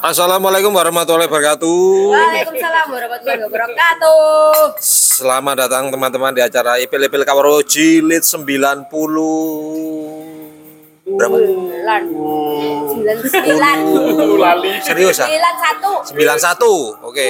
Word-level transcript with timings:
Assalamualaikum 0.00 0.72
warahmatullahi 0.72 1.28
wabarakatuh. 1.28 1.76
Waalaikumsalam 2.08 2.88
warahmatullahi 2.88 3.44
wabarakatuh. 3.44 4.80
Selamat 4.80 5.68
datang 5.68 5.92
teman-teman 5.92 6.32
di 6.32 6.40
acara 6.40 6.80
Ipil 6.80 7.04
Ipil 7.04 7.20
Kawaro 7.20 7.60
Jilid 7.60 8.24
90 8.24 8.88
berapa? 11.04 11.36
Bulan. 11.36 12.02
Sembilan 12.88 13.16
sembilan. 13.28 13.76
lali 14.40 14.72
Serius 14.80 15.20
ah? 15.20 15.28
Sembilan 16.08 16.36
satu. 16.40 16.96
91. 17.04 17.04
Oke. 17.04 17.28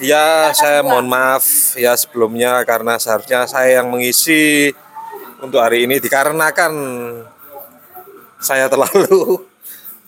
Ya, 0.00 0.56
saya 0.56 0.80
mohon 0.80 1.04
maaf 1.04 1.76
ya 1.76 1.92
sebelumnya 2.00 2.64
karena 2.64 2.96
seharusnya 2.96 3.44
saya 3.44 3.84
yang 3.84 3.92
mengisi 3.92 4.72
untuk 5.44 5.60
hari 5.60 5.84
ini 5.84 6.00
dikarenakan 6.00 6.72
saya 8.40 8.72
terlalu 8.72 9.51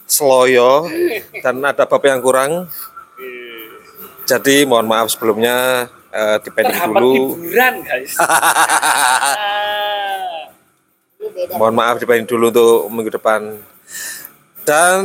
seloyo 0.04 0.88
dan 1.42 1.64
ada 1.64 1.84
bab 1.88 2.02
yang 2.04 2.20
kurang. 2.20 2.68
Jadi 4.24 4.64
mohon 4.64 4.88
maaf 4.88 5.12
sebelumnya 5.12 5.88
eh, 6.08 6.36
dipending 6.40 6.72
terhambat 6.72 7.02
dulu. 7.04 7.36
hiburan 7.36 7.74
guys. 7.84 8.16
Mohon 11.56 11.74
maaf 11.76 11.96
dipending 12.00 12.28
dulu 12.28 12.48
untuk 12.52 12.88
minggu 12.92 13.12
depan. 13.20 13.40
Dan 14.64 15.04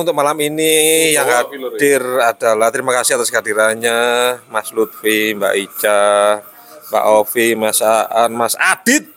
untuk 0.00 0.16
malam 0.16 0.36
ini 0.40 1.12
yang 1.12 1.28
hadir 1.28 2.00
adalah 2.24 2.72
terima 2.72 2.96
kasih 2.96 3.20
atas 3.20 3.28
kehadirannya 3.28 3.96
Mas 4.48 4.72
Lutfi, 4.72 5.36
Mbak 5.36 5.54
Ica, 5.60 6.40
Mbak 6.88 7.04
Ovi, 7.12 7.48
Mas 7.52 7.84
Aan, 7.84 8.32
Mas 8.32 8.56
Adit. 8.56 9.13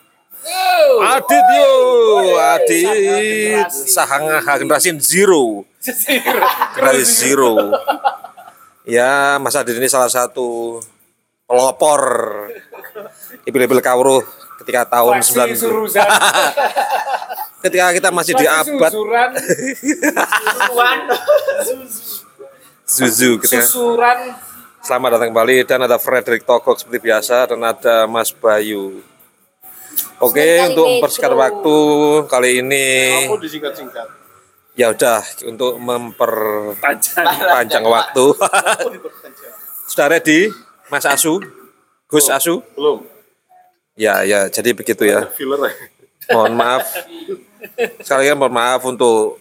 Adit 0.97 1.45
yo, 1.59 1.73
Adit, 2.39 3.69
sahang 3.71 4.27
generasi 4.41 4.95
zero, 4.99 5.67
generasi 6.75 7.05
zero. 7.05 7.75
Ya, 8.87 9.35
Mas 9.43 9.55
Adit 9.59 9.75
ini 9.75 9.91
salah 9.91 10.07
satu 10.07 10.79
pelopor. 11.47 12.01
Ipil-ipil 13.47 13.79
Kawruh 13.79 14.23
ketika 14.63 14.87
tahun 14.87 15.23
90 15.23 15.55
surusan. 15.55 16.03
Ketika 17.57 17.89
kita 17.89 18.09
masih 18.13 18.37
di 18.37 18.45
abad. 18.45 18.91
susuran. 18.93 19.29
Susuran 19.33 20.99
Zuzu 22.87 23.41
ketika 23.43 23.65
susuran. 23.65 24.17
Selamat 24.79 25.19
datang 25.19 25.35
kembali. 25.35 25.65
Dan 25.67 25.83
ada 25.83 25.97
Frederick 25.99 26.47
Togok 26.47 26.79
seperti 26.79 27.11
biasa. 27.11 27.49
Dan 27.51 27.65
ada 27.65 28.05
Mas 28.07 28.31
Bayu. 28.31 29.03
Oke 30.17 30.41
Sekali 30.41 30.73
untuk 30.73 30.85
mempersingkat 30.89 31.33
waktu 31.37 31.77
kali 32.25 32.49
ini. 32.65 32.87
Aku 33.29 33.37
disingkat-singkat? 33.37 34.07
Ya 34.73 34.89
udah 34.89 35.21
untuk 35.45 35.77
memperpanjang 35.77 37.25
panjang. 37.25 37.83
waktu. 37.85 38.25
Sudah 39.89 40.07
ready 40.09 40.49
Mas 40.89 41.05
Asu? 41.05 41.41
Gus 42.09 42.29
Asu? 42.33 42.65
Belum. 42.73 43.05
Ya 43.93 44.25
ya 44.25 44.49
jadi 44.49 44.73
begitu 44.73 45.05
ya. 45.05 45.29
Filler 45.37 45.69
mohon 46.33 46.53
maaf. 46.57 46.85
Sekali 48.01 48.29
lagi 48.29 48.37
mohon 48.37 48.53
maaf 48.53 48.81
untuk 48.89 49.37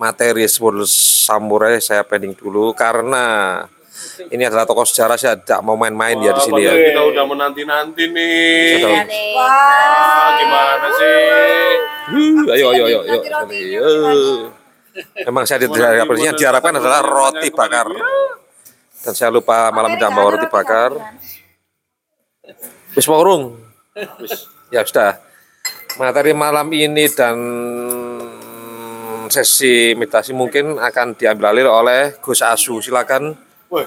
materi 0.00 0.48
Sword 0.48 0.84
Samurai 0.88 1.80
saya 1.80 2.04
pending 2.04 2.36
dulu 2.36 2.72
karena 2.72 3.64
ini 4.32 4.42
adalah 4.44 4.64
tokoh 4.64 4.84
sejarah 4.84 5.16
saya 5.16 5.36
tidak 5.40 5.60
mau 5.64 5.76
main-main 5.76 6.16
ya 6.20 6.32
di 6.36 6.42
sini 6.42 6.62
ya. 6.64 6.72
kita 6.72 7.02
udah 7.02 7.24
menanti-nanti 7.24 8.04
nih. 8.12 8.80
Ya 8.80 9.02
nih. 9.04 9.34
Ah, 9.36 10.26
gimana 10.40 10.88
sih 10.96 11.24
Uh, 12.06 12.54
ayo 12.54 12.70
ayo 12.70 12.84
ayo 12.86 12.98
ayo. 13.02 13.18
Ayo. 13.50 13.86
Memang 15.26 15.42
saya 15.42 15.58
di 15.58 15.68
yang 16.22 16.38
diharapkan 16.38 16.78
adalah 16.78 17.02
roti 17.02 17.50
bakar. 17.50 17.90
Dan 19.02 19.12
saya 19.12 19.34
lupa 19.34 19.74
malam 19.74 19.98
ini 19.98 20.06
bawa 20.06 20.38
roti 20.38 20.46
bakar. 20.46 20.94
Wis 22.94 23.10
mau 23.10 23.20
urung? 23.20 23.58
Ya 24.70 24.86
sudah. 24.86 25.18
Materi 25.98 26.30
malam 26.30 26.70
ini 26.70 27.10
dan 27.10 27.36
sesi 29.26 29.98
meditasi 29.98 30.30
mungkin 30.30 30.78
akan 30.78 31.18
diambil 31.18 31.50
alih 31.50 31.66
oleh 31.66 32.02
Gus 32.22 32.38
Asu. 32.38 32.78
Silakan. 32.78 33.45
Woi, 33.66 33.82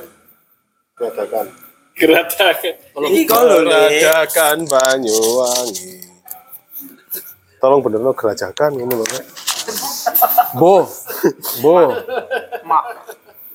geradakan. 1.00 1.48
geratakan 1.96 2.76
Geradakan 3.00 4.58
Banyuwangi. 4.68 5.96
Tolong 7.60 7.80
bener 7.84 8.04
lo 8.04 8.12
gerajakan 8.12 8.76
ini 8.76 8.92
loh. 8.92 9.08
Nek. 9.08 9.26
Bo, 10.56 10.84
bo, 11.64 11.96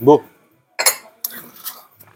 bo. 0.00 0.14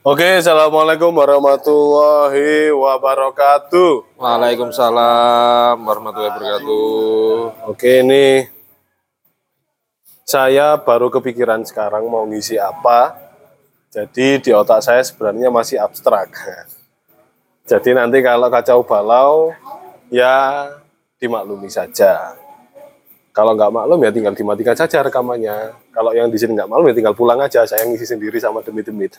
Oke, 0.09 0.41
assalamualaikum 0.41 1.13
warahmatullahi 1.13 2.73
wabarakatuh. 2.73 4.17
Waalaikumsalam 4.17 5.77
warahmatullahi 5.85 6.33
wabarakatuh. 6.33 7.37
Oke, 7.73 8.01
ini 8.01 8.49
saya 10.25 10.81
baru 10.81 11.13
kepikiran 11.13 11.61
sekarang 11.69 12.09
mau 12.09 12.25
ngisi 12.25 12.57
apa. 12.57 13.28
Jadi 13.99 14.39
di 14.39 14.55
otak 14.55 14.79
saya 14.79 15.03
sebenarnya 15.03 15.51
masih 15.51 15.83
abstrak. 15.83 16.31
Jadi 17.67 17.99
nanti 17.99 18.23
kalau 18.23 18.47
kacau 18.47 18.87
balau, 18.87 19.51
ya 20.07 20.71
dimaklumi 21.19 21.67
saja. 21.67 22.39
Kalau 23.35 23.59
nggak 23.59 23.75
maklum 23.75 23.99
ya 24.07 24.15
tinggal 24.15 24.39
dimatikan 24.39 24.79
saja 24.79 25.03
rekamannya. 25.03 25.75
Kalau 25.91 26.15
yang 26.15 26.31
di 26.31 26.39
sini 26.39 26.55
nggak 26.55 26.71
maklum 26.71 26.95
ya 26.95 26.95
tinggal 26.95 27.19
pulang 27.19 27.43
aja. 27.43 27.67
Saya 27.67 27.91
ngisi 27.91 28.07
sendiri 28.07 28.39
sama 28.39 28.63
demit-demit. 28.63 29.19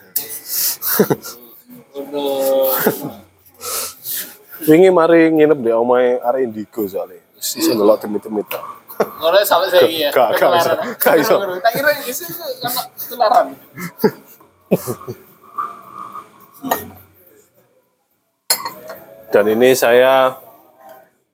Wingi 4.64 4.88
mari 4.88 5.28
nginep 5.28 5.60
di 5.60 5.72
omai 5.76 6.16
arek 6.24 6.48
Indigo 6.48 6.88
soalnya. 6.88 7.20
Sisi 7.36 7.76
ndelok 7.76 8.08
demit-demit. 8.08 8.48
Ngono 8.96 9.44
sampai 9.44 9.68
saya 9.68 9.84
ya. 9.88 10.08
Gak, 10.08 10.40
gak 10.40 10.56
iso, 10.56 10.72
gak 10.96 11.16
iso. 11.20 11.36
Tak 11.60 11.72
kira 11.76 11.90
isi 12.08 12.24
kena 12.32 12.80
ketularan. 12.96 13.52
Dan 19.30 19.44
ini 19.50 19.74
saya 19.74 20.38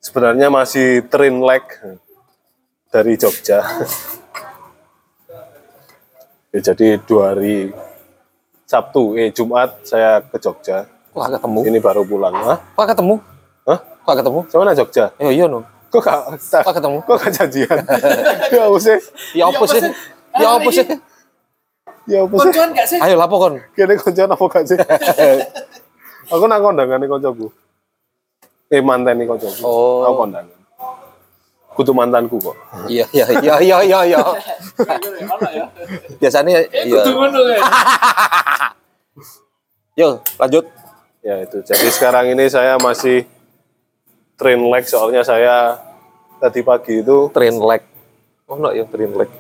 sebenarnya 0.01 0.49
masih 0.49 1.05
train 1.13 1.37
leg 1.45 1.61
dari 2.89 3.21
Jogja. 3.21 3.61
ya, 6.49 6.61
jadi 6.65 6.97
dua 7.05 7.37
hari 7.37 7.77
Sabtu, 8.65 9.21
eh 9.21 9.29
Jumat 9.37 9.85
saya 9.85 10.25
ke 10.25 10.41
Jogja. 10.41 10.89
Wah 11.13 11.29
ketemu. 11.29 11.61
Ini 11.69 11.79
baru 11.85 12.09
pulang. 12.09 12.33
Hah? 12.33 12.57
Kok 12.73 12.89
ketemu? 12.89 13.21
Hah? 13.69 13.79
Kok 14.01 14.17
ketemu? 14.17 14.41
Sama 14.49 14.65
mana 14.65 14.73
Jogja? 14.73 15.13
Ya 15.21 15.29
iya 15.29 15.45
no. 15.45 15.61
Kok 15.93 16.01
gak, 16.01 16.41
Kok 16.65 16.73
ketemu? 16.73 16.99
kok 17.05 17.17
gak 17.21 17.33
janjian? 17.37 17.79
ya 18.57 18.61
apa 18.65 18.79
sih? 18.81 18.97
Ya 19.37 19.45
apa 19.53 19.65
sih? 19.69 19.81
Ya 20.41 20.49
apa 20.57 20.69
sih? 20.73 20.87
Ya 22.07 22.23
apa 22.23 22.35
sih? 22.39 22.51
Koncoan 22.51 22.71
gak 22.71 22.87
sih? 22.87 22.99
Ayo 23.03 23.15
lapor 23.19 23.39
kon. 23.43 23.55
Kene 23.75 23.99
koncoan 23.99 24.31
apa 24.31 24.45
gak 24.47 24.65
sih? 24.67 24.79
Aku 26.33 26.45
nang 26.47 26.63
kondangan 26.63 26.99
nih 27.03 27.11
koncoku. 27.11 27.47
Eh 28.71 28.83
mantan 28.83 29.19
nih 29.19 29.27
koncoku. 29.27 29.63
Oh. 29.63 30.07
Aku 30.07 30.15
kondangan. 30.27 30.55
Kudu 31.77 31.93
mantanku 31.93 32.41
kok. 32.41 32.57
Iya 32.89 33.05
iya 33.13 33.27
iya 33.43 33.55
iya 33.61 33.79
iya 33.85 33.99
iya. 34.17 34.23
Biasanya 36.23 36.65
iya. 36.73 37.03
Kudu 37.05 37.13
ngono 37.15 37.41
kan. 37.53 37.61
Yo 40.01 40.23
lanjut. 40.41 40.65
Ya 41.21 41.43
itu. 41.43 41.59
Jadi 41.67 41.87
sekarang 41.91 42.33
ini 42.33 42.47
saya 42.49 42.79
masih 42.81 43.27
train 44.39 44.63
leg 44.63 44.87
soalnya 44.87 45.27
saya 45.27 45.83
tadi 46.39 46.63
pagi 46.63 47.03
itu 47.03 47.29
Train 47.35 47.59
leg. 47.61 47.83
Oh 48.47 48.57
no 48.57 48.71
ya 48.71 48.87
train 48.87 49.13
leg. 49.13 49.31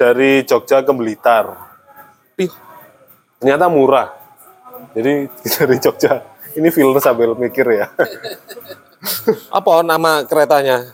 dari 0.00 0.40
Jogja 0.48 0.80
ke 0.80 0.96
Blitar. 0.96 1.69
Ih, 2.38 2.52
Ternyata 3.40 3.72
murah. 3.72 4.12
Jadi 4.92 5.26
dari 5.56 5.76
Jogja 5.80 6.20
ini 6.54 6.68
filler 6.68 7.00
sambil 7.00 7.32
mikir 7.32 7.64
ya. 7.72 7.88
apa 9.58 9.80
nama 9.80 10.22
keretanya? 10.28 10.92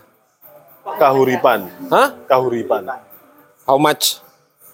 Kahuripan. 0.86 1.66
Hah? 1.90 2.14
Kahuripan. 2.30 2.86
How 3.66 3.74
much? 3.76 4.22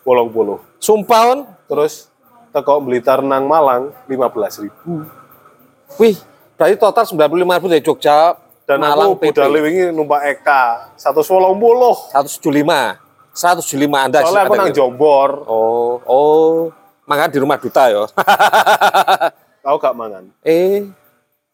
Polong 0.04 0.28
puluh. 0.28 0.60
Sumpah 0.76 1.32
on? 1.32 1.40
Terus 1.64 2.12
teko 2.52 2.84
Blitar 2.84 3.24
nang 3.24 3.48
Malang 3.48 3.96
15.000 4.04 4.68
ribu. 4.68 5.08
Wih, 5.96 6.20
berarti 6.60 6.76
total 6.76 7.04
95 7.08 7.16
ribu 7.40 7.66
dari 7.72 7.80
Jogja. 7.82 8.36
Dan 8.68 8.84
Malang 8.84 9.16
aku 9.16 9.32
budal 9.32 9.50
wingi 9.58 9.88
numpak 9.90 10.38
Eka 10.38 10.92
180. 11.00 12.12
175. 12.12 13.01
175 13.32 13.88
Anda. 13.88 14.18
Soalnya 14.22 14.42
aku 14.44 14.54
Anda 14.54 14.64
nang. 14.68 14.76
Jombor. 14.76 15.30
Oh, 15.48 15.92
oh. 16.04 16.52
Makanya 17.08 17.32
di 17.32 17.38
rumah 17.40 17.58
duta 17.58 17.88
ya. 17.90 18.04
Tahu 19.64 19.76
gak 19.78 19.94
mangan? 19.94 20.24
eh, 20.42 20.86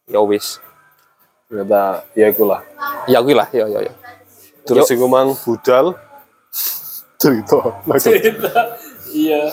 ya 0.05 0.19
wis. 0.21 0.57
Ternyata 1.47 2.05
ya 2.13 2.29
ikulah. 2.29 2.61
Ya 3.09 3.21
kuwi 3.21 3.33
lah, 3.33 3.49
ya 3.49 3.65
ya 3.65 3.79
ya. 3.85 3.93
Terus 4.65 4.85
iku 4.89 5.09
mang 5.09 5.33
budal 5.33 5.97
cerita 7.17 7.57
langsung 7.83 8.13
Iya. 9.09 9.49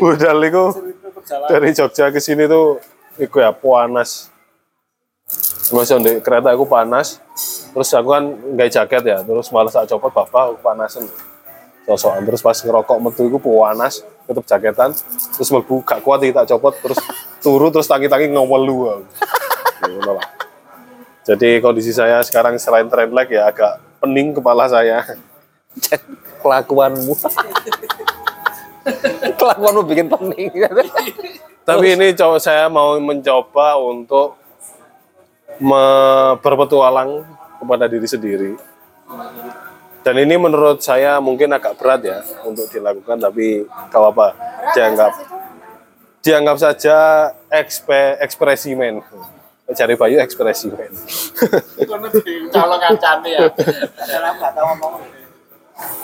Budal 0.00 0.38
itu 0.40 0.64
perjalanan. 1.12 1.48
dari 1.52 1.68
Jogja 1.76 2.08
ke 2.08 2.16
sini 2.18 2.48
tuh 2.48 2.80
iku 3.20 3.44
ya 3.44 3.52
panas 3.52 4.32
Masa 5.70 6.02
di 6.02 6.18
kereta 6.18 6.50
aku 6.50 6.66
panas 6.66 7.22
terus 7.70 7.94
aku 7.94 8.10
kan 8.10 8.24
nggak 8.26 8.68
jaket 8.74 9.02
ya 9.06 9.18
terus 9.22 9.46
malah 9.54 9.70
saat 9.70 9.86
copot 9.86 10.10
bapak 10.10 10.50
aku 10.50 10.56
panasan 10.58 11.06
sosokan 11.94 12.22
terus 12.22 12.42
pas 12.44 12.54
ngerokok 12.54 12.98
metu 13.02 13.26
itu 13.26 13.38
panas 13.42 14.06
tetep 14.28 14.44
jaketan 14.46 14.94
terus 15.34 15.48
mlebu 15.50 15.82
gak 15.82 16.06
kuat 16.06 16.22
iki 16.22 16.30
tak 16.30 16.46
copot 16.54 16.74
terus 16.78 16.98
turu 17.44 17.72
terus 17.72 17.88
tangi-tangi 17.88 18.30
aku. 19.00 19.04
Ngono 19.80 20.20
lah. 20.20 20.26
jadi 21.24 21.58
kondisi 21.64 21.90
saya 21.90 22.20
sekarang 22.20 22.60
selain 22.60 22.86
trend 22.86 23.16
lag 23.16 23.26
ya 23.26 23.48
agak 23.48 23.80
pening 23.98 24.36
kepala 24.36 24.68
saya 24.68 25.02
Kelakuanmu. 26.40 27.14
Kelakuanmu 29.38 29.82
bikin 29.86 30.10
pening. 30.10 30.50
Tapi 31.62 31.86
ini 31.94 32.16
coba 32.16 32.42
saya 32.42 32.66
mau 32.66 32.98
mencoba 32.98 33.78
untuk 33.78 34.34
me- 35.62 36.34
berpetualang 36.42 37.22
kepada 37.60 37.84
diri 37.86 38.08
sendiri. 38.08 38.50
Dan 40.00 40.16
ini 40.16 40.40
menurut 40.40 40.80
saya 40.80 41.20
mungkin 41.20 41.52
agak 41.52 41.76
berat 41.76 42.00
ya 42.00 42.18
untuk 42.48 42.64
dilakukan, 42.72 43.20
tapi 43.20 43.68
gak 43.68 44.00
apa-apa. 44.00 44.32
Dianggap 44.72 45.12
dianggap 46.20 46.56
saja 46.60 46.96
ekspe, 47.48 48.16
ekspresimen. 48.20 49.04
Cari 49.70 49.94
Bayu 49.94 50.18
ekspresimen. 50.18 50.90
Kono 51.86 52.06
di 52.10 52.50
calon 52.50 52.78
kancane 52.80 53.28
ya. 53.30 53.46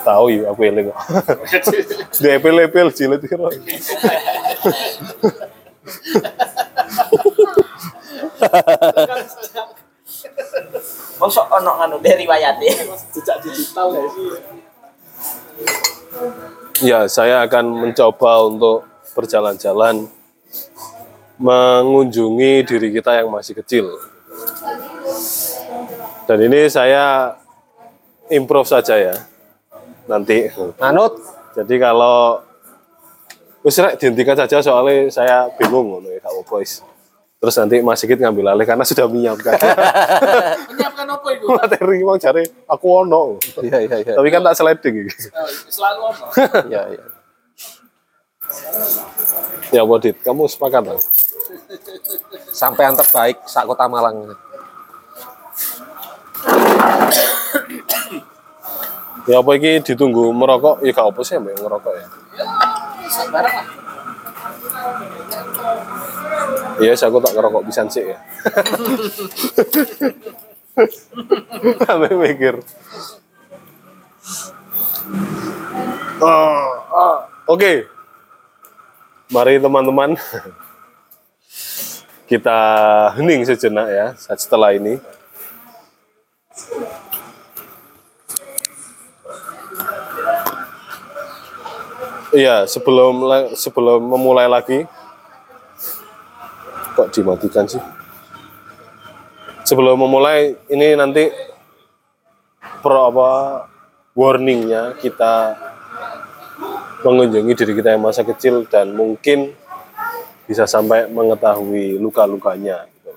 Tahu 0.06 0.24
ya 0.32 0.54
aku 0.54 0.60
eling 0.64 0.88
kok. 0.88 0.98
Dia 2.22 2.38
epil-epil 2.38 2.88
jilid 2.94 3.20
kira. 3.26 3.50
Mosok 11.16 11.46
ono 11.48 11.72
anu 11.80 11.96
dari 12.00 12.24
riwayate. 12.24 12.68
Jejak 13.16 13.40
digital 13.40 13.88
ya 13.96 14.04
sih. 14.12 14.28
Ya, 16.84 17.00
saya 17.08 17.40
akan 17.48 17.88
mencoba 17.88 18.44
untuk 18.44 18.84
berjalan-jalan 19.16 20.12
mengunjungi 21.40 22.52
diri 22.68 22.88
kita 22.92 23.16
yang 23.16 23.32
masih 23.32 23.56
kecil. 23.56 23.96
Dan 26.28 26.38
ini 26.44 26.68
saya 26.68 27.36
improve 28.28 28.68
saja 28.68 28.96
ya. 29.00 29.16
Nanti. 30.04 30.52
Anut. 30.80 31.16
Jadi 31.56 31.80
kalau 31.80 32.44
wis 33.64 33.80
rek 33.80 33.96
dihentikan 33.96 34.36
saja 34.36 34.60
soalnya 34.60 35.08
saya 35.08 35.48
bingung 35.56 35.96
ngono 35.96 36.12
ya 36.12 36.20
Kak 36.20 36.44
Boys. 36.44 36.84
Terus 37.36 37.54
nanti 37.60 37.76
Mas 37.84 38.00
Sigit 38.00 38.20
ngambil 38.20 38.52
alih 38.52 38.64
karena 38.64 38.84
sudah 38.84 39.04
menyiapkan 39.08 39.60
Menyiapkan 41.06 41.08
apa 41.14 41.28
itu? 41.38 41.46
materi 41.46 42.02
mau 42.02 42.18
cari 42.18 42.42
aku 42.66 42.86
ono. 43.06 43.38
Iya 43.62 43.78
iya 43.86 43.96
iya. 44.02 44.14
Tapi 44.18 44.28
kan 44.34 44.42
tak 44.42 44.58
sliding 44.58 45.06
iki. 45.06 45.14
Selalu 45.74 46.00
apa? 46.10 46.26
Iya 46.66 46.82
iya. 46.90 47.06
Ya 49.74 49.82
Bodit, 49.82 50.22
kamu 50.22 50.46
sepakat 50.46 50.86
lah? 50.86 51.00
Sampai 52.54 52.86
yang 52.86 52.94
terbaik 52.94 53.42
sak 53.46 53.66
kota 53.66 53.90
Malang. 53.90 54.34
Ya 59.26 59.42
apa 59.42 59.50
iki 59.58 59.82
ditunggu 59.82 60.30
merokok? 60.30 60.78
Ya 60.86 60.94
gak 60.94 61.10
apa 61.10 61.20
sih 61.26 61.42
mbak 61.42 61.58
ngerokok 61.58 61.94
ya. 61.98 62.06
Barang 63.34 63.54
lah. 63.58 63.66
Iya, 66.76 66.92
yes, 66.92 67.02
aku 67.02 67.18
tak 67.18 67.34
ngerokok 67.34 67.62
bisa 67.66 67.82
sih 67.90 68.06
ya. 68.06 68.18
Sampai 71.86 72.12
mikir. 72.12 72.60
Ah, 76.20 76.68
ah. 76.92 77.16
Oke. 77.48 77.88
Mari 79.32 79.58
teman-teman. 79.58 80.14
Kita 82.30 82.58
hening 83.14 83.46
sejenak 83.46 83.86
ya 83.88 84.06
setelah 84.18 84.74
ini. 84.74 84.98
Iya, 92.36 92.68
sebelum 92.68 93.24
sebelum 93.56 94.02
memulai 94.02 94.44
lagi, 94.44 94.84
kok 96.92 97.08
dimatikan 97.14 97.64
sih? 97.64 97.80
Sebelum 99.66 99.98
memulai 99.98 100.54
ini 100.70 100.94
nanti 100.94 101.26
pro 102.78 103.10
apa 103.10 103.30
warningnya 104.14 104.94
kita 105.02 105.58
mengunjungi 107.02 107.50
diri 107.50 107.72
kita 107.74 107.98
yang 107.98 108.06
masa 108.06 108.22
kecil 108.22 108.62
dan 108.70 108.94
mungkin 108.94 109.50
bisa 110.46 110.70
sampai 110.70 111.10
mengetahui 111.10 111.98
luka-lukanya. 111.98 112.86
gitu. 112.86 113.10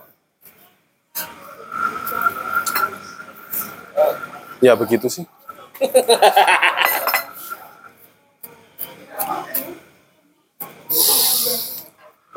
Ya 4.66 4.74
begitu 4.74 5.06
sih. 5.06 5.30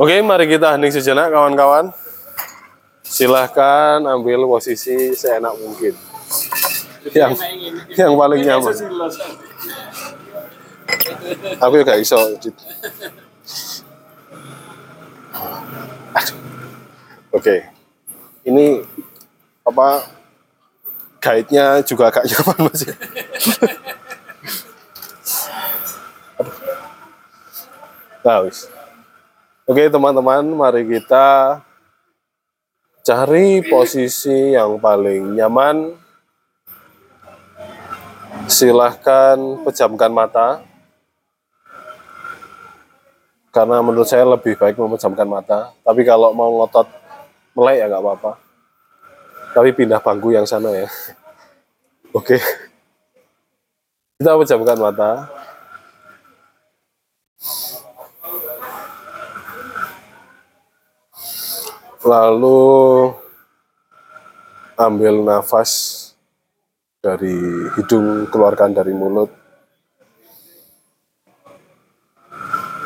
Oke, 0.03 0.21
mari 0.21 0.51
kita 0.51 0.77
hening 0.77 0.93
sejenak 0.93 1.33
kawan-kawan. 1.33 1.95
Silahkan 3.13 4.01
ambil 4.09 4.49
posisi 4.49 5.13
seenak 5.13 5.53
mungkin. 5.61 5.93
Yang 7.13 7.45
yang 7.93 8.17
paling 8.17 8.41
nyaman. 8.41 8.73
Aku 11.61 11.75
juga 11.77 12.01
iso. 12.01 12.17
Oke. 17.37 17.69
Ini 18.49 18.81
apa 19.61 20.09
guide-nya 21.21 21.85
juga 21.85 22.09
agak 22.09 22.25
nyaman 22.33 22.59
masih. 22.73 22.97
Nah. 28.25 28.41
Oke 29.63 29.87
teman-teman, 29.87 30.43
mari 30.57 30.83
kita 30.89 31.61
cari 33.03 33.61
posisi 33.67 34.55
yang 34.55 34.79
paling 34.79 35.35
nyaman. 35.35 35.99
Silahkan 38.47 39.39
pejamkan 39.67 40.11
mata. 40.15 40.63
Karena 43.53 43.85
menurut 43.85 44.09
saya 44.09 44.25
lebih 44.25 44.57
baik 44.57 44.81
memejamkan 44.81 45.29
mata. 45.29 45.75
Tapi 45.85 46.01
kalau 46.09 46.33
mau 46.33 46.49
ngotot 46.63 46.89
melek 47.53 47.85
ya 47.85 47.87
nggak 47.91 48.03
apa-apa. 48.03 48.33
Tapi 49.53 49.69
pindah 49.77 50.01
bangku 50.01 50.33
yang 50.33 50.49
sana 50.49 50.73
ya. 50.73 50.89
Oke. 52.19 52.41
Kita 54.17 54.39
pejamkan 54.39 54.79
mata. 54.81 55.42
Lalu 62.03 63.15
ambil 64.75 65.23
nafas 65.23 66.03
dari 66.99 67.39
hidung, 67.79 68.27
keluarkan 68.27 68.75
dari 68.75 68.91
mulut. 68.91 69.31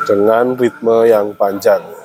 Dengan 0.05 0.53
ritme 0.53 1.09
yang 1.09 1.33
panjang. 1.33 1.96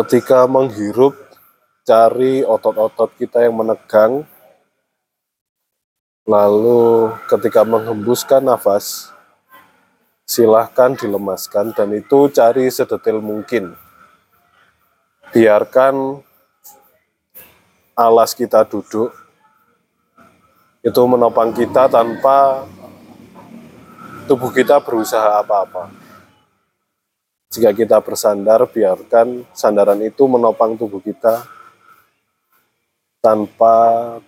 Ketika 0.00 0.48
menghirup, 0.48 1.12
cari 1.84 2.40
otot-otot 2.40 3.12
kita 3.20 3.44
yang 3.44 3.60
menegang. 3.60 4.24
Lalu 6.24 7.12
ketika 7.28 7.68
menghembuskan 7.68 8.40
nafas, 8.40 9.12
silahkan 10.24 10.96
dilemaskan 10.96 11.76
dan 11.76 11.92
itu 11.92 12.32
cari 12.32 12.72
sedetail 12.72 13.20
mungkin. 13.20 13.76
Biarkan 15.36 16.24
alas 17.92 18.32
kita 18.32 18.64
duduk, 18.64 19.12
itu 20.80 21.02
menopang 21.04 21.52
kita 21.52 21.92
tanpa 21.92 22.64
tubuh 24.24 24.48
kita 24.48 24.80
berusaha 24.80 25.44
apa-apa. 25.44 25.99
Jika 27.50 27.74
kita 27.74 27.98
bersandar, 27.98 28.62
biarkan 28.70 29.42
sandaran 29.50 29.98
itu 30.06 30.22
menopang 30.30 30.78
tubuh 30.78 31.02
kita 31.02 31.42
tanpa 33.18 33.74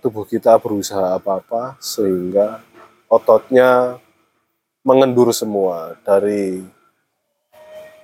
tubuh 0.02 0.26
kita 0.26 0.58
berusaha 0.58 1.14
apa-apa, 1.14 1.78
sehingga 1.78 2.58
ototnya 3.06 4.02
mengendur 4.82 5.30
semua 5.30 5.94
dari 6.02 6.66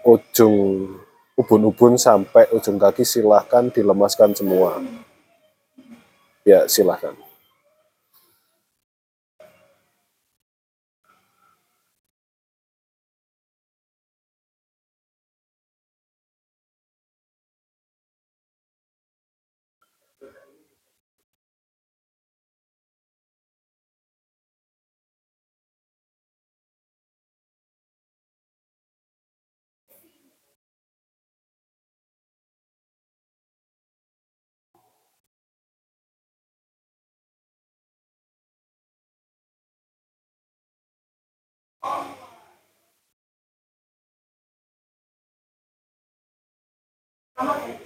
ujung 0.06 0.86
ubun-ubun 1.34 1.98
sampai 1.98 2.46
ujung 2.54 2.78
kaki 2.78 3.02
silahkan 3.02 3.74
dilemaskan 3.74 4.38
semua. 4.38 4.78
Ya, 6.46 6.70
silahkan. 6.70 7.18
Okay. 47.40 47.77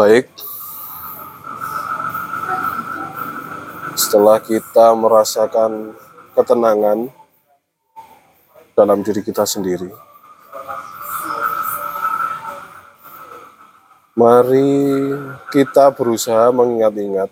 Baik. 0.00 0.32
Setelah 3.92 4.40
kita 4.40 4.96
merasakan 4.96 5.92
ketenangan 6.32 7.12
dalam 8.72 9.04
diri 9.04 9.20
kita 9.20 9.44
sendiri, 9.44 9.92
mari 14.16 14.72
kita 15.52 15.92
berusaha 15.92 16.48
mengingat-ingat 16.48 17.28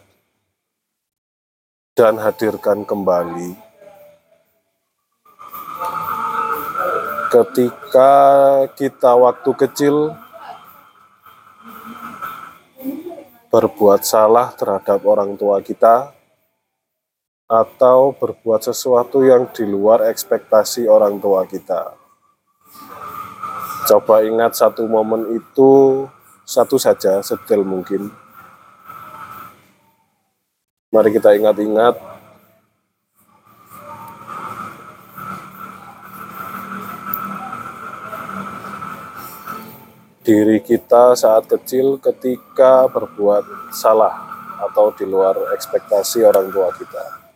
dan 1.97 2.21
hadirkan 2.21 2.85
kembali 2.85 3.57
ketika 7.33 8.13
kita 8.77 9.17
waktu 9.17 9.51
kecil 9.57 10.28
berbuat 13.59 14.07
salah 14.07 14.55
terhadap 14.55 15.03
orang 15.03 15.35
tua 15.35 15.59
kita, 15.59 16.15
atau 17.51 18.15
berbuat 18.15 18.63
sesuatu 18.63 19.27
yang 19.27 19.51
di 19.51 19.67
luar 19.67 20.07
ekspektasi 20.07 20.87
orang 20.87 21.19
tua 21.19 21.43
kita. 21.43 21.91
Coba 23.91 24.23
ingat 24.23 24.55
satu 24.55 24.87
momen 24.87 25.35
itu, 25.35 26.07
satu 26.47 26.79
saja, 26.79 27.19
sedetail 27.19 27.67
mungkin. 27.67 28.15
Mari 30.95 31.11
kita 31.11 31.35
ingat-ingat 31.35 31.99
diri 40.29 40.61
kita 40.61 41.17
saat 41.17 41.49
kecil 41.49 41.97
ketika 41.97 42.85
berbuat 42.93 43.73
salah 43.73 44.13
atau 44.61 44.93
di 44.93 45.09
luar 45.09 45.33
ekspektasi 45.57 46.21
orang 46.21 46.53
tua 46.53 46.69
kita. 46.77 47.28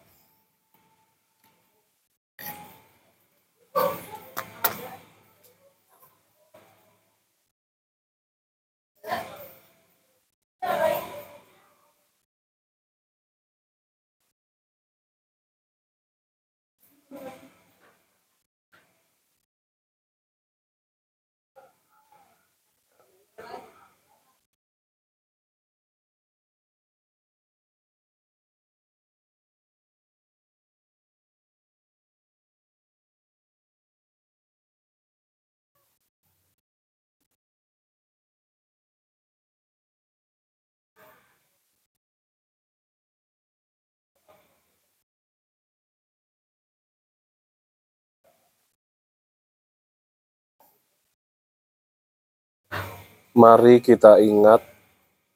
Mari 53.32 53.80
kita 53.80 54.20
ingat 54.20 54.60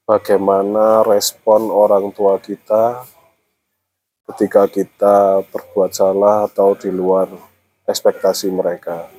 bagaimana 0.05 1.01
respon 1.01 1.73
orang 1.73 2.13
tua 2.13 2.37
kita 2.37 3.09
ketika 4.29 4.69
kita 4.69 5.41
berbuat 5.49 5.97
salah 5.97 6.45
atau 6.45 6.77
di 6.77 6.93
luar 6.93 7.25
ekspektasi 7.89 8.53
mereka. 8.53 9.16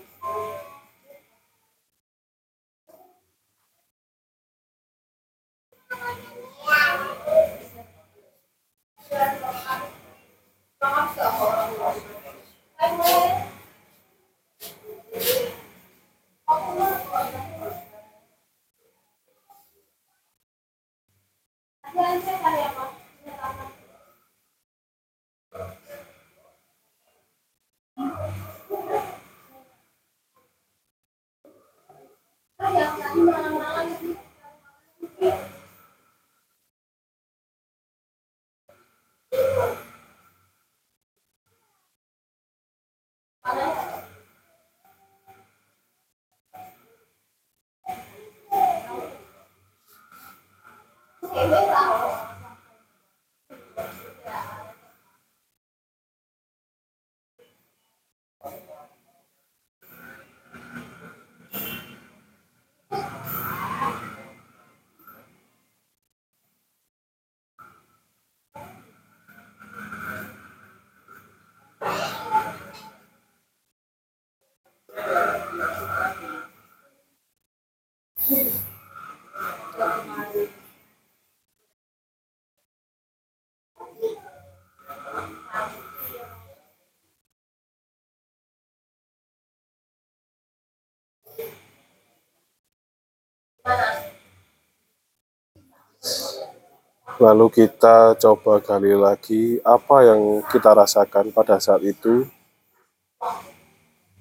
Lalu 97.17 97.49
kita 97.49 98.13
coba 98.13 98.61
gali 98.61 98.93
lagi 98.93 99.57
apa 99.65 100.05
yang 100.05 100.45
kita 100.45 100.69
rasakan 100.77 101.33
pada 101.33 101.57
saat 101.57 101.81
itu 101.81 102.29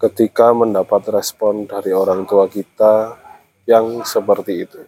ketika 0.01 0.57
mendapat 0.57 1.05
respon 1.13 1.69
dari 1.69 1.93
orang 1.93 2.25
tua 2.25 2.49
kita 2.49 3.17
yang 3.69 4.01
seperti 4.01 4.65
itu. 4.65 4.81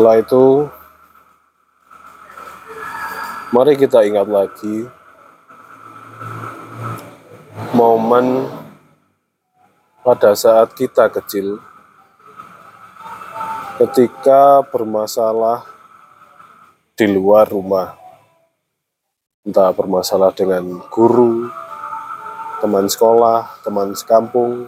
Setelah 0.00 0.16
itu, 0.16 0.64
mari 3.52 3.76
kita 3.76 4.00
ingat 4.00 4.32
lagi 4.32 4.88
momen 7.76 8.48
pada 10.00 10.32
saat 10.32 10.72
kita 10.72 11.12
kecil 11.12 11.60
ketika 13.76 14.64
bermasalah 14.72 15.68
di 16.96 17.04
luar 17.04 17.52
rumah, 17.52 17.92
entah 19.44 19.68
bermasalah 19.68 20.32
dengan 20.32 20.80
guru, 20.88 21.52
teman 22.64 22.88
sekolah, 22.88 23.52
teman 23.60 23.92
sekampung, 23.92 24.64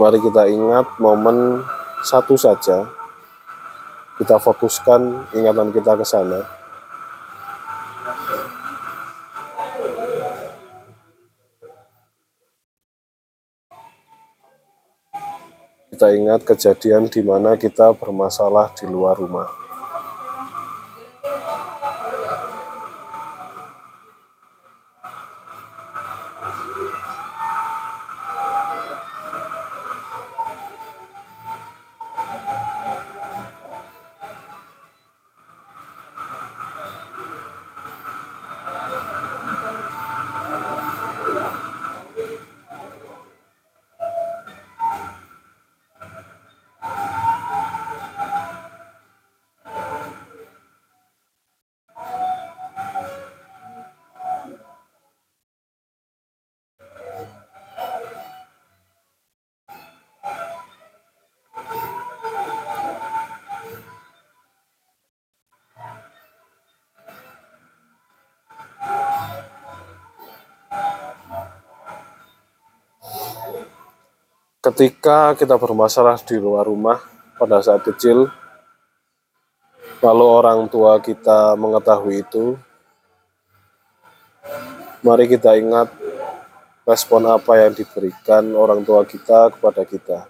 mari 0.00 0.16
kita 0.16 0.48
ingat 0.48 0.96
momen 0.96 1.60
satu 2.00 2.32
saja, 2.32 2.88
kita 4.16 4.40
fokuskan 4.40 5.28
ingatan 5.36 5.68
kita 5.76 5.92
ke 5.92 6.08
sana. 6.08 6.40
Kita 15.92 16.16
ingat 16.16 16.48
kejadian 16.48 17.12
di 17.12 17.20
mana 17.20 17.60
kita 17.60 17.92
bermasalah 17.92 18.72
di 18.72 18.88
luar 18.88 19.20
rumah. 19.20 19.69
Ketika 74.80 75.36
kita 75.36 75.60
bermasalah 75.60 76.16
di 76.24 76.40
luar 76.40 76.64
rumah 76.64 77.04
pada 77.36 77.60
saat 77.60 77.84
kecil, 77.84 78.32
lalu 80.00 80.24
orang 80.24 80.72
tua 80.72 80.96
kita 81.04 81.52
mengetahui 81.52 82.24
itu, 82.24 82.56
mari 85.04 85.28
kita 85.28 85.52
ingat 85.60 85.92
respon 86.88 87.28
apa 87.28 87.60
yang 87.60 87.76
diberikan 87.76 88.56
orang 88.56 88.80
tua 88.80 89.04
kita 89.04 89.52
kepada 89.52 89.84
kita. 89.84 90.29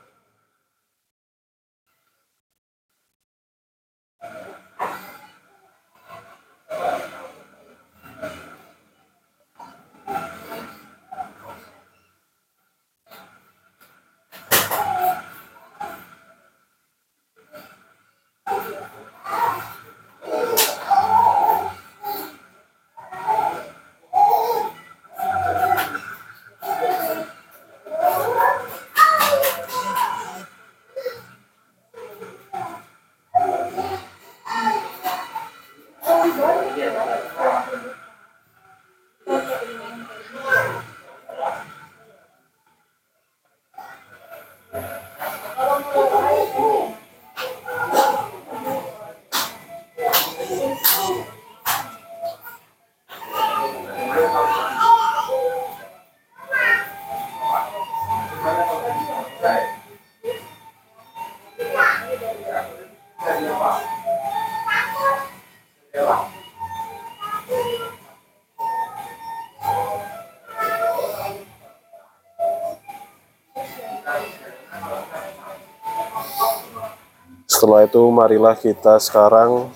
Itu, 77.90 78.07
marilah 78.14 78.55
kita 78.55 79.03
sekarang 79.03 79.66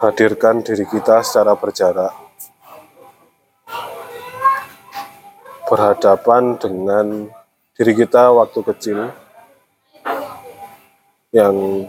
hadirkan 0.00 0.64
diri 0.64 0.88
kita 0.88 1.20
secara 1.20 1.52
berjarak, 1.52 2.08
berhadapan 5.68 6.56
dengan 6.56 7.28
diri 7.76 7.92
kita 7.92 8.32
waktu 8.32 8.60
kecil 8.64 9.12
yang 11.36 11.84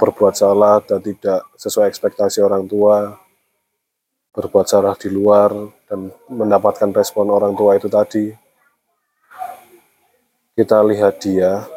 berbuat 0.00 0.32
salah 0.32 0.80
dan 0.80 1.04
tidak 1.04 1.52
sesuai 1.60 1.84
ekspektasi 1.92 2.40
orang 2.40 2.64
tua, 2.64 3.12
berbuat 4.32 4.64
salah 4.64 4.96
di 4.96 5.12
luar 5.12 5.52
dan 5.84 6.08
mendapatkan 6.32 6.96
respon 6.96 7.28
orang 7.28 7.52
tua 7.52 7.76
itu 7.76 7.92
tadi. 7.92 8.32
Kita 10.56 10.80
lihat 10.80 11.20
dia, 11.20 11.76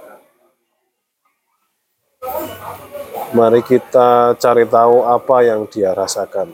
Mari 3.31 3.63
kita 3.63 4.35
cari 4.35 4.67
tahu 4.67 5.07
apa 5.07 5.39
yang 5.39 5.63
dia 5.63 5.95
rasakan. 5.95 6.51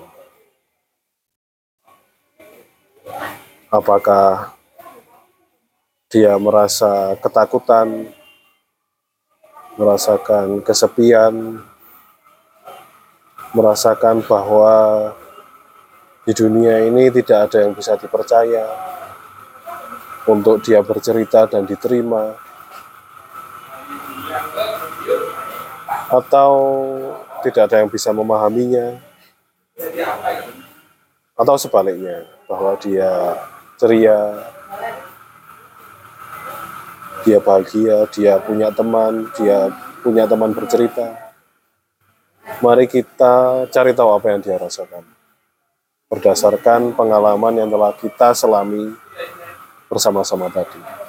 Apakah 3.74 4.54
dia 6.06 6.38
merasa 6.38 7.18
ketakutan, 7.18 8.14
merasakan 9.74 10.62
kesepian, 10.62 11.66
merasakan 13.58 14.22
bahwa 14.30 14.78
di 16.30 16.34
dunia 16.38 16.86
ini 16.86 17.10
tidak 17.10 17.50
ada 17.50 17.66
yang 17.66 17.74
bisa 17.74 17.98
dipercaya 17.98 18.70
untuk 20.30 20.62
dia 20.62 20.86
bercerita 20.86 21.50
dan 21.50 21.66
diterima. 21.66 22.47
Atau 26.08 26.52
tidak 27.44 27.72
ada 27.72 27.84
yang 27.84 27.92
bisa 27.92 28.12
memahaminya, 28.16 29.00
atau 31.38 31.56
sebaliknya, 31.60 32.26
bahwa 32.50 32.74
dia 32.80 33.38
ceria, 33.78 34.48
dia 37.28 37.38
bahagia, 37.44 38.08
dia 38.10 38.40
punya 38.40 38.72
teman, 38.72 39.28
dia 39.36 39.70
punya 40.02 40.24
teman 40.26 40.56
bercerita. 40.56 41.36
Mari 42.64 42.88
kita 42.88 43.68
cari 43.68 43.92
tahu 43.92 44.10
apa 44.16 44.32
yang 44.32 44.40
dia 44.42 44.56
rasakan. 44.56 45.04
Berdasarkan 46.08 46.96
pengalaman 46.96 47.60
yang 47.60 47.70
telah 47.70 47.92
kita 47.92 48.32
selami 48.32 48.96
bersama-sama 49.92 50.48
tadi. 50.48 51.07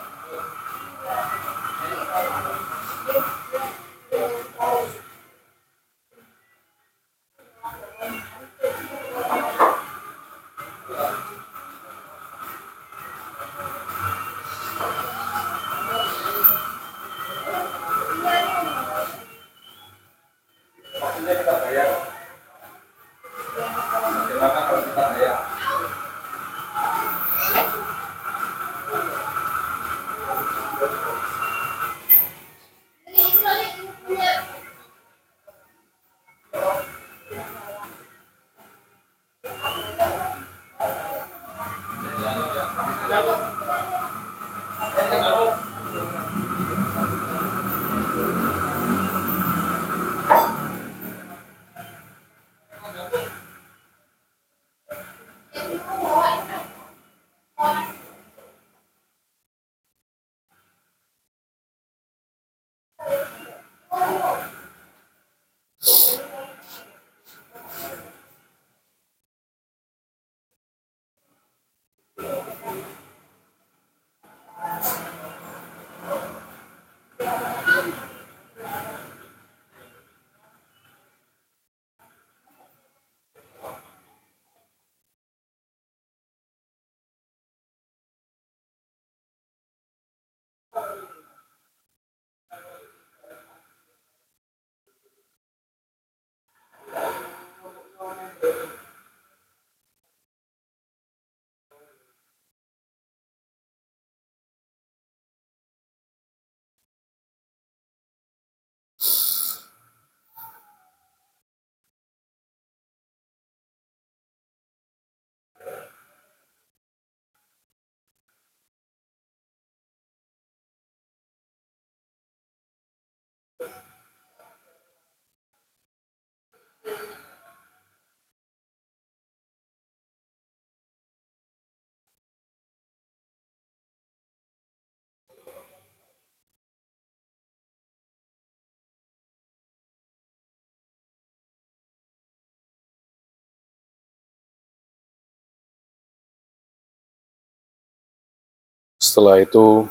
Setelah 149.18 149.42
itu, 149.42 149.82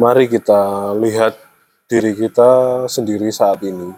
mari 0.00 0.24
kita 0.24 0.96
lihat 0.96 1.36
diri 1.84 2.16
kita 2.16 2.88
sendiri 2.88 3.28
saat 3.28 3.60
ini. 3.60 3.92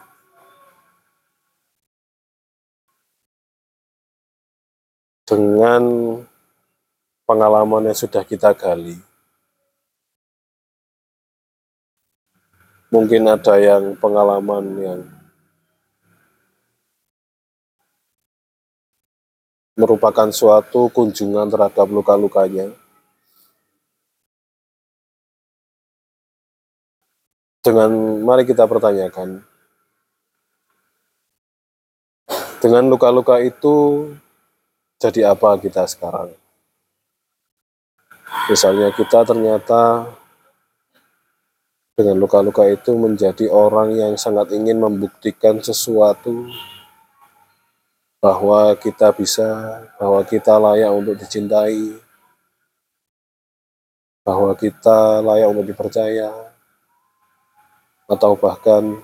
Dengan 5.23 5.87
pengalaman 7.23 7.87
yang 7.87 7.95
sudah 7.95 8.27
kita 8.27 8.59
gali. 8.59 8.99
Mungkin 12.91 13.23
ada 13.31 13.55
yang 13.63 13.95
pengalaman 14.03 14.65
yang 14.83 15.01
merupakan 19.79 20.27
suatu 20.35 20.91
kunjungan 20.91 21.47
terhadap 21.47 21.87
luka-lukanya. 21.87 22.82
Dengan 27.63 27.95
mari 28.27 28.43
kita 28.43 28.67
pertanyakan, 28.67 29.39
dengan 32.59 32.91
luka-luka 32.91 33.39
itu 33.39 34.11
jadi 34.99 35.31
apa 35.31 35.55
kita 35.63 35.87
sekarang? 35.87 36.35
Misalnya 38.51 38.91
kita 38.91 39.23
ternyata 39.23 40.11
dengan 41.95 42.19
luka-luka 42.19 42.67
itu 42.67 42.99
menjadi 42.99 43.47
orang 43.47 43.95
yang 43.95 44.15
sangat 44.19 44.51
ingin 44.59 44.83
membuktikan 44.83 45.63
sesuatu 45.63 46.51
bahwa 48.19 48.75
kita 48.75 49.15
bisa, 49.15 49.47
bahwa 50.03 50.19
kita 50.27 50.59
layak 50.59 50.91
untuk 50.91 51.15
dicintai, 51.15 51.95
bahwa 54.27 54.51
kita 54.59 55.23
layak 55.23 55.47
untuk 55.47 55.67
dipercaya, 55.67 56.52
atau 58.13 58.37
bahkan 58.37 59.01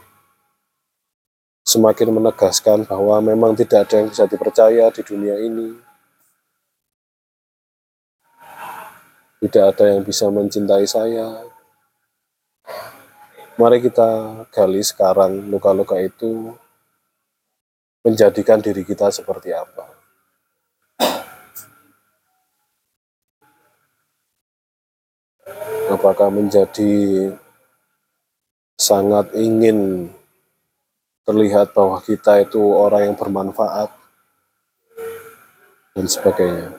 semakin 1.64 2.12
menegaskan 2.12 2.84
bahwa 2.84 3.16
memang 3.24 3.56
tidak 3.56 3.88
ada 3.88 4.04
yang 4.04 4.08
bisa 4.12 4.28
dipercaya 4.28 4.92
di 4.92 5.00
dunia 5.00 5.36
ini. 5.40 5.72
Tidak 9.38 9.64
ada 9.64 9.84
yang 9.96 10.04
bisa 10.04 10.28
mencintai 10.28 10.84
saya. 10.84 11.40
Mari 13.56 13.80
kita 13.80 14.44
gali 14.52 14.82
sekarang 14.84 15.48
luka-luka 15.48 15.96
itu 16.00 16.52
menjadikan 18.04 18.60
diri 18.60 18.82
kita 18.82 19.08
seperti 19.08 19.54
apa. 19.54 19.86
Apakah 25.88 26.28
menjadi 26.28 26.92
sangat 28.78 29.34
ingin 29.34 30.06
terlihat 31.26 31.74
bahwa 31.74 31.98
kita 32.00 32.46
itu 32.46 32.62
orang 32.62 33.12
yang 33.12 33.16
bermanfaat 33.18 33.90
dan 35.98 36.06
sebagainya. 36.06 36.78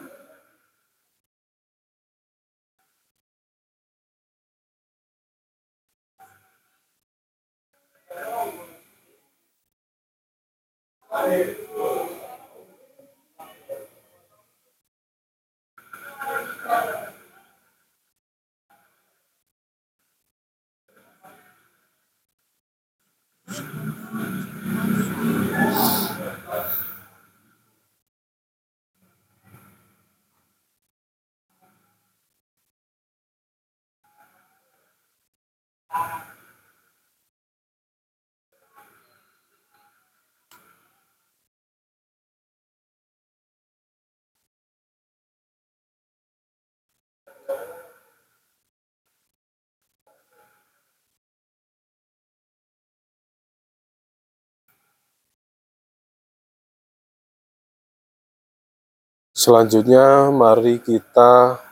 Selanjutnya, 59.40 60.36
mari 60.36 60.84
kita 60.84 61.64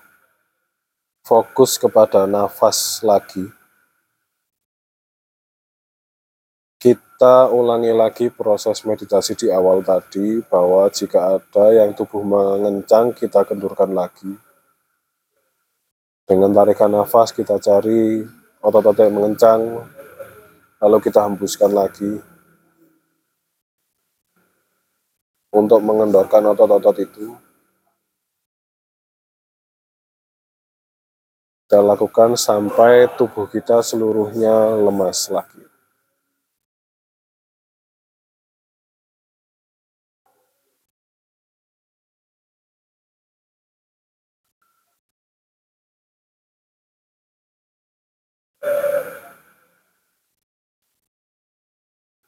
fokus 1.20 1.76
kepada 1.76 2.24
nafas 2.24 3.04
lagi. 3.04 3.44
Kita 6.80 7.52
ulangi 7.52 7.92
lagi 7.92 8.32
proses 8.32 8.88
meditasi 8.88 9.36
di 9.36 9.48
awal 9.52 9.84
tadi, 9.84 10.40
bahwa 10.48 10.88
jika 10.88 11.36
ada 11.36 11.76
yang 11.76 11.92
tubuh 11.92 12.24
mengencang, 12.24 13.12
kita 13.12 13.44
kendurkan 13.44 13.92
lagi. 13.92 14.32
Dengan 16.24 16.56
tarikan 16.56 16.96
nafas, 16.96 17.36
kita 17.36 17.60
cari 17.60 18.24
otot-otot 18.64 19.04
yang 19.04 19.20
mengencang, 19.20 19.84
lalu 20.80 20.98
kita 21.04 21.20
hembuskan 21.20 21.76
lagi. 21.76 22.16
Untuk 25.52 25.84
mengendorkan 25.84 26.48
otot-otot 26.56 26.96
itu, 27.04 27.36
kita 31.68 31.84
lakukan 31.84 32.40
sampai 32.40 33.12
tubuh 33.20 33.44
kita 33.44 33.84
seluruhnya 33.84 34.80
lemas 34.80 35.28
lagi. 35.28 35.68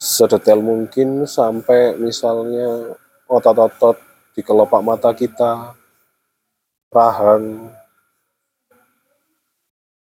Sedetail 0.04 0.60
mungkin 0.60 1.23
sampai 1.23 1.95
misalnya 1.95 2.91
otot-otot 3.23 3.95
di 4.36 4.43
kelopak 4.43 4.84
mata 4.84 5.15
kita, 5.15 5.80
rahang, 6.91 7.71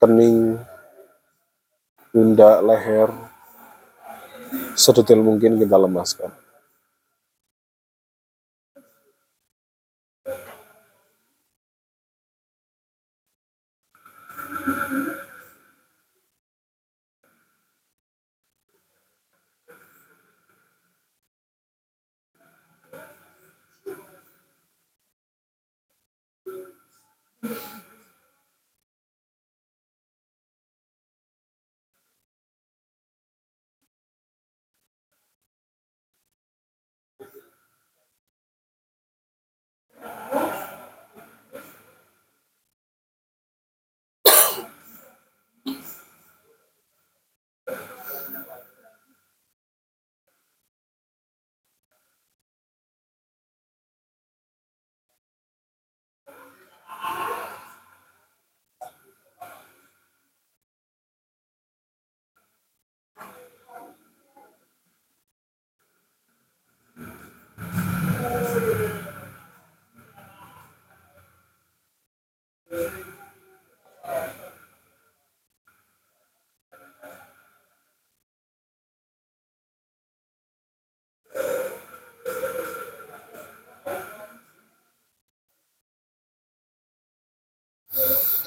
kening, 0.01 0.57
pundak, 2.09 2.57
leher, 2.65 3.09
sedetail 4.73 5.21
mungkin 5.21 5.61
kita 5.61 5.77
lemaskan. 5.77 6.40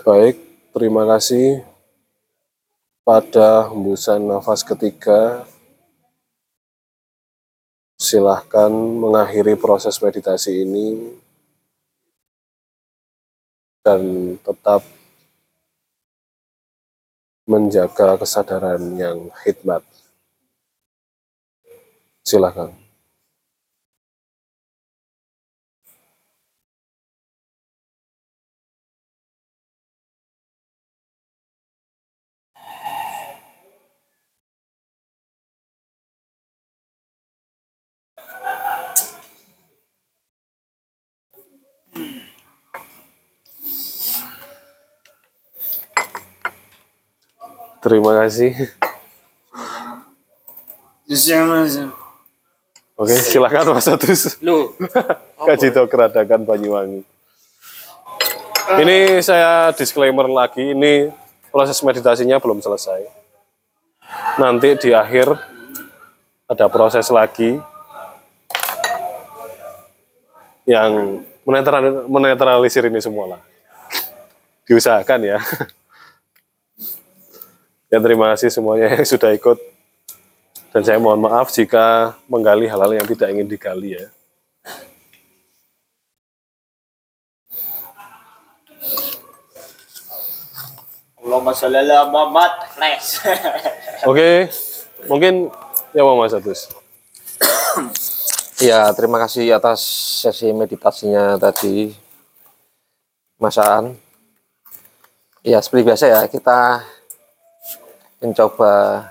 Baik, 0.04 0.36
terima 0.76 1.08
kasih 1.08 1.64
pada 3.08 3.72
hembusan 3.72 4.20
nafas 4.20 4.60
ketiga. 4.60 5.48
Silahkan 7.96 8.68
mengakhiri 8.68 9.56
proses 9.56 9.96
meditasi 10.04 10.68
ini 10.68 11.16
dan 13.80 14.36
tetap 14.44 14.84
menjaga 17.48 18.20
kesadaran 18.20 19.00
yang 19.00 19.32
hikmat. 19.40 19.80
Silahkan. 22.20 22.83
Terima 47.84 48.16
kasih. 48.16 48.56
Oke, 52.96 53.12
silakan 53.12 53.76
Mas 53.76 53.84
Atus. 53.84 54.40
Lu, 54.40 54.72
Kaji 55.46 55.68
Keradakan 55.68 56.48
Banyuwangi. 56.48 57.04
Ini 58.80 59.20
saya 59.20 59.68
disclaimer 59.76 60.24
lagi, 60.32 60.72
ini 60.72 61.12
proses 61.52 61.76
meditasinya 61.84 62.40
belum 62.40 62.64
selesai. 62.64 63.04
Nanti 64.40 64.80
di 64.80 64.96
akhir 64.96 65.36
ada 66.48 66.66
proses 66.72 67.04
lagi 67.12 67.60
yang 70.64 71.20
menetral- 71.44 72.08
menetralisir 72.08 72.88
ini 72.88 73.04
semua 73.04 73.36
lah. 73.36 73.40
Diusahakan 74.64 75.20
ya. 75.20 75.38
Ya 77.94 78.02
terima 78.02 78.34
kasih 78.34 78.50
semuanya 78.50 78.90
yang 78.90 79.06
sudah 79.06 79.30
ikut. 79.30 79.54
Dan 80.74 80.82
saya 80.82 80.98
mohon 80.98 81.22
maaf 81.22 81.54
jika 81.54 82.18
menggali 82.26 82.66
hal-hal 82.66 82.90
yang 82.90 83.06
tidak 83.06 83.30
ingin 83.30 83.46
digali 83.46 83.94
ya. 83.94 84.10
Allahumma 91.22 91.54
sholli 91.54 91.78
ala 91.86 92.10
Muhammad. 92.10 92.52
Flash. 92.74 93.22
Oke, 94.10 94.50
mungkin 95.06 95.54
ya 95.94 96.02
Bang 96.02 96.18
Mas 96.18 96.34
Atus. 96.34 96.74
Ya, 98.58 98.90
terima 98.90 99.22
kasih 99.22 99.54
atas 99.54 99.78
sesi 100.26 100.50
meditasinya 100.50 101.38
tadi, 101.38 101.94
Mas 103.38 103.54
Aan. 103.54 103.94
Ya, 105.46 105.62
seperti 105.62 105.86
biasa 105.86 106.04
ya, 106.10 106.20
kita 106.26 106.82
mencoba 108.24 109.04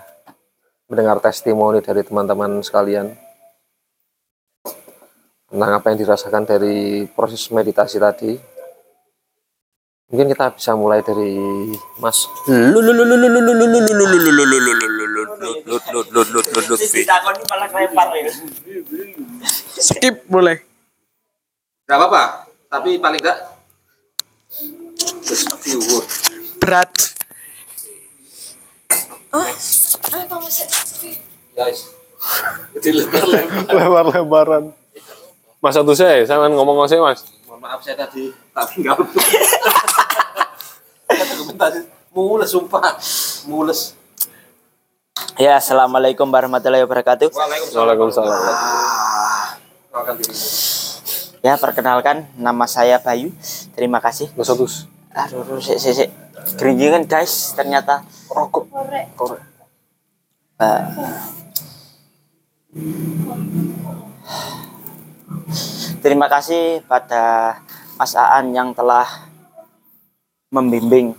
mendengar 0.90 1.22
testimoni 1.22 1.86
dari 1.86 2.02
teman-teman 2.02 2.66
sekalian 2.66 3.14
tentang 5.54 5.72
apa 5.78 5.86
yang 5.94 6.00
dirasakan 6.02 6.44
dari 6.50 7.06
proses 7.14 7.46
meditasi 7.54 8.02
tadi. 8.02 8.34
Mungkin 10.10 10.30
kita 10.30 10.54
bisa 10.54 10.78
mulai 10.78 11.02
dari 11.02 11.38
Mas 11.98 12.26
skip 19.78 20.26
boleh. 20.30 20.58
Gak 21.90 21.98
apa-apa, 21.98 22.24
tapi 22.70 22.98
paling 23.02 23.22
enggak 23.22 23.40
just 25.24 27.13
a 29.34 29.42
few 29.42 29.82
word. 29.98 29.98
Berat. 30.04 31.18
Guys, 31.54 31.80
Lebar-lebaran. 33.74 34.74
Mas 35.64 35.76
Atus 35.80 35.98
saya, 35.98 36.26
saya 36.28 36.50
ngomong 36.52 36.86
saya 36.88 37.00
Mas. 37.00 37.24
mohon 37.48 37.60
maaf 37.64 37.80
saya 37.80 37.96
tadi 37.96 38.34
tak 38.52 38.66
tinggal. 38.74 38.98
Dokumentasi 41.14 41.80
mules 42.12 42.50
sumpah, 42.52 42.98
mules. 43.48 43.96
Ya, 45.38 45.58
assalamualaikum 45.58 46.26
warahmatullahi 46.30 46.84
wabarakatuh. 46.84 47.32
Waalaikumsalam. 47.34 48.34
Ya, 51.44 51.54
perkenalkan 51.60 52.28
nama 52.38 52.66
saya 52.66 52.98
Bayu. 52.98 53.32
Terima 53.78 54.02
kasih. 54.02 54.30
Mas 54.34 54.50
Atus. 54.50 54.90
Aduh, 55.14 55.46
aduh, 55.46 55.62
sik, 55.62 55.78
sik, 55.78 55.94
sik. 55.94 56.10
Geringingan 56.44 57.08
guys, 57.08 57.56
ternyata 57.56 58.04
rokok. 58.28 58.68
Korek. 58.68 59.40
Eh, 60.60 60.84
terima 66.04 66.28
kasih 66.28 66.84
pada 66.84 67.58
Mas 67.96 68.14
Aan 68.20 68.52
yang 68.52 68.76
telah 68.76 69.08
membimbing 70.52 71.16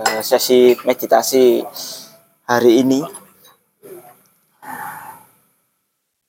eh, 0.00 0.20
sesi 0.24 0.72
meditasi 0.88 1.60
hari 2.48 2.80
ini. 2.80 3.04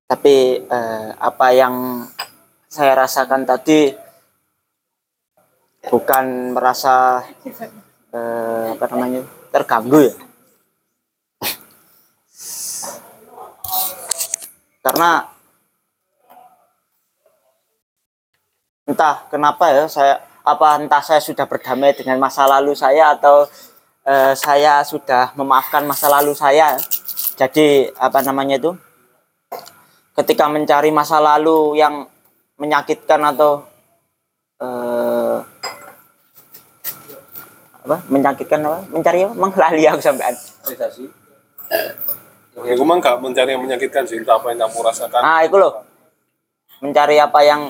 Tapi 0.03 0.35
eh, 0.67 1.09
apa 1.15 1.47
yang 1.55 2.05
saya 2.67 3.07
rasakan 3.07 3.47
tadi 3.47 4.03
bukan 5.87 6.55
merasa 6.55 7.23
eh, 8.13 8.65
apa 8.77 8.85
namanya? 8.93 9.21
Terganggu 9.49 9.99
ya? 10.05 10.13
Karena 14.83 15.25
entah 18.83 19.23
kenapa 19.31 19.71
ya 19.71 19.87
saya 19.87 20.19
apa 20.43 20.75
entah 20.75 20.99
saya 20.99 21.23
sudah 21.23 21.47
berdamai 21.47 21.95
dengan 21.95 22.19
masa 22.19 22.43
lalu 22.43 22.75
saya 22.75 23.15
atau 23.15 23.47
eh, 24.03 24.35
saya 24.35 24.83
sudah 24.83 25.31
memaafkan 25.39 25.87
masa 25.87 26.11
lalu 26.11 26.35
saya. 26.35 26.75
Jadi 27.39 27.89
apa 27.97 28.19
namanya 28.21 28.59
itu? 28.59 28.71
Ketika 30.13 30.45
mencari 30.45 30.93
masa 30.93 31.17
lalu 31.17 31.79
yang 31.79 32.05
menyakitkan 32.59 33.23
atau 33.33 33.65
eh, 34.59 35.37
apa? 37.83 37.97
Menyakitkan 38.07 38.59
apa? 38.63 38.79
Mencari 38.87 39.19
apa? 39.27 39.33
Menglali 39.35 39.83
aku 39.87 39.99
sampean. 39.99 40.33
Meditasi. 40.63 41.03
Ya, 42.53 42.73
gue 42.77 42.85
mah 42.85 42.97
nggak 43.01 43.17
mencari 43.19 43.49
yang 43.57 43.63
menyakitkan 43.65 44.05
sih, 44.05 44.21
entah 44.21 44.37
apa 44.37 44.53
yang 44.53 44.61
kamu 44.63 44.79
rasakan. 44.85 45.21
nah 45.25 45.41
itu 45.43 45.57
loh. 45.57 45.83
Mencari 46.79 47.17
apa 47.17 47.39
yang 47.43 47.67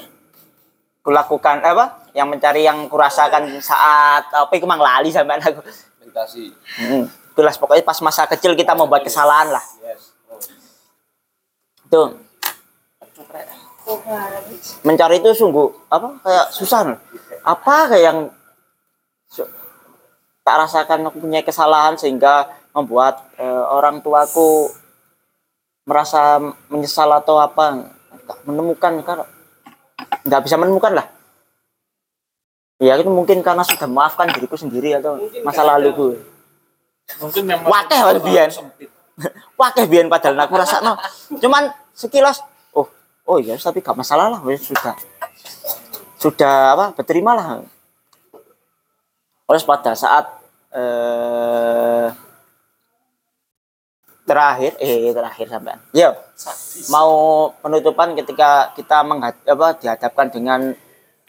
kulakukan 1.02 1.64
eh, 1.64 1.72
apa? 1.72 1.86
Yang 2.14 2.28
mencari 2.38 2.62
yang 2.68 2.86
kurasakan 2.92 3.58
saat 3.64 4.28
apa 4.30 4.52
itu 4.54 4.68
mang 4.70 4.82
lali 4.82 5.10
sampean 5.10 5.42
aku. 5.42 5.66
Meditasi. 6.04 6.54
hmm. 6.54 7.06
itulah 7.34 7.50
pokoknya 7.58 7.82
pas 7.82 7.98
masa 8.06 8.30
kecil 8.30 8.54
kita 8.54 8.78
mau 8.78 8.86
buat 8.86 9.02
kesalahan 9.02 9.50
lah. 9.50 9.66
Itu 11.90 12.14
mencari 14.84 15.20
itu 15.20 15.32
sungguh 15.34 15.68
apa? 15.90 16.22
Kayak 16.24 16.46
susah 16.54 16.80
apa 17.44 17.76
kayak 17.92 18.04
yang 18.04 18.20
tak 20.44 20.56
rasakan 20.68 21.08
aku 21.08 21.24
punya 21.24 21.40
kesalahan 21.42 21.96
sehingga 21.96 22.52
membuat 22.76 23.24
eh, 23.40 23.64
orang 23.72 24.04
tuaku 24.04 24.68
merasa 25.88 26.40
menyesal 26.72 27.12
atau 27.12 27.40
apa 27.40 27.92
nggak 28.24 28.40
menemukan 28.48 28.94
kan 29.04 29.18
nggak 30.24 30.42
bisa 30.44 30.56
menemukan 30.60 31.00
lah. 31.00 31.08
Ya 32.84 33.00
itu 33.00 33.08
mungkin 33.08 33.40
karena 33.40 33.64
sudah 33.64 33.88
memaafkan 33.88 34.28
diriku 34.36 34.60
sendiri 34.60 35.00
atau 35.00 35.16
masa 35.48 35.64
laluku. 35.64 36.20
Mungkin 37.20 37.44
memang 37.48 37.68
wakeh 37.68 38.00
biyen. 38.20 38.50
wakeh 39.62 39.86
biyen 39.88 40.08
padahal 40.12 40.44
aku 40.44 40.60
rasakno. 40.60 41.00
Cuman 41.40 41.72
sekilas 41.96 42.44
oh 42.76 42.90
oh 43.30 43.38
iya 43.40 43.56
tapi 43.56 43.80
gak 43.80 43.96
masalah 43.96 44.34
lah 44.34 44.42
sudah 44.58 44.98
sudah 46.18 46.56
apa 46.74 46.86
berterima 46.98 47.38
lah 47.38 47.62
terus 49.54 49.70
pada 49.70 49.94
saat 49.94 50.26
eh, 50.74 52.10
terakhir 54.26 54.74
eh 54.82 55.14
terakhir 55.14 55.46
sampean. 55.46 55.78
Yo 55.94 56.10
mau 56.90 57.54
penutupan 57.62 58.18
ketika 58.18 58.74
kita 58.74 59.06
menghad 59.06 59.38
apa 59.46 59.78
dihadapkan 59.78 60.34
dengan 60.34 60.74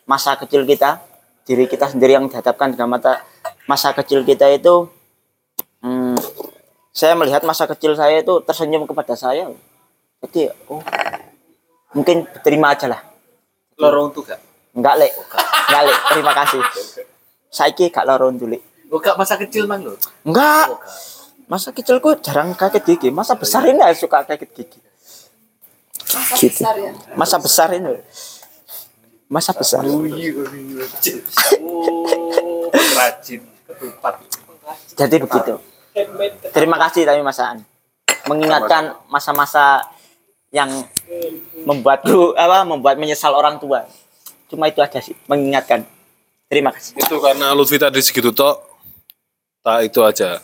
masa 0.09 0.41
kecil 0.41 0.64
kita 0.64 1.05
diri 1.45 1.68
kita 1.68 1.93
sendiri 1.93 2.16
yang 2.16 2.33
dihadapkan 2.33 2.72
dengan 2.72 2.97
mata 2.97 3.20
masa 3.68 3.93
kecil 3.93 4.25
kita 4.25 4.49
itu 4.57 4.89
hmm, 5.85 6.16
saya 6.97 7.12
melihat 7.20 7.45
masa 7.45 7.68
kecil 7.68 7.93
saya 7.93 8.25
itu 8.25 8.41
tersenyum 8.41 8.89
kepada 8.89 9.12
saya. 9.20 9.53
Jadi 10.25 10.49
oh 10.72 10.81
mungkin 11.93 12.25
terima 12.41 12.72
aja 12.72 12.89
lah. 12.89 13.05
Lorong 13.77 14.16
tuh 14.16 14.25
gak? 14.25 14.41
enggak 14.72 14.97
lek. 14.97 15.12
Enggak 15.68 15.83
lek. 15.93 15.99
Terima 16.09 16.33
kasih 16.33 16.64
saiki 17.55 17.86
gak 17.88 18.02
lorong 18.05 18.34
dulu 18.34 18.59
Oh 18.90 18.98
gak 18.98 19.14
masa 19.14 19.34
kecil 19.34 19.66
mang 19.66 19.82
lo? 19.82 19.94
enggak. 20.22 20.74
Masa 21.44 21.70
kecilku 21.70 22.16
jarang 22.18 22.57
kaget 22.57 22.82
gigi. 22.86 23.09
Masa 23.12 23.36
besar 23.36 23.62
ini 23.64 23.78
suka 23.92 24.24
kaget 24.24 24.48
gigi. 24.50 24.78
Masa 26.14 26.34
Gitu. 26.36 26.57
besar 26.57 26.74
ya. 26.78 26.92
masa 27.14 27.36
besar 27.38 27.68
ini 27.74 27.94
masa 29.26 29.50
besar. 29.52 29.82
Oh, 29.82 30.05
rajin. 32.94 33.40
Ketupat. 33.66 34.14
jadi 34.94 35.16
begitu. 35.18 35.55
Terima 36.50 36.76
kasih 36.78 37.02
tapi 37.02 37.20
Mas 37.20 37.38
Aan. 37.38 37.62
Mengingatkan 38.24 38.94
masa-masa 39.07 39.84
yang 40.48 40.70
membuatku 41.66 42.32
apa 42.38 42.62
membuat 42.62 42.96
menyesal 42.96 43.34
orang 43.34 43.59
tua. 43.59 43.84
Cuma 44.46 44.70
itu 44.70 44.78
aja 44.80 45.02
sih 45.02 45.18
mengingatkan 45.26 45.82
terima 46.55 46.70
kasih 46.70 46.94
Itu 46.94 47.18
karena 47.18 47.50
Lutfi 47.50 47.74
tadi 47.82 47.98
segitu 47.98 48.30
tok. 48.30 48.62
Tak 49.66 49.90
itu 49.90 49.98
aja. 50.07 50.38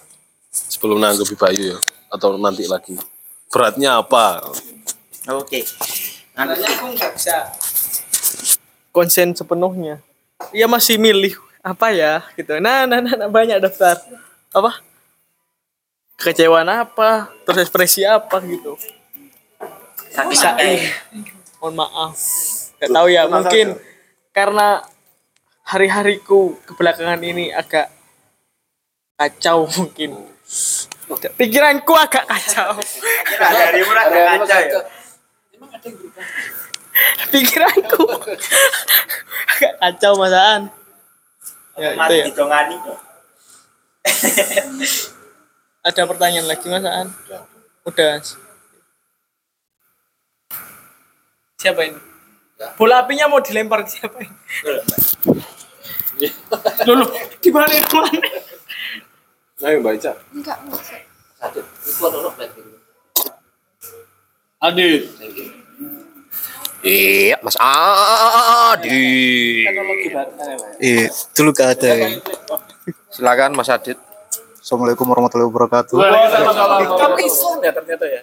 Sebelum 0.51 0.99
nanggepi 0.99 1.39
Bayu 1.39 1.77
ya. 1.77 1.79
Atau 2.11 2.35
nanti 2.35 2.67
lagi. 2.67 2.99
Beratnya 3.47 4.03
apa? 4.03 4.43
oke 5.31 5.61
Sebenarnya 5.63 6.69
aku 6.73 6.85
nggak 6.97 7.13
bisa 7.15 7.37
konsen 8.91 9.37
sepenuhnya. 9.37 10.01
Iya 10.51 10.67
masih 10.67 10.97
milih 10.97 11.37
apa 11.61 11.93
ya 11.93 12.25
gitu. 12.35 12.57
Nah, 12.59 12.89
nah, 12.89 12.99
nah, 13.05 13.15
nah, 13.15 13.29
banyak 13.29 13.61
daftar. 13.61 14.01
Apa? 14.51 14.81
Kekecewaan 16.17 16.69
apa? 16.69 17.29
Terus 17.45 17.69
ekspresi 17.69 18.09
apa 18.09 18.41
gitu. 18.49 18.81
Bisa 20.33 20.57
Mohon 21.61 21.75
maaf. 21.85 22.17
Gak 22.81 22.89
tahu 22.89 23.09
ya, 23.13 23.29
mungkin 23.29 23.77
karena 24.33 24.81
hari-hariku 25.71 26.59
kebelakangan 26.67 27.23
ini 27.23 27.55
agak 27.55 27.87
kacau 29.15 29.71
mungkin. 29.79 30.19
Pikiranku 31.39 31.95
agak 31.95 32.27
kacau. 32.27 32.75
Pikiranku 37.31 38.03
agak 39.47 39.73
kacau 39.79 40.13
masaan. 40.19 40.75
Ya, 41.79 41.95
itu 42.27 42.43
ya. 42.43 42.97
Ada 45.87 46.03
pertanyaan 46.11 46.51
lagi 46.51 46.67
masaan? 46.67 47.15
Udah. 47.87 48.19
Siapa 51.63 51.81
ini? 51.87 52.01
Bola 52.77 53.07
apinya 53.07 53.31
mau 53.31 53.41
dilempar 53.41 53.87
siapa 53.89 54.21
ini? 54.21 54.35
Gimana 57.45 57.73
ini? 57.73 57.85
Gimana? 57.89 58.19
Ayo 59.61 59.79
baca. 59.85 60.13
Enggak, 60.33 60.57
enggak. 60.65 60.81
Adit. 64.61 65.03
Iya, 66.81 67.37
Mas 67.45 67.57
Adit. 67.61 68.89
Iya, 70.81 71.09
dulu 71.37 71.51
gak 71.53 71.81
ada. 71.81 71.91
ya. 71.93 72.09
Silakan 73.13 73.57
Mas 73.57 73.69
Adit. 73.69 73.97
Assalamualaikum 74.61 75.09
warahmatullahi 75.09 75.49
wabarakatuh. 75.49 75.97
Kamu 75.97 77.17
Islam 77.25 77.59
ya 77.65 77.73
ternyata 77.73 78.05
ya. 78.09 78.21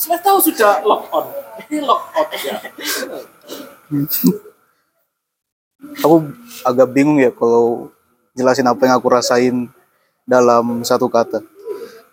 Saya 0.00 0.18
tahu 0.20 0.38
sudah 0.40 0.82
lock 0.82 1.08
on. 1.12 1.26
Ini 1.70 1.80
lock 1.84 2.02
out 2.14 2.28
ya. 2.40 2.56
Aku 6.04 6.16
agak 6.64 6.88
bingung 6.90 7.20
ya 7.20 7.30
kalau 7.30 7.92
jelasin 8.34 8.66
apa 8.66 8.82
yang 8.88 8.96
aku 8.96 9.08
rasain 9.12 9.68
dalam 10.24 10.82
satu 10.82 11.06
kata. 11.06 11.44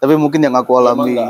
Tapi 0.01 0.13
mungkin 0.17 0.41
yang 0.41 0.55
aku 0.57 0.75
alami. 0.77 1.17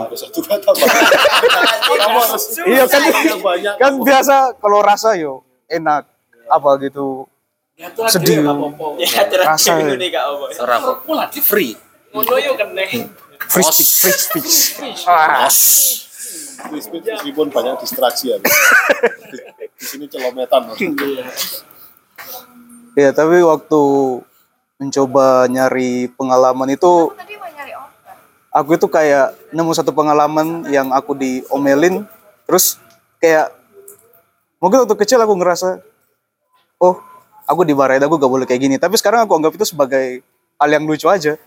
Iya 2.66 2.88
kan, 2.88 3.04
kan 3.84 3.94
biasa 4.00 4.56
kalau 4.58 4.80
rasa 4.80 5.20
yo 5.20 5.44
enak 5.68 6.08
apa 6.48 6.70
gitu 6.88 7.28
sedih 8.08 8.48
rasa 9.44 9.76
Ora 10.64 10.76
kok. 10.80 10.98
Free. 11.44 11.76
Ngono 12.16 12.36
yo 12.40 12.56
kene. 12.56 13.12
free 13.52 13.66
speech 13.68 13.92
free 14.00 14.16
speech 14.16 14.58
Meskipun 16.70 17.48
banyak 17.50 17.82
distraksi 17.82 18.36
ya. 18.36 18.38
Di 19.82 19.86
sini 19.86 20.06
celometan. 20.06 20.78
ya 22.92 23.10
tapi 23.16 23.40
waktu 23.40 23.82
mencoba 24.76 25.48
nyari 25.48 26.12
pengalaman 26.14 26.76
itu 26.76 27.16
aku 28.52 28.76
itu 28.76 28.88
kayak 28.92 29.32
nemu 29.56 29.72
satu 29.72 29.96
pengalaman 29.96 30.70
yang 30.70 30.94
aku 30.94 31.18
diomelin. 31.18 32.06
Terus 32.46 32.78
kayak 33.18 33.56
mungkin 34.62 34.86
waktu 34.86 34.96
kecil 35.02 35.24
aku 35.24 35.34
ngerasa 35.40 35.82
oh 36.78 37.00
aku 37.48 37.62
dimarahin 37.66 38.04
aku 38.04 38.20
gak 38.20 38.32
boleh 38.32 38.46
kayak 38.46 38.62
gini. 38.62 38.76
Tapi 38.78 39.00
sekarang 39.00 39.26
aku 39.26 39.34
anggap 39.40 39.56
itu 39.56 39.66
sebagai 39.66 40.22
hal 40.60 40.70
yang 40.70 40.86
lucu 40.86 41.08
aja. 41.10 41.40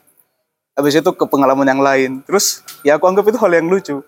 Habis 0.74 0.98
itu 0.98 1.10
ke 1.14 1.24
pengalaman 1.30 1.70
yang 1.70 1.78
lain. 1.78 2.10
Terus 2.26 2.66
ya 2.82 2.98
aku 2.98 3.06
anggap 3.06 3.30
itu 3.30 3.38
hal 3.38 3.52
yang 3.52 3.70
lucu 3.70 4.02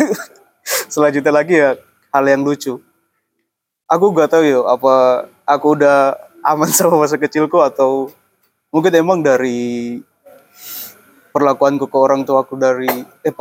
selanjutnya 0.92 1.32
lagi 1.32 1.54
ya 1.58 1.76
hal 2.12 2.24
yang 2.28 2.42
lucu 2.44 2.80
aku 3.88 4.04
gak 4.16 4.32
tahu 4.32 4.44
ya 4.44 4.60
apa 4.64 4.94
aku 5.44 5.66
udah 5.76 6.16
aman 6.42 6.70
sama 6.76 6.96
masa 6.98 7.16
kecilku 7.20 7.60
atau 7.60 8.10
mungkin 8.72 8.92
emang 8.96 9.20
dari 9.20 10.00
perlakuanku 11.32 11.88
ke 11.88 11.96
orang 11.96 12.28
tuaku 12.28 12.60
dari 12.60 12.92
eh 13.24 13.32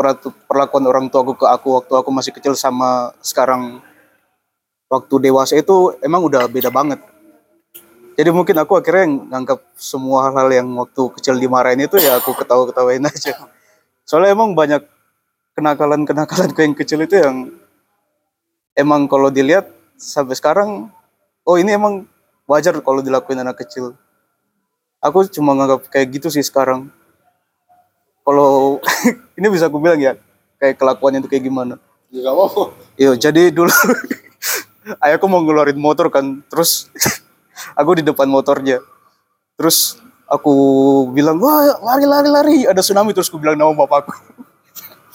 perlakuan 0.47 0.88
orang 0.88 1.12
tuaku 1.12 1.36
ke 1.36 1.45
aku 1.45 1.76
waktu 1.76 1.93
aku 1.99 2.10
masih 2.10 2.32
kecil 2.32 2.56
sama 2.56 3.12
sekarang 3.20 3.84
waktu 4.88 5.16
dewasa 5.28 5.60
itu 5.60 5.95
emang 6.04 6.24
udah 6.24 6.47
beda 6.47 6.72
banget. 6.72 6.99
Jadi 8.16 8.28
mungkin 8.32 8.60
aku 8.60 8.76
akhirnya 8.76 9.08
nganggap 9.08 9.60
semua 9.80 10.28
hal-hal 10.28 10.52
yang 10.52 10.68
waktu 10.76 11.02
kecil 11.16 11.36
dimarahin 11.39 11.84
itu 11.84 11.95
ya 11.99 12.20
aku 12.20 12.36
ketawa-ketawain 12.36 13.08
aja. 13.12 13.36
Soalnya 14.04 14.36
emang 14.36 14.52
banyak 14.56 14.84
kenakalan-kenakalanku 15.58 16.60
yang 16.66 16.76
kecil 16.78 16.99
itu 17.04 17.20
yang 17.20 17.52
emang 18.78 19.06
kalau 19.06 19.28
dilihat 19.28 19.68
sampai 19.99 20.36
sekarang 20.36 20.89
oh 21.45 21.56
ini 21.58 21.76
emang 21.76 22.08
wajar 22.45 22.76
kalau 22.84 22.99
dilakuin 23.04 23.41
anak 23.41 23.62
kecil. 23.62 23.95
Aku 25.02 25.26
cuma 25.34 25.58
nganggap 25.58 25.89
kayak 25.89 26.14
gitu 26.14 26.30
sih 26.30 26.45
sekarang 26.45 26.93
kalau 28.22 28.78
ini 29.38 29.47
bisa 29.49 29.66
aku 29.66 29.82
bilang 29.82 29.97
ya 29.97 30.14
kayak 30.62 30.78
kelakuannya 30.78 31.26
itu 31.26 31.30
kayak 31.32 31.45
gimana 31.49 31.82
Ya 32.12 32.28
gak 32.28 32.36
mau. 32.36 32.76
Iya, 32.99 33.12
jadi 33.16 33.56
dulu 33.56 33.72
ayahku 35.08 35.32
mau 35.32 35.39
ngeluarin 35.39 35.80
motor 35.80 36.12
kan, 36.12 36.43
terus 36.52 36.91
aku 37.80 37.95
di 37.95 38.04
depan 38.04 38.28
motornya. 38.28 38.84
Terus 39.56 39.95
aku 40.28 40.52
bilang, 41.16 41.39
wah 41.39 41.72
lari 41.80 42.04
lari 42.04 42.30
lari, 42.30 42.58
ada 42.68 42.84
tsunami 42.84 43.16
terus 43.16 43.32
aku 43.32 43.39
bilang 43.39 43.56
nama 43.56 43.72
bapakku. 43.72 44.12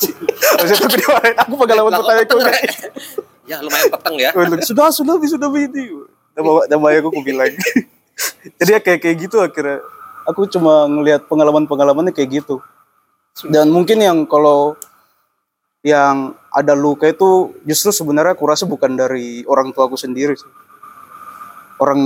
Itu 0.01 0.73
aku 0.77 0.87
dimarahin, 0.93 1.37
aku 1.41 1.55
pengalaman 1.57 1.93
pertama 1.97 2.21
itu. 2.21 2.37
Ya 3.47 3.57
lumayan 3.63 3.89
peteng 3.95 4.15
ya. 4.19 4.31
Sudah, 4.67 4.91
sudah, 4.91 5.15
sudah 5.23 5.49
ini. 5.55 5.95
Nama, 6.37 6.51
nama 6.69 6.85
ayahku 6.93 7.09
aku 7.15 7.23
bilang. 7.23 7.49
Jadi 8.59 8.71
ya 8.77 8.81
kayak 8.83 9.01
kayak 9.01 9.17
gitu 9.29 9.37
akhirnya. 9.41 9.81
Aku 10.27 10.51
cuma 10.51 10.91
ngelihat 10.91 11.31
pengalaman-pengalamannya 11.31 12.11
kayak 12.11 12.43
gitu. 12.43 12.59
Dan 13.47 13.71
mungkin 13.71 14.03
yang 14.03 14.27
kalau 14.27 14.75
yang 15.87 16.35
ada 16.51 16.75
luka 16.75 17.07
itu 17.07 17.55
justru 17.63 17.95
sebenarnya 17.95 18.35
aku 18.35 18.43
rasa 18.51 18.67
bukan 18.67 18.99
dari 18.99 19.47
orang 19.47 19.71
tua 19.71 19.87
aku 19.87 19.95
sendiri 19.95 20.35
sih. 20.35 20.51
Orang 21.79 22.01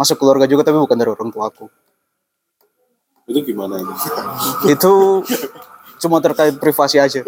masuk 0.00 0.16
keluarga 0.16 0.48
juga 0.48 0.64
tapi 0.64 0.80
bukan 0.80 0.96
dari 0.96 1.12
orang 1.12 1.28
tua 1.28 1.52
aku. 1.52 1.68
Itu 3.28 3.44
gimana 3.44 3.76
itu? 3.76 3.92
Itu 4.72 4.92
cuma 6.02 6.18
terkait 6.18 6.54
privasi 6.58 6.98
aja. 6.98 7.22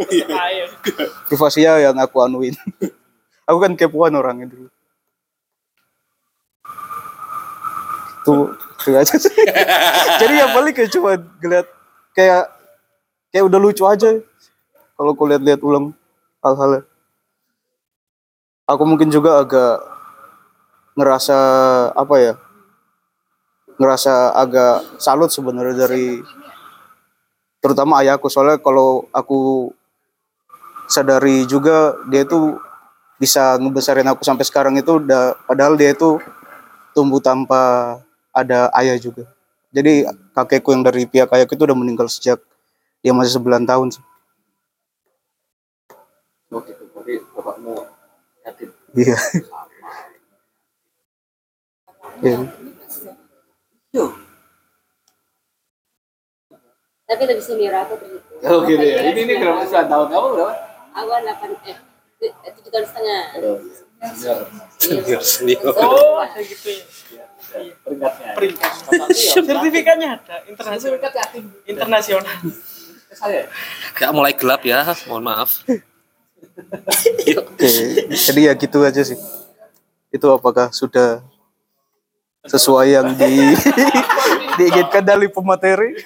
Privasinya 1.31 1.79
yang 1.79 1.95
aku 1.95 2.19
anuin. 2.19 2.59
aku 3.49 3.59
kan 3.63 3.73
kepoan 3.79 4.19
orang 4.19 4.51
itu. 4.51 4.67
Tuh, 8.27 8.51
tuh 8.83 8.95
aja 8.99 9.15
sih. 9.15 9.31
Jadi 10.21 10.35
ya 10.43 10.51
paling 10.51 10.75
kayak 10.75 10.91
cuma 10.91 11.15
ngeliat 11.39 11.67
kayak 12.17 12.51
kayak 13.31 13.45
udah 13.47 13.59
lucu 13.63 13.85
aja 13.87 14.19
kalau 14.99 15.15
aku 15.15 15.31
lihat-lihat 15.31 15.63
ulang 15.63 15.95
hal-halnya. 16.43 16.83
Aku 18.67 18.83
mungkin 18.89 19.13
juga 19.13 19.45
agak 19.45 19.85
ngerasa 20.97 21.39
apa 21.93 22.15
ya 22.17 22.35
ngerasa 23.75 24.39
agak 24.39 25.03
salut 25.03 25.29
sebenarnya 25.35 25.75
dari 25.85 26.23
terutama 27.65 28.05
ayahku 28.05 28.29
soalnya 28.29 28.61
kalau 28.61 29.09
aku 29.09 29.73
sadari 30.85 31.49
juga 31.49 31.97
dia 32.13 32.29
itu 32.29 32.61
bisa 33.17 33.57
ngebesarin 33.57 34.05
aku 34.05 34.21
sampai 34.21 34.45
sekarang 34.45 34.77
itu 34.77 35.01
udah 35.01 35.33
padahal 35.49 35.73
dia 35.81 35.97
itu 35.97 36.21
tumbuh 36.93 37.25
tanpa 37.25 37.97
ada 38.37 38.69
ayah 38.77 39.01
juga 39.01 39.25
jadi 39.73 40.05
kakekku 40.37 40.77
yang 40.77 40.85
dari 40.85 41.09
pihak 41.09 41.33
ayahku 41.33 41.57
itu 41.57 41.65
udah 41.65 41.79
meninggal 41.79 42.05
sejak 42.13 42.37
dia 43.01 43.17
masih 43.17 43.41
9 43.41 43.65
tahun 43.65 43.89
Oh 46.55 46.63
gitu. 46.63 46.87
Jadi 46.87 47.19
bapakmu 47.35 47.75
yatim. 48.47 48.71
iya 48.95 49.19
Iya. 52.23 52.39
Tapi 57.05 57.23
lebih 57.29 57.45
senior 57.45 57.75
aku 57.85 57.95
terhitung. 58.01 58.39
Oh 58.49 58.59
gitu 58.65 58.85
ya. 58.85 58.99
Ini 59.13 59.21
ini 59.29 59.35
berapa 59.37 59.63
sih 59.69 59.77
tahun 59.77 60.07
kamu 60.09 60.27
berapa? 60.37 60.55
Aku 60.95 61.09
8 61.11 61.69
eh 62.25 62.51
tujuh 62.57 62.71
tahun 62.73 62.87
setengah. 62.89 63.23
Senior. 64.81 65.21
Senior. 65.21 65.73
Oh, 65.77 66.21
ada 66.21 66.41
gitu 66.41 66.69
ya. 66.73 66.85
Peringkatnya. 67.85 68.31
Peringkat. 68.35 68.73
Sertifikatnya 69.37 70.09
ada 70.19 70.37
internasional. 70.49 70.99
Internasional. 71.69 72.37
Saya. 73.15 73.47
Ya 74.01 74.09
mulai 74.11 74.35
gelap 74.35 74.65
ya, 74.67 74.83
mohon 75.07 75.23
maaf. 75.23 75.63
Oke, 77.35 77.69
jadi 78.11 78.41
ya 78.51 78.53
gitu 78.59 78.83
aja 78.83 79.03
sih. 79.07 79.19
Itu 80.11 80.31
apakah 80.35 80.71
sudah 80.75 81.23
sesuai 82.45 82.87
yang 82.91 83.09
di 83.17 83.55
diinginkan 84.59 85.03
dari 85.05 85.27
pemateri? 85.31 85.99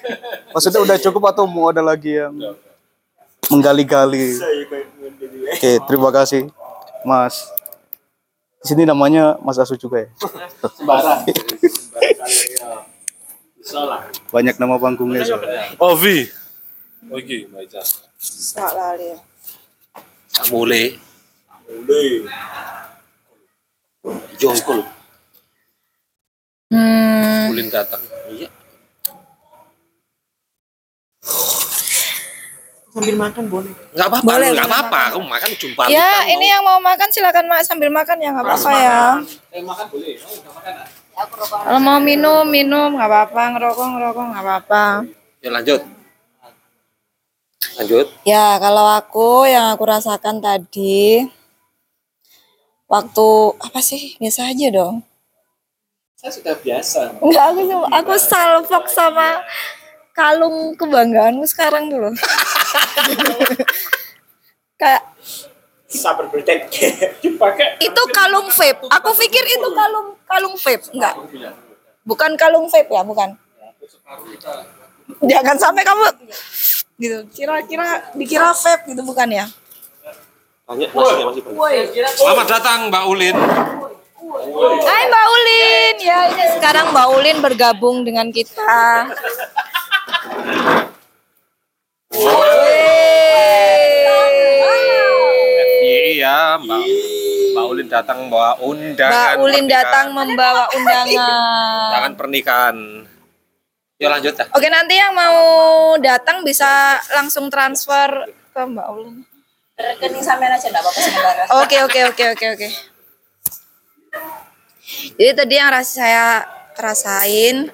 Maksudnya 0.53 0.81
udah 0.81 0.97
cukup 0.97 1.23
atau 1.33 1.45
mau 1.45 1.69
ada 1.69 1.81
lagi 1.81 2.17
yang 2.17 2.33
menggali-gali? 3.49 4.37
Oke, 5.55 5.71
terima 5.85 6.09
kasih, 6.13 6.49
Mas. 7.05 7.49
Di 8.59 8.75
sini 8.75 8.83
namanya 8.83 9.39
Mas 9.39 9.55
Asu 9.55 9.79
juga 9.79 10.03
ya. 10.03 10.09
Sembarang. 10.75 11.23
Banyak 14.33 14.55
nama 14.59 14.75
panggungnya. 14.75 15.23
soalnya. 15.23 15.79
Ovi. 15.79 16.27
Oke. 17.07 17.47
Tak 18.55 18.67
mulai. 20.51 20.97
Boleh. 21.69 22.27
Jongkol. 24.39 24.83
Ulin 27.49 27.67
datang. 27.71 28.01
Sambil 32.99 33.15
makan 33.15 33.43
boleh. 33.47 33.71
Nggak 33.95 34.07
apa-apa, 34.11 34.27
Boleh, 34.27 34.47
nggak 34.51 34.67
apa-apa. 34.67 35.01
Kamu 35.15 35.25
makan 35.31 35.49
jumpa. 35.55 35.83
Ya, 35.87 36.27
ini 36.27 36.45
yang 36.51 36.63
mau 36.67 36.83
makan 36.83 37.07
silakan 37.07 37.47
mak 37.47 37.63
sambil 37.63 37.87
makan 37.87 38.19
ya 38.19 38.35
nggak 38.35 38.43
apa-apa 38.43 38.71
ya. 38.75 38.99
Eh 39.55 39.63
makan 39.63 39.85
boleh. 39.87 40.13
Oh, 40.19 40.51
makan 40.51 40.73
ah. 40.83 40.87
Kalau 41.39 41.79
mau 41.79 41.99
minum 42.03 42.43
minum 42.43 42.99
nggak 42.99 43.07
apa-apa, 43.07 43.41
ngerokok 43.55 43.87
ngerokok 43.95 44.25
nggak 44.35 44.43
apa-apa. 44.43 44.83
Ya 45.39 45.49
lanjut. 45.55 45.81
Lanjut. 47.79 48.07
Ya 48.27 48.45
kalau 48.59 48.83
aku 48.83 49.47
yang 49.47 49.71
aku 49.71 49.83
rasakan 49.87 50.43
tadi 50.43 51.23
waktu 52.91 53.27
apa 53.63 53.79
sih 53.79 54.19
biasa 54.19 54.51
aja 54.51 54.67
dong. 54.75 55.07
Saya 56.19 56.35
sudah 56.35 56.55
biasa. 56.59 57.23
Enggak 57.23 57.45
aku 57.55 57.63
aku 57.95 58.13
salfok 58.19 58.91
sama 58.91 59.39
kalung 60.11 60.75
kebanggaanmu 60.75 61.47
sekarang 61.47 61.87
dulu. 61.87 62.11
Kayak 64.79 65.03
Sabar 65.89 66.29
berdet. 66.29 66.69
Dipakai. 67.25 67.81
itu 67.81 68.01
kalung 68.13 68.45
vape. 68.53 68.85
Aku 68.93 69.09
pikir 69.17 69.41
itu 69.41 69.67
kalung 69.73 70.13
kalung 70.29 70.53
vape. 70.53 70.85
Enggak. 70.93 71.17
Bukan 72.05 72.37
kalung 72.37 72.69
vape 72.69 72.93
ya, 72.93 73.01
bukan. 73.01 73.33
Jangan 75.25 75.57
sampai 75.57 75.81
kamu 75.81 76.05
gitu. 77.01 77.17
Kira-kira 77.33 78.13
dikira 78.13 78.53
vape 78.53 78.93
gitu 78.93 79.01
bukan 79.01 79.33
ya? 79.33 79.45
Tanya 80.69 80.85
masih 80.93 81.25
masih 81.25 81.41
banyak. 81.49 82.13
Selamat 82.13 82.45
datang 82.45 82.93
Mbak 82.93 83.03
Ulin. 83.09 83.35
Hai 84.85 85.03
Mbak 85.09 85.25
Ulin. 85.33 85.95
Ya, 86.05 86.19
ini 86.29 86.45
sekarang 86.53 86.93
Mbak 86.93 87.07
Ulin 87.17 87.37
bergabung 87.41 88.05
dengan 88.05 88.29
kita. 88.29 89.09
Iya, 96.09 96.59
Mbak. 96.59 96.83
Mbak 97.49 97.65
Ulin 97.65 97.87
datang 97.89 98.19
bawa 98.29 98.55
undangan. 98.61 99.13
Mbak 99.13 99.33
Ulin 99.39 99.65
pernikahan. 99.65 99.83
datang 99.83 100.05
membawa 100.13 100.63
undangan. 100.71 101.07
Undangan 101.87 102.13
pernikahan. 102.15 102.77
Yuk 103.99 104.09
lanjut 104.09 104.33
ya. 104.33 104.45
Oke, 104.55 104.67
nanti 104.71 104.95
yang 104.95 105.11
mau 105.11 105.39
datang 105.99 106.43
bisa 106.43 106.95
langsung 107.11 107.51
transfer 107.51 108.31
ke 108.51 108.61
Mbak 108.63 108.87
Ulin. 108.91 109.17
Rekening 109.79 110.23
sampean 110.23 110.51
aja 110.51 110.67
enggak 110.67 110.83
apa-apa 110.83 110.99
sementara. 110.99 111.43
Oke, 111.63 111.77
oke, 111.83 111.99
oke, 112.11 112.23
oke, 112.35 112.45
oke. 112.55 112.67
Jadi 115.15 115.31
tadi 115.31 115.53
yang 115.55 115.69
ras 115.71 115.95
saya 115.95 116.43
rasain 116.75 117.69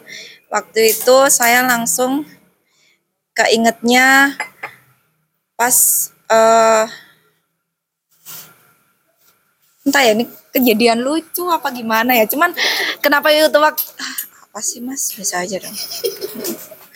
waktu 0.50 0.94
itu 0.94 1.18
saya 1.30 1.66
langsung 1.66 2.26
keingetnya 3.36 4.32
pas 5.60 5.76
eh 6.32 6.88
entah 9.86 10.02
ya 10.02 10.12
ini 10.18 10.26
kejadian 10.50 11.04
lucu 11.04 11.46
apa 11.52 11.70
gimana 11.70 12.18
ya? 12.18 12.26
Cuman 12.26 12.56
kenapa 13.04 13.30
itu 13.30 13.52
waktu 13.60 13.86
apa 14.50 14.60
sih 14.64 14.82
mas? 14.82 15.14
Bisa 15.14 15.44
aja 15.44 15.62
dong. 15.62 15.76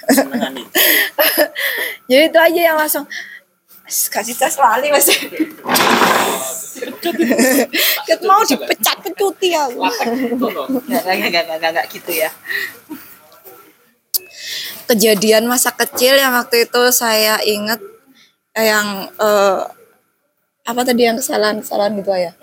Jadi 2.09 2.23
itu 2.33 2.39
aja 2.41 2.61
yang 2.73 2.77
langsung 2.81 3.05
"Mas, 3.85 4.09
kasih 4.09 4.33
tas 4.33 4.57
lali 4.57 4.89
mas. 4.89 5.05
Ket 8.05 8.21
mau 8.29 8.41
dipecat 8.41 8.97
kecuti 9.05 9.53
ya 9.53 9.69
Enggak 9.69 11.05
enggak 11.05 11.43
enggak 11.45 11.71
enggak 11.73 11.85
gitu 11.93 12.11
ya. 12.13 12.29
Kejadian 14.89 15.45
masa 15.45 15.69
kecil 15.69 16.17
yang 16.17 16.33
waktu 16.33 16.65
itu 16.65 16.81
saya 16.89 17.37
ingat 17.45 17.77
eh, 18.57 18.65
yang 18.67 19.05
eh, 19.13 19.61
apa 20.65 20.81
tadi 20.81 21.05
yang 21.05 21.17
kesalahan-kesalahan 21.17 21.93
gitu 22.01 22.09
ya 22.13 22.33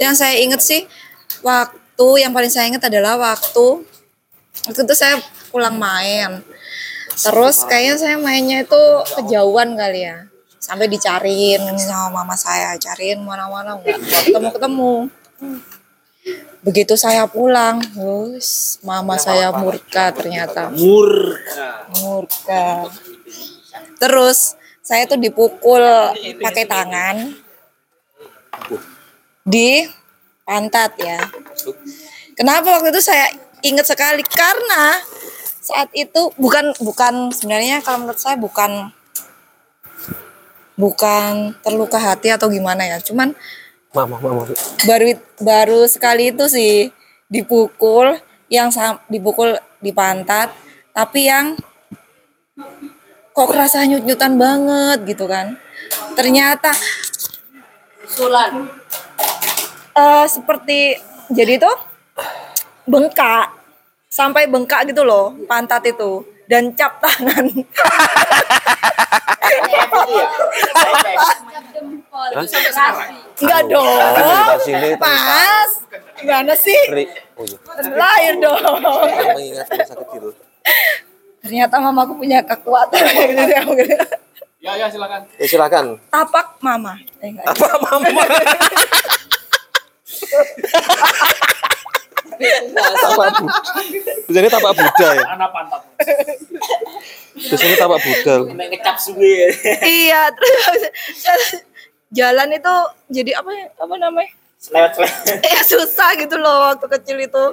yang 0.00 0.14
saya 0.16 0.40
ingat 0.42 0.64
sih 0.64 0.88
waktu 1.46 2.08
yang 2.24 2.32
paling 2.34 2.50
saya 2.50 2.66
ingat 2.66 2.90
adalah 2.90 3.14
waktu 3.20 3.84
waktu 4.66 4.80
itu 4.84 4.94
saya 4.96 5.20
pulang 5.50 5.76
main. 5.76 6.40
Terus 7.20 7.66
kayaknya 7.68 7.94
saya 8.00 8.16
mainnya 8.16 8.64
itu 8.64 8.82
kejauhan 9.18 9.76
kali 9.76 10.08
ya. 10.08 10.24
Sampai 10.56 10.86
dicariin 10.88 11.60
sama 11.76 12.22
mama 12.22 12.36
saya 12.38 12.78
cariin 12.78 13.20
mana-mana 13.20 13.76
nggak 13.80 13.96
nggak 13.96 14.22
ketemu-ketemu 14.28 14.94
begitu 16.60 16.92
saya 16.92 17.24
pulang 17.24 17.80
terus 17.80 18.78
mama 18.84 19.16
saya 19.16 19.48
murka 19.54 20.12
ternyata. 20.12 20.68
Murka. 20.72 21.88
murka. 22.00 22.88
Terus 23.96 24.56
saya 24.84 25.08
tuh 25.08 25.16
dipukul 25.16 25.80
pakai 26.42 26.64
tangan. 26.68 27.16
Di 29.44 29.88
pantat 30.44 30.92
ya. 31.00 31.20
Kenapa 32.36 32.80
waktu 32.80 32.92
itu 32.92 33.02
saya 33.04 33.32
ingat 33.64 33.88
sekali? 33.88 34.24
Karena 34.24 35.00
saat 35.60 35.92
itu 35.92 36.32
bukan 36.36 36.72
bukan 36.80 37.30
sebenarnya 37.30 37.84
kalau 37.84 38.04
menurut 38.04 38.20
saya 38.20 38.36
bukan 38.40 38.90
bukan 40.80 41.54
terluka 41.60 42.00
hati 42.00 42.32
atau 42.32 42.48
gimana 42.48 42.88
ya. 42.88 42.98
Cuman 42.98 43.36
Mama, 43.90 44.22
mama. 44.22 44.46
baru 44.86 45.18
baru 45.42 45.80
sekali 45.90 46.30
itu 46.30 46.46
sih 46.46 46.94
dipukul 47.26 48.14
yang 48.46 48.70
sam- 48.70 49.02
dipukul 49.10 49.58
di 49.82 49.90
pantat 49.90 50.54
tapi 50.94 51.26
yang 51.26 51.58
kok 53.34 53.50
kerasa 53.50 53.82
nyut-nyutan 53.82 54.38
banget 54.38 54.98
gitu 55.10 55.26
kan 55.26 55.58
ternyata 56.14 56.70
Sulan. 58.06 58.70
eh 59.94 60.26
seperti 60.30 60.94
jadi 61.30 61.58
tuh 61.58 61.74
bengkak 62.86 63.50
sampai 64.06 64.46
bengkak 64.46 64.86
gitu 64.86 65.02
loh 65.02 65.34
pantat 65.50 65.82
itu 65.86 66.22
dan 66.50 66.74
cap 66.74 66.98
tangan. 66.98 67.46
Enggak 73.38 73.62
dong. 73.70 74.02
Sini 74.66 74.90
Mas, 74.98 75.72
gimana 76.18 76.52
sih? 76.58 76.82
Oh 77.38 77.46
iya. 77.46 77.58
Lahir 77.94 78.34
dong. 78.42 78.58
Kita 78.58 79.30
mengingat 79.38 79.66
masa 79.70 79.94
kecil. 79.94 80.34
Ternyata 81.40 81.80
mamaku 81.80 82.20
punya 82.20 82.42
kekuatan 82.42 83.00
ya. 84.60 84.62
Ya, 84.76 84.86
silakan. 84.92 85.24
Ya 85.40 85.46
silakan. 85.48 85.96
Tapak 86.12 86.60
mama. 86.60 86.98
Eh, 87.22 87.32
enggak. 87.32 87.46
Apa 87.46 87.78
mama? 87.80 88.22
tapak 92.40 93.30
Buddha. 93.40 93.62
Biasanya 94.28 94.50
tapak 94.50 94.72
Buddha 94.76 95.08
ya. 95.12 95.24
Anak 95.36 95.50
pantat. 95.52 95.82
Biasanya 97.36 97.76
tapak 97.76 98.00
Buddha. 98.00 98.34
ngecap 98.50 98.96
suwe 98.96 99.52
Iya, 99.84 100.32
terus 100.32 100.80
jalan 102.10 102.48
itu 102.52 102.74
jadi 103.12 103.30
apa 103.38 103.50
ya? 103.52 103.66
Apa 103.76 103.94
namanya? 103.96 104.32
selewat 104.60 104.92
selewat 104.92 105.40
ya 105.56 105.60
susah 105.64 106.10
gitu 106.20 106.36
loh 106.36 106.68
waktu 106.68 106.84
kecil 107.00 107.16
itu 107.16 107.44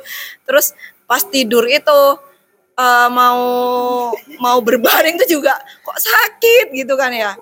terus 0.43 0.75
pas 1.07 1.23
tidur 1.23 1.63
itu 1.63 1.99
eh, 2.75 3.07
mau 3.07 3.39
mau 4.43 4.57
berbaring 4.59 5.15
tuh 5.23 5.39
juga 5.39 5.55
kok 5.87 5.95
sakit 6.03 6.75
gitu 6.75 6.99
kan 6.99 7.15
ya 7.15 7.39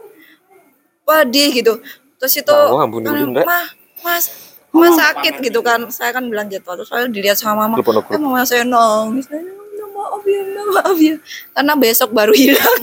pedih 1.01 1.49
gitu 1.49 1.73
terus 2.21 2.33
itu 2.37 2.53
Mau 2.53 2.77
ampun 2.77 3.01
Ndek. 3.01 3.41
mah 3.41 3.65
mas 4.05 4.29
mas 4.75 4.95
sakit 4.99 5.33
gitu 5.39 5.59
kan. 5.63 5.79
Saya 5.87 6.11
kan 6.11 6.27
bilang 6.27 6.51
gitu 6.51 6.67
terus 6.67 6.91
saya 6.91 7.07
dilihat 7.07 7.39
sama 7.39 7.65
mama 7.71 7.79
eh, 7.79 8.19
mama 8.19 8.43
saya 8.43 8.67
nangis. 8.67 9.25
"Ya, 9.31 9.85
maaf 9.87 10.23
ya 10.27 10.41
maaf 10.43 10.97
ya. 10.99 11.15
Karena 11.55 11.73
besok 11.79 12.09
baru 12.11 12.33
hilang. 12.41 12.79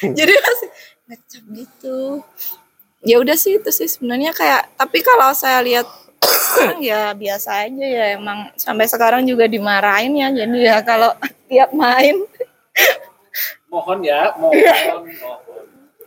Jadi 0.00 0.32
masih 0.32 0.68
ngecap 1.08 1.44
gitu. 1.52 1.98
Ya 3.04 3.16
udah 3.22 3.36
sih 3.38 3.60
itu 3.60 3.70
sih 3.70 3.86
sebenarnya 3.86 4.34
kayak 4.34 4.74
tapi 4.74 5.04
kalau 5.04 5.30
saya 5.36 5.62
lihat 5.62 5.86
ya 6.82 7.12
biasa 7.14 7.68
aja 7.68 7.86
ya. 7.86 8.04
Emang 8.18 8.50
sampai 8.56 8.88
sekarang 8.88 9.22
juga 9.28 9.46
dimarahin 9.46 10.16
ya. 10.16 10.28
Jadi 10.32 10.58
ya 10.64 10.80
kalau 10.82 11.12
tiap 11.46 11.70
main. 11.76 12.16
Mohon 13.68 13.98
ya, 14.00 14.32
mohon. 14.40 14.56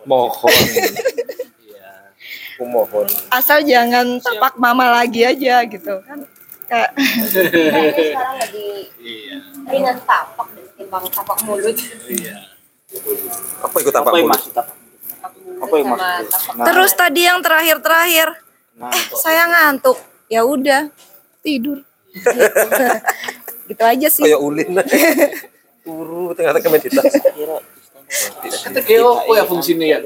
mohon. 0.09 0.49
Mohon. 0.49 0.55
Iya. 2.61 2.63
Aku 2.63 2.69
mohon. 2.69 3.07
asal 3.31 3.59
jangan 3.61 4.05
tapak 4.17 4.53
mama 4.55 4.93
lagi 4.93 5.25
aja 5.25 5.65
gitu 5.65 5.97
kan 5.99 6.19
kayak 6.63 6.93
sekarang 7.33 8.37
lagi 8.37 8.67
Iya. 8.95 9.37
ringan 9.65 9.97
tapak 9.99 10.45
ketimbang 10.51 11.05
tapak 11.09 11.37
mulut. 11.41 11.73
Apa 13.61 13.75
ikut 13.77 13.89
tapak 13.89 14.07
apa 14.07 14.19
mulut? 14.19 14.37
apa 14.37 14.61
Tapak 15.17 15.31
mulut 15.35 15.57
Apa 15.59 15.73
yang 15.75 15.87
maksud? 15.89 16.25
tapak 16.29 16.65
terus 16.67 16.91
tadi 16.93 17.21
yang 17.23 17.39
terakhir 17.41 17.77
terakhir 17.79 18.27
eh 18.79 19.03
saya 19.15 19.43
ngantuk 19.47 19.97
ya 20.27 20.41
udah 20.43 20.89
tidur 21.41 21.81
gitu 23.67 23.83
aja 23.83 24.07
sih 24.07 24.21
Kayak 24.23 24.39
ulin. 24.39 24.69
Turu 25.81 26.29
tengah-tengah 26.31 26.71
meditasi. 26.71 27.17
Kata 28.61 28.79
Geo, 28.81 29.17
apa 29.17 29.31
ya 29.33 29.43
fungsinya 29.43 29.81
ya? 29.83 29.97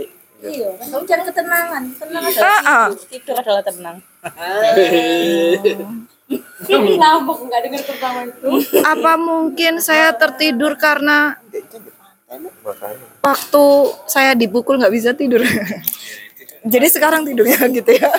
Iya, 0.45 0.69
kan 0.77 0.87
kamu 0.93 1.03
cari 1.05 1.23
ketenangan. 1.25 1.83
Tenang 1.97 2.23
Ah, 2.23 2.29
adalah 2.29 2.61
ah. 2.61 2.87
tidur. 2.89 3.05
Tidur 3.09 3.35
adalah 3.41 3.63
tenang. 3.65 3.97
Ngambek 6.65 7.37
nggak 7.45 7.61
dengar 7.69 7.81
pertama 7.85 8.19
itu. 8.25 8.49
apa 8.81 9.13
mungkin 9.13 9.77
saya 9.77 10.09
tertidur 10.09 10.73
karena 10.73 11.37
waktu 13.21 13.65
saya 14.09 14.33
dipukul 14.33 14.81
nggak 14.81 14.89
bisa 14.89 15.13
tidur 15.13 15.45
jadi 16.73 16.87
sekarang 16.89 17.29
tidurnya 17.29 17.61
gitu 17.69 17.91
ya 17.93 18.09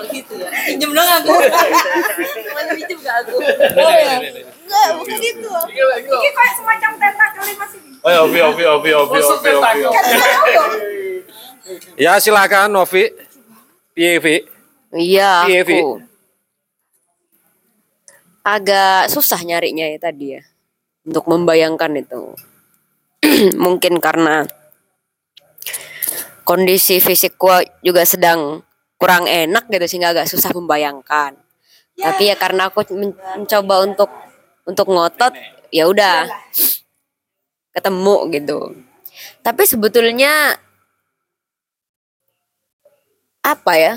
Oh 0.00 0.04
gitu 0.08 0.32
ya. 0.32 0.48
Pinjem 0.64 0.90
dong 0.96 1.04
aku. 1.04 1.32
Mana 2.56 2.72
pinjem 2.72 2.98
gak 3.00 3.16
aku? 3.24 3.36
Oh 3.76 3.92
ya. 3.92 4.16
Enggak, 4.70 4.88
bukan 5.02 5.18
itu. 5.18 5.50
Ini 5.50 6.30
kayak 6.30 6.54
semacam 6.54 6.90
tentakel 6.94 7.42
masih. 7.58 7.80
Oh 8.06 8.10
ya, 8.10 8.20
Ovi, 8.22 8.38
Ovi, 8.38 8.64
Ovi, 8.64 8.90
Ovi, 8.94 9.18
Ovi, 9.18 9.50
Ovi. 9.58 9.82
Ya 11.98 12.16
silakan 12.22 12.70
Novi. 12.70 13.10
Piye, 13.92 14.22
Vi? 14.22 14.46
Iya, 14.94 15.44
aku. 15.44 15.98
Agak 18.46 19.10
susah 19.10 19.42
nyarinya 19.42 19.90
ya 19.90 19.98
tadi 19.98 20.38
ya. 20.38 20.42
Untuk 21.02 21.26
membayangkan 21.26 21.98
itu. 21.98 22.32
Mungkin 23.64 23.98
karena 23.98 24.46
kondisi 26.46 27.02
fisikku 27.02 27.50
juga 27.84 28.06
sedang 28.06 28.62
kurang 28.96 29.26
enak 29.28 29.68
gitu 29.68 29.84
sehingga 29.84 30.14
agak 30.16 30.30
susah 30.30 30.54
membayangkan. 30.56 31.36
Tapi 32.00 32.32
ya 32.32 32.36
karena 32.38 32.72
aku 32.72 32.80
men- 32.96 33.18
mencoba 33.36 33.84
untuk 33.84 34.08
untuk 34.70 34.86
ngotot, 34.86 35.34
ya 35.74 35.90
udah 35.90 36.30
ketemu 37.74 38.16
gitu. 38.30 38.58
Tapi 39.42 39.62
sebetulnya 39.66 40.54
apa 43.42 43.74
ya? 43.74 43.94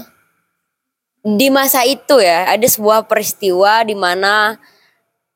di 1.23 1.47
masa 1.47 1.87
itu 1.87 2.19
ya 2.19 2.51
ada 2.51 2.67
sebuah 2.67 3.07
peristiwa 3.07 3.87
di 3.87 3.95
mana 3.95 4.59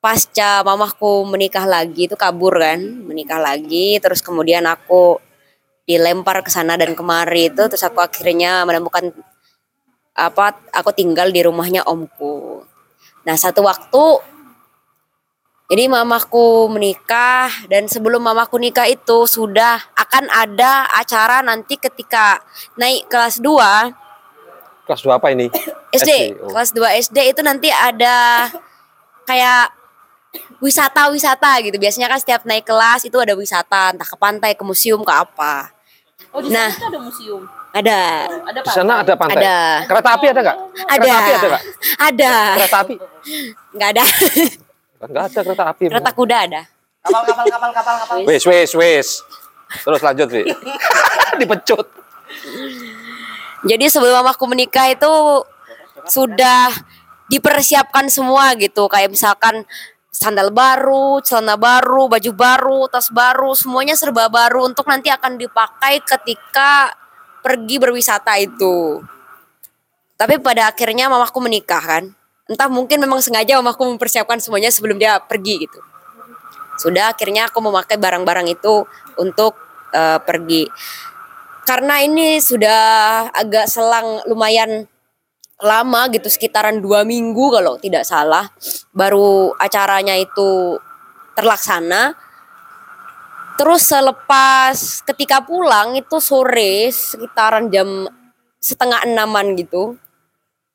pasca 0.04 0.60
mamahku 0.68 1.24
menikah 1.24 1.64
lagi 1.64 2.12
itu 2.12 2.20
kabur 2.20 2.60
kan 2.60 2.84
menikah 3.08 3.40
lagi 3.40 3.96
terus 4.04 4.20
kemudian 4.20 4.68
aku 4.68 5.16
dilempar 5.88 6.44
ke 6.44 6.52
sana 6.52 6.76
dan 6.76 6.92
kemari 6.92 7.48
itu 7.48 7.64
terus 7.72 7.88
aku 7.88 8.04
akhirnya 8.04 8.68
menemukan 8.68 9.16
apa 10.12 10.60
aku 10.76 10.92
tinggal 10.92 11.32
di 11.32 11.40
rumahnya 11.40 11.88
omku 11.88 12.68
nah 13.24 13.40
satu 13.40 13.64
waktu 13.64 14.04
jadi 15.68 15.92
mamahku 15.92 16.72
menikah 16.72 17.52
dan 17.68 17.92
sebelum 17.92 18.24
mamahku 18.24 18.56
nikah 18.56 18.88
itu 18.88 19.28
sudah 19.28 19.84
akan 20.00 20.32
ada 20.32 20.88
acara 20.96 21.44
nanti 21.44 21.76
ketika 21.76 22.40
naik 22.80 23.12
kelas 23.12 23.44
2 23.44 24.08
Kelas 24.88 25.04
2 25.04 25.20
apa 25.20 25.28
ini? 25.36 25.52
SD, 26.00 26.40
oh. 26.40 26.56
kelas 26.56 26.72
2 26.72 27.12
SD 27.12 27.36
itu 27.36 27.44
nanti 27.44 27.68
ada 27.68 28.48
kayak 29.28 29.76
wisata-wisata 30.64 31.60
gitu. 31.60 31.76
Biasanya 31.76 32.08
kan 32.08 32.24
setiap 32.24 32.48
naik 32.48 32.64
kelas 32.64 33.04
itu 33.04 33.20
ada 33.20 33.36
wisata, 33.36 33.92
entah 33.92 34.08
ke 34.08 34.16
pantai, 34.16 34.56
ke 34.56 34.64
museum, 34.64 35.04
ke 35.04 35.12
apa. 35.12 35.76
Oh 36.32 36.40
di 36.40 36.48
Nah. 36.48 36.72
sana 36.72 36.88
ada 36.88 37.00
museum. 37.04 37.44
Ada. 37.76 38.00
Ada 38.48 38.60
Di 38.64 38.72
sana 38.72 38.94
ada 39.04 39.14
pantai. 39.20 39.44
Ada. 39.44 39.58
Kereta 39.92 40.10
api 40.16 40.26
ada 40.32 40.40
nggak? 40.40 40.58
Ada. 40.88 40.96
Kereta 40.96 41.18
api 41.20 41.32
ada 41.36 41.48
nggak? 41.48 41.64
Ada. 42.00 42.34
Kereta 42.56 42.78
api? 42.80 42.96
Nggak 43.76 43.90
ada. 43.92 44.06
Kan 44.98 45.08
nggak 45.14 45.26
ada 45.30 45.40
kereta 45.46 45.64
api. 45.70 45.84
Kereta 45.94 46.12
kuda 46.14 46.38
ada. 46.50 46.62
Kapal 47.06 47.24
kapal 47.24 47.46
kapal 47.48 47.72
kapal 47.72 47.96
kapal. 48.02 48.18
Wes, 48.26 48.44
wes, 48.44 48.72
wes. 48.74 49.08
Terus 49.84 50.02
lanjut, 50.02 50.28
Vi. 50.32 50.44
Dipecut. 51.40 51.88
Jadi 53.68 53.86
sebelum 53.90 54.24
mamaku 54.24 54.46
menikah 54.50 54.90
itu 54.90 55.12
sudah 56.08 56.72
dipersiapkan 57.30 58.08
semua 58.08 58.56
gitu. 58.58 58.88
Kayak 58.90 59.14
misalkan 59.14 59.68
sandal 60.10 60.50
baru, 60.50 61.22
celana 61.22 61.60
baru, 61.60 62.10
baju 62.10 62.32
baru, 62.34 62.80
tas 62.90 63.14
baru, 63.14 63.54
semuanya 63.54 63.94
serba 63.94 64.32
baru 64.34 64.66
untuk 64.66 64.90
nanti 64.90 65.14
akan 65.14 65.38
dipakai 65.38 66.02
ketika 66.02 66.90
pergi 67.46 67.78
berwisata 67.78 68.34
itu. 68.42 69.04
Tapi 70.18 70.42
pada 70.42 70.74
akhirnya 70.74 71.14
mamaku 71.14 71.38
menikah 71.46 71.84
kan. 71.84 72.04
Entah 72.48 72.72
mungkin 72.72 73.04
memang 73.04 73.20
sengaja 73.20 73.60
mamaku 73.60 73.84
mempersiapkan 73.96 74.40
semuanya 74.40 74.72
sebelum 74.72 74.96
dia 74.96 75.20
pergi 75.20 75.68
gitu. 75.68 75.80
Sudah 76.80 77.12
akhirnya 77.12 77.52
aku 77.52 77.60
memakai 77.60 78.00
barang-barang 78.00 78.48
itu 78.48 78.88
untuk 79.20 79.60
eh, 79.92 80.20
pergi 80.24 80.68
karena 81.68 82.00
ini 82.00 82.40
sudah 82.40 82.80
agak 83.36 83.68
selang 83.68 84.24
lumayan 84.24 84.88
lama 85.60 86.08
gitu 86.16 86.32
sekitaran 86.32 86.80
dua 86.80 87.04
minggu 87.04 87.60
kalau 87.60 87.76
tidak 87.76 88.08
salah 88.08 88.48
baru 88.96 89.52
acaranya 89.60 90.16
itu 90.16 90.80
terlaksana 91.36 92.16
terus 93.60 93.84
selepas 93.84 95.04
ketika 95.04 95.44
pulang 95.44 96.00
itu 96.00 96.24
sore 96.24 96.88
sekitaran 96.88 97.68
jam 97.68 98.08
setengah 98.64 99.04
enaman 99.04 99.60
gitu 99.60 100.00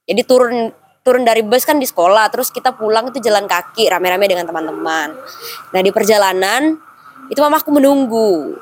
jadi 0.05 0.29
turun 0.29 0.77
turun 1.03 1.27
dari 1.27 1.43
bus 1.43 1.67
kan 1.67 1.79
di 1.79 1.87
sekolah 1.87 2.31
terus 2.31 2.55
kita 2.55 2.75
pulang 2.75 3.11
itu 3.11 3.19
jalan 3.19 3.47
kaki 3.51 3.91
rame-rame 3.91 4.27
dengan 4.31 4.47
teman-teman 4.47 5.15
nah 5.75 5.81
di 5.83 5.91
perjalanan 5.91 6.79
itu 7.31 7.39
mamaku 7.39 7.71
menunggu 7.75 8.59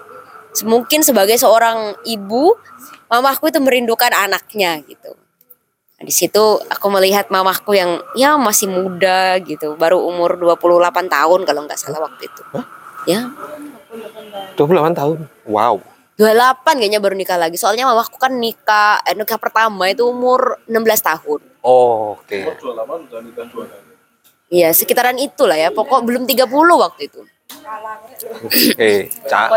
mungkin 0.66 1.06
sebagai 1.06 1.38
seorang 1.38 1.94
ibu, 2.02 2.58
mamaku 3.06 3.54
itu 3.54 3.62
merindukan 3.62 4.10
anaknya 4.10 4.82
gitu. 4.82 5.14
Nah, 6.00 6.04
di 6.04 6.10
situ 6.10 6.58
aku 6.66 6.86
melihat 6.90 7.30
mamahku 7.30 7.76
yang 7.76 8.02
ya 8.18 8.34
masih 8.34 8.66
muda 8.66 9.38
gitu, 9.44 9.78
baru 9.78 10.00
umur 10.02 10.40
28 10.40 11.06
tahun 11.06 11.40
kalau 11.46 11.60
nggak 11.68 11.78
salah 11.78 12.02
waktu 12.08 12.26
itu. 12.26 12.42
Ya, 13.06 13.30
28 14.58 14.96
tahun. 14.96 15.18
Wow. 15.46 15.80
28 16.20 16.76
kayaknya 16.76 17.00
baru 17.00 17.16
nikah 17.16 17.40
lagi. 17.40 17.56
Soalnya 17.56 17.88
mamahku 17.88 18.20
kan 18.20 18.36
nikah 18.36 19.00
eh, 19.08 19.16
nikah 19.16 19.40
pertama 19.40 19.88
itu 19.88 20.04
umur 20.04 20.60
16 20.68 20.76
tahun. 21.00 21.40
Oh, 21.64 22.20
oke. 22.20 22.36
Iya, 24.52 24.68
sekitaran 24.76 25.16
itulah 25.16 25.56
ya. 25.56 25.72
Pokok 25.72 26.04
belum 26.04 26.28
30 26.28 26.44
waktu 26.76 27.08
itu. 27.08 27.24
Eh, 28.76 29.08
Cak. 29.24 29.48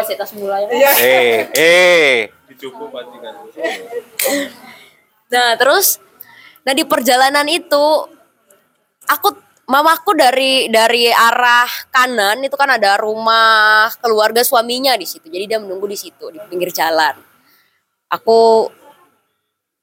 Iya. 0.71 0.91
Eh, 1.03 1.39
eh. 1.51 2.31
Nah, 5.27 5.59
terus 5.59 5.99
nah 6.63 6.71
di 6.71 6.87
perjalanan 6.87 7.43
itu 7.51 8.07
aku 9.03 9.35
mamaku 9.63 10.11
dari 10.15 10.67
dari 10.67 11.07
arah 11.07 11.69
kanan 11.87 12.43
itu 12.43 12.55
kan 12.59 12.75
ada 12.75 12.99
rumah 12.99 13.87
keluarga 14.03 14.43
suaminya 14.43 14.95
di 14.99 15.07
situ. 15.07 15.27
Jadi 15.27 15.45
dia 15.47 15.59
menunggu 15.59 15.87
di 15.87 15.95
situ 15.95 16.31
di 16.31 16.39
pinggir 16.51 16.71
jalan. 16.75 17.15
Aku 18.11 18.69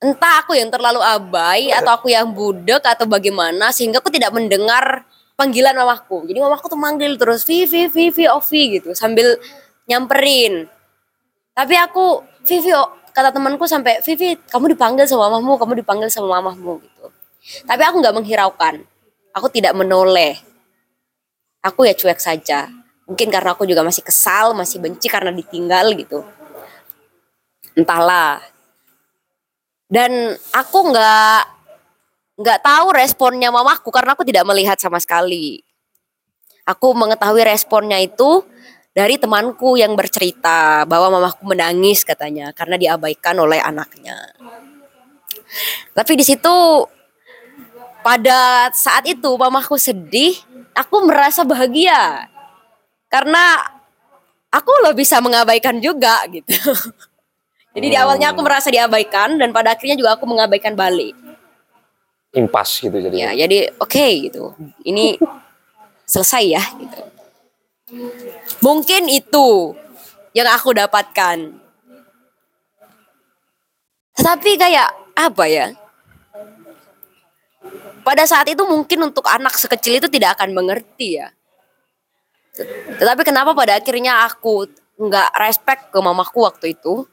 entah 0.01 0.41
aku 0.41 0.57
yang 0.57 0.73
terlalu 0.73 1.01
abai 1.05 1.73
atau 1.73 1.93
aku 1.93 2.09
yang 2.09 2.33
budek 2.33 2.81
atau 2.85 3.05
bagaimana 3.05 3.69
sehingga 3.69 4.01
aku 4.01 4.09
tidak 4.13 4.33
mendengar 4.33 5.05
panggilan 5.37 5.73
mamaku. 5.77 6.29
Jadi 6.29 6.39
mamaku 6.41 6.69
tuh 6.69 6.81
manggil 6.81 7.17
terus 7.17 7.45
Vivi 7.49 7.89
Vivi 7.89 8.25
Ovi 8.29 8.81
gitu 8.81 8.93
sambil 8.93 9.41
nyamperin. 9.89 10.69
Tapi 11.57 11.75
aku 11.81 12.25
Vivi 12.45 12.73
kata 13.11 13.33
temanku 13.33 13.65
sampai 13.65 14.01
Vivi 14.05 14.37
kamu 14.49 14.77
dipanggil 14.77 15.05
sama 15.09 15.29
mamahmu, 15.33 15.57
kamu 15.57 15.73
dipanggil 15.81 16.09
sama 16.13 16.41
mamahmu 16.41 16.81
gitu. 16.85 17.07
Tapi 17.65 17.83
aku 17.83 17.97
nggak 18.05 18.17
menghiraukan. 18.17 18.85
Aku 19.37 19.47
tidak 19.51 19.77
menoleh. 19.79 20.39
Aku 21.63 21.87
ya 21.87 21.95
cuek 21.95 22.19
saja. 22.19 22.67
Mungkin 23.11 23.31
karena 23.31 23.55
aku 23.55 23.67
juga 23.67 23.83
masih 23.83 24.07
kesal, 24.07 24.55
masih 24.55 24.79
benci 24.79 25.11
karena 25.11 25.35
ditinggal 25.35 25.95
gitu. 25.99 26.23
Entahlah. 27.75 28.39
Dan 29.91 30.35
aku 30.55 30.79
nggak 30.95 31.43
nggak 32.41 32.61
tahu 32.65 32.87
responnya 32.95 33.53
mamaku 33.53 33.91
karena 33.93 34.15
aku 34.15 34.23
tidak 34.23 34.47
melihat 34.47 34.79
sama 34.79 35.03
sekali. 35.03 35.61
Aku 36.65 36.95
mengetahui 36.95 37.43
responnya 37.43 37.99
itu 37.99 38.47
dari 38.95 39.19
temanku 39.19 39.75
yang 39.75 39.99
bercerita 39.99 40.87
bahwa 40.87 41.19
mamaku 41.19 41.43
menangis 41.51 42.07
katanya 42.07 42.55
karena 42.55 42.79
diabaikan 42.79 43.35
oleh 43.43 43.59
anaknya. 43.59 44.19
Tapi 45.91 46.13
di 46.15 46.23
situ 46.23 46.87
pada 48.01 48.71
saat 48.73 49.05
itu 49.07 49.31
mamaku 49.37 49.77
sedih, 49.77 50.37
aku 50.77 51.05
merasa 51.05 51.45
bahagia 51.45 52.29
karena 53.11 53.59
aku 54.51 54.71
lo 54.83 54.91
bisa 54.97 55.21
mengabaikan 55.23 55.79
juga 55.79 56.25
gitu. 56.29 56.53
Jadi 57.75 57.87
di 57.87 57.97
awalnya 57.97 58.35
aku 58.35 58.43
merasa 58.43 58.67
diabaikan 58.67 59.39
dan 59.39 59.55
pada 59.55 59.79
akhirnya 59.79 59.95
juga 59.95 60.19
aku 60.19 60.27
mengabaikan 60.27 60.75
balik. 60.75 61.15
Impas 62.35 62.79
gitu 62.79 62.95
Ya, 63.11 63.31
jadi. 63.35 63.47
jadi 63.47 63.59
oke 63.79 64.07
gitu. 64.27 64.55
Ini 64.87 65.19
selesai 66.07 66.45
ya 66.47 66.63
gitu. 66.79 67.03
Mungkin 68.63 69.07
itu 69.11 69.75
yang 70.35 70.47
aku 70.51 70.75
dapatkan. 70.75 71.59
Tetapi 74.15 74.51
kayak 74.59 74.91
apa 75.15 75.45
ya? 75.51 75.67
Pada 78.11 78.27
saat 78.27 78.51
itu 78.51 78.59
mungkin 78.67 79.07
untuk 79.07 79.23
anak 79.31 79.55
sekecil 79.55 80.03
itu 80.03 80.11
tidak 80.11 80.35
akan 80.35 80.51
mengerti 80.51 81.23
ya. 81.23 81.31
Tetapi 82.99 83.23
kenapa 83.23 83.55
pada 83.55 83.79
akhirnya 83.79 84.27
aku 84.27 84.67
nggak 84.99 85.31
respect 85.39 85.95
ke 85.95 85.99
mamaku 86.03 86.43
waktu 86.43 86.75
itu? 86.75 87.07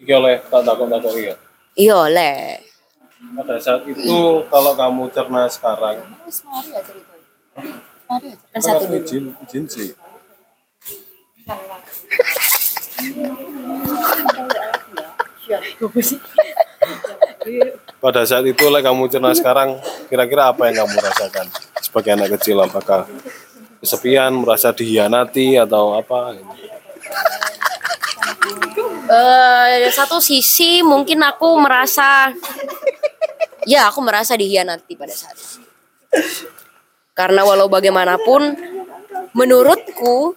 Iki 0.00 0.08
oleh 0.16 0.40
tak 0.48 0.64
takut 0.64 0.88
takut 0.88 1.12
iya. 1.20 1.36
Iya 1.76 1.94
oleh. 2.00 2.64
Pada 3.36 3.60
saat 3.60 3.84
itu 3.84 4.40
kalau 4.48 4.72
kamu 4.72 5.12
cerna 5.12 5.44
sekarang, 5.52 6.00
Kan 8.56 8.60
satu 8.64 8.88
dulu. 8.88 9.04
izin 9.04 9.36
izin 9.44 9.64
sih. 9.68 9.92
Pada 18.02 18.26
saat 18.26 18.42
itu 18.50 18.66
oleh 18.66 18.82
kamu 18.82 19.06
cerna 19.06 19.30
sekarang, 19.30 19.78
kira-kira 20.10 20.50
apa 20.50 20.66
yang 20.66 20.82
kamu 20.82 20.98
rasakan 20.98 21.46
sebagai 21.78 22.10
anak 22.18 22.34
kecil? 22.34 22.58
Apakah 22.58 23.06
kesepian, 23.78 24.42
merasa 24.42 24.74
dihianati 24.74 25.54
atau 25.54 25.94
apa? 25.94 26.34
eh 29.12 29.92
satu 29.92 30.18
sisi 30.18 30.80
mungkin 30.80 31.20
aku 31.20 31.60
merasa 31.60 32.32
ya 33.68 33.86
aku 33.86 34.00
merasa 34.02 34.34
dihianati 34.34 34.98
pada 34.98 35.14
saat 35.14 35.38
itu. 35.38 35.62
Karena 37.14 37.46
walau 37.46 37.70
bagaimanapun 37.70 38.56
menurutku 39.30 40.34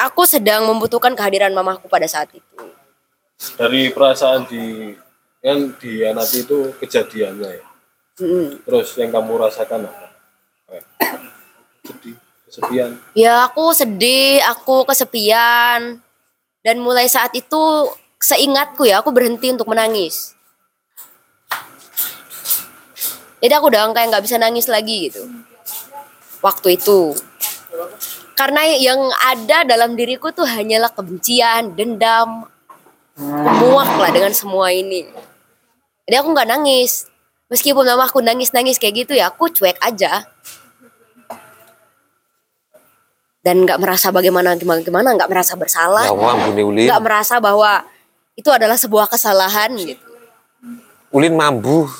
aku 0.00 0.22
sedang 0.24 0.64
membutuhkan 0.64 1.12
kehadiran 1.12 1.52
mamaku 1.52 1.92
pada 1.92 2.08
saat 2.08 2.32
itu. 2.32 2.71
Dari 3.58 3.90
perasaan 3.90 4.46
di 4.46 4.94
yang 5.42 5.74
dihianati 5.74 6.46
itu 6.46 6.70
kejadiannya 6.78 7.50
ya. 7.50 7.66
Mm. 8.22 8.62
Terus 8.62 8.88
yang 8.94 9.10
kamu 9.10 9.32
rasakan 9.42 9.90
apa? 9.90 10.06
Kayak 10.70 10.86
Sedih, 11.82 12.16
kesepian. 12.46 12.90
Ya 13.18 13.50
aku 13.50 13.74
sedih, 13.74 14.38
aku 14.46 14.86
kesepian 14.86 15.98
dan 16.62 16.76
mulai 16.78 17.10
saat 17.10 17.34
itu 17.34 17.90
seingatku 18.22 18.86
ya 18.86 19.02
aku 19.02 19.10
berhenti 19.10 19.50
untuk 19.50 19.66
menangis. 19.66 20.38
Jadi 23.42 23.52
aku 23.58 23.66
udah 23.74 23.90
kayak 23.90 24.14
nggak 24.14 24.22
bisa 24.22 24.38
nangis 24.38 24.70
lagi 24.70 25.10
gitu. 25.10 25.26
Waktu 26.38 26.78
itu. 26.78 27.18
Karena 28.38 28.62
yang 28.78 29.10
ada 29.26 29.66
dalam 29.66 29.98
diriku 29.98 30.30
tuh 30.30 30.46
hanyalah 30.46 30.94
kebencian, 30.94 31.74
dendam, 31.74 32.46
muak 33.18 33.90
lah 34.00 34.10
dengan 34.10 34.32
semua 34.32 34.72
ini. 34.72 35.04
Jadi 36.08 36.16
aku 36.18 36.28
nggak 36.32 36.48
nangis. 36.48 37.08
Meskipun 37.52 37.84
mama 37.84 38.08
aku 38.08 38.24
nangis-nangis 38.24 38.80
kayak 38.80 39.04
gitu 39.04 39.12
ya 39.12 39.28
aku 39.28 39.52
cuek 39.52 39.76
aja. 39.84 40.24
Dan 43.42 43.66
nggak 43.66 43.82
merasa 43.82 44.14
bagaimana 44.14 44.54
gimana 44.54 44.80
gimana, 44.80 45.18
nggak 45.18 45.26
merasa 45.26 45.58
bersalah, 45.58 46.06
Ya 46.06 46.94
nggak 46.94 47.02
merasa 47.02 47.42
bahwa 47.42 47.82
itu 48.38 48.48
adalah 48.48 48.78
sebuah 48.78 49.10
kesalahan 49.10 49.74
gitu. 49.76 50.00
Ulin 51.12 51.36
mambu. 51.36 51.90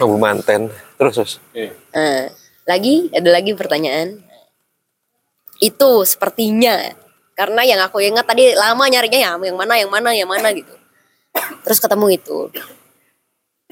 Mambu 0.00 0.16
manten. 0.18 0.72
Terus, 0.96 1.14
terus. 1.14 1.32
Oke. 1.52 1.70
Nah, 1.94 2.32
lagi 2.66 3.12
ada 3.14 3.30
lagi 3.30 3.52
pertanyaan. 3.54 4.24
Itu 5.62 6.02
sepertinya 6.02 7.05
karena 7.36 7.62
yang 7.68 7.80
aku 7.84 8.00
ingat 8.00 8.24
tadi 8.24 8.56
lama 8.56 8.80
nyarinya 8.88 9.20
ya 9.20 9.30
yang 9.36 9.56
mana 9.60 9.76
yang 9.76 9.92
mana 9.92 10.10
yang 10.16 10.26
mana 10.26 10.48
gitu. 10.56 10.72
Terus 11.62 11.78
ketemu 11.78 12.16
itu. 12.16 12.38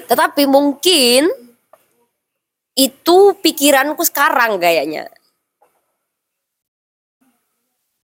Tetapi 0.05 0.45
mungkin 0.45 1.33
itu 2.77 3.17
pikiranku 3.41 4.05
sekarang 4.05 4.61
kayaknya. 4.61 5.09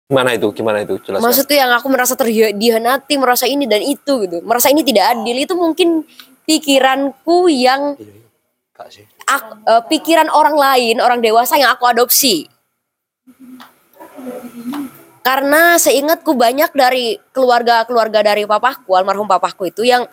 Gimana 0.09 0.33
itu? 0.33 0.49
Gimana 0.57 0.79
itu? 0.87 0.97
Jelaskan. 1.05 1.21
Maksudnya 1.21 1.57
yang 1.69 1.73
aku 1.77 1.87
merasa 1.93 2.15
terhianati, 2.17 3.15
merasa 3.21 3.45
ini 3.45 3.69
dan 3.69 3.85
itu 3.85 4.25
gitu. 4.25 4.41
Merasa 4.41 4.73
ini 4.73 4.81
tidak 4.81 5.13
adil 5.13 5.37
itu 5.37 5.53
mungkin 5.53 6.01
pikiranku 6.49 7.53
yang 7.53 7.93
Kak 8.73 8.89
sih. 8.89 9.05
ak- 9.29 9.59
eh, 9.69 9.83
pikiran 9.91 10.33
orang 10.33 10.57
lain, 10.57 10.97
orang 11.05 11.21
dewasa 11.21 11.61
yang 11.61 11.75
aku 11.77 11.85
adopsi. 11.85 12.49
Karena 15.29 15.77
seingatku 15.77 16.33
banyak 16.41 16.73
dari 16.73 17.21
keluarga-keluarga 17.37 18.25
dari 18.25 18.49
papaku, 18.49 18.97
almarhum 18.97 19.29
papaku 19.29 19.69
itu 19.69 19.85
yang 19.85 20.09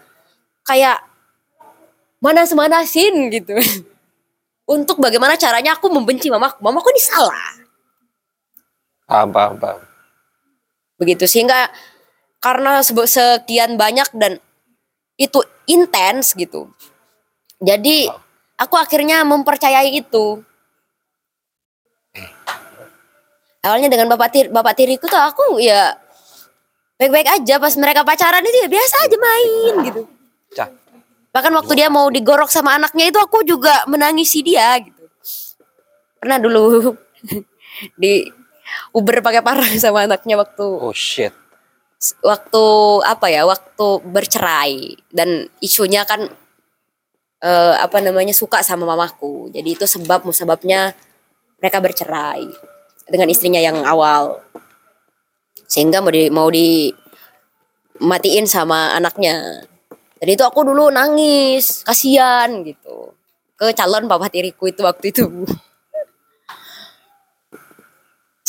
kayak 0.68 1.00
manas-manasin 2.20 3.32
gitu. 3.32 3.56
Untuk 4.76 5.00
bagaimana 5.00 5.40
caranya 5.40 5.80
aku 5.80 5.88
membenci 5.88 6.28
mamaku. 6.28 6.60
Mamaku 6.60 6.92
ini 6.92 7.00
salah. 7.00 7.48
Paham, 9.08 9.32
paham, 9.32 9.56
paham. 9.56 9.82
Begitu 11.00 11.24
sehingga 11.32 11.72
karena 12.44 12.84
sekian 12.84 13.80
banyak 13.80 14.12
dan 14.20 14.44
itu 15.16 15.40
intens 15.64 16.36
gitu. 16.36 16.68
Jadi 17.64 18.12
aku 18.60 18.76
akhirnya 18.76 19.24
mempercayai 19.24 19.96
itu. 19.96 20.44
Awalnya 23.66 23.90
dengan 23.90 24.06
bapak 24.14 24.30
tir 24.30 24.46
bapak 24.54 24.78
tiriku 24.78 25.10
tuh 25.10 25.18
aku 25.18 25.58
ya 25.58 25.98
baik-baik 27.02 27.42
aja. 27.42 27.58
Pas 27.58 27.74
mereka 27.82 28.06
pacaran 28.06 28.46
itu 28.46 28.58
ya 28.62 28.70
biasa 28.70 28.96
aja 29.10 29.18
main 29.18 29.74
gitu. 29.90 30.02
Cah. 30.54 30.70
bahkan 31.36 31.52
waktu 31.52 31.84
dia 31.84 31.92
mau 31.92 32.08
digorok 32.08 32.48
sama 32.48 32.80
anaknya 32.80 33.12
itu 33.12 33.20
aku 33.20 33.44
juga 33.44 33.84
menangisi 33.92 34.40
dia 34.40 34.78
gitu. 34.80 35.04
Pernah 36.22 36.38
dulu 36.40 36.96
di 38.02 38.24
Uber 38.96 39.20
pakai 39.20 39.44
parang 39.44 39.68
sama 39.82 40.08
anaknya 40.08 40.40
waktu 40.40 40.64
Oh 40.64 40.96
shit. 40.96 41.34
waktu 42.22 42.64
apa 43.02 43.28
ya 43.34 43.50
waktu 43.50 43.88
bercerai. 44.06 44.96
Dan 45.10 45.50
isunya 45.60 46.06
kan 46.06 46.30
eh, 47.42 47.76
apa 47.82 47.98
namanya 48.00 48.32
suka 48.32 48.62
sama 48.62 48.86
mamaku. 48.88 49.50
Jadi 49.50 49.74
itu 49.74 49.90
sebab 49.90 50.24
musababnya 50.24 50.94
mereka 51.60 51.82
bercerai 51.82 52.75
dengan 53.06 53.30
istrinya 53.30 53.62
yang 53.62 53.86
awal. 53.86 54.42
Sehingga 55.66 56.02
mau 56.02 56.12
di 56.14 56.30
mau 56.30 56.50
dimatiin 56.50 58.46
sama 58.50 58.94
anaknya. 58.98 59.66
Jadi 60.22 60.32
itu 60.34 60.44
aku 60.46 60.66
dulu 60.66 60.90
nangis 60.90 61.86
kasihan 61.86 62.50
gitu. 62.66 63.14
Ke 63.56 63.72
calon 63.74 64.10
papa 64.10 64.28
tiriku 64.30 64.68
itu 64.70 64.82
waktu 64.84 65.14
itu. 65.14 65.26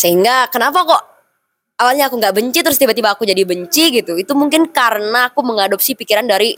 Sehingga 0.01 0.49
kenapa 0.53 0.85
kok 0.85 1.03
awalnya 1.81 2.09
aku 2.09 2.17
nggak 2.21 2.37
benci 2.37 2.61
terus 2.61 2.77
tiba-tiba 2.81 3.13
aku 3.17 3.25
jadi 3.25 3.45
benci 3.45 3.93
gitu. 3.93 4.17
Itu 4.17 4.37
mungkin 4.37 4.73
karena 4.73 5.33
aku 5.33 5.41
mengadopsi 5.45 5.97
pikiran 5.97 6.29
dari 6.29 6.57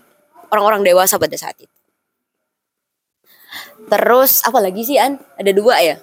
orang-orang 0.50 0.82
dewasa 0.86 1.18
pada 1.18 1.36
saat 1.38 1.54
itu. 1.60 1.74
Terus 3.88 4.44
apa 4.44 4.58
lagi 4.60 4.84
sih 4.84 5.00
an? 5.00 5.16
Ada 5.38 5.54
dua 5.56 5.80
ya 5.80 5.96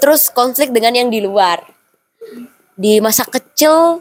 terus 0.00 0.32
konflik 0.32 0.72
dengan 0.72 0.96
yang 0.96 1.08
di 1.12 1.20
luar. 1.20 1.60
Di 2.72 3.02
masa 3.04 3.28
kecil 3.28 4.00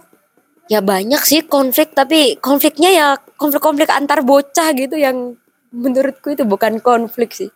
ya 0.71 0.79
banyak 0.79 1.19
sih 1.27 1.43
konflik 1.43 1.91
tapi 1.91 2.39
konfliknya 2.39 2.89
ya 2.91 3.07
konflik-konflik 3.35 3.91
antar 3.91 4.23
bocah 4.23 4.71
gitu 4.71 4.95
yang 4.95 5.35
menurutku 5.75 6.31
itu 6.31 6.47
bukan 6.47 6.79
konflik 6.79 7.35
sih. 7.35 7.51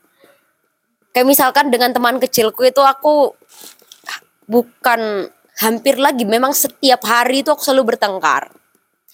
Kayak 1.15 1.27
misalkan 1.31 1.71
dengan 1.71 1.95
teman 1.95 2.19
kecilku 2.19 2.67
itu 2.67 2.83
aku 2.83 3.31
bukan 4.51 5.31
hampir 5.63 5.95
lagi 5.95 6.27
memang 6.27 6.51
setiap 6.51 7.07
hari 7.07 7.39
itu 7.39 7.55
aku 7.55 7.63
selalu 7.63 7.95
bertengkar. 7.95 8.51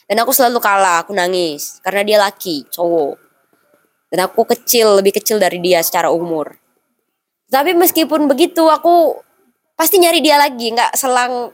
Dan 0.10 0.20
aku 0.28 0.36
selalu 0.36 0.60
kalah 0.60 1.06
aku 1.06 1.16
nangis 1.16 1.80
karena 1.86 2.02
dia 2.04 2.18
laki 2.20 2.68
cowok. 2.68 3.16
Dan 4.12 4.28
aku 4.28 4.44
kecil 4.44 5.00
lebih 5.00 5.16
kecil 5.16 5.40
dari 5.40 5.62
dia 5.64 5.80
secara 5.80 6.12
umur 6.12 6.52
tapi 7.52 7.76
meskipun 7.76 8.32
begitu 8.32 8.64
aku 8.72 9.20
pasti 9.76 10.00
nyari 10.00 10.24
dia 10.24 10.40
lagi. 10.40 10.72
Nggak 10.72 10.96
selang 10.96 11.52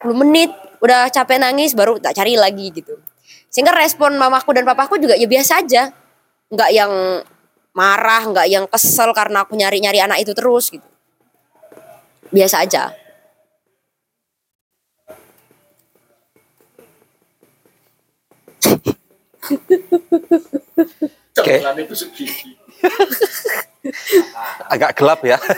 10 0.00 0.08
menit 0.16 0.48
udah 0.80 1.12
capek 1.12 1.36
nangis 1.36 1.76
baru 1.76 2.00
tak 2.00 2.16
cari 2.16 2.32
lagi 2.34 2.72
gitu. 2.72 2.96
Sehingga 3.52 3.76
respon 3.76 4.16
mamaku 4.16 4.56
dan 4.56 4.64
papaku 4.64 4.96
juga 4.96 5.12
ya 5.12 5.28
biasa 5.28 5.60
aja. 5.60 5.92
Nggak 6.48 6.70
yang 6.72 6.92
marah 7.76 8.22
nggak 8.24 8.46
yang 8.48 8.64
kesel 8.64 9.12
karena 9.12 9.44
aku 9.44 9.52
nyari 9.52 9.84
nyari 9.84 10.00
anak 10.00 10.24
itu 10.24 10.32
terus 10.32 10.72
gitu. 10.72 10.88
Biasa 12.32 12.64
aja. 12.64 12.96
Oke. 21.36 21.60
Segigi. 21.92 22.61
Agak 24.72 24.94
gelap 24.98 25.20
ya. 25.26 25.38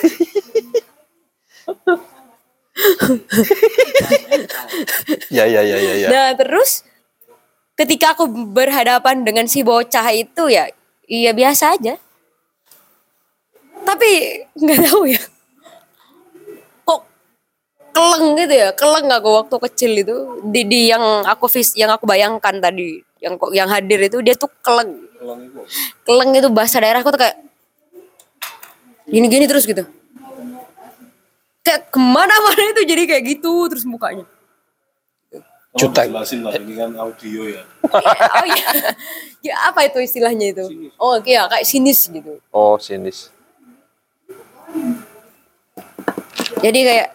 ya 5.30 5.44
ya 5.46 5.62
ya 5.62 5.78
ya 5.78 5.94
ya. 6.04 6.08
Nah 6.10 6.34
terus 6.34 6.82
ketika 7.78 8.14
aku 8.14 8.26
berhadapan 8.50 9.22
dengan 9.22 9.46
si 9.46 9.62
bocah 9.62 10.10
itu 10.14 10.50
ya 10.50 10.66
iya 11.06 11.32
biasa 11.34 11.78
aja. 11.78 11.94
Tapi 13.84 14.10
nggak 14.56 14.80
tahu 14.90 15.02
ya. 15.12 15.20
Kok 16.88 17.00
keleng 17.92 18.34
gitu 18.40 18.54
ya, 18.54 18.72
keleng 18.72 19.06
aku 19.12 19.28
waktu 19.44 19.56
kecil 19.70 19.92
itu 19.92 20.16
di, 20.48 20.64
di 20.64 20.80
yang 20.88 21.22
aku 21.28 21.46
vis, 21.52 21.76
yang 21.76 21.92
aku 21.92 22.08
bayangkan 22.08 22.58
tadi, 22.58 23.04
yang 23.20 23.36
yang 23.52 23.68
hadir 23.68 24.00
itu 24.08 24.24
dia 24.24 24.34
tuh 24.34 24.48
keleng. 24.64 25.04
Keleng 26.04 26.30
itu 26.36 26.48
bahasa 26.52 26.76
daerahku 26.78 27.08
tuh 27.08 27.20
kayak 27.20 27.36
gini-gini 29.08 29.44
terus 29.48 29.64
gitu. 29.64 29.84
Kayak 31.64 31.88
ke 31.88 31.98
mana-mana 31.98 32.62
itu 32.76 32.82
jadi 32.84 33.02
kayak 33.08 33.24
gitu 33.38 33.52
terus 33.72 33.84
mukanya. 33.88 34.28
Jutek. 35.74 36.06
Jelasin 36.06 36.46
lah 36.46 36.54
ini 36.54 36.78
kan 36.78 36.94
audio 36.94 37.50
ya. 37.50 37.66
oh 38.38 38.46
iya. 38.46 38.70
Ya 39.42 39.54
apa 39.68 39.82
itu 39.90 39.98
istilahnya 39.98 40.54
itu? 40.54 40.64
Oh 41.02 41.18
iya 41.26 41.50
kayak 41.50 41.66
sinis 41.66 42.06
gitu. 42.06 42.38
Oh 42.54 42.78
sinis. 42.78 43.34
Jadi 46.62 46.80
kayak 46.86 47.08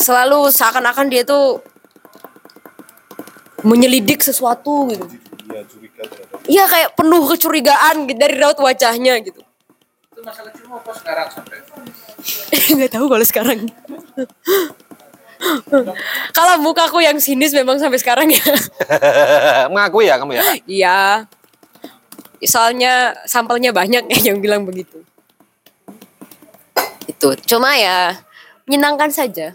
selalu 0.00 0.48
seakan-akan 0.48 1.06
dia 1.12 1.22
tuh 1.22 1.60
menyelidik 3.62 4.24
sesuatu 4.24 4.88
gitu. 4.88 5.04
Iya 5.52 5.62
curiga 5.68 6.02
terhadap 6.08 6.31
Iya 6.50 6.64
kayak 6.66 6.98
penuh 6.98 7.22
kecurigaan 7.30 8.10
gitu 8.10 8.18
dari 8.18 8.34
raut 8.38 8.58
wajahnya 8.58 9.22
gitu. 9.22 9.38
Itu 10.10 10.20
masa 10.26 10.42
kecilmu 10.46 10.74
apa 10.78 10.92
sekarang 10.94 11.26
sampai? 11.30 11.56
Nggak 12.78 12.90
tahu 12.90 13.06
kalau 13.06 13.26
sekarang. 13.26 13.58
kalau 16.30 16.54
mukaku 16.62 17.02
yang 17.02 17.18
sinis 17.18 17.50
memang 17.54 17.78
sampai 17.78 17.98
sekarang 17.98 18.30
ya. 18.30 18.42
Mengaku 19.72 20.06
ya 20.06 20.18
kamu 20.18 20.38
ya. 20.38 20.42
Iya. 20.66 21.00
Soalnya 22.42 23.14
sampelnya 23.26 23.70
banyak 23.70 24.06
ya 24.10 24.18
yang 24.32 24.42
bilang 24.42 24.66
begitu. 24.66 25.02
Itu. 27.06 27.38
Cuma 27.46 27.74
ya 27.78 28.18
menyenangkan 28.66 29.10
saja. 29.14 29.54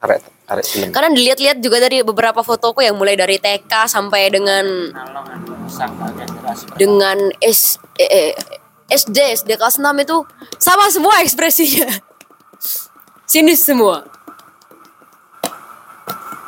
An. 0.00 0.08
Arek 0.08 0.22
arek 0.50 0.66
film. 0.66 0.90
Karena 0.90 1.10
dilihat-lihat 1.14 1.58
juga 1.62 1.78
dari 1.78 2.02
beberapa 2.02 2.42
fotoku 2.42 2.82
yang 2.82 2.98
mulai 2.98 3.14
dari 3.14 3.38
TK 3.38 3.86
sampai 3.86 4.32
dengan 4.34 4.66
dengan 6.74 7.16
S, 7.38 7.78
eh, 7.94 8.34
eh, 8.34 8.34
SD, 8.90 9.14
SD 9.38 9.50
kelas 9.54 9.78
6 9.78 9.94
itu 10.02 10.16
sama 10.58 10.90
semua 10.90 11.22
ekspresinya. 11.22 11.86
Sinis 13.30 13.62
semua. 13.62 14.02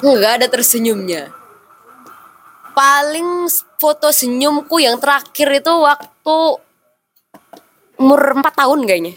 Nggak 0.02 0.32
ada 0.42 0.46
tersenyumnya. 0.50 1.30
Paling 2.74 3.46
foto 3.78 4.10
senyumku 4.10 4.82
yang 4.82 4.98
terakhir 4.98 5.62
itu 5.62 5.72
waktu 5.78 6.38
umur 8.02 8.20
4 8.34 8.42
tahun 8.50 8.80
kayaknya. 8.82 9.14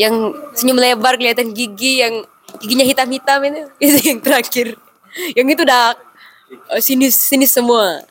Yang 0.00 0.14
senyum 0.56 0.80
lebar 0.80 1.20
kelihatan 1.20 1.52
gigi 1.52 2.00
yang 2.00 2.24
giginya 2.58 2.84
hitam-hitam 2.86 3.38
itu 3.46 3.62
itu 3.84 3.98
yang 4.12 4.20
terakhir. 4.20 4.66
Yang 5.32 5.46
itu 5.56 5.62
udah 5.64 5.84
eh, 6.74 6.82
sinis 6.82 7.16
sinis 7.16 7.52
semua. 7.52 8.04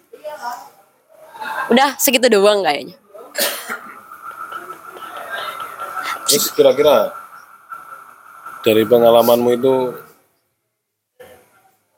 Udah 1.69 1.97
segitu 1.97 2.29
doang 2.29 2.61
kayaknya. 2.61 2.97
Terus 6.25 6.49
kira-kira 6.57 7.13
dari 8.65 8.81
pengalamanmu 8.81 9.49
itu 9.53 9.75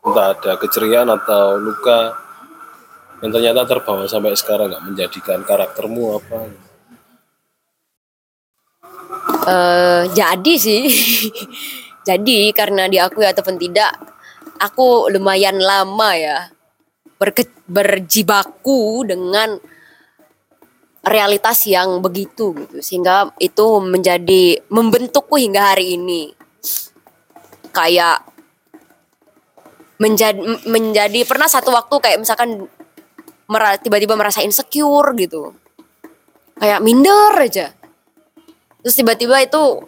entah 0.03 0.35
ada 0.35 0.51
keceriaan 0.59 1.07
atau 1.07 1.55
luka 1.55 2.15
yang 3.23 3.31
ternyata 3.31 3.63
terbawa 3.65 4.03
sampai 4.05 4.35
sekarang 4.35 4.71
nggak 4.71 4.85
menjadikan 4.85 5.39
karaktermu 5.47 6.19
apa? 6.19 6.39
eh 9.47 10.03
jadi 10.11 10.53
sih. 10.59 10.83
jadi 12.07 12.55
karena 12.55 12.87
diakui 12.87 13.27
ataupun 13.27 13.59
tidak, 13.59 13.91
aku 14.63 15.11
lumayan 15.11 15.59
lama 15.59 16.15
ya 16.15 16.47
berke, 17.19 17.51
berjibaku 17.67 19.03
dengan 19.03 19.59
realitas 21.03 21.67
yang 21.67 21.99
begitu 21.99 22.55
gitu. 22.55 22.79
Sehingga 22.79 23.35
itu 23.43 23.83
menjadi 23.83 24.63
membentukku 24.71 25.35
hingga 25.35 25.75
hari 25.75 25.99
ini. 25.99 26.31
Kayak 27.75 28.23
menjadi 29.99 30.39
menjadi 30.63 31.27
pernah 31.27 31.49
satu 31.49 31.73
waktu 31.73 31.95
kayak 31.99 32.23
misalkan 32.23 32.71
tiba-tiba 33.83 34.15
merasa 34.15 34.39
insecure 34.45 35.11
gitu. 35.19 35.51
Kayak 36.55 36.79
minder 36.79 37.35
aja. 37.35 37.75
Terus 38.81 38.95
tiba-tiba 38.95 39.43
itu 39.43 39.83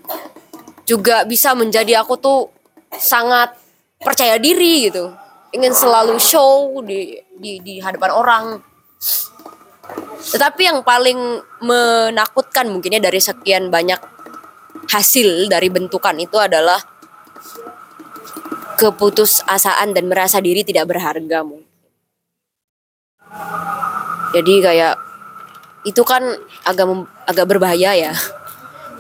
juga 0.90 1.22
bisa 1.30 1.54
menjadi 1.54 2.02
aku 2.02 2.18
tuh 2.18 2.50
sangat 2.98 3.54
percaya 4.02 4.42
diri 4.42 4.90
gitu 4.90 5.14
ingin 5.54 5.70
selalu 5.70 6.18
show 6.18 6.82
di 6.82 7.22
di 7.38 7.62
di 7.62 7.78
hadapan 7.78 8.10
orang 8.10 8.46
tetapi 10.34 10.62
yang 10.66 10.82
paling 10.82 11.42
menakutkan 11.62 12.70
mungkinnya 12.70 13.02
dari 13.02 13.22
sekian 13.22 13.70
banyak 13.70 13.98
hasil 14.90 15.50
dari 15.50 15.70
bentukan 15.70 16.18
itu 16.18 16.38
adalah 16.38 16.82
keputusasaan 18.80 19.92
dan 19.92 20.08
merasa 20.08 20.40
diri 20.40 20.64
tidak 20.64 20.88
berharga 20.88 21.44
mungkin. 21.44 21.68
Jadi 24.30 24.54
kayak 24.62 24.96
itu 25.84 26.02
kan 26.06 26.22
agak 26.64 26.88
agak 27.28 27.46
berbahaya 27.50 27.92
ya. 27.98 28.14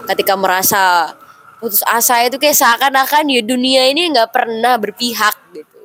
Ketika 0.09 0.33
merasa 0.33 1.13
putus 1.59 1.83
asa 1.83 2.23
itu 2.23 2.39
kayak 2.39 2.55
seakan-akan 2.55 3.27
ya 3.27 3.43
dunia 3.43 3.91
ini 3.91 4.09
nggak 4.15 4.31
pernah 4.31 4.79
berpihak 4.79 5.35
gitu. 5.51 5.79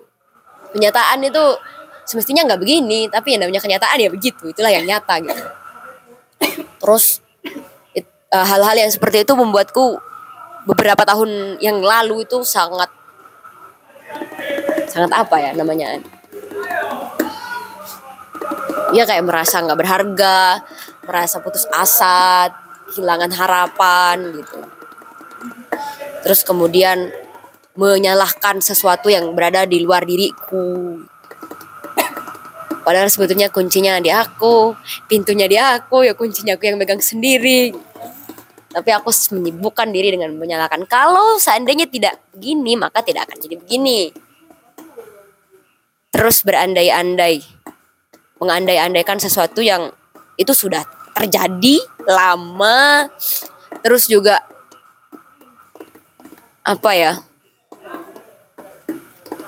Kenyataan 0.75 1.23
itu 1.27 1.45
semestinya 2.07 2.47
nggak 2.47 2.61
begini, 2.63 3.11
tapi 3.11 3.35
yang 3.35 3.47
namanya 3.47 3.63
kenyataan 3.63 3.99
ya 3.99 4.11
begitu. 4.11 4.51
Itulah 4.55 4.71
yang 4.71 4.87
nyata 4.87 5.19
gitu. 5.19 5.45
Terus 6.79 7.19
eh, 7.95 8.07
hal-hal 8.33 8.77
yang 8.79 8.91
seperti 8.91 9.27
itu 9.27 9.35
membuatku 9.35 9.99
beberapa 10.65 11.03
tahun 11.05 11.61
yang 11.61 11.83
lalu 11.83 12.25
itu 12.25 12.41
sangat 12.47 12.89
sangat 14.89 15.11
apa 15.13 15.37
ya 15.43 15.51
namanya 15.53 16.01
ya 18.95 19.05
kayak 19.05 19.27
merasa 19.27 19.61
nggak 19.61 19.77
berharga 19.77 20.63
merasa 21.05 21.43
putus 21.43 21.69
asa 21.69 22.49
kehilangan 22.89 23.33
harapan 23.35 24.17
gitu 24.41 24.74
terus 26.25 26.41
kemudian 26.47 27.13
menyalahkan 27.75 28.63
sesuatu 28.63 29.11
yang 29.11 29.35
berada 29.35 29.67
di 29.67 29.83
luar 29.83 30.07
diriku. 30.07 31.03
Padahal 32.85 33.09
sebetulnya 33.09 33.49
kuncinya 33.49 33.97
di 33.97 34.13
aku 34.13 34.77
pintunya 35.09 35.49
di 35.49 35.57
aku 35.57 36.05
ya 36.05 36.13
kuncinya 36.13 36.55
aku 36.55 36.69
yang 36.69 36.77
megang 36.77 37.01
sendiri. 37.01 37.75
Tapi 38.75 38.91
aku 38.91 39.11
menyibukkan 39.39 39.89
diri 39.95 40.13
dengan 40.15 40.35
menyalahkan. 40.35 40.83
Kalau 40.91 41.39
seandainya 41.39 41.87
tidak 41.89 42.21
begini 42.35 42.77
maka 42.77 43.01
tidak 43.01 43.31
akan 43.31 43.39
jadi 43.41 43.57
begini. 43.57 44.13
Terus 46.15 46.47
berandai-andai 46.47 47.43
mengandai-andaikan 48.39 49.19
sesuatu 49.19 49.65
yang 49.65 49.91
itu 50.37 50.53
sudah 50.53 50.85
terjadi 51.17 51.81
lama. 52.05 53.09
Terus 53.81 54.07
juga 54.07 54.43
apa 56.65 56.91
ya 56.97 57.13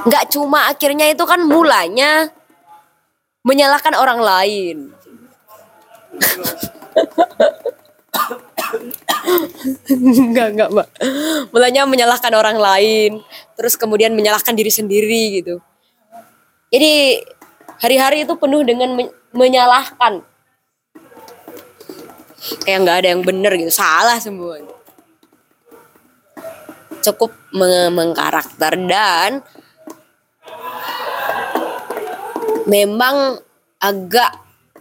nggak 0.06 0.24
cuma 0.30 0.70
akhirnya 0.70 1.10
itu 1.10 1.24
kan 1.26 1.40
mulanya 1.42 2.30
menyalahkan 3.42 3.96
orang 3.96 4.20
lain 4.20 4.94
Enggak, 9.90 10.54
enggak, 10.54 10.68
Mbak. 10.70 10.88
Mulanya 11.50 11.82
menyalahkan 11.88 12.32
orang 12.34 12.58
lain, 12.58 13.22
terus 13.58 13.74
kemudian 13.74 14.14
menyalahkan 14.14 14.54
diri 14.54 14.70
sendiri 14.70 15.42
gitu. 15.42 15.58
Jadi 16.70 17.22
hari-hari 17.82 18.26
itu 18.26 18.34
penuh 18.38 18.62
dengan 18.62 18.94
men- 18.94 19.14
menyalahkan. 19.34 20.22
Kayak 22.62 22.78
nggak 22.86 22.96
ada 23.02 23.08
yang 23.10 23.22
bener 23.26 23.52
gitu, 23.58 23.72
salah 23.74 24.18
semua. 24.22 24.62
Cukup 27.06 27.30
me- 27.54 27.94
mengkarakter 27.94 28.74
dan 28.90 29.46
memang 32.66 33.38
agak 33.78 34.34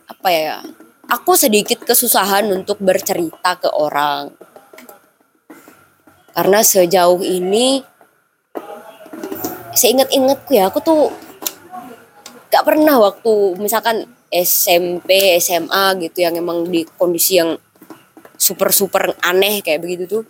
apa 0.09 0.29
ya? 0.33 0.57
Aku 1.05 1.37
sedikit 1.37 1.85
kesusahan 1.85 2.49
untuk 2.49 2.81
bercerita 2.81 3.61
ke 3.61 3.69
orang. 3.69 4.33
Karena 6.33 6.65
sejauh 6.65 7.21
ini 7.21 7.85
seingat-ingatku 9.77 10.49
ya, 10.49 10.73
aku 10.73 10.81
tuh 10.81 11.13
gak 12.49 12.65
pernah 12.65 12.97
waktu 12.97 13.61
misalkan 13.61 14.09
SMP, 14.33 15.37
SMA 15.37 15.95
gitu 16.01 16.25
yang 16.25 16.35
emang 16.41 16.65
di 16.65 16.83
kondisi 16.97 17.37
yang 17.37 17.53
super-super 18.35 19.15
aneh 19.23 19.63
kayak 19.63 19.79
begitu 19.79 20.03
tuh 20.09 20.23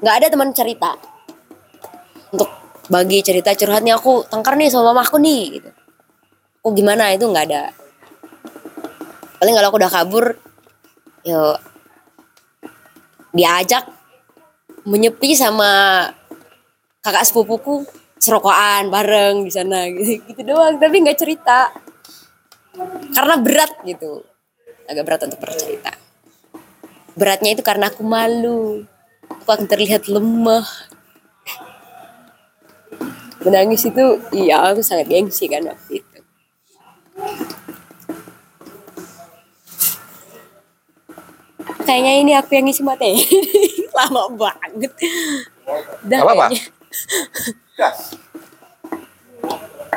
nggak 0.00 0.14
ada 0.22 0.26
teman 0.30 0.50
cerita. 0.50 0.96
Untuk 2.34 2.50
bagi 2.90 3.22
cerita 3.22 3.54
curhatnya 3.54 3.96
aku 3.98 4.26
tengkar 4.26 4.58
nih 4.58 4.68
sama 4.72 4.92
mamaku 4.92 5.16
nih 5.22 5.42
gitu. 5.60 5.70
Oh 6.64 6.72
gimana? 6.72 7.12
Itu 7.12 7.28
nggak 7.28 7.46
ada. 7.50 7.70
Paling 9.38 9.54
kalau 9.54 9.68
aku 9.68 9.78
udah 9.78 9.92
kabur, 9.92 10.24
yo 11.20 11.60
diajak 13.34 13.84
menyepi 14.88 15.36
sama 15.36 16.06
kakak 17.04 17.28
sepupuku 17.28 17.84
serokokan 18.16 18.88
bareng 18.88 19.44
di 19.44 19.52
sana 19.52 19.84
gitu, 19.92 20.24
gitu 20.24 20.40
doang. 20.44 20.80
Tapi 20.80 20.96
nggak 21.04 21.18
cerita. 21.20 21.68
Karena 23.14 23.36
berat 23.38 23.84
gitu. 23.84 24.24
Agak 24.88 25.04
berat 25.04 25.20
untuk 25.28 25.40
bercerita. 25.40 25.92
Beratnya 27.14 27.54
itu 27.54 27.62
karena 27.62 27.92
aku 27.92 28.02
malu 28.02 28.82
aku 29.30 29.48
akan 29.48 29.66
terlihat 29.68 30.08
lemah. 30.08 30.66
Menangis 33.44 33.84
itu 33.84 34.20
iya 34.32 34.64
aku 34.64 34.80
sangat 34.80 35.08
gengsi 35.12 35.46
kan 35.46 35.64
waktu 35.68 36.00
itu. 36.00 36.18
Kayaknya 41.84 42.12
ini 42.24 42.32
aku 42.32 42.50
yang 42.56 42.64
ngisi 42.64 42.80
materi. 42.80 43.20
Lama 43.96 44.32
banget. 44.32 44.92
Udah 46.08 46.18
apa-apa. 46.24 46.46
kayaknya. 47.76 47.92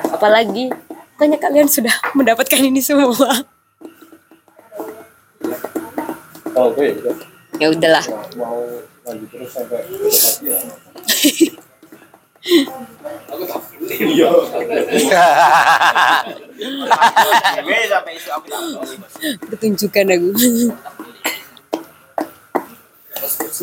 apalagi 0.07 0.73
Bukannya 1.17 1.41
kalian 1.41 1.65
sudah 1.65 1.89
mendapatkan 2.13 2.61
ini 2.61 2.77
semua. 2.77 3.41
Kalau 6.53 6.69
gue 6.77 6.93
ya 7.57 7.73
udah 9.07 9.15
ya 9.15 9.15
udahlah 9.15 9.15
mau 9.15 9.15
lanjut 9.15 9.29
terus 9.31 9.51
sampai 9.55 9.79
ya. 17.71 17.79
sampai 17.87 18.11
isu 18.19 18.29
aku 18.35 18.45
tak 18.51 18.59
tahu. 18.59 18.83
pertunjukan 19.47 20.05
aku 20.11 20.29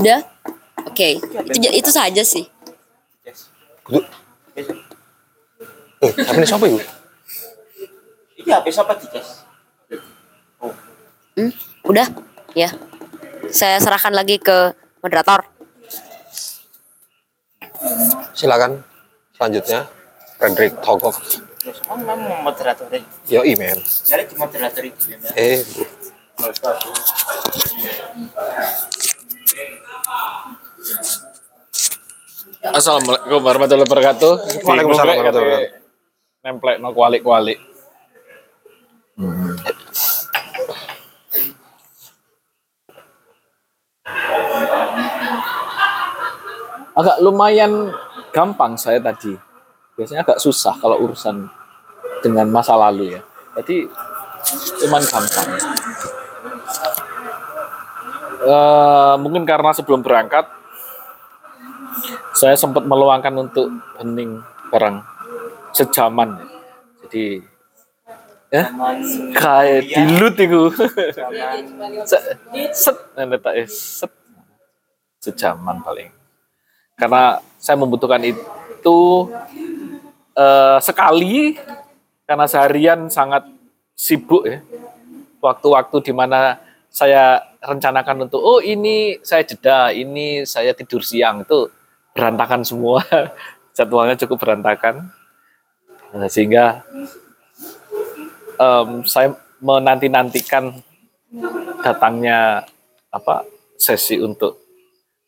udah 0.00 0.20
oke 0.88 1.08
itu 1.52 1.68
itu 1.70 1.90
saja 1.92 2.22
sih 2.24 2.48
Eh, 6.04 6.12
apa 6.28 6.36
nih 6.36 6.48
siapa 6.48 6.64
itu? 6.68 6.78
Iya, 8.44 8.60
besok 8.60 8.84
apa 8.92 9.00
Jas? 9.08 9.40
Hmm, 11.34 11.50
udah 11.88 12.06
ya 12.52 12.70
saya 13.50 13.80
serahkan 13.80 14.12
lagi 14.14 14.36
ke 14.38 14.76
moderator 15.04 15.44
Silakan. 18.34 18.82
Selanjutnya, 19.36 19.86
Frederick 20.40 20.74
Togok. 20.82 21.14
Kamu 21.64 22.02
deh. 22.90 23.02
Yo, 23.30 23.46
men. 23.56 23.78
Jadi 23.78 24.24
itu 24.26 25.14
ya. 25.14 25.18
Eh, 25.38 25.60
Assalamualaikum 32.64 33.40
warahmatullahi 33.44 33.86
wabarakatuh. 33.86 34.32
Waalaikumsalam 34.64 35.14
warahmatullahi 35.20 35.20
kayak 35.20 35.72
Nemplek 36.44 36.76
no 36.80 36.92
kualik-kualik. 36.96 37.58
Agak 46.94 47.18
lumayan 47.22 47.90
gampang 48.30 48.78
saya 48.78 49.02
tadi. 49.02 49.34
Biasanya 49.94 50.26
agak 50.26 50.42
susah 50.42 50.74
kalau 50.78 51.02
urusan 51.02 51.46
dengan 52.22 52.50
masa 52.50 52.74
lalu 52.78 53.18
ya. 53.18 53.20
Jadi 53.58 53.86
cuman 54.82 55.02
gampang. 55.02 55.48
Eh, 58.44 59.14
mungkin 59.24 59.48
karena 59.48 59.72
sebelum 59.72 60.04
berangkat 60.04 60.44
saya 62.36 62.52
sempat 62.60 62.84
meluangkan 62.84 63.32
untuk 63.40 63.72
hening 63.96 64.44
barang 64.68 65.00
sejaman 65.72 66.44
jadi 67.06 67.40
ya 68.52 68.64
kayak 69.32 69.88
dilut 69.88 70.36
itu 70.36 70.62
Se- 72.10 72.36
set 72.74 72.96
eh, 73.16 73.64
set 73.70 74.12
sejaman 75.24 75.80
paling 75.80 76.12
karena 76.94 77.42
saya 77.58 77.76
membutuhkan 77.78 78.22
itu 78.22 79.00
eh, 80.34 80.78
sekali 80.78 81.58
karena 82.24 82.46
seharian 82.48 83.08
sangat 83.10 83.46
sibuk 83.94 84.44
ya. 84.48 84.60
Waktu-waktu 85.40 86.00
di 86.00 86.12
mana 86.16 86.56
saya 86.88 87.42
rencanakan 87.60 88.28
untuk 88.28 88.40
oh 88.40 88.60
ini 88.64 89.18
saya 89.20 89.44
jeda 89.44 89.92
ini 89.92 90.46
saya 90.48 90.72
tidur 90.72 91.04
siang 91.04 91.44
itu 91.44 91.68
berantakan 92.16 92.64
semua. 92.64 93.04
Jadwalnya 93.76 94.14
cukup 94.14 94.46
berantakan. 94.46 95.10
Nah, 96.14 96.30
sehingga 96.30 96.86
em, 98.54 99.02
saya 99.02 99.34
menanti 99.58 100.06
nantikan 100.06 100.78
datangnya 101.82 102.62
apa 103.10 103.42
sesi 103.74 104.22
untuk 104.22 104.62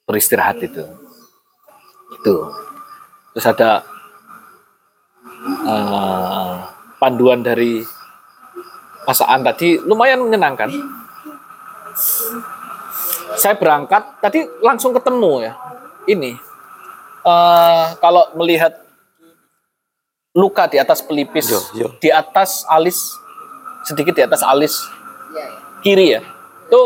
beristirahat 0.06 0.62
itu 0.62 1.05
itu. 2.12 2.36
Terus 3.34 3.46
ada 3.46 3.70
eh, 5.66 6.52
panduan 7.02 7.42
dari 7.42 7.82
Masaan 9.06 9.46
tadi 9.46 9.78
lumayan 9.86 10.18
menyenangkan. 10.18 10.66
Saya 13.38 13.54
berangkat 13.54 14.18
tadi 14.18 14.42
langsung 14.58 14.90
ketemu 14.90 15.46
ya 15.46 15.52
ini. 16.10 16.34
Eh, 17.22 17.86
kalau 18.02 18.34
melihat 18.34 18.86
luka 20.36 20.68
di 20.68 20.76
atas 20.76 21.00
pelipis 21.00 21.48
di 21.96 22.12
atas 22.12 22.68
alis 22.68 23.16
sedikit 23.88 24.12
di 24.12 24.20
atas 24.20 24.44
alis 24.44 24.84
kiri 25.80 26.12
ya 26.12 26.22
itu 26.68 26.80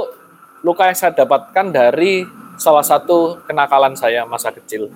luka 0.62 0.86
yang 0.86 0.94
saya 0.94 1.10
dapatkan 1.10 1.74
dari 1.74 2.22
salah 2.60 2.84
satu 2.84 3.40
kenakalan 3.48 3.96
saya 3.96 4.28
masa 4.28 4.52
kecil 4.52 4.92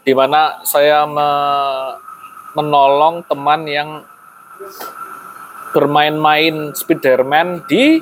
di 0.00 0.16
mana 0.16 0.64
saya 0.64 1.04
me- 1.04 2.00
menolong 2.56 3.20
teman 3.28 3.68
yang 3.68 4.00
bermain-main 5.76 6.72
Spiderman 6.72 7.60
di 7.68 8.00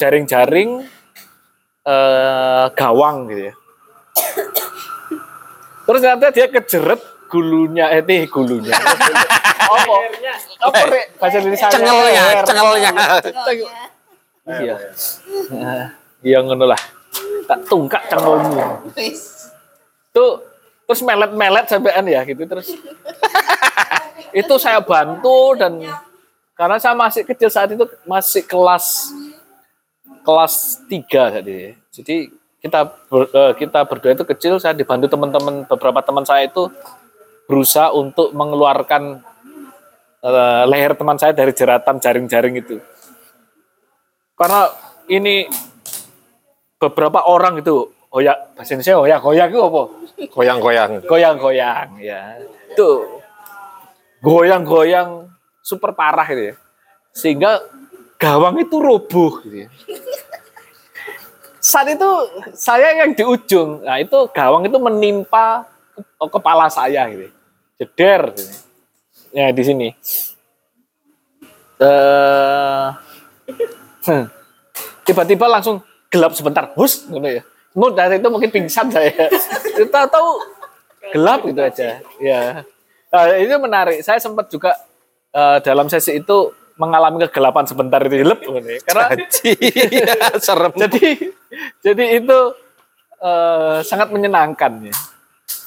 jaring-jaring 0.00 0.80
eh, 1.84 2.66
gawang 2.72 3.28
gitu 3.28 3.52
ya. 3.52 3.54
Terus 5.84 6.00
ternyata 6.00 6.32
dia 6.32 6.48
kejeret 6.48 7.00
gulunya, 7.28 7.92
eh 7.92 8.00
nih 8.00 8.24
gulunya. 8.32 8.72
apa? 9.76 9.94
Apa 10.72 10.78
bahasa 11.20 11.36
Indonesia? 11.44 11.68
Cengelnya, 11.68 12.24
cengelnya. 12.48 12.90
Iya. 14.48 14.76
Iya 16.24 16.38
ngono 16.40 16.64
lah. 16.64 16.80
Tak 17.44 17.68
tungkak 17.68 18.08
cengelmu. 18.08 18.88
Tuh 20.10 20.40
terus 20.88 21.04
melet-melet 21.04 21.68
sampean 21.68 22.04
ya 22.08 22.24
gitu 22.24 22.42
terus. 22.48 22.72
itu 24.40 24.54
saya 24.60 24.80
bantu 24.80 25.56
dan 25.56 25.80
karena 26.56 26.76
saya 26.80 26.96
masih 26.96 27.22
kecil 27.28 27.48
saat 27.52 27.70
itu 27.72 27.84
masih 28.08 28.42
kelas 28.44 29.12
kelas 30.24 30.54
3 30.88 31.36
tadi. 31.40 31.76
Jadi 31.92 32.16
kita 32.58 32.84
ber- 33.08 33.30
eh, 33.30 33.52
kita 33.54 33.80
berdua 33.86 34.12
itu 34.12 34.24
kecil 34.26 34.58
saya 34.58 34.74
dibantu 34.74 35.06
teman-teman 35.06 35.64
beberapa 35.68 36.00
teman 36.02 36.26
saya 36.26 36.50
itu 36.50 36.66
berusaha 37.46 37.94
untuk 37.94 38.34
mengeluarkan 38.34 39.22
eh, 40.24 40.62
leher 40.66 40.92
teman 40.98 41.16
saya 41.16 41.32
dari 41.32 41.52
jeratan 41.54 41.96
jaring-jaring 42.02 42.58
itu. 42.58 42.82
Karena 44.38 44.70
ini 45.10 45.50
beberapa 46.78 47.26
orang 47.26 47.58
itu 47.58 47.90
hoyak 48.14 48.54
bahasa 48.54 48.78
Indonesia 48.78 49.02
hoyak 49.02 49.20
hoyak 49.20 49.48
itu 49.50 49.60
apa? 49.60 49.82
Goyang-goyang. 50.30 50.90
Goyang-goyang 51.04 51.88
ya. 51.98 52.38
Itu 52.70 53.18
goyang-goyang 54.22 55.26
super 55.60 55.90
parah 55.92 56.26
itu 56.30 56.54
ya. 56.54 56.54
Sehingga 57.10 57.66
gawang 58.14 58.62
itu 58.62 58.78
roboh 58.78 59.42
gitu 59.42 59.66
ya. 59.66 59.68
Saat 61.58 61.90
itu 61.90 62.10
saya 62.54 62.94
yang 63.02 63.18
di 63.18 63.26
ujung. 63.26 63.82
Nah, 63.82 63.98
itu 63.98 64.30
gawang 64.30 64.64
itu 64.70 64.78
menimpa 64.78 65.66
ke- 65.98 66.30
kepala 66.30 66.70
saya 66.70 67.10
gitu. 67.10 67.26
Jeder 67.82 68.32
gitu. 68.38 68.54
Ya 69.34 69.50
di 69.50 69.62
sini. 69.66 69.88
Eh 71.78 72.86
hmm. 73.50 73.87
Tiba-tiba 75.04 75.46
langsung 75.48 75.80
gelap 76.12 76.32
sebentar. 76.36 76.72
Hus 76.76 77.08
gitu 77.08 77.24
ya. 77.24 77.42
Mau 77.76 77.92
dari 77.92 78.18
itu 78.18 78.28
mungkin 78.28 78.50
pingsan 78.50 78.88
saya. 78.92 79.12
Kita 79.78 80.08
tahu 80.08 80.28
gelap 81.12 81.40
gitu 81.46 81.60
aja. 81.60 82.00
Ya. 82.20 82.64
Nah, 83.08 83.24
itu 83.36 83.54
menarik. 83.60 83.98
Saya 84.04 84.20
sempat 84.20 84.48
juga 84.52 84.76
eh, 85.32 85.58
dalam 85.64 85.88
sesi 85.88 86.20
itu 86.20 86.52
mengalami 86.78 87.26
kegelapan 87.26 87.66
sebentar 87.66 87.98
itu 88.06 88.22
lep 88.22 88.38
gitu 88.38 88.62
ya. 88.62 88.78
karena 88.86 89.06
serem. 90.46 90.70
jadi 90.78 91.34
jadi 91.82 92.04
itu 92.22 92.38
eh, 93.20 93.78
sangat 93.84 94.12
menyenangkan 94.12 94.88
ya. 94.88 94.94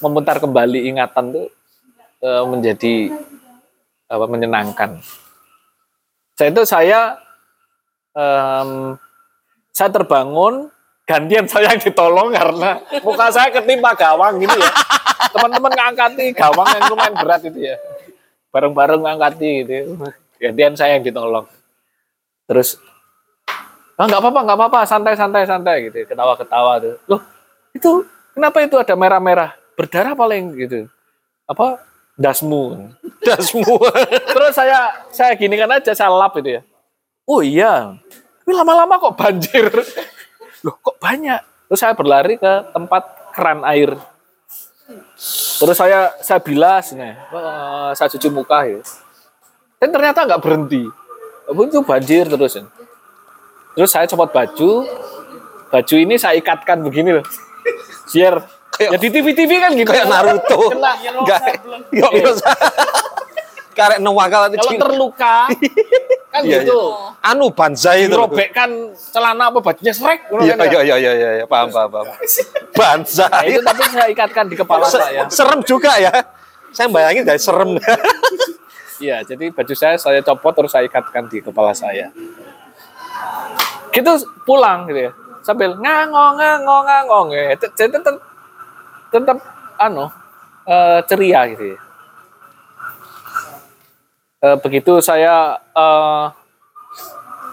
Memutar 0.02 0.42
kembali 0.42 0.90
ingatan 0.90 1.24
tuh 1.34 1.46
eh, 2.22 2.44
menjadi 2.46 2.94
apa 4.12 4.26
menyenangkan. 4.28 5.00
Saya 6.36 6.48
itu 6.52 6.62
saya 6.68 7.16
em, 8.12 8.96
saya 9.72 9.88
terbangun 9.88 10.68
gantian 11.08 11.44
saya 11.48 11.74
yang 11.74 11.82
ditolong 11.82 12.30
karena 12.32 12.78
muka 13.02 13.26
saya 13.32 13.48
ketimpa 13.50 13.92
gawang 13.96 14.40
gitu 14.40 14.56
ya. 14.56 14.72
Teman-teman 15.32 15.72
ngangkati 15.72 16.24
gawang 16.36 16.68
yang 16.68 16.84
lumayan 16.92 17.14
berat 17.16 17.42
itu 17.44 17.58
ya. 17.58 17.76
Bareng-bareng 18.52 19.00
ngangkati 19.00 19.50
gitu. 19.64 19.72
ya. 19.72 19.82
Gantian 20.48 20.74
saya 20.76 21.00
yang 21.00 21.04
ditolong. 21.04 21.48
Terus 22.48 22.76
ah 24.02 24.08
nggak 24.08 24.18
apa-apa 24.24 24.40
nggak 24.42 24.58
apa-apa 24.58 24.80
santai 24.88 25.14
santai 25.14 25.44
santai 25.44 25.76
gitu 25.86 26.02
ketawa 26.08 26.34
ketawa 26.34 26.80
tuh 26.80 26.96
loh 27.06 27.20
itu 27.70 28.02
kenapa 28.34 28.64
itu 28.64 28.74
ada 28.80 28.98
merah-merah 28.98 29.54
berdarah 29.78 30.16
paling 30.16 30.56
gitu 30.58 30.88
apa 31.44 31.78
dasmu 32.16 32.90
dasmu 33.22 33.78
terus 34.34 34.52
saya 34.56 35.06
saya 35.12 35.36
gini 35.36 35.54
kan 35.54 35.70
aja 35.76 35.92
saya 35.92 36.10
lap 36.10 36.34
itu 36.40 36.58
ya 36.58 36.62
oh 37.28 37.40
iya 37.44 37.96
tapi 38.42 38.52
lama-lama 38.54 38.98
kok 38.98 39.14
banjir 39.14 39.66
loh 40.64 40.76
kok 40.78 40.96
banyak 40.98 41.40
terus 41.68 41.80
saya 41.80 41.94
berlari 41.94 42.38
ke 42.38 42.52
tempat 42.72 43.02
keran 43.32 43.62
air 43.66 43.96
terus 45.58 45.76
saya 45.78 46.14
saya 46.20 46.40
bilas 46.42 46.92
nih 46.94 47.14
saya 47.94 48.08
cuci 48.10 48.28
muka 48.32 48.66
ya 48.66 48.80
dan 49.78 49.88
ternyata 49.90 50.26
nggak 50.26 50.42
berhenti 50.42 51.02
itu 51.50 51.80
banjir 51.84 52.24
terus 52.30 52.54
ya. 52.56 52.64
Terus 53.72 53.90
saya 53.90 54.04
copot 54.08 54.30
baju, 54.30 54.84
baju 55.72 55.94
ini 55.96 56.14
saya 56.20 56.36
ikatkan 56.36 56.84
begini 56.84 57.16
loh. 57.20 57.26
Biar 58.12 58.40
ya 58.76 58.96
di 59.00 59.08
TV-TV 59.08 59.50
kan 59.60 59.72
gitu. 59.76 59.90
Kayak 59.90 60.08
Naruto. 60.12 60.60
Kena. 60.72 60.92
Enggak 61.92 62.12
bisa. 62.12 62.50
Karek 63.72 63.98
newakal 63.98 64.52
Kalau 64.52 64.72
terluka 64.76 65.48
kan 66.32 66.42
Iya, 66.48 66.64
gitu. 66.64 66.80
Anu 67.20 67.52
banzai 67.52 68.08
itu. 68.08 68.16
Dirobekkan 68.16 68.96
celana 68.96 69.52
apa 69.52 69.60
bajunya 69.60 69.92
srek. 69.92 70.32
Iya 70.32 70.56
kan 70.56 70.64
ya. 70.64 70.80
iya 70.80 70.96
iya 70.96 71.12
iya 71.12 71.30
iya 71.42 71.46
paham 71.46 71.68
paham 71.68 71.92
paham. 71.92 72.06
Nah, 72.08 72.16
Banzai. 72.72 73.52
itu 73.52 73.60
tapi 73.60 73.82
saya 73.92 74.08
ikatkan 74.08 74.48
di 74.48 74.56
kepala 74.56 74.88
saya. 74.88 75.28
Serem 75.28 75.60
juga 75.60 75.92
ya. 76.00 76.08
Saya 76.72 76.88
bayangin 76.88 77.28
dari 77.28 77.40
serem. 77.40 77.76
Iya, 79.02 79.18
jadi 79.26 79.50
baju 79.50 79.74
saya 79.74 79.98
saya 79.98 80.22
copot 80.22 80.54
terus 80.54 80.70
saya 80.70 80.86
ikatkan 80.86 81.26
di 81.26 81.42
kepala 81.42 81.74
saya. 81.74 82.14
Gitu 83.90 84.12
pulang 84.46 84.86
gitu 84.86 85.10
ya. 85.10 85.12
Sambil 85.42 85.74
ngangong 85.74 86.38
ngangong 86.38 86.84
ngangong 86.86 87.28
ya. 87.34 87.58
Jadi 87.58 87.98
tetap 87.98 88.22
tetap 89.10 89.42
anu 89.74 90.06
eh, 90.70 91.02
ceria 91.10 91.50
gitu 91.50 91.74
ya. 91.74 91.78
Eh, 94.42 94.58
begitu 94.58 94.98
saya 94.98 95.54
eh, 95.70 96.24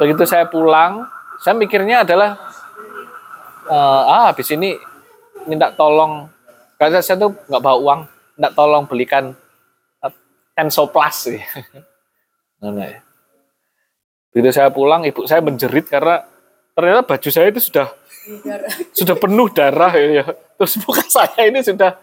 begitu 0.02 0.26
saya 0.26 0.50
pulang, 0.50 1.06
saya 1.38 1.54
mikirnya 1.54 2.02
adalah 2.02 2.34
eh, 3.70 4.02
ah 4.10 4.34
habis 4.34 4.50
ini 4.50 4.74
minta 5.46 5.70
tolong 5.70 6.26
karena 6.82 6.98
saya 7.06 7.22
tuh 7.22 7.38
nggak 7.46 7.62
bawa 7.62 7.78
uang, 7.78 8.00
minta 8.34 8.50
tolong 8.58 8.90
belikan 8.90 9.38
sih. 11.14 11.40
Nah, 12.60 12.76
ya. 12.76 13.00
Begitu 14.36 14.52
saya 14.52 14.68
pulang, 14.68 15.08
ibu 15.08 15.24
saya 15.24 15.40
menjerit 15.40 15.88
karena 15.88 16.28
ternyata 16.76 17.08
baju 17.08 17.30
saya 17.32 17.48
itu 17.48 17.64
sudah 17.64 17.88
sudah 18.92 19.16
penuh 19.16 19.48
darah 19.48 19.96
ya. 19.96 20.28
Terus 20.60 20.76
muka 20.84 21.08
saya 21.08 21.48
ini 21.48 21.64
sudah 21.64 21.96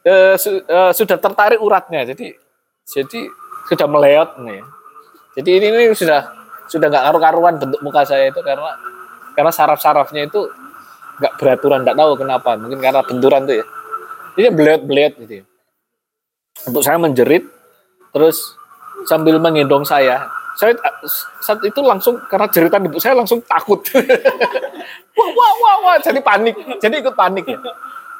eh, 0.00 0.34
su- 0.40 0.64
eh, 0.64 0.92
sudah 0.96 1.20
tertarik 1.20 1.60
uratnya. 1.60 2.08
Jadi 2.08 2.32
jadi 2.88 3.20
sudah 3.68 3.86
meleot 3.86 4.30
nih. 4.42 4.64
Jadi 5.38 5.50
ini, 5.60 5.66
ini 5.70 5.94
sudah 5.94 6.24
sudah 6.68 6.88
nggak 6.88 7.04
karu-karuan 7.12 7.54
bentuk 7.60 7.80
muka 7.84 8.02
saya 8.02 8.32
itu 8.32 8.40
karena 8.40 8.74
karena 9.36 9.52
saraf-sarafnya 9.52 10.26
itu 10.26 10.48
nggak 11.20 11.32
beraturan, 11.36 11.84
nggak 11.84 11.96
tahu 11.96 12.12
kenapa. 12.16 12.56
Mungkin 12.56 12.80
karena 12.80 13.00
benturan 13.04 13.44
tuh 13.44 13.56
ya. 13.60 13.66
Ini 14.38 14.48
beleot-beleot 14.54 15.14
gitu 15.22 15.34
ya 15.42 15.44
untuk 16.66 16.82
saya 16.82 16.98
menjerit 16.98 17.46
terus 18.10 18.56
sambil 19.06 19.38
menggendong 19.38 19.86
saya 19.86 20.26
saya 20.58 20.74
saat 21.38 21.62
itu 21.62 21.78
langsung 21.86 22.18
karena 22.26 22.50
jeritan 22.50 22.82
ibu 22.82 22.98
saya 22.98 23.14
langsung 23.14 23.38
takut 23.46 23.78
wah 25.16 25.30
wah 25.30 25.52
wah 25.62 25.76
wah 25.86 25.96
jadi 26.02 26.18
panik 26.18 26.56
jadi 26.82 26.98
ikut 27.04 27.14
panik 27.14 27.46
ya 27.46 27.60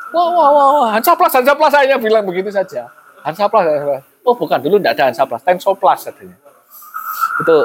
Wah, 0.09 0.25
wah, 0.33 0.49
wah, 0.49 0.69
wah. 0.73 0.91
Hansaplas, 0.97 1.37
Hansaplas 1.37 1.69
saya 1.69 2.01
bilang 2.01 2.25
begitu 2.25 2.49
saja. 2.49 2.89
Hansaplas, 3.21 3.61
Hansaplas. 3.69 4.05
Oh 4.27 4.35
bukan, 4.37 4.59
dulu 4.61 4.77
tidak 4.79 4.99
ada 4.99 5.05
Hansaplas, 5.11 5.43
Tensoplas 5.43 6.01
katanya. 6.09 6.37
Itu 7.43 7.57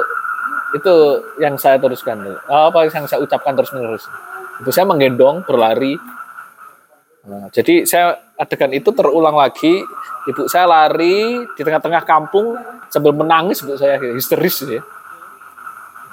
itu 0.74 0.94
yang 1.38 1.54
saya 1.54 1.78
teruskan 1.78 2.18
tuh. 2.22 2.36
Apa 2.50 2.90
yang 2.90 3.06
saya 3.06 3.22
ucapkan 3.22 3.54
terus 3.54 3.70
menerus. 3.70 4.04
Itu 4.62 4.70
saya 4.74 4.86
menggendong, 4.86 5.46
berlari. 5.46 5.94
Nah, 7.24 7.48
jadi 7.48 7.88
saya 7.88 8.20
adegan 8.36 8.74
itu 8.74 8.90
terulang 8.92 9.38
lagi. 9.38 9.80
Ibu 10.24 10.48
saya 10.48 10.68
lari 10.68 11.46
di 11.56 11.62
tengah-tengah 11.62 12.02
kampung 12.04 12.56
sambil 12.88 13.12
menangis, 13.12 13.64
ibu 13.64 13.76
saya 13.76 13.96
histeris 13.96 14.66
ya. 14.66 14.82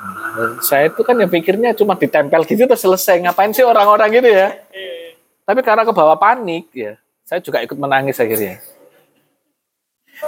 Nah, 0.02 0.58
saya 0.64 0.90
itu 0.90 1.02
kan 1.04 1.20
yang 1.20 1.30
pikirnya 1.30 1.76
cuma 1.76 2.00
ditempel 2.00 2.42
gitu 2.48 2.64
terus 2.64 2.82
selesai. 2.82 3.20
Ngapain 3.22 3.52
sih 3.52 3.66
orang-orang 3.66 4.10
gitu 4.14 4.30
ya? 4.30 4.56
Tapi 5.44 5.60
karena 5.66 5.84
ke 5.84 5.92
bawah 5.92 6.16
panik 6.16 6.72
ya, 6.72 6.96
saya 7.28 7.44
juga 7.44 7.60
ikut 7.60 7.76
menangis 7.76 8.16
akhirnya. 8.22 8.62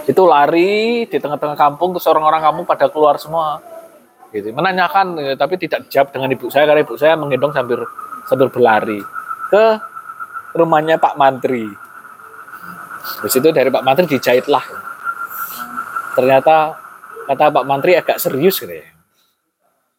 Itu 0.09 0.25
lari 0.25 1.05
di 1.05 1.17
tengah-tengah 1.21 1.53
kampung 1.53 1.93
terus 1.93 2.09
orang-orang 2.09 2.41
kampung 2.41 2.65
pada 2.65 2.89
keluar 2.89 3.21
semua. 3.21 3.61
Gitu. 4.33 4.49
Menanyakan 4.49 5.13
ya, 5.21 5.33
tapi 5.37 5.61
tidak 5.61 5.85
dijawab 5.85 6.09
dengan 6.09 6.33
ibu 6.33 6.49
saya 6.49 6.65
karena 6.65 6.81
ibu 6.81 6.97
saya 6.97 7.13
menggendong 7.13 7.53
sambil 7.53 7.85
sambil 8.25 8.49
berlari 8.49 8.97
ke 9.53 9.63
rumahnya 10.57 10.97
Pak 10.97 11.13
Mantri. 11.13 11.69
Di 13.21 13.29
situ 13.29 13.53
dari 13.53 13.69
Pak 13.69 13.85
Mantri 13.85 14.09
dijahitlah. 14.09 14.65
Ternyata 16.17 16.73
kata 17.29 17.53
Pak 17.53 17.65
Mantri 17.69 17.93
agak 17.93 18.17
serius 18.17 18.57
gitu 18.57 18.73
ya. 18.73 18.89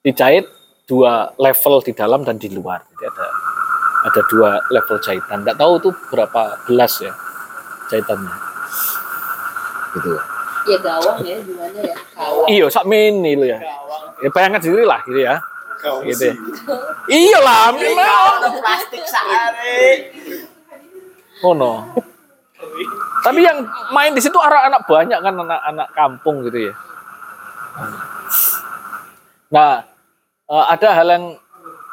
Dijahit 0.02 0.50
dua 0.90 1.30
level 1.38 1.80
di 1.86 1.92
dalam 1.94 2.26
dan 2.26 2.34
di 2.34 2.50
luar. 2.50 2.82
Jadi 2.98 3.06
ada 3.06 3.26
ada 4.04 4.20
dua 4.28 4.50
level 4.74 4.98
jahitan. 5.00 5.46
Nggak 5.46 5.56
tahu 5.56 5.72
tuh 5.78 5.94
berapa 6.10 6.58
belas 6.66 6.98
ya 6.98 7.14
jahitannya. 7.94 8.53
Gitu. 9.94 10.10
Ya 10.64 10.78
gawang 10.80 11.18
ya 11.22 11.36
gimana 11.44 11.78
ya? 11.78 11.96
Gawang. 12.16 12.46
Iya, 12.48 12.66
sak 12.72 12.84
mini 12.88 13.36
lo 13.36 13.44
ya. 13.44 13.60
Ya 14.24 14.28
bayangkan 14.32 14.60
sendiri 14.64 14.84
lah 14.88 15.00
gitu 15.04 15.20
ya. 15.20 15.36
Gitu. 15.84 16.24
ya. 16.32 16.34
Iya 17.12 17.38
lah, 17.44 17.68
memang. 17.76 18.56
plastik 18.58 19.04
sehari. 19.04 20.08
Oh 21.44 21.52
no. 21.52 21.84
Tapi 23.20 23.40
yang 23.44 23.60
main 23.92 24.12
di 24.16 24.20
situ 24.24 24.36
anak-anak 24.36 24.88
banyak 24.88 25.18
kan 25.20 25.34
anak-anak 25.36 25.88
kampung 25.92 26.36
gitu 26.48 26.72
ya. 26.72 26.74
Nah, 29.52 29.84
eh, 30.48 30.64
ada 30.72 30.88
hal 30.96 31.08
yang 31.08 31.24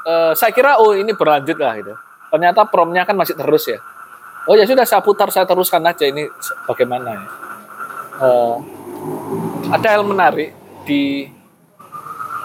eh, 0.07 0.31
saya 0.33 0.51
kira 0.55 0.79
oh 0.79 0.95
ini 0.95 1.11
berlanjut 1.11 1.59
lah 1.59 1.75
gitu. 1.75 1.93
Ternyata 2.31 2.63
promnya 2.71 3.03
kan 3.03 3.19
masih 3.19 3.35
terus 3.35 3.67
ya. 3.67 3.79
Oh 4.47 4.55
ya 4.55 4.63
sudah 4.63 4.87
saya 4.87 5.03
putar 5.03 5.27
saya 5.29 5.43
teruskan 5.45 5.83
aja 5.83 6.07
ini 6.07 6.25
bagaimana 6.65 7.13
ya. 7.13 7.50
Eh, 8.21 8.55
ada 9.73 9.87
hal 9.97 10.05
menarik 10.05 10.53
di 10.85 11.25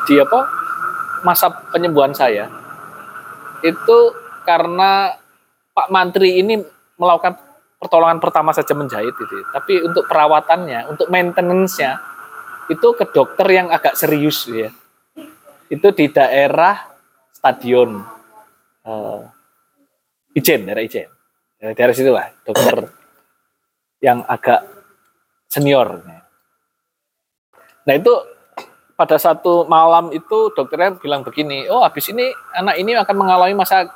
di 0.08 0.14
apa 0.16 0.48
masa 1.20 1.52
penyembuhan 1.52 2.16
saya 2.16 2.48
itu 3.60 3.98
karena 4.48 5.12
Pak 5.76 5.92
Mantri 5.92 6.40
ini 6.40 6.64
melakukan 6.96 7.36
pertolongan 7.76 8.24
pertama 8.24 8.56
saja 8.56 8.72
menjahit 8.72 9.12
gitu. 9.12 9.44
Tapi 9.52 9.84
untuk 9.84 10.08
perawatannya, 10.08 10.88
untuk 10.88 11.12
maintenance-nya 11.12 12.00
itu 12.72 12.96
ke 12.96 13.04
dokter 13.12 13.44
yang 13.52 13.68
agak 13.68 14.00
serius 14.00 14.48
ya. 14.48 14.72
Itu 15.68 15.92
di 15.92 16.08
daerah 16.08 16.88
stadion 17.36 18.00
eh, 18.80 20.38
Ijen, 20.40 20.64
daerah 20.64 20.80
Ijen. 20.80 21.12
Daerah, 21.60 21.74
daerah 21.76 21.92
situ 21.92 22.10
lah, 22.16 22.32
dokter 22.48 22.88
yang 24.00 24.24
agak 24.24 24.75
senior. 25.50 26.02
Nah 27.86 27.94
itu 27.94 28.12
pada 28.96 29.20
satu 29.20 29.68
malam 29.68 30.08
itu 30.10 30.50
dokternya 30.56 30.96
bilang 30.96 31.20
begini, 31.20 31.68
oh 31.68 31.84
habis 31.84 32.08
ini 32.08 32.32
anak 32.56 32.80
ini 32.80 32.96
akan 32.96 33.16
mengalami 33.16 33.52
masa 33.52 33.86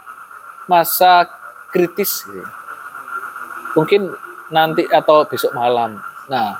masa 0.68 1.26
kritis. 1.72 2.28
Mungkin 3.74 4.12
nanti 4.52 4.84
atau 4.90 5.24
besok 5.24 5.54
malam. 5.54 5.98
Nah, 6.26 6.58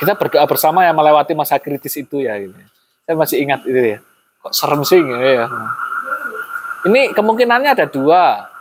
kita 0.00 0.16
berdoa 0.16 0.44
bersama 0.48 0.82
yang 0.82 0.96
melewati 0.96 1.36
masa 1.36 1.60
kritis 1.60 1.94
itu 1.96 2.24
ya. 2.24 2.36
Gitu. 2.40 2.56
Saya 3.04 3.14
masih 3.14 3.36
ingat 3.44 3.60
itu 3.68 3.80
ya. 3.96 3.98
Kok 4.42 4.52
serem 4.52 4.80
sih 4.84 5.00
gitu 5.00 5.20
ya. 5.20 5.46
Ini 6.84 7.16
kemungkinannya 7.16 7.70
ada 7.72 7.86
dua. 7.88 8.52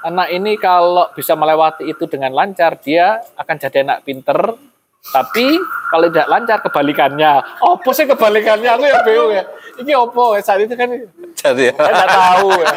Anak 0.00 0.28
ini 0.32 0.56
kalau 0.56 1.12
bisa 1.12 1.36
melewati 1.36 1.84
itu 1.84 2.08
dengan 2.08 2.32
lancar, 2.32 2.80
dia 2.80 3.20
akan 3.36 3.56
jadi 3.60 3.84
anak 3.84 4.00
pinter. 4.04 4.56
Tapi 5.00 5.46
kalau 5.88 6.12
tidak 6.12 6.28
lancar 6.28 6.58
kebalikannya. 6.60 7.60
Opo 7.64 7.92
sih 7.92 8.04
kebalikannya? 8.04 8.68
Aku 8.76 8.84
ya 8.84 9.00
bingung 9.04 9.32
ya. 9.32 9.44
Ini 9.80 9.92
opo 9.96 10.36
ya 10.36 10.44
saat 10.44 10.60
itu 10.60 10.76
kan 10.76 10.92
Jadi 11.40 11.72
ya. 11.72 11.74
saya 11.76 11.92
nggak 11.92 12.10
tahu 12.12 12.48
ya. 12.52 12.68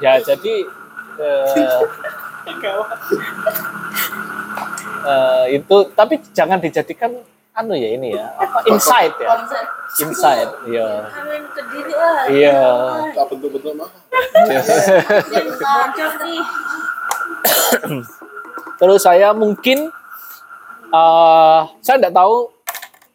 Ya 0.00 0.12
jadi 0.18 0.54
eh, 1.20 1.78
eh, 5.04 5.44
itu 5.60 5.76
tapi 5.92 6.14
jangan 6.32 6.58
dijadikan 6.58 7.20
anu 7.52 7.76
ya 7.76 7.88
ini 7.92 8.16
ya 8.16 8.32
apa 8.40 8.64
insight 8.68 9.12
ya? 9.20 9.28
Insight 10.00 10.48
iya. 10.72 10.88
Amin 11.12 11.44
ke 11.52 11.60
diri 11.68 11.92
lah. 11.92 12.24
iya. 12.32 12.60
Tak 13.12 13.28
bentuk-bentuk 13.28 13.76
mah. 13.76 13.90
Terus 18.80 19.00
saya 19.04 19.36
mungkin 19.36 19.92
eh 20.92 21.60
saya 21.84 21.96
tidak 22.00 22.16
tahu 22.16 22.48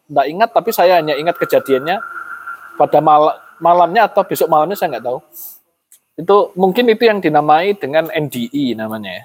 tidak 0.08 0.26
ingat 0.30 0.50
tapi 0.54 0.70
saya 0.70 1.02
hanya 1.02 1.18
ingat 1.18 1.34
kejadiannya 1.34 1.98
pada 2.78 3.02
mal 3.02 3.42
malamnya 3.58 4.06
atau 4.06 4.22
besok 4.22 4.46
malamnya 4.46 4.78
saya 4.78 4.94
nggak 4.96 5.06
tahu. 5.06 5.18
Itu 6.18 6.54
mungkin 6.54 6.86
itu 6.94 7.10
yang 7.10 7.18
dinamai 7.18 7.74
dengan 7.74 8.06
NDE 8.06 8.78
namanya 8.78 9.10
ya. 9.10 9.24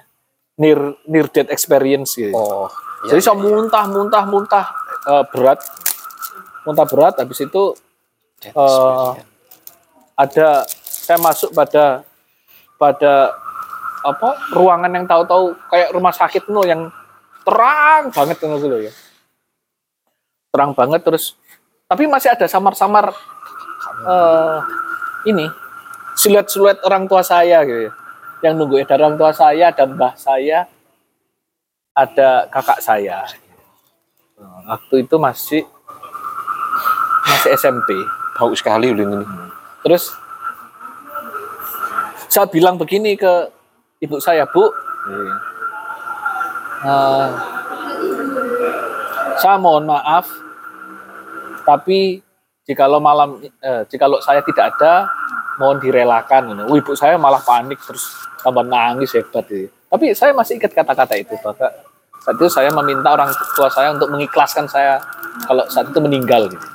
Near 0.58 0.78
near 1.06 1.26
death 1.30 1.50
experience 1.54 2.18
gitu. 2.18 2.34
Oh, 2.34 2.66
Jadi 3.04 3.20
saya 3.20 3.36
muntah, 3.38 3.84
muntah, 3.90 4.24
muntah 4.26 4.66
eh, 5.08 5.24
berat, 5.32 5.60
muntah 6.64 6.86
berat. 6.88 7.14
Habis 7.20 7.44
itu 7.44 7.62
eh, 8.44 9.10
ada 10.14 10.48
saya 10.84 11.18
masuk 11.20 11.52
pada 11.52 12.06
pada 12.80 13.34
apa 14.04 14.36
ruangan 14.52 14.92
yang 14.92 15.08
tahu-tahu 15.08 15.56
kayak 15.72 15.92
rumah 15.96 16.12
sakit 16.12 16.52
no 16.52 16.60
yang 16.64 16.92
terang 17.44 18.12
banget 18.12 18.36
gitu 18.40 18.66
loh 18.68 18.80
ya. 18.80 18.92
Terang 20.52 20.76
banget 20.76 21.00
terus 21.04 21.34
tapi 21.88 22.08
masih 22.08 22.32
ada 22.32 22.48
samar-samar 22.48 23.12
eh, 24.04 24.58
ini 25.28 25.48
siluet-siluet 26.14 26.80
orang 26.86 27.10
tua 27.10 27.20
saya 27.20 27.64
gitu 27.66 27.90
ya. 27.90 27.92
Yang 28.44 28.54
nunggu 28.60 28.76
ada 28.84 28.94
orang 29.00 29.16
tua 29.16 29.32
saya, 29.32 29.72
ada 29.72 29.84
mbah 29.88 30.14
saya, 30.20 30.68
ada 31.96 32.44
kakak 32.52 32.80
saya. 32.84 33.24
Nah, 34.38 34.74
Waktu 34.74 35.06
itu 35.06 35.16
masih 35.16 35.62
masih 37.24 37.50
SMP. 37.56 37.90
bau 38.34 38.50
sekali 38.58 38.90
ulin 38.90 39.22
ini. 39.22 39.26
Terus 39.86 40.10
saya 42.26 42.50
bilang 42.50 42.74
begini 42.74 43.14
ke 43.14 43.46
ibu 44.02 44.18
saya, 44.18 44.42
Bu, 44.42 44.66
eh, 46.82 47.28
saya 49.38 49.54
mohon 49.54 49.86
maaf, 49.86 50.26
tapi 51.62 52.18
jikalau 52.66 52.98
malam, 52.98 53.38
eh, 53.38 53.86
jikalau 53.86 54.18
saya 54.18 54.42
tidak 54.42 54.74
ada, 54.74 55.06
mohon 55.62 55.78
direlakan. 55.78 56.66
Oh, 56.66 56.74
ibu 56.74 56.98
saya 56.98 57.14
malah 57.14 57.38
panik 57.38 57.78
terus 57.86 58.02
tambah 58.42 58.66
nangis 58.66 59.14
hebat. 59.14 59.46
gitu. 59.46 59.70
Tapi 59.86 60.10
saya 60.10 60.34
masih 60.34 60.58
ingat 60.58 60.74
kata-kata 60.74 61.14
itu, 61.14 61.38
Bapak. 61.38 61.83
Saat 62.24 62.40
itu 62.40 62.48
saya 62.48 62.72
meminta 62.72 63.12
orang 63.12 63.28
tua 63.52 63.68
saya 63.68 63.92
untuk 63.92 64.08
mengikhlaskan 64.08 64.64
saya 64.64 64.96
kalau 65.44 65.60
saat 65.68 65.92
itu 65.92 66.00
meninggal 66.00 66.48
gitu. 66.48 66.66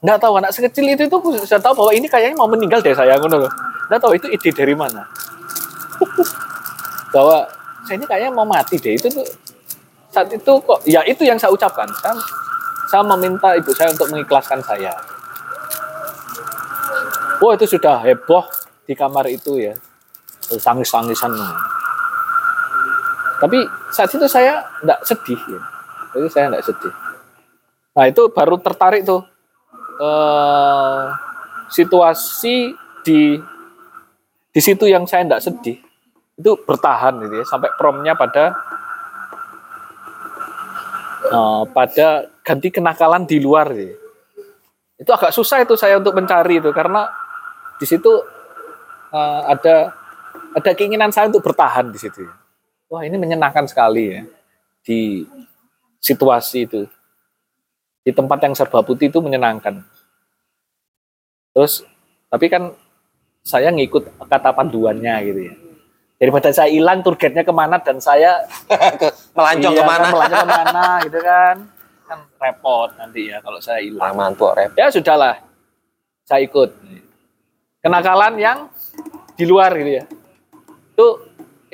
Nggak 0.00 0.24
tahu 0.24 0.40
anak 0.40 0.50
sekecil 0.56 0.88
itu 0.88 1.04
itu 1.04 1.16
saya 1.44 1.60
tahu 1.60 1.84
bahwa 1.84 1.92
ini 1.92 2.08
kayaknya 2.08 2.36
mau 2.40 2.48
meninggal 2.48 2.80
deh 2.80 2.96
saya 2.96 3.20
ngono 3.20 3.44
loh. 3.44 3.52
Nggak 3.92 4.00
tahu 4.00 4.12
itu 4.16 4.26
ide 4.32 4.50
dari 4.56 4.72
mana. 4.72 5.04
bahwa 7.14 7.44
saya 7.86 7.96
ini 7.96 8.06
kayaknya 8.08 8.30
mau 8.34 8.44
mati 8.44 8.76
deh 8.76 8.98
itu 8.98 9.08
tuh 9.08 9.24
saat 10.10 10.32
itu 10.32 10.52
kok 10.64 10.80
ya 10.88 11.04
itu 11.04 11.22
yang 11.28 11.36
saya 11.36 11.52
ucapkan 11.52 11.86
saya, 12.00 12.16
saya 12.88 13.02
meminta 13.04 13.52
ibu 13.54 13.70
saya 13.76 13.92
untuk 13.92 14.08
mengikhlaskan 14.10 14.60
saya 14.64 14.92
Wah 17.36 17.52
itu 17.52 17.68
sudah 17.68 18.00
heboh 18.00 18.48
di 18.88 18.96
kamar 18.96 19.28
itu 19.28 19.60
ya 19.60 19.76
tangis-tangisan 20.48 21.36
tapi 23.38 23.58
saat 23.92 24.10
itu 24.12 24.26
saya 24.28 24.64
tidak 24.80 25.00
sedih 25.04 25.40
ya. 25.50 25.60
Jadi 26.16 26.26
saya 26.32 26.46
tidak 26.48 26.64
sedih 26.64 26.94
nah 27.96 28.04
itu 28.04 28.28
baru 28.28 28.60
tertarik 28.60 29.08
tuh 29.08 29.24
eh, 30.04 31.04
situasi 31.72 32.76
di 33.00 33.40
di 34.52 34.60
situ 34.60 34.84
yang 34.84 35.08
saya 35.08 35.24
tidak 35.24 35.40
sedih 35.40 35.80
itu 36.36 36.52
bertahan 36.68 37.16
gitu 37.24 37.40
ya 37.40 37.44
sampai 37.48 37.72
promnya 37.80 38.12
pada 38.12 38.52
eh, 41.32 41.62
pada 41.72 42.28
ganti 42.44 42.68
kenakalan 42.68 43.24
di 43.24 43.40
luar 43.40 43.72
gitu. 43.72 43.96
ya. 43.96 43.96
Itu 44.96 45.10
agak 45.12 45.32
susah 45.32 45.64
itu 45.64 45.72
saya 45.76 45.96
untuk 45.96 46.12
mencari 46.12 46.60
itu 46.60 46.68
karena 46.76 47.08
di 47.80 47.88
situ 47.88 48.12
eh, 49.08 49.40
ada 49.56 49.96
ada 50.52 50.70
keinginan 50.76 51.08
saya 51.08 51.32
untuk 51.32 51.40
bertahan 51.40 51.88
di 51.88 51.96
situ. 51.96 52.28
Wah 52.86 53.02
ini 53.02 53.18
menyenangkan 53.18 53.66
sekali 53.66 54.14
ya 54.14 54.22
di 54.86 55.26
situasi 55.98 56.70
itu 56.70 56.86
di 58.06 58.14
tempat 58.14 58.38
yang 58.46 58.54
serba 58.54 58.86
putih 58.86 59.10
itu 59.10 59.18
menyenangkan. 59.18 59.82
Terus 61.50 61.82
tapi 62.30 62.46
kan 62.46 62.70
saya 63.42 63.74
ngikut 63.74 64.22
kata 64.30 64.54
panduannya 64.54 65.14
gitu 65.26 65.40
ya. 65.50 65.54
Daripada 66.16 66.48
saya 66.48 66.72
hilang 66.72 67.04
tour 67.04 67.12
guide-nya 67.18 67.44
ke 67.44 67.52
mana 67.52 67.76
dan 67.76 68.00
saya 68.00 68.46
Melancong 69.36 69.74
Iya, 69.76 69.82
ke 69.82 69.84
mana? 69.84 70.00
kan, 70.00 70.12
melancong 70.14 70.40
ke 70.46 70.48
mana 70.48 70.84
gitu 71.04 71.18
kan. 71.20 71.56
Kan 72.06 72.18
repot 72.38 72.88
nanti 72.96 73.20
ya 73.28 73.42
kalau 73.42 73.58
saya 73.60 73.82
hilang. 73.82 74.14
Orang 74.14 74.16
mantu 74.32 74.48
rep. 74.54 74.72
Ya 74.78 74.88
sudahlah, 74.88 75.42
saya 76.24 76.40
ikut. 76.46 76.70
Kenakalan 77.82 78.34
yang 78.40 78.58
di 79.36 79.44
luar 79.44 79.74
gitu 79.76 79.90
ya. 80.00 80.04
Itu, 80.96 81.06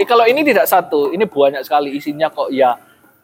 eh, 0.03 0.07
kalau 0.09 0.27
ini 0.27 0.43
tidak 0.43 0.67
satu, 0.67 1.15
ini 1.15 1.25
banyak 1.31 1.63
sekali 1.63 1.95
isinya 1.95 2.27
kok 2.29 2.51
ya 2.51 2.75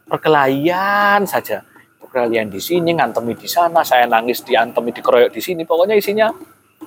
perkelahian 0.06 1.26
saja. 1.26 1.66
Perkelahian 1.98 2.48
di 2.48 2.62
sini, 2.62 2.96
ngantemi 2.96 3.36
di 3.36 3.50
sana, 3.50 3.84
saya 3.84 4.09
nangis 4.09 4.40
diantemi 4.46 4.94
dikeroyok 4.94 5.34
di 5.34 5.42
sini. 5.42 5.66
Pokoknya 5.66 5.98
isinya 5.98 6.30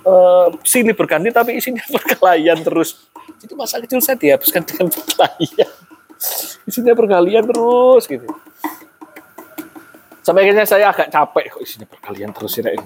eh, 0.01 0.47
silih 0.63 0.95
berganti 0.95 1.29
tapi 1.29 1.59
isinya 1.59 1.83
perkelahian 1.95 2.63
terus. 2.63 3.11
Jadi 3.37 3.53
masa 3.53 3.77
kecil 3.83 4.01
saya 4.01 4.17
dihabiskan 4.17 4.65
dengan 4.69 4.87
perkelahian. 4.89 5.71
Isinya 6.65 6.93
perkelahian 6.95 7.45
terus 7.45 8.03
gitu. 8.07 8.27
Sampai 10.21 10.45
akhirnya 10.45 10.69
saya 10.69 10.93
agak 10.93 11.09
capek 11.09 11.57
kok 11.57 11.61
isinya 11.65 11.87
perkalian 11.89 12.29
terus 12.31 12.53
ini. 12.61 12.77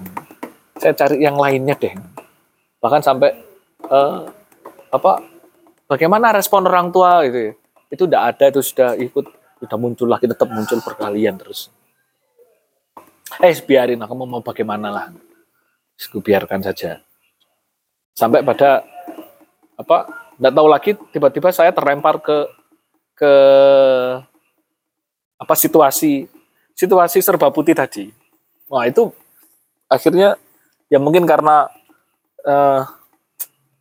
Saya 0.76 0.92
cari 0.92 1.20
yang 1.20 1.36
lainnya 1.36 1.76
deh. 1.76 1.92
Bahkan 2.80 3.00
sampai 3.00 3.30
eh, 3.88 4.20
apa 4.92 5.35
bagaimana 5.86 6.34
respon 6.34 6.66
orang 6.66 6.90
tua 6.90 7.22
gitu 7.26 7.38
ya. 7.50 7.52
Itu 7.90 8.02
udah 8.10 8.30
ada 8.30 8.50
itu 8.50 8.60
sudah 8.62 8.98
ikut 8.98 9.26
sudah 9.62 9.78
muncul 9.78 10.10
lagi 10.10 10.26
tetap 10.28 10.50
muncul 10.50 10.78
perkalian 10.82 11.38
terus. 11.38 11.70
Eh 13.42 13.54
biarin 13.62 14.02
aku 14.02 14.12
mau 14.14 14.42
bagaimana 14.42 14.90
lah. 14.90 15.06
Aku 15.96 16.20
biarkan 16.20 16.60
saja. 16.60 17.00
Sampai 18.12 18.44
pada 18.44 18.84
apa 19.76 20.08
nggak 20.36 20.54
tahu 20.54 20.68
lagi 20.68 20.90
tiba-tiba 21.14 21.48
saya 21.52 21.72
terlempar 21.72 22.20
ke 22.20 22.36
ke 23.16 23.32
apa 25.36 25.54
situasi 25.56 26.28
situasi 26.76 27.24
serba 27.24 27.48
putih 27.48 27.72
tadi. 27.72 28.12
Wah 28.68 28.84
itu 28.84 29.08
akhirnya 29.88 30.36
ya 30.92 30.98
mungkin 31.00 31.24
karena 31.24 31.70
eh, 32.44 32.80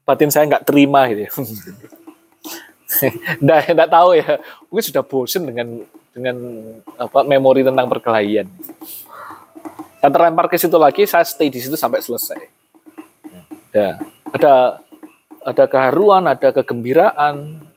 batin 0.05 0.29
saya 0.29 0.45
nggak 0.45 0.65
terima 0.69 1.09
gitu 1.11 1.27
ya. 1.27 1.31
Nggak, 3.43 3.59
nggak 3.75 3.91
tahu 3.91 4.09
ya. 4.15 4.39
Mungkin 4.71 4.85
sudah 4.85 5.03
bosen 5.03 5.43
dengan 5.43 5.83
dengan 6.15 6.37
apa 6.95 7.27
memori 7.27 7.65
tentang 7.65 7.91
perkelahian. 7.91 8.47
Saya 9.99 10.11
terlempar 10.13 10.47
ke 10.47 10.55
situ 10.55 10.77
lagi, 10.79 11.03
saya 11.03 11.25
stay 11.27 11.51
di 11.51 11.59
situ 11.59 11.75
sampai 11.75 11.99
selesai. 11.99 12.39
Ya, 13.75 13.99
ada 14.31 14.79
ada 15.43 15.63
keharuan, 15.67 16.23
ada 16.29 16.55
kegembiraan. 16.55 17.67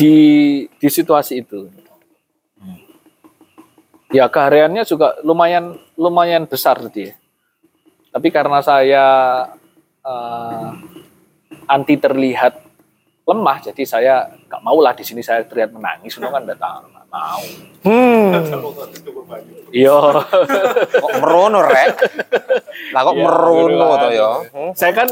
di 0.00 0.16
di 0.80 0.88
situasi 0.88 1.44
itu. 1.44 1.68
Ya 4.08 4.24
kehariannya 4.32 4.88
juga 4.88 5.20
lumayan 5.20 5.76
lumayan 6.00 6.48
besar 6.48 6.80
dia. 6.88 7.19
Tapi 8.10 8.28
karena 8.34 8.58
saya 8.58 9.06
eh, 10.02 10.68
anti 11.70 11.94
terlihat 11.94 12.58
lemah, 13.22 13.56
jadi 13.62 13.82
saya 13.86 14.14
nggak 14.50 14.62
mau 14.66 14.82
lah 14.82 14.90
di 14.90 15.06
sini 15.06 15.22
saya 15.22 15.46
terlihat 15.46 15.70
menangis, 15.70 16.18
lu 16.18 16.26
kan 16.26 16.42
tahu, 16.42 16.82
nggak 16.90 17.06
mau. 17.06 17.42
Iya. 19.70 19.98
Kok 20.98 21.12
merono 21.22 21.58
rek? 21.62 21.94
Lah 22.90 23.00
kok 23.06 23.14
Iya, 23.14 23.22
merono 23.22 23.86
beneran. 23.94 24.02
to 24.02 24.08
ya? 24.10 24.30
saya 24.74 24.92
kan 24.94 25.08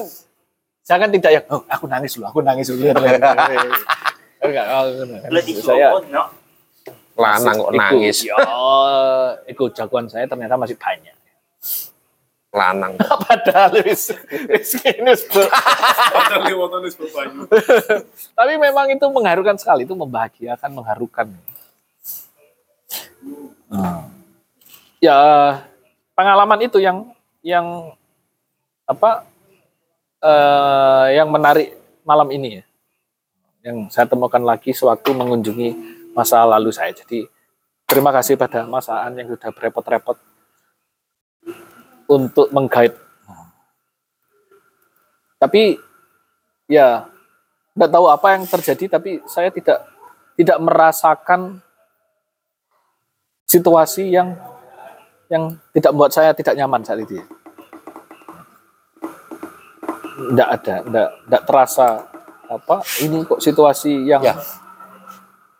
saya 0.82 0.98
kan 1.04 1.10
tidak 1.12 1.30
ya, 1.30 1.40
oh, 1.52 1.62
aku 1.68 1.84
nangis 1.86 2.16
dulu, 2.16 2.24
aku 2.26 2.40
nangis 2.42 2.66
dulu. 2.72 2.90
Enggak, 4.38 4.66
saya 5.62 5.88
Lanang 7.18 7.56
kok 7.58 7.74
nangis. 7.74 8.22
Ya, 8.22 8.38
ikut 9.50 9.74
jagoan 9.74 10.06
saya 10.06 10.26
ternyata 10.30 10.54
masih 10.54 10.78
banyak. 10.78 11.17
Lanang. 12.48 12.96
Padahal 13.28 13.84
wis 13.84 14.08
wis 14.48 14.72
kene 14.80 15.12
wis 15.12 15.28
Tapi 18.38 18.52
memang 18.56 18.88
itu 18.88 19.04
mengharukan 19.12 19.60
sekali, 19.60 19.84
itu 19.84 19.92
membahagiakan, 19.92 20.70
mengharukan. 20.72 21.28
Hmm. 23.68 24.08
Ya 24.98 25.18
pengalaman 26.16 26.64
itu 26.64 26.80
yang 26.80 27.12
yang 27.44 27.92
apa 28.88 29.28
eh, 30.24 31.20
yang 31.20 31.28
menarik 31.28 31.76
malam 32.08 32.32
ini 32.32 32.60
ya. 32.60 32.64
Yang 33.68 33.92
saya 33.92 34.08
temukan 34.08 34.40
lagi 34.40 34.72
sewaktu 34.72 35.12
mengunjungi 35.12 35.68
masa 36.16 36.48
lalu 36.48 36.72
saya. 36.72 36.96
Jadi 36.96 37.28
terima 37.84 38.08
kasih 38.08 38.40
pada 38.40 38.64
Mas 38.64 38.88
Aan 38.88 39.20
yang 39.20 39.28
sudah 39.28 39.52
berepot-repot 39.52 40.16
untuk 42.08 42.48
menggait. 42.50 42.96
Tapi 45.38 45.78
ya 46.66 47.06
nggak 47.78 47.90
tahu 47.94 48.06
apa 48.10 48.26
yang 48.34 48.42
terjadi, 48.48 48.98
tapi 48.98 49.22
saya 49.30 49.54
tidak 49.54 49.86
tidak 50.34 50.58
merasakan 50.58 51.62
situasi 53.46 54.10
yang 54.10 54.34
yang 55.30 55.54
tidak 55.76 55.92
membuat 55.94 56.12
saya 56.16 56.34
tidak 56.34 56.58
nyaman 56.58 56.82
saat 56.82 57.04
itu. 57.04 57.22
Tidak 60.18 60.48
ada, 60.48 60.74
tidak 60.82 61.08
tidak 61.22 61.42
terasa 61.46 61.88
apa 62.48 62.76
ini 63.04 63.22
kok 63.28 63.38
situasi 63.44 64.08
yang 64.08 64.24
Ya. 64.24 64.34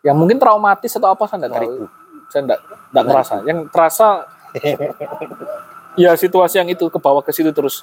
yang 0.02 0.16
mungkin 0.16 0.40
traumatis 0.40 0.90
atau 0.96 1.12
apa 1.12 1.28
saya 1.28 1.46
tidak 1.46 1.52
tahu. 1.54 1.86
Saya 2.32 2.42
tidak 2.48 2.60
tidak 2.64 3.04
merasa. 3.06 3.34
Yang 3.46 3.58
terasa 3.70 4.08
ya 5.98 6.14
situasi 6.14 6.62
yang 6.62 6.68
itu 6.70 6.86
ke 6.86 6.98
bawah 7.02 7.20
ke 7.20 7.34
situ 7.34 7.50
terus. 7.50 7.82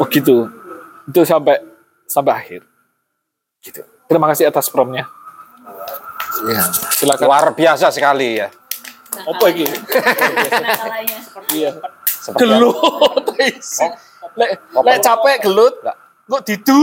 Begitu. 0.00 0.48
Itu 1.06 1.20
sampai 1.28 1.60
sampai 2.08 2.32
akhir. 2.32 2.60
Gitu. 3.62 3.84
Terima 4.10 4.26
kasih 4.28 4.50
atas 4.50 4.66
promnya 4.68 5.06
Iya. 6.42 6.64
silakan. 6.96 7.26
Luar 7.28 7.46
biasa 7.54 7.94
sekali 7.94 8.42
ya. 8.42 8.48
apa 9.12 9.44
Nakalanya 9.52 11.18
seperti 11.20 11.52
iya. 11.60 11.70
gelut 12.40 13.28
lek 14.40 14.50
lek 14.72 14.98
capek 15.04 15.36
gelut 15.44 15.76
kok 16.32 16.42
didu 16.48 16.80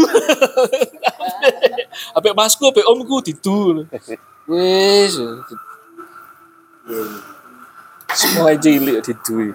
apik 2.18 2.34
masku 2.38 2.70
apik 2.70 2.86
omku 2.86 3.18
didu 3.26 3.82
wis 4.52 5.18
semua 8.14 8.54
cilik 8.58 9.02
didu 9.06 9.54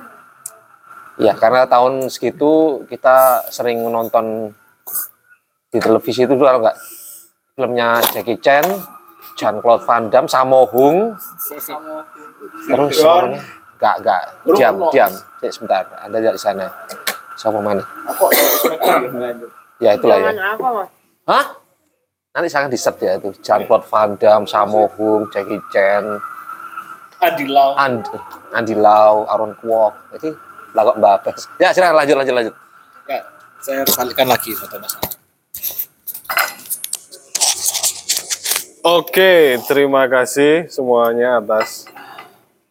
Ya, 1.15 1.31
karena 1.39 1.63
tahun 1.71 2.11
segitu 2.11 2.83
kita 2.91 3.47
sering 3.47 3.87
menonton 3.87 4.51
di 5.71 5.79
televisi 5.79 6.27
itu 6.27 6.35
kalau 6.35 6.59
enggak? 6.59 6.75
Filmnya 7.55 8.03
Jackie 8.11 8.35
Chan, 8.43 8.67
Jean 9.39 9.63
Claude 9.63 9.87
Van 9.87 10.11
Damme, 10.11 10.27
Sammo 10.27 10.67
Hung, 10.67 11.15
terus 12.67 12.99
orangnya 12.99 13.39
enggak 13.79 13.95
enggak. 14.03 14.23
Diam 14.59 14.75
diam. 14.91 15.13
Cek, 15.39 15.51
sebentar 15.55 15.87
Anda 16.03 16.19
di 16.19 16.35
sana. 16.35 16.67
Siapa 17.39 17.63
mana? 17.63 17.83
Ya 19.79 19.95
itulah 19.95 20.19
ya. 20.19 20.31
Hah? 21.31 21.47
nanti 22.35 22.51
saya 22.51 22.67
akan 22.67 22.75
di 22.75 22.81
set 22.83 22.99
ya 22.99 23.15
itu. 23.15 23.31
Jean 23.39 23.63
Claude 23.71 23.87
Van 23.87 24.19
Damme, 24.19 24.51
Sammo 24.51 24.91
Hung, 24.99 25.31
Jackie 25.31 25.63
Chan, 25.71 26.03
Adilau 27.25 27.73
And, 27.81 28.05
Andy 28.53 28.77
Lau, 28.77 29.25
Aaron 29.25 29.57
Kwok, 29.57 29.93
jadi 30.17 30.37
kok 30.75 30.97
Mbak 30.99 31.17
Ya 31.63 31.71
silakan 31.73 31.97
lanjut 32.03 32.17
lanjut 32.19 32.35
lanjut. 32.35 32.55
ya 33.09 33.21
saya 33.63 33.81
balikan 33.97 34.29
lagi 34.29 34.51
foto 34.53 34.77
mas 34.81 34.95
Oke, 38.85 39.57
terima 39.65 40.05
kasih 40.13 40.69
semuanya 40.69 41.41
atas 41.41 41.89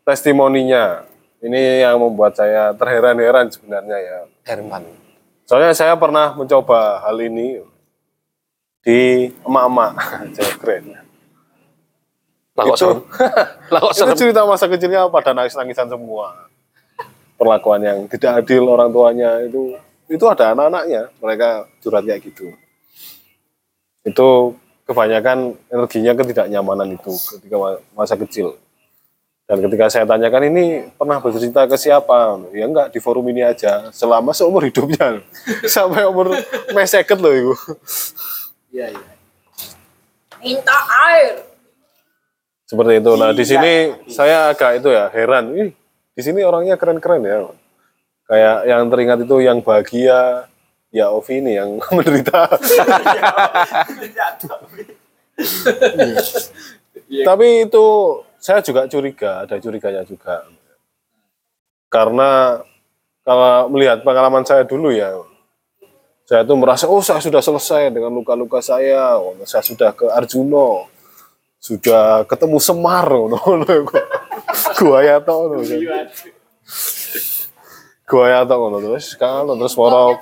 testimoninya. 0.05 1.09
Ini 1.41 1.89
yang 1.89 1.97
membuat 1.97 2.37
saya 2.37 2.69
terheran-heran 2.77 3.49
sebenarnya 3.49 3.97
ya. 3.97 4.19
Herman. 4.45 4.85
Soalnya 5.49 5.73
saya 5.73 5.97
pernah 5.97 6.37
mencoba 6.37 7.01
hal 7.01 7.17
ini 7.17 7.65
di 8.85 9.33
emak-emak, 9.41 9.91
keren. 10.61 11.02
Lah 12.53 12.63
kok 12.69 12.77
Itu- 12.77 12.81
serem? 12.81 12.99
Lah 13.73 13.79
kok 13.81 13.91
Itu 13.97 14.13
cerita 14.13 14.41
masa 14.45 14.65
kecilnya 14.69 15.09
pada 15.09 15.33
nangis-nangisan 15.33 15.89
semua. 15.89 16.49
Perlakuan 17.33 17.81
yang 17.81 17.99
tidak 18.07 18.45
adil 18.45 18.69
orang 18.69 18.93
tuanya 18.93 19.41
itu 19.41 19.73
itu 20.05 20.25
ada 20.29 20.53
anak-anaknya, 20.53 21.09
mereka 21.17 21.65
curhat 21.81 22.05
kayak 22.05 22.21
gitu. 22.21 22.53
Itu 24.05 24.53
kebanyakan 24.85 25.57
energinya 25.71 26.13
ketidaknyamanan 26.13 26.93
itu 26.93 27.13
ketika 27.35 27.55
ma- 27.57 27.81
masa 27.97 28.13
kecil. 28.19 28.59
Dan 29.43 29.59
ketika 29.59 29.91
saya 29.91 30.07
tanyakan 30.07 30.55
ini 30.55 30.87
pernah 30.95 31.19
bercerita 31.19 31.67
ke 31.67 31.75
siapa? 31.75 32.39
Ya 32.55 32.63
enggak, 32.63 32.95
di 32.95 32.99
forum 33.03 33.27
ini 33.27 33.43
aja. 33.43 33.91
Selama 33.91 34.31
seumur 34.31 34.63
hidupnya. 34.63 35.19
Sampai 35.67 36.07
umur 36.07 36.31
meseket 36.71 37.19
loh 37.19 37.33
itu. 37.33 37.53
Iya, 38.71 38.95
iya. 38.95 39.11
Minta 40.39 40.77
air. 41.11 41.52
Seperti 42.73 43.05
itu. 43.05 43.11
Nah, 43.21 43.29
di 43.37 43.45
sini 43.45 43.73
saya 44.09 44.49
agak 44.49 44.81
itu 44.81 44.89
ya 44.89 45.05
heran. 45.13 45.53
Ih, 45.53 45.69
di 46.17 46.21
sini 46.25 46.41
orangnya 46.41 46.73
keren-keren 46.73 47.21
ya. 47.21 47.45
Kayak 48.25 48.57
yang 48.65 48.81
teringat 48.89 49.19
itu 49.29 49.35
yang 49.45 49.61
bahagia 49.61 50.49
ya 50.89 51.13
Ovi 51.13 51.37
ini 51.37 51.53
yang 51.53 51.77
menderita. 51.93 52.49
Tapi 57.29 57.47
itu 57.69 57.85
saya 58.41 58.65
juga 58.65 58.89
curiga, 58.89 59.45
ada 59.45 59.61
curiganya 59.61 60.01
juga. 60.01 60.49
Karena 61.93 62.57
kalau 63.21 63.69
melihat 63.69 64.01
pengalaman 64.01 64.41
saya 64.49 64.65
dulu 64.65 64.89
ya, 64.89 65.13
saya 66.25 66.41
tuh 66.41 66.57
merasa 66.57 66.89
oh 66.89 67.05
saya 67.05 67.21
sudah 67.21 67.37
selesai 67.37 67.93
dengan 67.93 68.09
luka-luka 68.09 68.65
saya, 68.65 69.21
oh, 69.21 69.37
saya 69.45 69.61
sudah 69.61 69.93
ke 69.93 70.09
Arjuno, 70.09 70.89
sudah 71.63 72.27
ketemu 72.27 72.59
Semar, 72.59 73.07
no, 73.07 73.39
no, 73.39 73.63
gua 74.83 74.99
ya 74.99 75.23
tau, 75.23 75.47
no, 75.47 75.63
gua 78.03 78.25
ya 78.27 78.41
tau, 78.43 78.67
no, 78.67 78.83
terus. 78.83 79.15
Kan, 79.15 79.47
terus 79.47 79.71
moro 79.79 80.19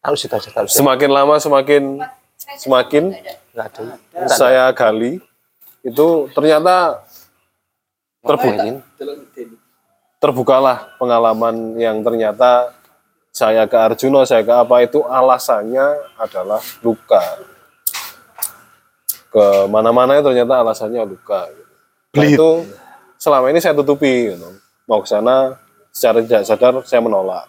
Harus 0.00 0.22
kita 0.24 0.38
harus 0.40 0.48
harus. 0.54 0.70
semakin 0.72 1.10
lama 1.12 1.34
semakin 1.36 2.00
semakin 2.56 3.12
Enggak 3.52 3.68
ada. 3.76 4.30
saya 4.32 4.64
gali 4.72 5.20
itu 5.84 6.06
ternyata 6.32 7.04
terbuka 8.24 8.80
terbukalah 10.16 10.96
pengalaman 10.96 11.76
yang 11.76 12.00
ternyata 12.00 12.72
saya 13.30 13.68
ke 13.68 13.76
Arjuno, 13.78 14.24
saya 14.24 14.40
ke 14.42 14.50
apa 14.50 14.82
itu 14.82 15.04
alasannya 15.06 16.16
adalah 16.18 16.58
luka. 16.82 17.20
Ke 19.30 19.70
mana-mana 19.70 20.18
itu 20.18 20.26
ternyata 20.26 20.58
alasannya 20.58 21.06
luka. 21.06 21.46
Nah, 22.18 22.26
itu 22.26 22.66
selama 23.14 23.46
ini 23.54 23.62
saya 23.62 23.78
tutupi. 23.78 24.34
gitu. 24.34 24.50
Mau 24.90 25.00
ke 25.00 25.08
sana 25.08 25.54
secara 25.94 26.18
tidak 26.22 26.42
sadar 26.46 26.74
saya 26.82 26.98
menolak. 26.98 27.46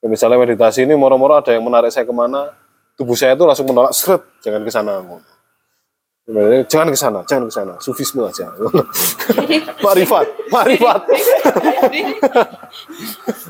Ya, 0.00 0.08
Misalnya 0.08 0.40
meditasi 0.40 0.88
ini 0.88 0.96
moro-moro 0.96 1.36
ada 1.36 1.52
yang 1.52 1.64
menarik 1.64 1.92
saya 1.92 2.08
ke 2.08 2.12
mana, 2.12 2.52
tubuh 2.96 3.16
saya 3.16 3.36
itu 3.36 3.44
langsung 3.44 3.68
menolak, 3.68 3.92
seret, 3.92 4.24
jangan 4.40 4.64
ke 4.64 4.72
sana. 4.72 5.04
Sebenarnya, 6.24 6.64
Jangan 6.64 6.88
ke 6.88 6.96
sana, 6.96 7.20
jangan 7.28 7.44
ke 7.48 7.52
sana, 7.52 7.74
sufisme 7.84 8.24
aja. 8.24 8.48
marifat, 9.84 10.26
marifat. 10.48 11.00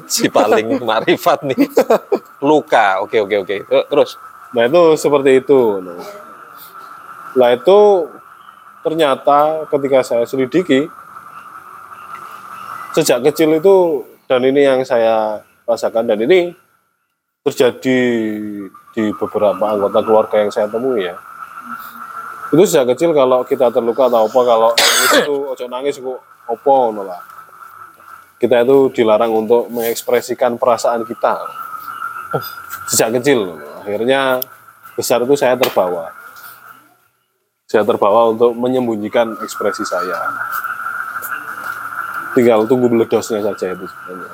Si 0.05 0.29
paling 0.29 0.85
marifat 0.85 1.47
nih. 1.49 1.57
Luka. 2.45 3.01
Oke 3.01 3.25
oke 3.25 3.41
oke. 3.41 3.57
Terus 3.65 4.21
Nah 4.55 4.71
itu 4.71 4.83
seperti 4.95 5.43
itu. 5.43 5.83
Nah, 5.83 5.99
Nah 7.35 7.51
itu 7.51 8.11
ternyata 8.87 9.67
ketika 9.73 10.05
saya 10.07 10.25
selidiki 10.29 10.87
sejak 12.95 13.27
kecil 13.31 13.59
itu 13.59 14.07
dan 14.31 14.45
ini 14.47 14.63
yang 14.63 14.81
saya 14.87 15.43
rasakan 15.67 16.07
dan 16.07 16.23
ini 16.23 16.55
terjadi 17.45 17.99
di 18.95 19.05
beberapa 19.19 19.65
anggota 19.75 20.01
keluarga 20.01 20.37
yang 20.41 20.53
saya 20.55 20.71
temui 20.71 21.05
ya. 21.05 21.19
Itu 22.55 22.63
sejak 22.63 22.95
kecil 22.95 23.11
kalau 23.11 23.43
kita 23.43 23.75
terluka 23.75 24.07
atau 24.07 24.31
apa 24.31 24.41
kalau 24.47 24.71
itu 25.19 25.35
ojo 25.51 25.65
nangis 25.67 25.99
kok 25.99 26.21
opo 26.47 26.95
lah. 27.03 27.19
Kita 28.39 28.63
itu 28.63 28.95
dilarang 28.95 29.33
untuk 29.35 29.67
mengekspresikan 29.75 30.55
perasaan 30.55 31.03
kita 31.03 31.35
sejak 32.95 33.19
kecil. 33.19 33.59
Akhirnya 33.83 34.39
besar 34.95 35.27
itu 35.27 35.35
saya 35.35 35.59
terbawa. 35.59 36.24
Saya 37.75 37.83
terbawa 37.83 38.31
untuk 38.31 38.55
menyembunyikan 38.55 39.35
ekspresi 39.43 39.83
saya. 39.83 40.15
Tinggal 42.39 42.71
tunggu 42.71 42.87
meledosnya 42.87 43.43
saja 43.43 43.75
itu 43.75 43.83
sebenarnya. 43.91 44.31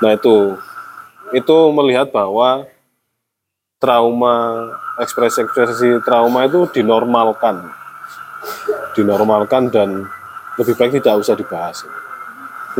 Nah 0.00 0.10
itu, 0.16 0.56
itu 1.36 1.56
melihat 1.76 2.08
bahwa 2.08 2.64
trauma, 3.76 4.72
ekspresi-ekspresi 4.96 6.00
trauma 6.00 6.48
itu 6.48 6.64
dinormalkan. 6.80 7.76
Dinormalkan 8.96 9.68
dan 9.68 10.08
lebih 10.56 10.80
baik 10.80 10.96
tidak 10.96 11.20
usah 11.20 11.36
dibahas. 11.36 11.84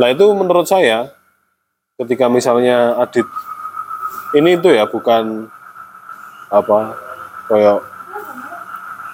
Nah 0.01 0.09
itu 0.09 0.25
menurut 0.33 0.65
saya, 0.65 1.13
ketika 2.01 2.25
misalnya 2.33 2.97
Adit 2.97 3.29
ini 4.33 4.57
itu 4.57 4.73
ya 4.73 4.89
bukan 4.89 5.53
apa 6.49 6.97
kayak 7.45 7.91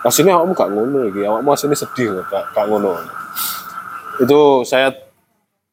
aslinya 0.06 0.38
awakmu 0.38 0.54
gak 0.54 0.70
ngono 0.70 1.00
iki 1.10 1.22
awakmu 1.26 1.50
aslinya 1.54 1.78
sedih 1.78 2.22
gak, 2.28 2.54
gak 2.54 2.66
ngono. 2.70 2.98
Itu 4.22 4.66
saya 4.66 4.94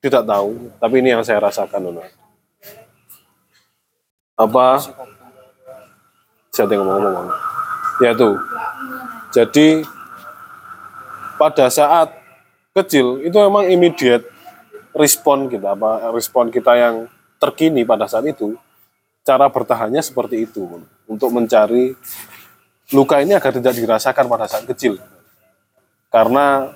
tidak 0.04 0.24
tahu 0.28 0.72
tapi 0.80 1.00
ini 1.00 1.16
yang 1.16 1.24
saya 1.24 1.40
rasakan 1.40 1.90
Nona. 1.90 2.04
apa? 4.34 4.82
Saya 6.50 6.66
tengok 6.70 6.86
ngomong 6.86 7.28
ya 8.02 8.10
itu 8.14 8.30
jadi 9.30 9.86
pada 11.38 11.70
saat 11.70 12.10
kecil 12.74 13.22
itu 13.22 13.34
memang 13.38 13.70
immediate 13.70 14.26
respon 14.94 15.46
kita 15.46 15.74
apa 15.74 16.10
respon 16.14 16.50
kita 16.50 16.74
yang 16.74 16.94
terkini 17.38 17.86
pada 17.86 18.10
saat 18.10 18.26
itu 18.26 18.58
cara 19.22 19.46
bertahannya 19.46 20.02
seperti 20.02 20.46
itu 20.46 20.82
untuk 21.06 21.30
mencari 21.30 21.94
luka 22.92 23.22
ini 23.22 23.32
agar 23.32 23.54
tidak 23.54 23.72
dirasakan 23.72 24.28
pada 24.28 24.50
saat 24.50 24.68
kecil. 24.68 25.00
Karena 26.12 26.68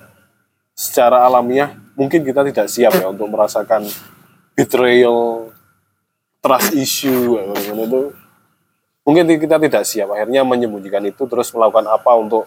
secara 0.73 1.27
alamiah 1.27 1.75
mungkin 1.93 2.23
kita 2.23 2.41
tidak 2.47 2.67
siap 2.71 2.95
ya 2.95 3.11
untuk 3.11 3.27
merasakan 3.27 3.85
betrayal 4.55 5.51
trust 6.39 6.73
issue 6.73 7.37
itu. 7.53 8.01
Mungkin 9.03 9.25
kita 9.25 9.57
tidak 9.57 9.83
siap 9.83 10.13
akhirnya 10.13 10.45
menyembunyikan 10.45 11.01
itu 11.05 11.25
terus 11.25 11.49
melakukan 11.51 11.85
apa 11.89 12.11
untuk 12.15 12.45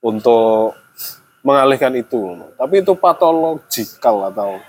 untuk 0.00 0.74
mengalihkan 1.44 1.92
itu. 1.96 2.40
Tapi 2.56 2.82
itu 2.84 2.92
patologikal 2.96 4.32
atau 4.32 4.60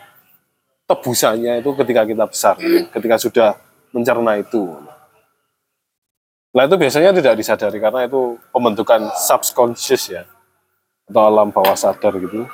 tebusannya 0.91 1.63
itu 1.63 1.71
ketika 1.79 2.03
kita 2.03 2.25
besar 2.27 2.55
ketika 2.91 3.15
sudah 3.15 3.49
mencerna 3.95 4.35
itu 4.35 4.75
nah 6.51 6.67
itu 6.67 6.75
biasanya 6.75 7.15
tidak 7.15 7.39
disadari 7.39 7.79
karena 7.79 8.07
itu 8.07 8.35
pembentukan 8.51 9.07
subconscious 9.15 10.11
ya 10.11 10.23
atau 11.11 11.27
alam 11.27 11.51
bawah 11.51 11.75
sadar 11.75 12.15
gitu. 12.15 12.47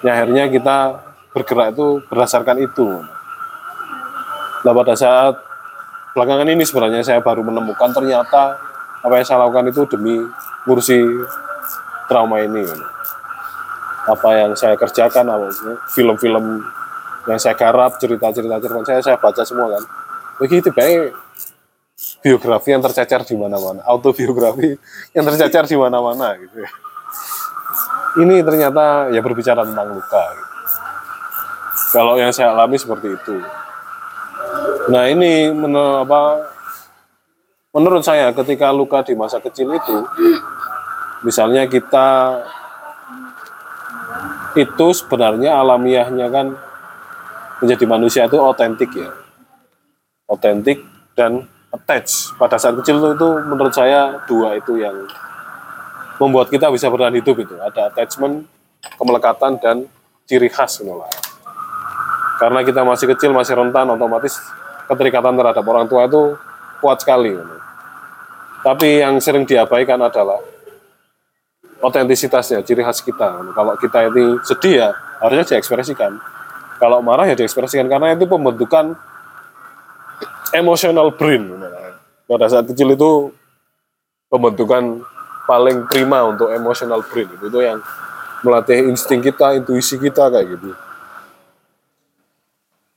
Ya 0.00 0.16
akhirnya 0.16 0.48
kita 0.48 1.04
bergerak 1.36 1.76
itu 1.76 2.00
berdasarkan 2.08 2.56
itu. 2.64 2.88
Nah 4.64 4.72
pada 4.72 4.96
saat 4.96 5.36
belakangan 6.16 6.48
ini 6.48 6.64
sebenarnya 6.64 7.04
saya 7.04 7.20
baru 7.20 7.44
menemukan 7.44 7.92
ternyata 7.92 8.56
apa 9.04 9.14
yang 9.20 9.26
saya 9.28 9.44
lakukan 9.44 9.68
itu 9.68 9.82
demi 9.84 10.16
ngurusi 10.64 11.04
trauma 12.08 12.40
ini 12.40 12.64
apa 14.04 14.28
yang 14.36 14.52
saya 14.56 14.76
kerjakan 14.76 15.28
film-film 15.92 16.64
yang 17.24 17.40
saya 17.40 17.56
garap 17.56 17.96
cerita-cerita 17.96 18.60
cerita 18.60 18.80
saya 18.84 19.00
saya 19.00 19.16
baca 19.20 19.42
semua 19.44 19.76
kan. 19.76 19.84
Begitu 20.40 20.72
baik 20.72 21.23
biografi 22.24 22.72
yang 22.72 22.80
tercecer 22.80 23.20
di 23.28 23.36
mana-mana 23.36 23.84
autobiografi 23.84 24.80
yang 25.12 25.28
tercecer 25.28 25.68
di 25.68 25.76
mana-mana 25.76 26.32
gitu 26.40 26.56
ya. 26.64 26.70
ini 28.24 28.40
ternyata 28.40 29.12
ya 29.12 29.20
berbicara 29.20 29.60
tentang 29.60 29.92
luka 29.92 30.24
gitu. 30.32 30.52
kalau 31.92 32.16
yang 32.16 32.32
saya 32.32 32.56
alami 32.56 32.80
seperti 32.80 33.12
itu 33.12 33.36
nah 34.88 35.04
ini 35.04 35.52
menurut 35.52 36.08
apa 36.08 36.20
menurut 37.76 38.00
saya 38.00 38.32
ketika 38.32 38.72
luka 38.72 39.04
di 39.04 39.12
masa 39.12 39.36
kecil 39.44 39.76
itu 39.76 39.96
misalnya 41.28 41.68
kita 41.68 42.40
itu 44.56 44.86
sebenarnya 44.96 45.60
alamiahnya 45.60 46.32
kan 46.32 46.56
menjadi 47.60 47.84
manusia 47.84 48.22
itu 48.24 48.40
otentik 48.40 48.88
ya 48.96 49.12
otentik 50.24 50.80
dan 51.12 51.44
attach. 51.74 52.30
Pada 52.38 52.56
saat 52.56 52.78
kecil 52.78 53.02
itu, 53.02 53.08
itu 53.18 53.28
menurut 53.50 53.74
saya 53.74 54.22
dua 54.30 54.54
itu 54.54 54.78
yang 54.78 54.94
membuat 56.22 56.48
kita 56.48 56.70
bisa 56.70 56.86
bertahan 56.86 57.18
hidup 57.18 57.36
itu. 57.42 57.54
Ada 57.58 57.90
attachment 57.90 58.46
kemelekatan 58.96 59.58
dan 59.58 59.76
ciri 60.24 60.48
khas 60.48 60.80
gitu 60.80 60.94
lah. 60.94 61.10
karena 62.34 62.66
kita 62.66 62.82
masih 62.82 63.06
kecil 63.14 63.30
masih 63.30 63.54
rentan 63.54 63.86
otomatis 63.94 64.34
keterikatan 64.90 65.38
terhadap 65.38 65.64
orang 65.64 65.86
tua 65.86 66.10
itu 66.10 66.34
kuat 66.82 66.98
sekali 66.98 67.30
gitu. 67.30 67.56
tapi 68.64 69.00
yang 69.00 69.22
sering 69.22 69.46
diabaikan 69.46 70.00
adalah 70.02 70.42
otentisitasnya 71.84 72.64
ciri 72.64 72.80
khas 72.80 73.04
kita. 73.04 73.44
Kalau 73.52 73.76
kita 73.76 74.08
ini 74.08 74.40
sedih 74.40 74.74
ya 74.80 74.88
harusnya 75.20 75.44
diekspresikan. 75.44 76.16
Kalau 76.80 77.04
marah 77.04 77.28
ya 77.28 77.36
diekspresikan 77.36 77.92
karena 77.92 78.16
itu 78.16 78.24
pembentukan 78.24 78.96
emotional 80.56 81.12
brain 81.12 81.44
pada 82.24 82.48
saat 82.48 82.64
kecil 82.68 82.96
itu 82.96 83.32
pembentukan 84.32 85.04
paling 85.44 85.84
prima 85.88 86.24
untuk 86.24 86.48
emotional 86.50 87.04
brain. 87.04 87.28
Itu, 87.36 87.52
itu 87.52 87.60
yang 87.60 87.78
melatih 88.44 88.88
insting 88.88 89.20
kita 89.24 89.56
intuisi 89.56 89.96
kita 90.00 90.28
kayak 90.32 90.46
gitu. 90.56 90.70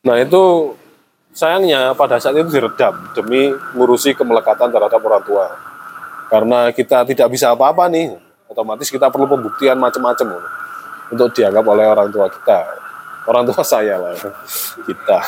Nah 0.08 0.16
itu 0.24 0.76
sayangnya 1.36 1.92
pada 1.96 2.20
saat 2.20 2.36
itu 2.40 2.48
diredam 2.48 2.96
demi 3.12 3.52
ngurusi 3.76 4.16
kemelekatan 4.16 4.72
terhadap 4.72 5.00
orang 5.04 5.24
tua. 5.24 5.48
Karena 6.28 6.72
kita 6.76 7.08
tidak 7.08 7.28
bisa 7.32 7.56
apa-apa 7.56 7.88
nih 7.88 8.16
otomatis 8.52 8.92
kita 8.92 9.08
perlu 9.08 9.28
pembuktian 9.28 9.80
macam-macam 9.80 10.44
untuk 11.12 11.32
dianggap 11.36 11.64
oleh 11.64 11.86
orang 11.88 12.12
tua 12.12 12.28
kita. 12.32 12.60
Orang 13.28 13.44
tua 13.48 13.64
saya 13.76 14.00
lah 14.00 14.16
kita 14.88 15.20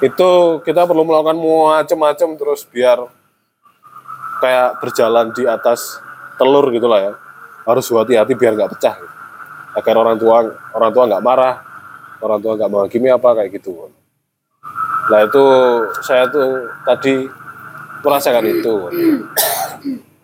itu 0.00 0.30
kita 0.64 0.88
perlu 0.88 1.04
melakukan 1.04 1.36
macam-macam 1.36 2.28
terus 2.40 2.64
biar 2.64 3.04
kayak 4.40 4.80
berjalan 4.80 5.28
di 5.36 5.44
atas 5.44 6.00
telur 6.40 6.64
gitulah 6.72 7.00
ya. 7.00 7.12
Harus 7.68 7.92
hati-hati 7.92 8.32
biar 8.32 8.56
nggak 8.56 8.72
pecah 8.72 8.96
gitu. 8.96 9.16
agar 9.70 9.94
orang 10.00 10.16
tua 10.18 10.36
orang 10.74 10.90
tua 10.90 11.04
nggak 11.06 11.22
marah 11.22 11.54
orang 12.24 12.40
tua 12.42 12.52
nggak 12.56 12.70
menghakimi 12.72 13.08
apa 13.12 13.28
kayak 13.36 13.50
gitu. 13.60 13.92
Nah 15.10 15.20
itu 15.26 15.44
saya 16.04 16.24
tuh 16.32 16.68
tadi 16.84 17.28
merasakan 18.00 18.46
itu. 18.48 18.74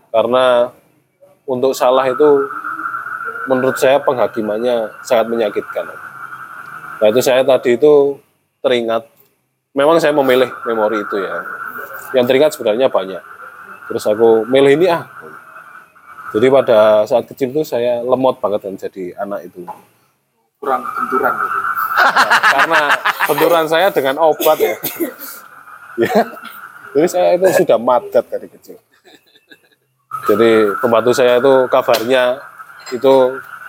Karena 0.09 0.73
untuk 1.45 1.77
salah 1.77 2.09
itu 2.09 2.49
menurut 3.47 3.77
saya 3.79 4.01
penghakimannya 4.01 4.91
sangat 5.05 5.27
menyakitkan. 5.29 5.87
Nah 6.97 7.07
itu 7.13 7.21
saya 7.21 7.45
tadi 7.45 7.77
itu 7.77 8.17
teringat 8.65 9.16
memang 9.77 10.01
saya 10.01 10.17
memilih 10.17 10.49
memori 10.65 11.05
itu 11.05 11.17
ya. 11.21 11.45
Yang 12.17 12.25
teringat 12.33 12.51
sebenarnya 12.57 12.89
banyak. 12.89 13.21
Terus 13.93 14.05
aku 14.09 14.49
milih 14.49 14.81
ini 14.81 14.89
ah. 14.89 15.05
Jadi 16.33 16.47
pada 16.49 17.05
saat 17.05 17.29
kecil 17.29 17.53
itu 17.53 17.63
saya 17.63 18.01
lemot 18.01 18.41
banget 18.41 18.65
kan 18.65 18.75
jadi 18.75 19.15
anak 19.21 19.53
itu. 19.53 19.63
Kurang 20.57 20.83
benturan 20.83 21.33
gitu. 21.37 21.59
karena 22.57 22.81
benturan 23.29 23.67
saya 23.69 23.89
dengan 23.93 24.17
obat 24.25 24.59
ya. 24.59 24.75
Ya. 26.01 26.17
Jadi 26.97 27.07
saya 27.13 27.29
itu 27.37 27.47
sudah 27.63 27.79
madat 27.79 28.25
dari 28.27 28.49
kecil. 28.49 28.81
Jadi 30.27 30.51
pembantu 30.81 31.13
saya 31.13 31.39
itu 31.39 31.69
kabarnya 31.71 32.41
itu 32.91 33.15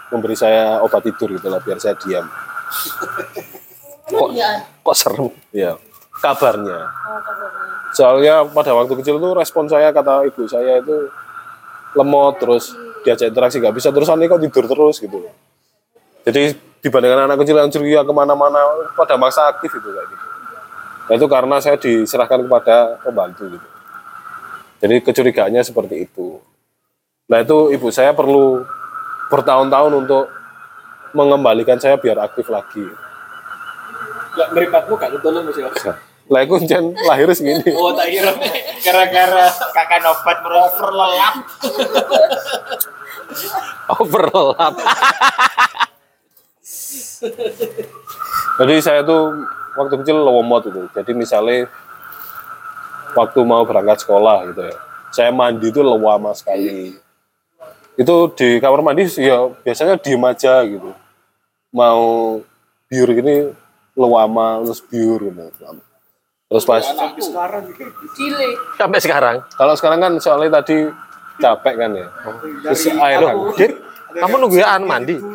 memberi 0.10 0.36
saya 0.40 0.80
obat 0.82 1.04
tidur 1.04 1.36
gitu 1.36 1.48
lah 1.52 1.60
biar 1.62 1.78
saya 1.78 1.94
diam. 2.00 2.26
Kok 4.08 4.30
kok 4.82 4.96
serem? 4.96 5.30
Ya 5.52 5.76
kabarnya. 6.22 6.80
Soalnya 7.94 8.45
pada 8.45 8.76
waktu 8.77 8.94
kecil 9.02 9.18
itu 9.18 9.30
respon 9.34 9.65
saya 9.69 9.89
kata 9.89 10.27
ibu 10.27 10.44
saya 10.45 10.81
itu 10.81 11.10
lemot 11.98 12.38
terus 12.38 12.76
diajak 13.02 13.31
interaksi 13.31 13.57
nggak 13.57 13.76
bisa 13.76 13.89
terus 13.89 14.10
aneh 14.11 14.27
kok 14.27 14.41
tidur 14.41 14.65
terus 14.68 14.99
gitu. 14.99 15.23
Jadi 16.27 16.53
dibandingkan 16.84 17.26
anak 17.31 17.39
kecil 17.41 17.56
yang 17.56 17.72
ceria 17.72 18.02
ke 18.03 18.14
mana-mana 18.14 18.60
pada 18.94 19.15
masa 19.15 19.48
aktif 19.48 19.72
itu 19.72 19.89
kayak 19.89 20.07
gitu. 20.11 20.26
Nah, 21.07 21.14
itu 21.15 21.26
karena 21.31 21.56
saya 21.64 21.80
diserahkan 21.80 22.44
kepada 22.44 22.99
pembantu 22.99 23.48
gitu. 23.48 23.68
Jadi 24.84 24.95
kecurigaannya 25.02 25.64
seperti 25.64 26.06
itu. 26.06 26.38
Nah 27.27 27.41
itu 27.41 27.73
ibu 27.73 27.88
saya 27.89 28.14
perlu 28.14 28.61
bertahun-tahun 29.27 29.94
untuk 30.06 30.30
mengembalikan 31.18 31.80
saya 31.81 31.98
biar 31.98 32.22
aktif 32.22 32.48
lagi. 32.48 32.85
Gak 34.38 34.53
meripatmu 34.53 34.94
gak 34.95 35.11
ketulung 35.18 35.44
mesti 35.49 35.65
lah 36.28 36.44
aku 36.44 36.60
jen 36.68 36.91
lahir 37.08 37.32
segini 37.32 37.72
Oh 37.76 37.95
tak 37.95 38.12
kira 38.12 38.32
gara-gara 38.84 39.48
kakak 39.72 40.04
obat 40.04 40.38
overlap. 40.44 41.36
overlap 43.95 44.76
jadi 48.58 48.74
saya 48.82 49.02
tuh 49.06 49.34
waktu 49.78 49.95
kecil 50.02 50.18
lewomot 50.22 50.66
itu. 50.66 50.82
Jadi 50.94 51.12
misalnya 51.14 51.70
waktu 53.14 53.40
mau 53.45 53.66
berangkat 53.66 54.06
sekolah 54.06 54.49
gitu 54.54 54.62
ya. 54.66 54.78
Saya 55.14 55.30
mandi 55.34 55.70
itu 55.70 55.82
lewama 55.82 56.34
sekali. 56.34 56.98
Itu 57.98 58.34
di 58.34 58.62
kamar 58.62 58.82
mandi 58.86 59.10
ya 59.18 59.49
biasanya 59.62 59.98
diem 59.98 60.24
aja 60.26 60.62
gitu. 60.66 60.94
Mau 61.74 62.41
biur 62.90 63.10
gini 63.14 63.54
lewama 63.98 64.62
terus 64.66 64.82
biur 64.86 65.20
gitu 65.30 65.41
terus 66.48 66.64
pas 66.64 66.80
Cile. 68.15 68.49
Sampai 68.80 68.99
sekarang. 69.03 69.36
kalau 69.60 69.74
sekarang 69.76 69.99
kan 69.99 70.14
soalnya 70.24 70.64
tadi 70.64 70.88
capek 71.38 71.74
kan 71.76 71.91
ya 71.91 72.07
terus 72.64 72.88
air 72.88 73.19
Loh, 73.19 73.30
hangat. 73.30 73.56
Dit, 73.60 73.72
kamu 74.18 74.36
nunggu 74.41 74.57
Aan 74.64 74.84
mandi. 74.88 75.15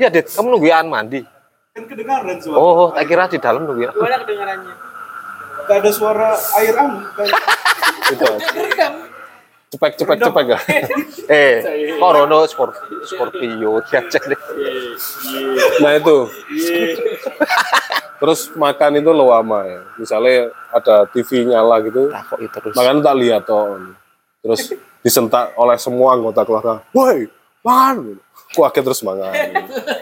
Iya, 0.00 0.08
Dit, 0.10 0.26
kamu 0.32 0.56
nunggu 0.56 0.68
Aan 0.72 0.88
mandi. 0.88 1.20
Kan 1.74 1.84
kedengaran 1.86 2.38
suara. 2.40 2.58
Oh, 2.58 2.88
tak 2.90 3.04
kira 3.06 3.24
di 3.28 3.38
dalam 3.38 3.68
nunggu. 3.68 3.92
Gimana 3.92 4.16
kedengarannya? 4.24 4.74
Gak 5.64 5.76
ada 5.80 5.90
suara 5.92 6.30
air. 6.58 6.74
Kan. 6.74 6.90
itu 8.04 8.26
cepek 9.74 9.92
cepek 9.98 10.18
cepek 10.22 10.44
ya 10.46 10.58
Eh, 11.42 11.54
Corono 11.98 12.46
Sport 12.46 12.72
Scorpio 13.04 13.82
diajak 13.82 14.22
deh. 14.24 14.40
nah 15.80 15.96
itu. 15.96 16.28
Terus 18.20 18.40
makan 18.54 19.00
itu 19.00 19.10
lewama 19.10 19.66
ya. 19.66 19.80
Misalnya 19.96 20.38
ada 20.70 21.04
TV 21.10 21.44
nyala 21.44 21.82
gitu 21.84 22.08
Takut 22.08 22.38
itu 22.40 22.56
terus. 22.56 22.74
makan 22.76 23.02
tak 23.02 23.14
lihat 23.20 23.42
toh. 23.44 23.76
Terus 24.40 24.60
disentak 25.00 25.52
oleh 25.56 25.76
semua 25.76 26.16
anggota 26.16 26.44
keluarga. 26.44 26.80
Woi 26.94 27.28
makan 27.64 28.20
aku 28.52 28.60
akhirnya 28.62 28.86
terus 28.92 29.00
makan 29.02 29.32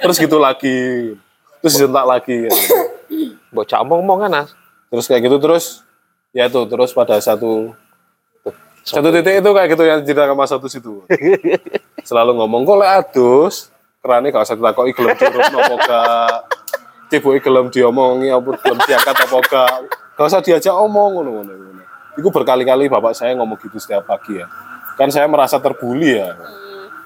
terus 0.02 0.16
gitu 0.18 0.36
lagi. 0.36 1.14
Terus 1.62 1.72
disentak 1.78 2.04
lagi. 2.04 2.46
Ya. 2.46 2.54
Bocah 3.52 3.84
omong-omong 3.84 4.26
kan, 4.26 4.30
Nas. 4.32 4.50
terus 4.90 5.06
kayak 5.06 5.22
gitu 5.24 5.38
terus. 5.38 5.86
Ya 6.32 6.48
itu 6.48 6.64
terus 6.66 6.90
pada 6.90 7.20
satu 7.20 7.76
satu 8.82 9.08
titik 9.14 9.34
itu 9.38 9.50
kayak 9.54 9.68
gitu 9.74 9.84
yang 9.86 10.00
cerita 10.02 10.26
sama 10.26 10.44
satu 10.46 10.66
situ. 10.66 10.94
Selalu 12.08 12.34
ngomong 12.38 12.66
kok 12.66 12.78
lek 12.82 12.90
adus? 13.02 13.70
Kerane 14.02 14.34
gak 14.34 14.42
usah 14.42 14.58
ditakoki 14.58 14.92
gelem 14.98 15.14
diurut 15.14 15.46
nopo 15.54 15.74
gak? 15.78 16.38
Cibuki 17.06 17.38
gelem 17.38 17.70
diomongi 17.70 18.28
apa 18.34 18.50
gelem 18.58 18.78
diangkat 18.82 19.16
apa 19.22 19.38
gak? 19.46 19.72
Gak 20.18 20.26
usah 20.26 20.42
diajak 20.42 20.74
omong 20.74 21.22
ngono 21.22 21.30
ngono 21.38 21.52
ngono. 21.54 21.82
Iku 22.18 22.28
berkali-kali 22.34 22.90
bapak 22.90 23.14
saya 23.14 23.38
ngomong 23.38 23.56
gitu 23.62 23.78
setiap 23.78 24.02
pagi 24.02 24.42
ya. 24.42 24.50
Kan 24.98 25.14
saya 25.14 25.30
merasa 25.30 25.62
terbuli 25.62 26.18
ya. 26.18 26.34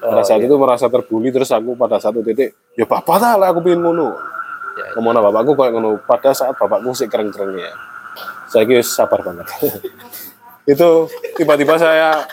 Pada 0.01 0.24
saat 0.24 0.40
itu 0.40 0.57
merasa 0.57 0.89
terbuli 0.89 1.28
terus 1.28 1.53
aku 1.53 1.77
pada 1.77 2.01
satu 2.01 2.24
titik 2.24 2.57
ya 2.73 2.89
bapak 2.89 3.20
tak 3.20 3.36
lah 3.36 3.53
aku 3.53 3.61
pengen 3.61 3.85
ngono. 3.85 4.16
Ngomong 4.97 5.12
sama 5.12 5.28
bapakku 5.28 5.53
kayak 5.53 5.73
ngono. 5.77 5.90
Pada 6.09 6.32
saat 6.32 6.57
bapakku 6.57 6.97
sih 6.97 7.05
keren-kerennya 7.12 7.97
saya 8.47 8.65
kira 8.65 8.82
sabar 8.82 9.20
banget 9.20 9.47
itu 10.66 10.90
tiba-tiba 11.38 11.78
saya 11.78 12.26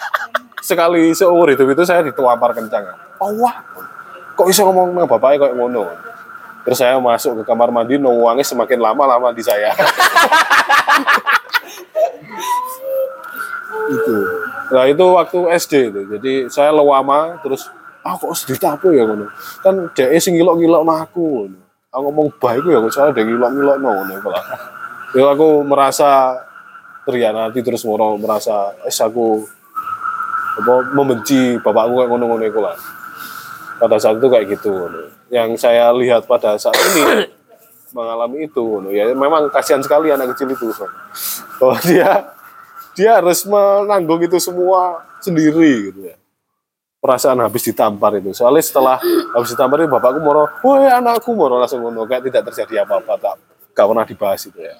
sekali 0.57 1.13
seumur 1.13 1.53
hidup 1.53 1.69
itu 1.69 1.83
saya 1.85 2.01
dituampar 2.01 2.57
kencang. 2.57 2.89
Oh 3.21 3.29
kok 4.33 4.49
bisa 4.49 4.65
ngomong 4.65 4.97
sama 4.97 5.05
bapaknya 5.05 5.45
kayak 5.45 5.55
ngono? 5.55 5.85
Terus 6.63 6.79
saya 6.79 6.95
masuk 6.97 7.43
ke 7.43 7.43
kamar 7.45 7.69
mandi 7.69 8.01
nuangnya 8.01 8.41
semakin 8.41 8.79
lama 8.81 9.03
lama 9.05 9.29
di 9.35 9.43
saya. 9.45 9.75
Itu. 13.83 14.15
Nah 14.73 14.89
itu 14.89 15.05
waktu 15.05 15.39
SD 15.59 15.73
itu. 15.91 16.01
Jadi 16.17 16.33
saya 16.47 16.71
lewama 16.71 17.37
terus 17.43 17.67
ah 18.01 18.15
kok 18.15 18.33
sedih 18.33 18.57
apa 18.63 18.87
ya 18.89 19.03
ngono? 19.05 19.27
Kan 19.61 19.91
dia 19.93 20.09
sing 20.17 20.39
ngilok-ngilok 20.39 20.81
aku 20.87 21.51
aku 21.93 22.01
ngomong 22.09 22.27
baik 22.41 22.63
ya 22.65 22.81
kok 22.81 22.91
soalnya 22.95 23.21
dia 23.21 23.25
ngilok-ngilok 23.27 23.77
no, 23.83 23.89
ngono. 23.91 24.15
Lah. 24.31 24.45
Ya 25.13 25.29
aku 25.29 25.61
merasa 25.61 26.41
terhianati 27.03 27.59
terus 27.63 27.83
mau 27.83 27.97
merasa 28.15 28.73
es 28.87 28.99
aku 28.99 29.43
apa 30.53 30.73
membenci 30.93 31.57
bapakku 31.59 31.97
kayak 31.99 32.09
ngono-ngono 32.13 32.43
iku 32.45 32.59
lah 32.61 32.77
pada 33.81 33.97
saat 33.97 34.21
itu 34.21 34.27
kayak 34.29 34.45
gitu 34.53 34.71
yang 35.33 35.57
saya 35.57 35.89
lihat 35.91 36.29
pada 36.29 36.55
saat 36.61 36.77
ini 36.93 37.27
mengalami 37.97 38.49
itu 38.49 38.65
ya 38.93 39.11
memang 39.13 39.49
kasihan 39.49 39.81
sekali 39.81 40.13
anak 40.13 40.37
kecil 40.37 40.53
itu 40.53 40.69
bahwa 41.57 41.77
dia 41.85 42.33
dia 42.93 43.17
harus 43.17 43.41
menanggung 43.45 44.21
itu 44.21 44.37
semua 44.37 45.01
sendiri 45.17 45.89
gitu 45.89 46.01
ya. 46.13 46.15
Perasaan 47.03 47.35
habis 47.43 47.67
ditampar 47.67 48.15
itu. 48.15 48.31
Soalnya 48.31 48.63
setelah 48.63 48.95
habis 49.35 49.51
ditampar 49.51 49.83
itu 49.83 49.91
bapakku 49.91 50.23
moro 50.23 50.47
woi 50.63 50.87
anakku 50.87 51.35
moro 51.35 51.59
langsung 51.59 51.83
ngono. 51.83 52.07
Kayak 52.07 52.31
tidak 52.31 52.53
terjadi 52.53 52.87
apa-apa 52.87 53.13
tak 53.19 53.35
gak 53.73 53.85
pernah 53.89 54.05
dibahas 54.05 54.41
itu 54.45 54.59
ya 54.61 54.73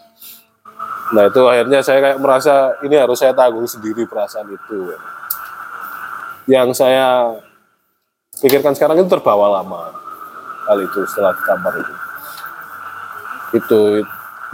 nah 1.11 1.27
itu 1.27 1.41
akhirnya 1.43 1.83
saya 1.83 1.99
kayak 1.99 2.19
merasa 2.23 2.79
ini 2.87 2.95
harus 2.95 3.19
saya 3.19 3.35
tanggung 3.35 3.67
sendiri 3.67 4.07
perasaan 4.07 4.47
itu. 4.47 4.95
Yang 6.47 6.79
saya 6.79 7.35
pikirkan 8.39 8.71
sekarang 8.75 9.03
itu 9.03 9.09
terbawa 9.11 9.59
lama 9.59 9.91
hal 10.67 10.77
itu 10.79 11.03
setelah 11.11 11.35
ditampar 11.35 11.73
itu. 11.75 11.93
Itu 13.59 13.81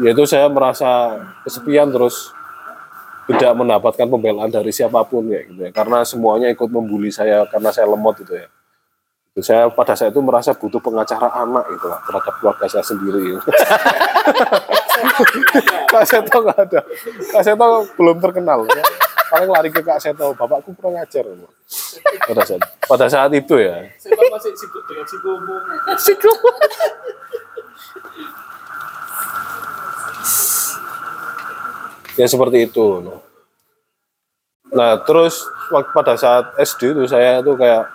yaitu 0.02 0.24
saya 0.26 0.50
merasa 0.50 1.22
kesepian 1.46 1.94
terus 1.94 2.34
tidak 3.30 3.54
mendapatkan 3.54 4.10
pembelaan 4.10 4.50
dari 4.50 4.74
siapa 4.74 5.06
pun 5.06 5.30
ya 5.30 5.46
gitu 5.46 5.70
ya. 5.70 5.72
Karena 5.72 6.02
semuanya 6.02 6.50
ikut 6.50 6.70
membuli 6.74 7.14
saya 7.14 7.46
karena 7.46 7.70
saya 7.70 7.86
lemot 7.86 8.18
gitu 8.26 8.34
ya. 8.34 8.50
Itu 9.38 9.46
saya 9.46 9.70
pada 9.70 9.94
saat 9.94 10.10
itu 10.10 10.22
merasa 10.26 10.58
butuh 10.58 10.82
pengacara 10.82 11.30
anak 11.30 11.70
gitu 11.78 11.86
lah 11.86 12.02
terhadap 12.02 12.34
keluarga 12.42 12.66
saya 12.66 12.82
sendiri 12.82 13.38
Kak 15.92 16.04
Seto 16.06 16.38
nggak 16.44 16.60
ada. 16.70 16.80
Kak 17.34 17.44
Seto 17.44 17.66
belum 17.98 18.18
terkenal. 18.22 18.66
Ya. 18.70 18.84
paling 19.30 19.50
lari 19.50 19.70
ke 19.70 19.82
Kak 19.86 20.02
Seto. 20.02 20.34
Bapakku 20.34 20.74
kurang 20.74 20.98
ajar 20.98 21.26
pada 22.26 22.42
saat 22.46 22.62
pada 22.90 23.06
saat 23.10 23.32
itu 23.34 23.56
ya. 23.62 23.86
Saya 24.02 24.18
masih 24.34 24.54
sibuk 24.58 24.84
dengan 24.90 25.06
si 25.06 25.18
ngomong. 25.22 25.64
ya 32.18 32.26
seperti 32.26 32.58
itu. 32.66 32.86
Nah 34.74 34.98
terus 35.06 35.46
waktu 35.70 35.92
pada 35.94 36.18
saat 36.18 36.58
SD 36.58 36.98
itu 36.98 37.06
saya 37.06 37.42
tuh 37.46 37.54
kayak 37.58 37.86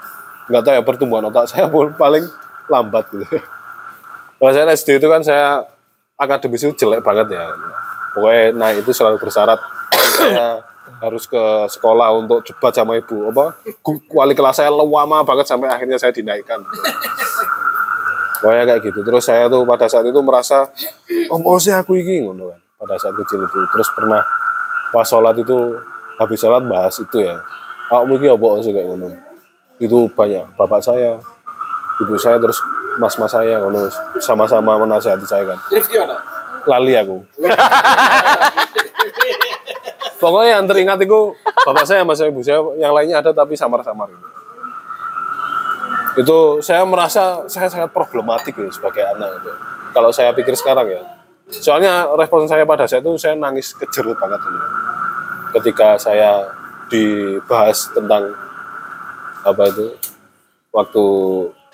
nggak 0.50 0.62
tahu 0.62 0.74
ya 0.74 0.82
pertumbuhan 0.86 1.26
otak 1.30 1.50
saya 1.50 1.66
pun 1.66 1.90
paling 1.98 2.26
lambat 2.70 3.10
gitu. 3.10 3.26
Pada 4.38 4.52
saat 4.54 4.70
SD 4.78 5.02
itu 5.02 5.06
kan 5.10 5.22
saya 5.22 5.66
akademis 6.18 6.62
itu 6.64 6.86
jelek 6.86 7.02
banget 7.02 7.34
ya. 7.34 7.44
Pokoknya 8.14 8.54
nah 8.54 8.70
itu 8.70 8.90
selalu 8.94 9.18
bersyarat. 9.18 9.58
Harus 11.02 11.26
ke 11.26 11.42
sekolah 11.74 12.14
untuk 12.14 12.46
debat 12.46 12.70
sama 12.70 12.96
ibu. 12.96 13.28
Apa? 13.34 13.58
Wali 14.14 14.32
kelas 14.36 14.62
saya 14.62 14.70
lama 14.70 15.26
banget 15.26 15.46
sampai 15.50 15.68
akhirnya 15.68 15.98
saya 15.98 16.14
dinaikkan. 16.14 16.62
Pokoknya 18.38 18.64
kayak 18.68 18.80
gitu. 18.84 19.00
Terus 19.02 19.24
saya 19.26 19.50
tuh 19.50 19.66
pada 19.66 19.90
saat 19.90 20.06
itu 20.06 20.20
merasa 20.22 20.70
oh 21.32 21.38
mau 21.40 21.58
sih 21.58 21.74
aku 21.74 21.98
ini 21.98 22.24
ngono 22.28 22.54
kan. 22.54 22.60
Pada 22.84 22.94
saat 23.00 23.14
kecil 23.18 23.42
itu. 23.42 23.58
Terus 23.74 23.88
pernah 23.96 24.22
pas 24.94 25.06
sholat 25.08 25.34
itu 25.34 25.56
habis 26.20 26.38
sholat 26.38 26.62
bahas 26.62 26.94
itu 27.00 27.24
ya. 27.24 27.42
Aku 27.90 28.06
mungkin 28.06 28.38
apa 28.38 28.46
sih? 28.62 28.70
Kayak 28.70 28.86
ngono. 28.94 29.08
Itu 29.82 30.06
banyak 30.14 30.54
bapak 30.54 30.80
saya 30.84 31.18
ibu 32.02 32.14
saya 32.18 32.40
terus 32.42 32.58
mas-mas 32.98 33.30
saya 33.30 33.62
ngono 33.62 33.86
sama-sama 34.18 34.78
menasihati 34.78 35.26
saya 35.26 35.54
kan. 35.54 35.58
Lali 36.64 36.94
aku. 36.96 37.22
Pokoknya 40.22 40.56
yang 40.56 40.64
teringat 40.64 40.98
itu 41.04 41.36
bapak 41.44 41.84
saya 41.84 42.00
sama 42.00 42.16
ibu 42.16 42.40
saya 42.40 42.58
yang 42.80 42.96
lainnya 42.96 43.20
ada 43.20 43.30
tapi 43.36 43.54
samar-samar. 43.54 44.08
Gitu. 44.08 44.28
itu 46.14 46.62
saya 46.62 46.86
merasa 46.86 47.42
saya 47.50 47.66
sangat 47.66 47.90
problematik 47.90 48.54
ya 48.54 48.70
sebagai 48.70 49.02
anak 49.02 49.34
itu. 49.42 49.50
Kalau 49.90 50.14
saya 50.14 50.30
pikir 50.30 50.54
sekarang 50.54 50.86
ya. 50.86 51.02
Soalnya 51.50 52.06
respon 52.14 52.46
saya 52.46 52.62
pada 52.62 52.86
saat 52.86 53.02
itu 53.02 53.18
saya 53.18 53.34
nangis 53.34 53.74
kejerut 53.74 54.14
banget 54.14 54.38
ini. 54.46 54.60
Ketika 55.58 55.98
saya 55.98 56.46
dibahas 56.86 57.90
tentang 57.90 58.30
apa 59.44 59.62
itu 59.68 59.92
waktu 60.70 61.04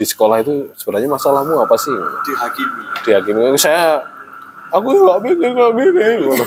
di 0.00 0.08
sekolah 0.08 0.40
itu 0.40 0.72
sebenarnya 0.80 1.12
masalahmu 1.12 1.60
apa 1.60 1.76
sih? 1.76 1.92
Dihakimi. 2.24 2.80
dihakimi. 3.04 3.40
Saya 3.60 4.00
aku 4.72 4.88
nggak 4.96 5.20
mikir 5.20 5.50
nggak 5.52 5.72
mikir 5.76 6.16
ngono 6.24 6.44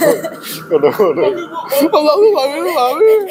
ngono 0.74 0.88
ngono 0.90 2.10
aku 2.10 2.26
nggak 2.34 2.48
mikir 2.50 2.72
nggak 2.74 2.92
mikir 2.98 3.22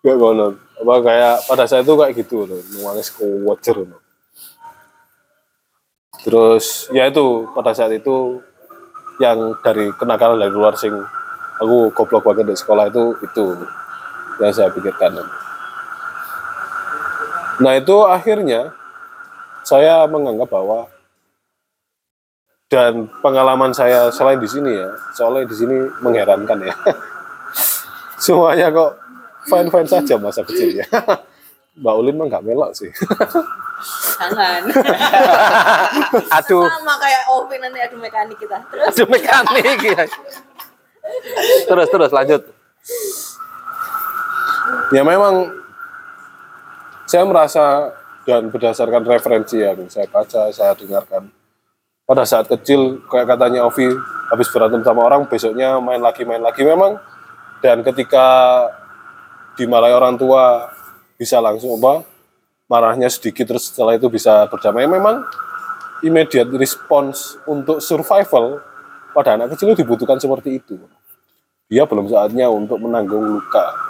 Gak 0.00 0.16
ngono. 0.16 0.56
Apa 0.80 0.94
kayak 1.04 1.44
pada 1.44 1.68
saat 1.68 1.84
itu 1.84 1.92
kayak 1.92 2.16
gitu 2.16 2.48
loh, 2.48 2.56
kuwajar 3.20 3.76
loh. 3.84 4.00
Terus 6.24 6.88
ya 6.88 7.04
itu 7.04 7.44
pada 7.52 7.76
saat 7.76 7.92
itu 7.92 8.40
yang 9.20 9.60
dari 9.60 9.92
kenakalan 10.00 10.40
dari 10.40 10.48
luar 10.48 10.72
sing 10.80 10.96
aku 11.60 11.92
goblok 11.92 12.24
banget 12.24 12.48
di 12.48 12.56
sekolah 12.56 12.88
itu 12.88 13.12
itu 13.20 13.44
yang 14.40 14.52
saya 14.56 14.72
pikirkan. 14.72 15.20
Nah 17.60 17.72
itu 17.76 17.96
akhirnya 18.08 18.72
saya 19.62 20.08
menganggap 20.08 20.48
bahwa 20.48 20.88
dan 22.70 23.10
pengalaman 23.20 23.74
saya 23.74 24.08
selain 24.14 24.38
di 24.38 24.46
sini 24.46 24.70
ya, 24.70 24.88
soalnya 25.12 25.44
di 25.44 25.56
sini 25.58 25.76
mengherankan 26.00 26.58
ya. 26.64 26.74
Semuanya 28.24 28.70
kok 28.70 28.94
fine 29.50 29.68
fine 29.68 29.88
saja 29.90 30.14
masa 30.16 30.46
kecilnya. 30.46 30.86
Mbak 31.80 31.94
Ulin 31.96 32.14
mah 32.18 32.26
nggak 32.28 32.44
melok 32.44 32.70
sih. 32.76 32.90
Jangan. 34.20 34.62
Aduh, 36.36 36.66
Sama 36.68 36.94
kayak 37.00 37.22
Ovi 37.32 37.56
nanti 37.56 37.78
adu 37.80 37.96
mekanik 37.96 38.36
kita. 38.36 38.58
Terus 38.68 38.86
Aduh 38.92 39.08
mekanik 39.08 39.78
ya. 39.80 40.04
Terus 41.64 41.88
terus 41.88 42.10
lanjut. 42.12 42.42
Ya 44.90 45.02
memang 45.06 45.50
saya 47.10 47.26
merasa 47.26 47.90
dan 48.22 48.52
berdasarkan 48.54 49.02
referensi 49.02 49.58
yang 49.58 49.90
saya 49.90 50.06
baca, 50.06 50.52
saya 50.54 50.76
dengarkan 50.78 51.26
pada 52.06 52.22
saat 52.22 52.46
kecil 52.46 53.02
kayak 53.10 53.34
katanya 53.34 53.66
Ovi 53.66 53.90
habis 54.30 54.46
berantem 54.50 54.82
sama 54.86 55.06
orang 55.06 55.26
besoknya 55.26 55.82
main 55.82 55.98
lagi 55.98 56.22
main 56.22 56.42
lagi. 56.42 56.62
Memang 56.62 56.98
dan 57.58 57.82
ketika 57.82 58.26
dimarahi 59.58 59.94
orang 59.94 60.14
tua 60.14 60.70
bisa 61.18 61.42
langsung 61.42 61.76
apa 61.82 62.06
marahnya 62.70 63.10
sedikit 63.10 63.50
terus 63.50 63.74
setelah 63.74 63.98
itu 63.98 64.06
bisa 64.06 64.46
berdamai. 64.46 64.86
Memang 64.86 65.26
immediate 66.06 66.50
response 66.54 67.34
untuk 67.50 67.82
survival 67.82 68.62
pada 69.10 69.34
anak 69.34 69.58
kecil 69.58 69.74
itu 69.74 69.82
dibutuhkan 69.82 70.22
seperti 70.22 70.62
itu. 70.62 70.78
Dia 71.66 71.86
belum 71.86 72.06
saatnya 72.06 72.46
untuk 72.50 72.78
menanggung 72.78 73.38
luka 73.38 73.89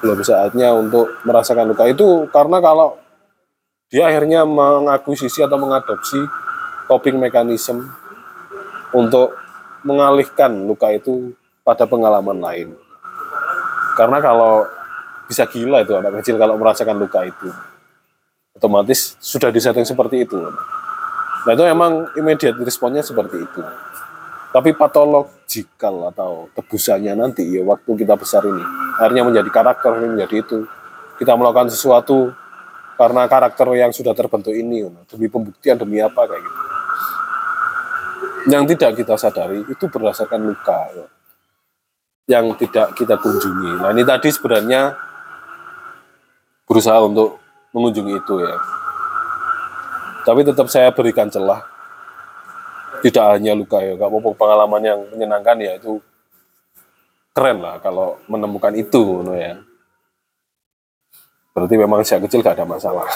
belum 0.00 0.24
saatnya 0.24 0.72
untuk 0.72 1.12
merasakan 1.28 1.70
luka 1.70 1.84
itu 1.88 2.24
karena 2.32 2.58
kalau 2.60 2.96
dia 3.90 4.06
akhirnya 4.08 4.46
mengakuisisi 4.46 5.44
atau 5.44 5.58
mengadopsi 5.60 6.18
coping 6.86 7.20
mekanisme 7.20 7.84
untuk 8.94 9.34
mengalihkan 9.84 10.66
luka 10.66 10.90
itu 10.90 11.34
pada 11.62 11.86
pengalaman 11.86 12.38
lain. 12.38 12.68
Karena 13.94 14.18
kalau 14.22 14.66
bisa 15.30 15.46
gila 15.46 15.86
itu 15.86 15.94
anak 15.94 16.22
kecil 16.22 16.38
kalau 16.38 16.58
merasakan 16.58 16.98
luka 16.98 17.22
itu. 17.22 17.48
Otomatis 18.56 19.14
sudah 19.22 19.54
disetting 19.54 19.86
seperti 19.86 20.26
itu. 20.26 20.38
Nah 21.46 21.52
itu 21.54 21.64
emang 21.64 22.10
immediate 22.18 22.58
responnya 22.60 23.00
seperti 23.00 23.42
itu. 23.42 23.62
Tapi 24.50 24.74
patologikal 24.74 26.10
atau 26.10 26.50
tebusannya 26.58 27.14
nanti 27.14 27.46
ya 27.46 27.62
waktu 27.62 27.86
kita 27.94 28.18
besar 28.18 28.42
ini 28.42 28.62
akhirnya 28.98 29.22
menjadi 29.22 29.50
karakter 29.50 30.02
ini 30.02 30.18
menjadi 30.18 30.36
itu. 30.42 30.58
Kita 31.22 31.36
melakukan 31.36 31.70
sesuatu 31.70 32.32
karena 32.98 33.28
karakter 33.30 33.68
yang 33.76 33.92
sudah 33.94 34.16
terbentuk 34.16 34.50
ini 34.50 34.82
demi 35.06 35.28
pembuktian 35.30 35.78
demi 35.78 36.02
apa 36.02 36.26
kayak 36.26 36.42
gitu. 36.42 36.60
Yang 38.50 38.62
tidak 38.74 38.90
kita 38.98 39.14
sadari 39.20 39.60
itu 39.68 39.84
berdasarkan 39.86 40.40
luka 40.42 40.80
ya. 40.96 41.06
yang 42.30 42.54
tidak 42.54 42.94
kita 42.94 43.18
kunjungi. 43.18 43.82
Nah 43.82 43.90
ini 43.90 44.06
tadi 44.06 44.30
sebenarnya 44.30 44.94
berusaha 46.62 47.02
untuk 47.02 47.42
mengunjungi 47.74 48.14
itu 48.18 48.34
ya. 48.38 48.54
Tapi 50.22 50.40
tetap 50.46 50.70
saya 50.70 50.94
berikan 50.94 51.26
celah 51.26 51.79
tidak 53.00 53.24
hanya 53.36 53.52
luka 53.56 53.80
ya, 53.80 53.96
gak 53.96 54.08
apa 54.08 54.30
pengalaman 54.36 54.82
yang 54.84 55.00
menyenangkan 55.12 55.56
ya 55.60 55.72
itu 55.76 56.00
keren 57.30 57.62
lah 57.62 57.78
kalau 57.80 58.20
menemukan 58.28 58.74
itu 58.76 59.24
no 59.24 59.34
ya. 59.34 59.60
Berarti 61.50 61.74
memang 61.74 62.06
sejak 62.06 62.30
kecil 62.30 62.44
gak 62.44 62.60
ada 62.60 62.66
masalah. 62.68 63.06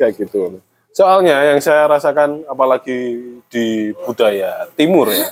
Kayak 0.00 0.16
gitu. 0.16 0.64
Soalnya 0.96 1.54
yang 1.54 1.60
saya 1.60 1.86
rasakan 1.86 2.42
apalagi 2.48 3.20
di 3.52 3.92
budaya 4.06 4.66
timur 4.74 5.12
ya. 5.12 5.28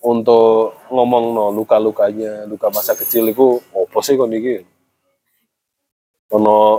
Untuk 0.00 0.80
ngomong 0.88 1.36
no 1.36 1.52
luka-lukanya, 1.52 2.48
luka 2.48 2.72
masa 2.72 2.96
kecil 2.96 3.28
itu 3.28 3.60
opo 3.76 4.00
sih 4.00 4.16
kok 4.16 4.30
niki? 4.30 4.64
ono 6.30 6.78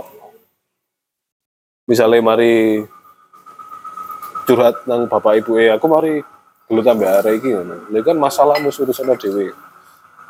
misalnya 1.84 2.24
mari 2.24 2.80
curhat 4.44 4.86
nang 4.86 5.06
bapak 5.06 5.42
ibu 5.42 5.58
eh 5.58 5.70
aku 5.70 5.86
mari 5.86 6.22
gelut 6.66 6.84
tambah 6.86 7.08
hari 7.08 7.38
ngono. 7.42 7.90
Lha 7.92 8.00
kan 8.00 8.16
masalahmu 8.16 8.72
urusan 8.72 9.12
dhewe. 9.18 9.52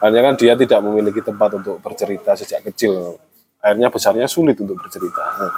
Hanya 0.02 0.20
kan 0.26 0.34
dia 0.34 0.58
tidak 0.58 0.82
memiliki 0.82 1.22
tempat 1.22 1.54
untuk 1.54 1.78
bercerita 1.78 2.34
sejak 2.34 2.66
kecil. 2.72 3.22
Akhirnya 3.62 3.86
besarnya 3.86 4.26
sulit 4.26 4.58
untuk 4.58 4.74
bercerita. 4.74 5.22
Nah. 5.22 5.54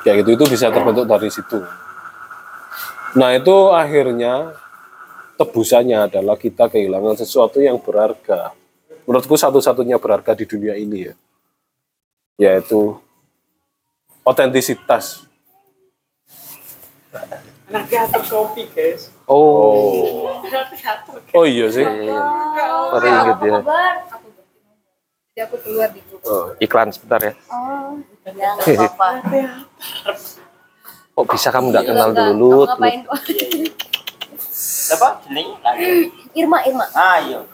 Kayak 0.00 0.24
gitu 0.24 0.30
itu 0.40 0.44
bisa 0.56 0.72
terbentuk 0.72 1.04
dari 1.04 1.28
situ. 1.28 1.60
Nah 3.12 3.36
itu 3.36 3.56
akhirnya 3.68 4.56
tebusannya 5.36 6.08
adalah 6.08 6.40
kita 6.40 6.72
kehilangan 6.72 7.20
sesuatu 7.20 7.60
yang 7.60 7.76
berharga. 7.76 8.56
Menurutku 9.04 9.36
satu-satunya 9.36 10.00
berharga 10.00 10.32
di 10.38 10.46
dunia 10.46 10.78
ini 10.78 11.10
ya, 11.10 11.14
yaitu 12.38 12.96
otentisitas. 14.22 15.26
Anak 17.68 17.84
teater 17.88 18.22
kopi, 18.24 18.68
guys. 18.72 19.12
Oh, 19.28 20.40
oh 21.36 21.44
iya 21.44 21.68
sih. 21.68 21.84
Baru 21.84 23.06
inget 23.06 23.38
ya. 23.44 23.58
Jadi 25.32 25.40
aku 25.48 25.56
keluar 25.64 25.88
di 25.92 26.00
grup. 26.04 26.20
Oh, 26.28 26.52
iklan 26.60 26.92
sebentar 26.92 27.20
ya. 27.20 27.32
Oh, 27.48 27.96
ya 28.28 28.52
apa-apa. 28.56 29.64
Kok 31.12 31.26
bisa 31.28 31.48
kamu 31.52 31.72
nggak 31.72 31.84
kenal 31.88 32.10
dulu? 32.12 32.68
Ngapain 32.68 33.00
kok? 33.04 33.16
Siapa? 34.52 35.24
Irma, 36.36 36.58
Irma. 36.68 36.84
Ayo. 36.92 37.48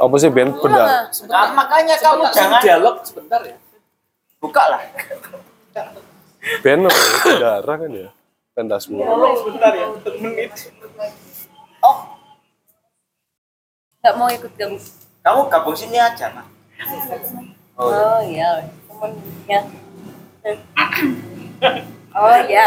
Apa 0.00 0.14
sih 0.20 0.28
band 0.28 0.52
benda? 0.60 1.10
Nah, 1.28 1.48
makanya 1.56 1.96
kamu 1.96 2.24
jangan 2.32 2.60
dialog 2.60 2.96
sebentar 3.04 3.40
ya. 3.44 3.56
buka 4.42 4.62
lah. 4.66 4.80
Band 6.60 6.80
apa 6.90 6.98
ya? 6.98 7.38
Darah 7.38 7.76
kan 7.78 7.90
ya? 7.94 8.08
Pentas 8.52 8.84
semua. 8.84 9.08
Tolong 9.08 9.34
sebentar 9.40 9.72
ya, 9.72 9.86
untuk 9.88 10.14
menit. 10.20 10.52
Nggak 14.02 14.14
mau 14.18 14.28
ikut 14.28 14.52
gabung. 14.58 14.82
Kamu 15.22 15.40
gabung 15.46 15.76
sini 15.78 15.96
aja, 15.96 16.26
Mas. 16.34 16.44
Oh, 17.78 18.20
iya, 18.26 18.66
temennya. 18.90 19.60
Oh 22.12 22.36
iya, 22.44 22.66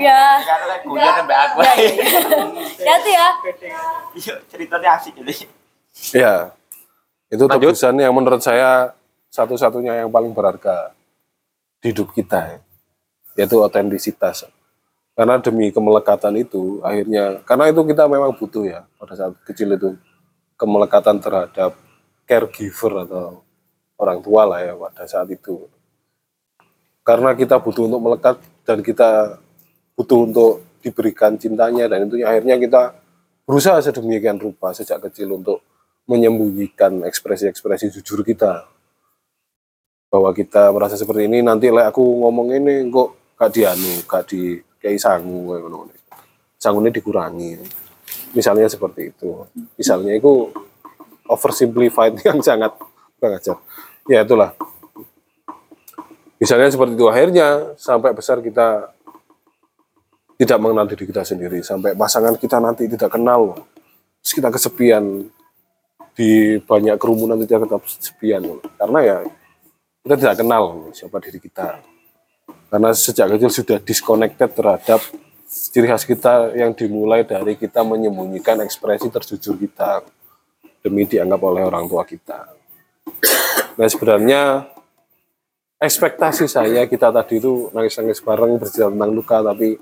ya. 0.00 0.20
Karena 0.48 0.76
guyon 0.80 1.12
sampai 1.12 1.36
aku. 1.36 1.58
Ya, 1.60 1.74
ya, 1.74 1.92
ya. 2.80 2.88
Hati 2.96 3.12
ya. 3.12 3.28
Iya, 4.16 4.34
ceritanya 4.48 4.88
asik 4.96 5.18
jadi. 5.20 5.34
Ya, 6.14 6.34
itu 7.28 7.44
Lanjut. 7.44 7.76
tebusan 7.76 7.98
yang 8.00 8.14
menurut 8.14 8.40
saya 8.40 8.94
satu-satunya 9.28 10.06
yang 10.06 10.08
paling 10.08 10.32
berharga 10.32 10.94
di 11.82 11.92
hidup 11.92 12.14
kita, 12.14 12.56
ya. 12.56 12.58
yaitu 13.42 13.58
otentisitas. 13.60 14.48
Karena 15.20 15.36
demi 15.36 15.68
kemelekatan 15.68 16.32
itu, 16.40 16.80
akhirnya, 16.80 17.44
karena 17.44 17.68
itu 17.68 17.84
kita 17.84 18.08
memang 18.08 18.32
butuh 18.40 18.64
ya, 18.64 18.88
pada 18.96 19.12
saat 19.12 19.36
kecil 19.44 19.76
itu, 19.76 19.92
kemelekatan 20.56 21.20
terhadap 21.20 21.76
caregiver 22.24 23.04
atau 23.04 23.44
orang 24.00 24.24
tua 24.24 24.48
lah 24.48 24.64
ya 24.64 24.72
pada 24.80 25.04
saat 25.04 25.28
itu. 25.28 25.68
Karena 27.04 27.36
kita 27.36 27.60
butuh 27.60 27.84
untuk 27.84 28.00
melekat 28.00 28.40
dan 28.64 28.80
kita 28.80 29.36
butuh 29.92 30.24
untuk 30.24 30.52
diberikan 30.80 31.36
cintanya 31.36 31.84
dan 31.84 32.08
itu 32.08 32.24
akhirnya 32.24 32.56
kita 32.56 32.96
berusaha 33.44 33.76
sedemikian 33.84 34.40
rupa 34.40 34.72
sejak 34.72 35.04
kecil 35.04 35.36
untuk 35.36 35.60
menyembunyikan 36.08 37.04
ekspresi-ekspresi 37.04 37.92
jujur 38.00 38.24
kita 38.24 38.64
bahwa 40.08 40.32
kita 40.32 40.72
merasa 40.72 40.96
seperti 40.96 41.28
ini 41.28 41.44
nanti 41.44 41.68
lek 41.68 41.92
aku 41.92 42.00
ngomong 42.00 42.56
ini 42.56 42.88
kok 42.88 43.36
gak 43.36 43.50
dianu 43.52 43.92
gak 44.08 44.24
di 44.32 44.56
kayak 44.80 44.96
sangu 44.98 45.52
ngono 45.60 45.92
sangu 46.60 46.84
ini 46.84 46.92
dikurangi. 46.92 47.50
Misalnya 48.36 48.68
seperti 48.68 49.10
itu. 49.10 49.48
Misalnya 49.80 50.16
itu 50.16 50.52
oversimplified 51.28 52.20
yang 52.28 52.38
sangat 52.44 52.76
kurang 53.20 53.36
ya 54.08 54.24
itulah. 54.24 54.56
Misalnya 56.40 56.72
seperti 56.72 56.96
itu. 56.96 57.06
Akhirnya 57.08 57.76
sampai 57.76 58.16
besar 58.16 58.40
kita 58.40 58.92
tidak 60.40 60.58
mengenal 60.60 60.88
diri 60.88 61.04
kita 61.08 61.24
sendiri. 61.24 61.60
Sampai 61.60 61.92
pasangan 61.92 62.36
kita 62.36 62.60
nanti 62.60 62.88
tidak 62.88 63.12
kenal. 63.12 63.60
Terus 64.24 64.32
kita 64.36 64.48
kesepian. 64.52 65.28
Di 66.10 66.60
banyak 66.60 66.96
kerumunan 67.00 67.40
kita 67.40 67.60
tetap 67.64 67.80
kesepian. 67.84 68.42
Karena 68.76 68.98
ya 69.00 69.16
kita 70.00 70.16
tidak 70.16 70.36
kenal 70.40 70.92
siapa 70.96 71.20
diri 71.20 71.38
kita 71.40 71.89
karena 72.70 72.94
sejak 72.94 73.26
kecil 73.34 73.50
sudah 73.50 73.78
disconnected 73.82 74.50
terhadap 74.54 75.02
ciri 75.50 75.90
khas 75.90 76.06
kita 76.06 76.54
yang 76.54 76.70
dimulai 76.70 77.26
dari 77.26 77.58
kita 77.58 77.82
menyembunyikan 77.82 78.62
ekspresi 78.62 79.10
terjujur 79.10 79.58
kita 79.58 80.06
demi 80.78 81.02
dianggap 81.04 81.40
oleh 81.42 81.66
orang 81.66 81.90
tua 81.90 82.06
kita. 82.06 82.46
Nah 83.74 83.86
sebenarnya 83.90 84.70
ekspektasi 85.82 86.46
saya 86.46 86.86
kita 86.86 87.10
tadi 87.10 87.42
itu 87.42 87.74
nangis-nangis 87.74 88.22
bareng 88.22 88.62
bercerita 88.62 88.94
tentang 88.94 89.10
luka 89.10 89.42
tapi 89.42 89.74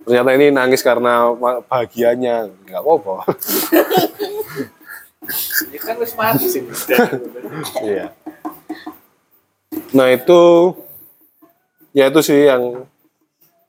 ternyata 0.00 0.30
ini 0.32 0.46
nangis 0.48 0.80
karena 0.80 1.28
bahagianya 1.68 2.48
nggak 2.64 2.80
apa-apa. 2.80 3.16
Ya 5.72 5.80
kan 5.80 5.96
wis 6.00 6.12
mati 6.16 6.46
sih. 6.48 6.64
Iya. 7.84 8.12
Nah 9.92 10.08
itu 10.12 10.40
ya 11.94 12.10
itu 12.10 12.20
sih 12.20 12.50
yang 12.50 12.84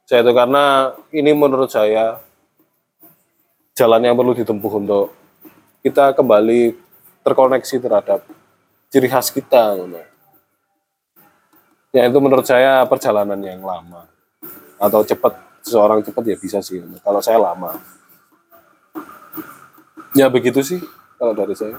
saya 0.09 0.25
itu 0.25 0.33
karena 0.33 0.93
ini 1.13 1.31
menurut 1.33 1.69
saya 1.69 2.17
jalan 3.77 4.01
yang 4.01 4.17
perlu 4.17 4.33
ditempuh 4.33 4.73
untuk 4.81 5.13
kita 5.85 6.17
kembali 6.17 6.73
terkoneksi 7.21 7.75
terhadap 7.77 8.25
ciri 8.89 9.09
khas 9.09 9.29
kita. 9.29 9.77
gitu. 9.77 10.01
Ya 11.93 12.05
itu 12.09 12.17
menurut 12.19 12.45
saya 12.45 12.81
perjalanan 12.89 13.37
yang 13.39 13.61
lama 13.61 14.09
atau 14.81 15.05
cepat 15.05 15.37
seseorang 15.61 16.01
cepat 16.01 16.23
ya 16.25 16.37
bisa 16.37 16.59
sih. 16.61 16.81
Kalau 17.01 17.21
saya 17.21 17.37
lama. 17.37 17.77
Ya 20.17 20.29
begitu 20.29 20.61
sih 20.65 20.81
kalau 21.17 21.33
dari 21.33 21.53
saya. 21.53 21.77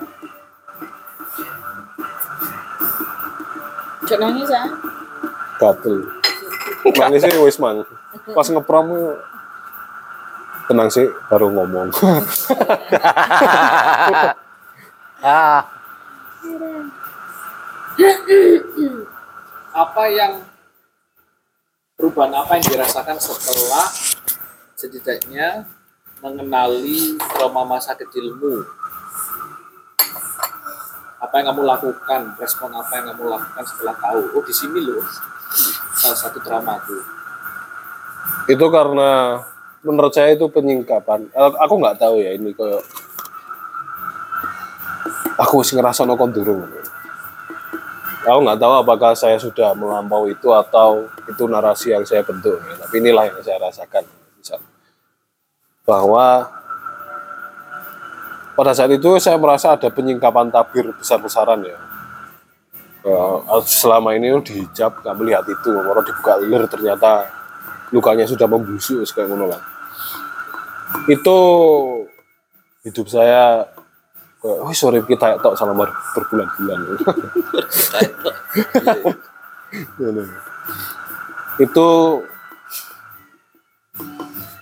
Jangan 4.06 4.31
nangis 4.31 4.47
ya. 4.47 4.62
gatel 5.56 6.26
nangisnya 6.94 7.42
wis 7.42 7.58
mang. 7.58 7.82
Pas 8.30 8.46
ngeprom 8.46 8.86
tenang 10.70 10.88
sih 10.90 11.06
baru 11.30 11.50
ngomong. 11.50 11.90
Ah, 15.26 15.64
apa 19.72 20.02
yang 20.12 20.44
perubahan 21.96 22.36
apa 22.36 22.60
yang 22.60 22.64
dirasakan 22.68 23.16
setelah 23.16 23.88
setidaknya 24.76 25.64
mengenali 26.20 27.16
trauma 27.32 27.64
masa 27.64 27.96
kecilmu? 27.96 28.60
Apa 31.16 31.40
yang 31.40 31.56
kamu 31.56 31.62
lakukan 31.64 32.36
respon 32.36 32.76
apa 32.76 32.92
yang 33.00 33.16
kamu 33.16 33.24
lakukan 33.32 33.64
setelah 33.64 33.96
tahu? 33.96 34.20
Oh 34.36 34.44
di 34.44 34.52
sini 34.52 34.84
loh 34.84 35.00
salah 36.07 36.20
satu 36.31 36.39
traumaku 36.39 36.95
itu. 38.47 38.66
Karena 38.70 39.43
menurut 39.83 40.15
saya 40.15 40.39
itu 40.39 40.47
penyingkapan. 40.47 41.27
Eh, 41.35 41.53
aku 41.59 41.74
nggak 41.83 41.99
tahu 41.99 42.23
ya 42.23 42.31
ini 42.39 42.55
kayak 42.55 42.83
aku 45.43 45.66
sih 45.66 45.74
ngerasa 45.74 46.07
no 46.07 46.15
durung. 46.31 46.62
Aku 48.27 48.39
nggak 48.43 48.59
tahu 48.59 48.73
apakah 48.83 49.15
saya 49.15 49.39
sudah 49.39 49.74
melampaui 49.74 50.35
itu 50.35 50.51
atau 50.51 51.07
itu 51.31 51.47
narasi 51.47 51.95
yang 51.95 52.03
saya 52.03 52.27
bentuk 52.27 52.59
tapi 52.59 52.99
inilah 52.99 53.31
yang 53.31 53.39
saya 53.43 53.59
rasakan. 53.62 54.03
Bahwa 55.87 56.51
pada 58.59 58.74
saat 58.74 58.91
itu 58.91 59.15
saya 59.23 59.39
merasa 59.39 59.78
ada 59.78 59.87
penyingkapan 59.87 60.51
tabir 60.51 60.91
besar-besaran 60.99 61.62
ya 61.62 61.78
Eh, 63.07 63.62
selama 63.62 64.19
ini 64.19 64.35
dihijab 64.43 64.99
nggak 64.99 65.15
melihat 65.15 65.47
itu. 65.47 65.70
Kalau 65.70 66.03
dibuka 66.03 66.33
lir 66.43 66.66
ternyata 66.66 67.31
lukanya 67.95 68.27
sudah 68.27 68.51
membusuk 68.51 69.07
ngono 69.31 69.47
lah. 69.47 69.62
Itu 71.07 71.39
hidup 72.83 73.07
saya 73.07 73.62
oh 74.43 74.74
sorry 74.74 75.07
kita 75.07 75.39
tok 75.39 75.55
ber- 75.74 75.95
berbulan-bulan. 76.19 76.78
Ngono. 79.99 80.23
itu 81.59 81.89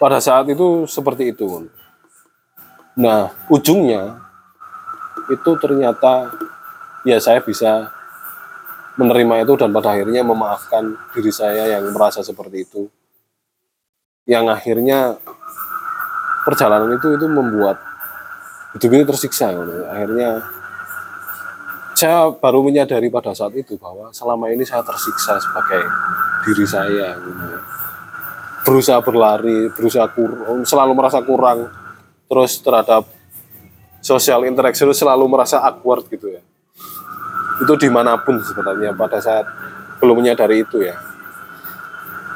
pada 0.01 0.16
saat 0.19 0.49
itu 0.49 0.89
seperti 0.89 1.37
itu 1.37 1.69
nah 2.97 3.29
ujungnya 3.53 4.16
itu 5.29 5.51
ternyata 5.61 6.33
ya 7.05 7.21
saya 7.21 7.45
bisa 7.45 7.93
menerima 8.95 9.43
itu 9.43 9.53
dan 9.59 9.75
pada 9.75 9.95
akhirnya 9.95 10.23
memaafkan 10.23 10.95
diri 11.15 11.33
saya 11.35 11.66
yang 11.79 11.91
merasa 11.91 12.23
seperti 12.23 12.62
itu 12.62 12.87
yang 14.25 14.47
akhirnya 14.49 15.19
perjalanan 16.47 16.95
itu 16.97 17.19
itu 17.19 17.27
membuat 17.27 17.81
hidup 18.79 18.91
ini 18.95 19.05
tersiksa 19.05 19.51
gitu. 19.51 19.73
akhirnya 19.91 20.29
saya 21.95 22.31
baru 22.35 22.62
menyadari 22.62 23.07
pada 23.07 23.31
saat 23.35 23.55
itu 23.55 23.79
bahwa 23.79 24.11
selama 24.11 24.51
ini 24.51 24.66
saya 24.66 24.83
tersiksa 24.83 25.39
sebagai 25.43 25.83
diri 26.47 26.66
saya 26.66 27.19
gitu. 27.19 27.45
berusaha 28.65 28.99
berlari 29.03 29.69
berusaha 29.75 30.07
kur 30.15 30.62
selalu 30.62 30.93
merasa 30.95 31.19
kurang 31.21 31.66
terus 32.31 32.62
terhadap 32.62 33.05
social 34.01 34.47
interaction 34.47 34.87
itu 34.87 35.03
selalu 35.03 35.25
merasa 35.27 35.61
awkward 35.61 36.07
gitu 36.09 36.31
ya 36.31 36.43
itu 37.62 37.72
di 37.78 37.89
mana 37.93 38.18
pun 38.18 38.40
sebenarnya 38.43 38.90
pada 38.97 39.22
saat 39.22 39.47
belum 40.02 40.24
menyadari 40.24 40.66
itu 40.66 40.82
ya. 40.82 40.98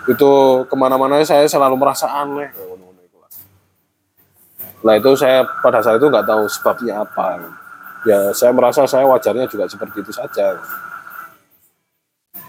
Itu 0.06 0.62
ke 0.64 0.74
mana-mana 0.78 1.20
saya 1.26 1.44
selalu 1.50 1.74
merasa 1.74 2.06
aneh. 2.06 2.54
Nah 4.78 4.94
itu 4.94 5.10
saya 5.18 5.42
pada 5.58 5.82
saat 5.82 5.98
itu 5.98 6.06
nggak 6.06 6.26
tahu 6.26 6.46
sebabnya 6.46 7.02
apa. 7.02 7.42
Ya 8.06 8.30
saya 8.30 8.54
merasa 8.54 8.86
saya 8.86 9.04
wajarnya 9.10 9.50
juga 9.50 9.66
seperti 9.66 10.06
itu 10.06 10.14
saja. 10.14 10.54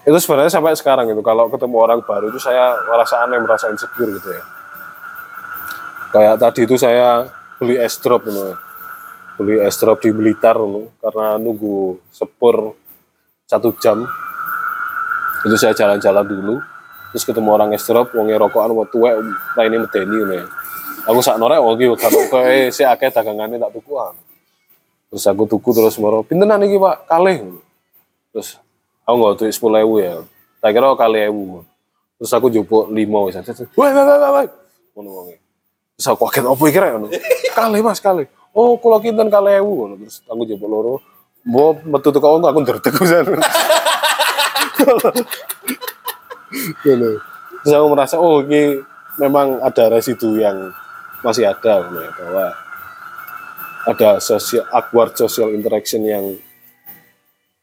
Itu 0.05 0.17
sebenarnya 0.21 0.53
sampai 0.53 0.77
sekarang 0.77 1.09
itu 1.09 1.19
kalau 1.25 1.49
ketemu 1.49 1.75
orang 1.81 1.99
baru 2.05 2.29
itu 2.29 2.39
saya 2.39 2.77
merasa 2.85 3.25
aneh 3.25 3.41
merasa 3.41 3.67
insecure 3.73 4.13
gitu 4.13 4.29
ya. 4.29 4.43
Kayak 6.13 6.35
tadi 6.37 6.61
itu 6.69 6.75
saya 6.77 7.27
beli 7.59 7.75
es 7.75 7.97
drop 7.99 8.23
gitu 8.23 8.68
beli 9.39 9.55
es 9.63 9.79
drop 9.79 10.03
di 10.03 10.11
Blitar 10.11 10.59
gitu, 10.59 10.91
karena 10.99 11.39
nunggu 11.39 12.03
sepur 12.11 12.75
satu 13.47 13.71
jam. 13.79 14.03
Itu 15.47 15.55
saya 15.55 15.71
jalan-jalan 15.71 16.27
dulu 16.27 16.59
terus 17.09 17.23
ketemu 17.25 17.49
orang 17.49 17.71
es 17.71 17.87
drop 17.87 18.11
wonge 18.11 18.35
rokokan 18.35 18.75
mau 18.75 18.83
tuwek 18.83 19.15
lainnya 19.55 19.87
medeni 19.87 20.19
gitu 20.19 20.33
ya. 20.35 20.45
Aku 21.07 21.23
sak 21.23 21.39
norek 21.39 21.63
wong 21.63 21.79
iki 21.79 21.95
kok 21.95 22.43
eh 22.43 22.69
si 22.69 22.83
akeh 22.83 23.09
dagangane 23.09 23.55
tak 23.55 23.71
tuku 23.71 23.95
ah. 23.97 24.11
terus 25.09 25.25
aku 25.25 25.49
tuku 25.49 25.73
terus 25.73 25.97
moro 25.97 26.21
pintenan 26.21 26.61
iki 26.67 26.77
Pak? 26.77 27.09
Kalih. 27.09 27.57
Terus 28.35 28.61
aku 29.07 29.15
nggak 29.15 29.35
duit 29.41 29.53
sepuluh 29.55 29.79
ewu 29.81 29.95
ya. 30.03 30.21
Tak 30.61 30.69
kira 30.75 30.93
kali 30.93 31.19
ewu. 31.31 31.63
Terus 32.19 32.31
aku 32.35 32.51
jupuk 32.51 32.91
lima 32.91 33.25
wah 33.25 33.31
wah 33.33 34.29
wah 34.35 34.45
ngono 34.93 35.09
wonge. 35.09 35.35
Terus 35.97 36.07
aku 36.13 36.29
kaget 36.29 36.77
rek? 36.77 36.91
Ngono. 36.93 37.07
Kali 37.55 37.79
Mas 37.79 38.03
kali 38.03 38.27
oh 38.55 38.77
kula 38.81 38.97
kinten 39.03 39.30
kali 39.30 39.57
ewu 39.61 39.71
ngono 39.85 39.95
terus 39.99 40.21
aku 40.26 40.45
jupuk 40.45 40.69
loro. 40.69 41.01
Mau 41.47 41.71
metu 41.88 42.11
teko 42.11 42.43
aku 42.43 42.59
nderdek 42.61 42.93
pisan 42.99 43.23
terus 43.23 43.45
aku 47.63 47.88
merasa 47.91 48.19
oh 48.19 48.43
ini 48.43 48.84
memang 49.15 49.63
ada 49.63 49.88
residu 49.88 50.35
yang 50.35 50.71
masih 51.23 51.47
ada 51.47 51.84
ya, 51.84 52.09
bahwa 52.15 52.45
ada 53.88 54.09
sosial 54.19 54.67
awkward 54.71 55.15
social 55.15 55.51
interaction 55.55 56.03
yang 56.03 56.35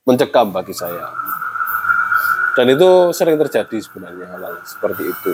mencekam 0.08 0.52
bagi 0.52 0.72
saya. 0.72 1.12
Dan 2.56 2.72
itu 2.72 3.12
sering 3.12 3.36
terjadi 3.36 3.76
sebenarnya 3.76 4.32
hal 4.32 4.64
seperti 4.64 5.04
itu 5.04 5.32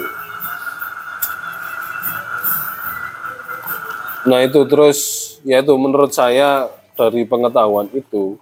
nah 4.23 4.39
itu 4.39 4.63
terus 4.71 4.99
yaitu 5.43 5.75
menurut 5.75 6.15
saya 6.15 6.71
dari 6.95 7.27
pengetahuan 7.27 7.91
itu 7.91 8.39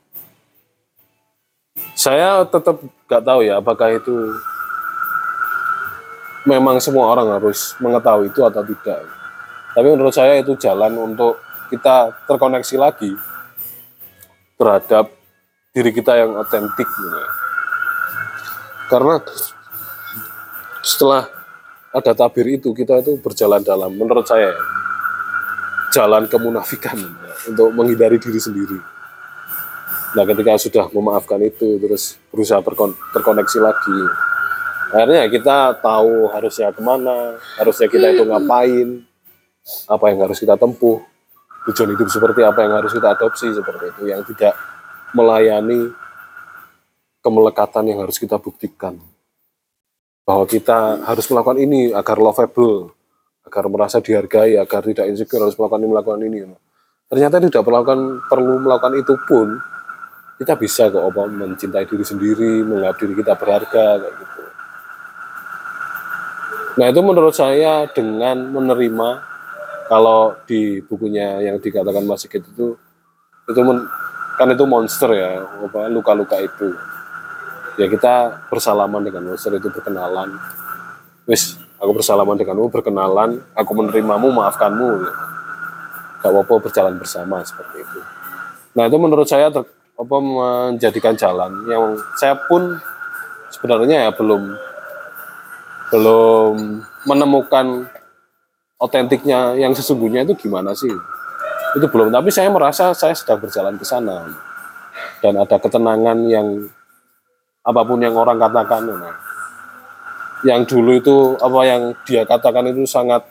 saya 1.97 2.44
tetap 2.44 2.81
nggak 3.09 3.23
tahu 3.24 3.40
ya 3.44 3.61
apakah 3.61 3.93
itu 3.97 4.36
memang 6.44 6.81
semua 6.81 7.12
orang 7.12 7.40
harus 7.40 7.77
mengetahui 7.81 8.32
itu 8.32 8.40
atau 8.44 8.61
tidak 8.65 9.01
tapi 9.73 9.89
menurut 9.93 10.12
saya 10.12 10.36
itu 10.40 10.57
jalan 10.57 10.97
untuk 10.97 11.40
kita 11.70 12.12
terkoneksi 12.27 12.77
lagi 12.77 13.12
terhadap 14.59 15.09
diri 15.70 15.90
kita 15.94 16.19
yang 16.19 16.35
otentik 16.35 16.89
ya. 16.89 17.24
karena 18.90 19.23
setelah 20.82 21.31
ada 21.94 22.12
tabir 22.15 22.59
itu 22.59 22.74
kita 22.74 23.05
itu 23.05 23.16
berjalan 23.23 23.62
dalam 23.62 23.94
menurut 23.94 24.27
saya 24.27 24.51
ya, 24.51 24.62
jalan 25.91 26.31
kemunafikan 26.31 26.97
untuk 27.51 27.75
menghindari 27.75 28.17
diri 28.23 28.39
sendiri. 28.39 28.79
Nah 30.11 30.25
ketika 30.27 30.59
sudah 30.59 30.85
memaafkan 30.91 31.39
itu 31.43 31.79
terus 31.79 32.19
berusaha 32.31 32.59
berkon- 32.62 32.99
terkoneksi 33.15 33.59
lagi. 33.62 34.01
Akhirnya 34.91 35.31
kita 35.31 35.79
tahu 35.79 36.27
harusnya 36.35 36.75
ke 36.75 36.83
mana 36.83 37.39
harusnya 37.59 37.87
kita 37.87 38.11
itu 38.11 38.27
ngapain 38.27 39.07
apa 39.87 40.05
yang 40.11 40.19
harus 40.27 40.43
kita 40.43 40.59
tempuh 40.59 40.99
tujuan 41.71 41.95
hidup 41.95 42.09
seperti 42.11 42.43
apa 42.43 42.67
yang 42.67 42.75
harus 42.75 42.91
kita 42.91 43.15
adopsi 43.15 43.55
seperti 43.55 43.95
itu 43.95 44.03
yang 44.11 44.27
tidak 44.27 44.59
melayani 45.15 45.95
kemelekatan 47.23 47.87
yang 47.87 48.03
harus 48.03 48.19
kita 48.19 48.35
buktikan. 48.41 48.99
Bahwa 50.27 50.47
kita 50.47 51.07
harus 51.07 51.27
melakukan 51.31 51.59
ini 51.59 51.95
agar 51.95 52.19
lovable 52.19 52.95
agar 53.47 53.65
merasa 53.73 53.99
dihargai 54.03 54.61
agar 54.61 54.85
tidak 54.85 55.09
insecure 55.09 55.45
harus 55.45 55.57
melakukan 55.57 55.81
ini 55.81 55.91
melakukan 55.91 56.21
ini 56.25 56.39
ternyata 57.11 57.37
tidak 57.43 57.62
melakukan 57.67 58.01
perlu 58.31 58.55
melakukan 58.62 58.95
itu 59.01 59.15
pun 59.27 59.49
kita 60.41 60.57
bisa 60.57 60.89
kok 60.89 61.05
apa 61.05 61.29
mencintai 61.29 61.85
diri 61.85 62.01
sendiri 62.01 62.65
menganggap 62.65 62.97
diri 62.97 63.12
kita 63.12 63.37
berharga 63.37 63.87
kayak 64.01 64.15
gitu. 64.17 64.43
Nah 66.81 66.87
itu 66.89 67.01
menurut 67.05 67.37
saya 67.37 67.85
dengan 67.93 68.49
menerima 68.49 69.09
kalau 69.85 70.33
di 70.49 70.81
bukunya 70.81 71.45
yang 71.45 71.61
dikatakan 71.61 72.09
Mas 72.09 72.25
Sigit 72.25 72.41
itu 72.41 72.73
itu 73.53 73.61
men, 73.61 73.85
kan 74.41 74.49
itu 74.49 74.65
monster 74.65 75.12
ya 75.12 75.45
apa 75.45 75.93
luka-luka 75.93 76.41
itu. 76.41 76.73
Ya 77.77 77.85
kita 77.93 78.49
bersalaman 78.49 79.05
dengan 79.05 79.37
monster 79.37 79.53
itu 79.61 79.69
berkenalan. 79.69 80.41
Wis 81.29 81.61
aku 81.81 81.90
bersalaman 81.97 82.36
denganmu 82.36 82.69
berkenalan. 82.69 83.40
Aku 83.57 83.73
menerimamu 83.73 84.28
maafkanmu. 84.31 84.90
Gak 86.20 86.31
apa-apa 86.31 86.69
berjalan 86.69 87.01
bersama 87.01 87.40
seperti 87.40 87.81
itu. 87.81 88.01
Nah 88.77 88.85
itu 88.86 88.97
menurut 89.01 89.24
saya 89.24 89.48
ter, 89.48 89.65
apa 89.97 90.16
menjadikan 90.20 91.16
jalan 91.16 91.51
yang 91.66 91.97
saya 92.20 92.36
pun 92.36 92.77
sebenarnya 93.48 94.09
ya 94.09 94.11
belum 94.12 94.52
belum 95.90 96.55
menemukan 97.09 97.89
otentiknya 98.78 99.57
yang 99.57 99.73
sesungguhnya 99.73 100.28
itu 100.28 100.47
gimana 100.47 100.77
sih? 100.77 100.93
Itu 101.73 101.89
belum. 101.89 102.12
Tapi 102.12 102.28
saya 102.28 102.52
merasa 102.52 102.93
saya 102.93 103.16
sedang 103.16 103.40
berjalan 103.40 103.81
ke 103.81 103.85
sana. 103.89 104.28
Dan 105.24 105.40
ada 105.40 105.57
ketenangan 105.57 106.28
yang 106.28 106.69
apa 107.61 107.81
pun 107.85 108.01
yang 108.01 108.16
orang 108.16 108.40
katakan 108.40 108.89
nah, 108.89 109.15
yang 110.47 110.65
dulu 110.65 110.97
itu 110.97 111.17
apa 111.37 111.61
yang 111.67 111.83
dia 112.09 112.23
katakan 112.25 112.69
itu 112.73 112.85
sangat 112.89 113.25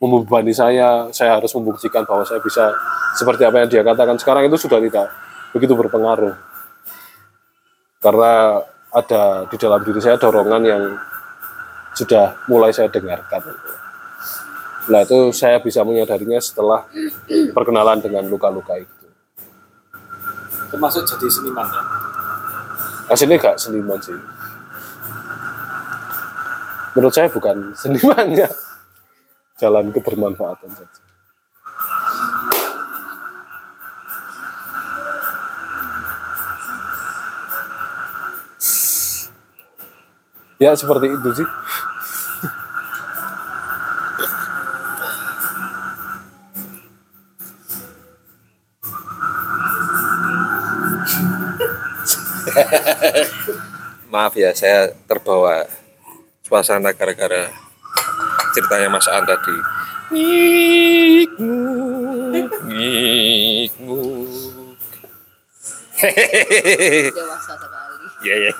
membebani 0.00 0.52
saya 0.52 1.08
saya 1.14 1.40
harus 1.40 1.52
membuktikan 1.56 2.04
bahwa 2.04 2.26
saya 2.26 2.42
bisa 2.44 2.74
seperti 3.16 3.48
apa 3.48 3.64
yang 3.64 3.68
dia 3.70 3.82
katakan 3.86 4.20
sekarang 4.20 4.44
itu 4.50 4.60
sudah 4.60 4.82
tidak 4.82 5.08
begitu 5.56 5.72
berpengaruh 5.72 6.34
karena 8.04 8.60
ada 8.92 9.48
di 9.48 9.56
dalam 9.56 9.80
diri 9.80 10.00
saya 10.02 10.20
dorongan 10.20 10.62
yang 10.66 10.82
sudah 11.96 12.36
mulai 12.50 12.74
saya 12.74 12.90
dengarkan 12.90 13.40
Nah 14.84 15.00
itu 15.00 15.32
saya 15.32 15.56
bisa 15.64 15.80
menyadarinya 15.80 16.36
setelah 16.36 16.84
perkenalan 17.56 18.04
dengan 18.04 18.28
luka-luka 18.28 18.76
itu. 18.76 18.92
Termasuk 20.68 21.08
jadi 21.08 21.26
seniman 21.30 21.64
ya? 21.64 21.82
Aslinya 23.08 23.36
gak 23.40 23.56
seniman 23.56 23.96
sih. 24.00 24.16
Menurut 26.94 27.10
saya 27.10 27.26
bukan 27.26 27.74
senimannya. 27.74 28.46
Jalan 29.58 29.90
kebermanfaatan 29.90 30.70
saja. 30.70 31.02
Ya 40.62 40.70
seperti 40.78 41.10
itu 41.10 41.30
sih. 41.42 41.48
Maaf 54.14 54.38
ya, 54.38 54.54
saya 54.54 54.94
terbawa 55.10 55.66
suasana 56.44 56.92
gara-gara 56.92 57.48
ceritanya 58.52 58.92
Mas 58.92 59.08
An 59.08 59.24
tadi. 59.24 59.56
Dewasa 67.08 67.56
sekali. 67.56 68.06
Iya. 68.24 68.52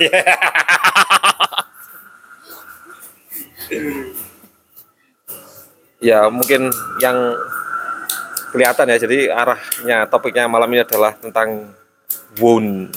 ya 6.05 6.29
mungkin 6.29 6.69
yang 7.01 7.17
kelihatan 8.53 8.93
ya 8.93 8.97
jadi 9.01 9.33
arahnya 9.33 10.05
topiknya 10.13 10.45
malam 10.45 10.69
ini 10.69 10.85
adalah 10.85 11.17
tentang 11.17 11.73
wound 12.39 12.93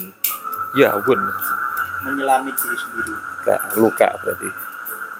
ya 0.75 0.91
wound 1.07 1.23
menyelami 2.03 2.51
diri 2.51 2.75
sendiri 2.75 3.15
luka 3.15 3.55
luka 3.79 4.07
berarti 4.21 4.66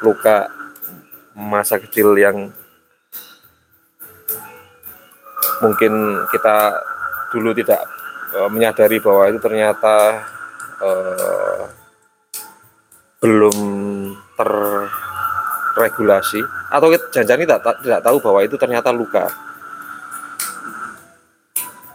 luka 0.02 0.50
masa 1.38 1.78
kecil 1.78 2.18
yang 2.18 2.50
mungkin 5.62 6.26
kita 6.30 6.82
dulu 7.34 7.54
tidak 7.54 7.82
eh, 8.34 8.50
menyadari 8.50 9.00
bahwa 9.02 9.30
itu 9.30 9.40
ternyata 9.42 10.24
eh, 10.82 11.62
belum 13.22 13.58
terregulasi. 14.38 16.42
Atau 16.70 16.94
jangan-jangan 16.94 17.42
kita 17.42 17.60
ta- 17.62 17.80
tidak 17.82 18.02
tahu 18.06 18.22
bahwa 18.22 18.44
itu 18.46 18.58
ternyata 18.58 18.92
luka. 18.94 19.28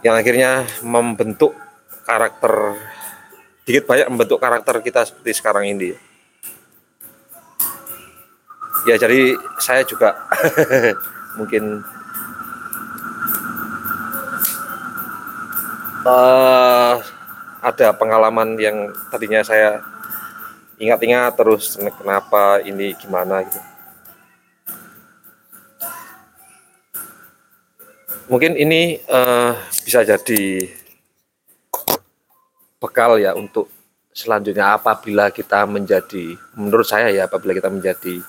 Yang 0.03 0.15
akhirnya 0.19 0.67
membentuk 0.83 1.55
karakter 2.03 2.75
dikit 3.63 3.87
banyak 3.87 4.11
membentuk 4.11 4.43
karakter 4.43 4.83
kita 4.83 5.07
seperti 5.07 5.39
sekarang 5.39 5.63
ini 5.71 5.95
ya 8.83 8.95
jadi 8.99 9.37
saya 9.59 9.81
juga 9.87 10.15
mungkin 11.39 11.83
eh 16.03 16.95
ada 17.63 17.87
pengalaman 17.95 18.59
yang 18.59 18.91
tadinya 19.07 19.39
saya 19.39 19.79
ingat-ingat 20.75 21.31
terus 21.39 21.79
kenapa 21.79 22.59
ini 22.59 22.91
gimana 22.99 23.47
gitu. 23.47 23.61
Mungkin 28.27 28.59
ini 28.59 28.99
eh, 28.99 29.51
bisa 29.87 30.03
jadi 30.03 30.67
bekal 32.83 33.15
ya 33.23 33.31
untuk 33.31 33.71
selanjutnya 34.11 34.75
apabila 34.75 35.31
kita 35.31 35.63
menjadi 35.63 36.35
menurut 36.59 36.83
saya 36.83 37.07
ya 37.15 37.31
apabila 37.31 37.55
kita 37.55 37.71
menjadi 37.71 38.19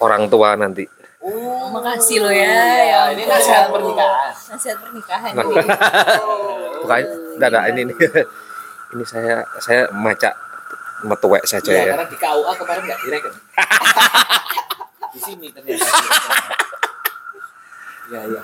orang 0.00 0.26
tua 0.28 0.56
nanti 0.56 0.84
Makasih 1.70 2.24
lo 2.24 2.32
ya. 2.32 2.48
ya 2.82 3.00
ini 3.12 3.28
nasihat 3.28 3.68
pernikahan. 3.68 4.32
Nasihat 4.32 4.78
pernikahan. 4.80 5.32
Nah. 5.36 5.44
bukan 6.82 7.04
enggak 7.36 7.48
enggak 7.52 7.64
ini 7.76 7.80
ini 7.86 7.94
ini 8.96 9.04
saya 9.04 9.44
saya 9.60 9.86
maca 9.92 10.32
metuwek 11.04 11.44
saja 11.44 11.70
Iya, 11.72 11.80
ya 11.80 11.92
karena 11.94 12.06
di 12.08 12.16
KUA 12.16 12.52
kemarin 12.56 12.82
nggak 12.88 13.00
direken. 13.04 13.32
di 15.14 15.20
sini 15.20 15.46
ternyata. 15.52 15.86
Ya, 18.10 18.20
ya. 18.26 18.42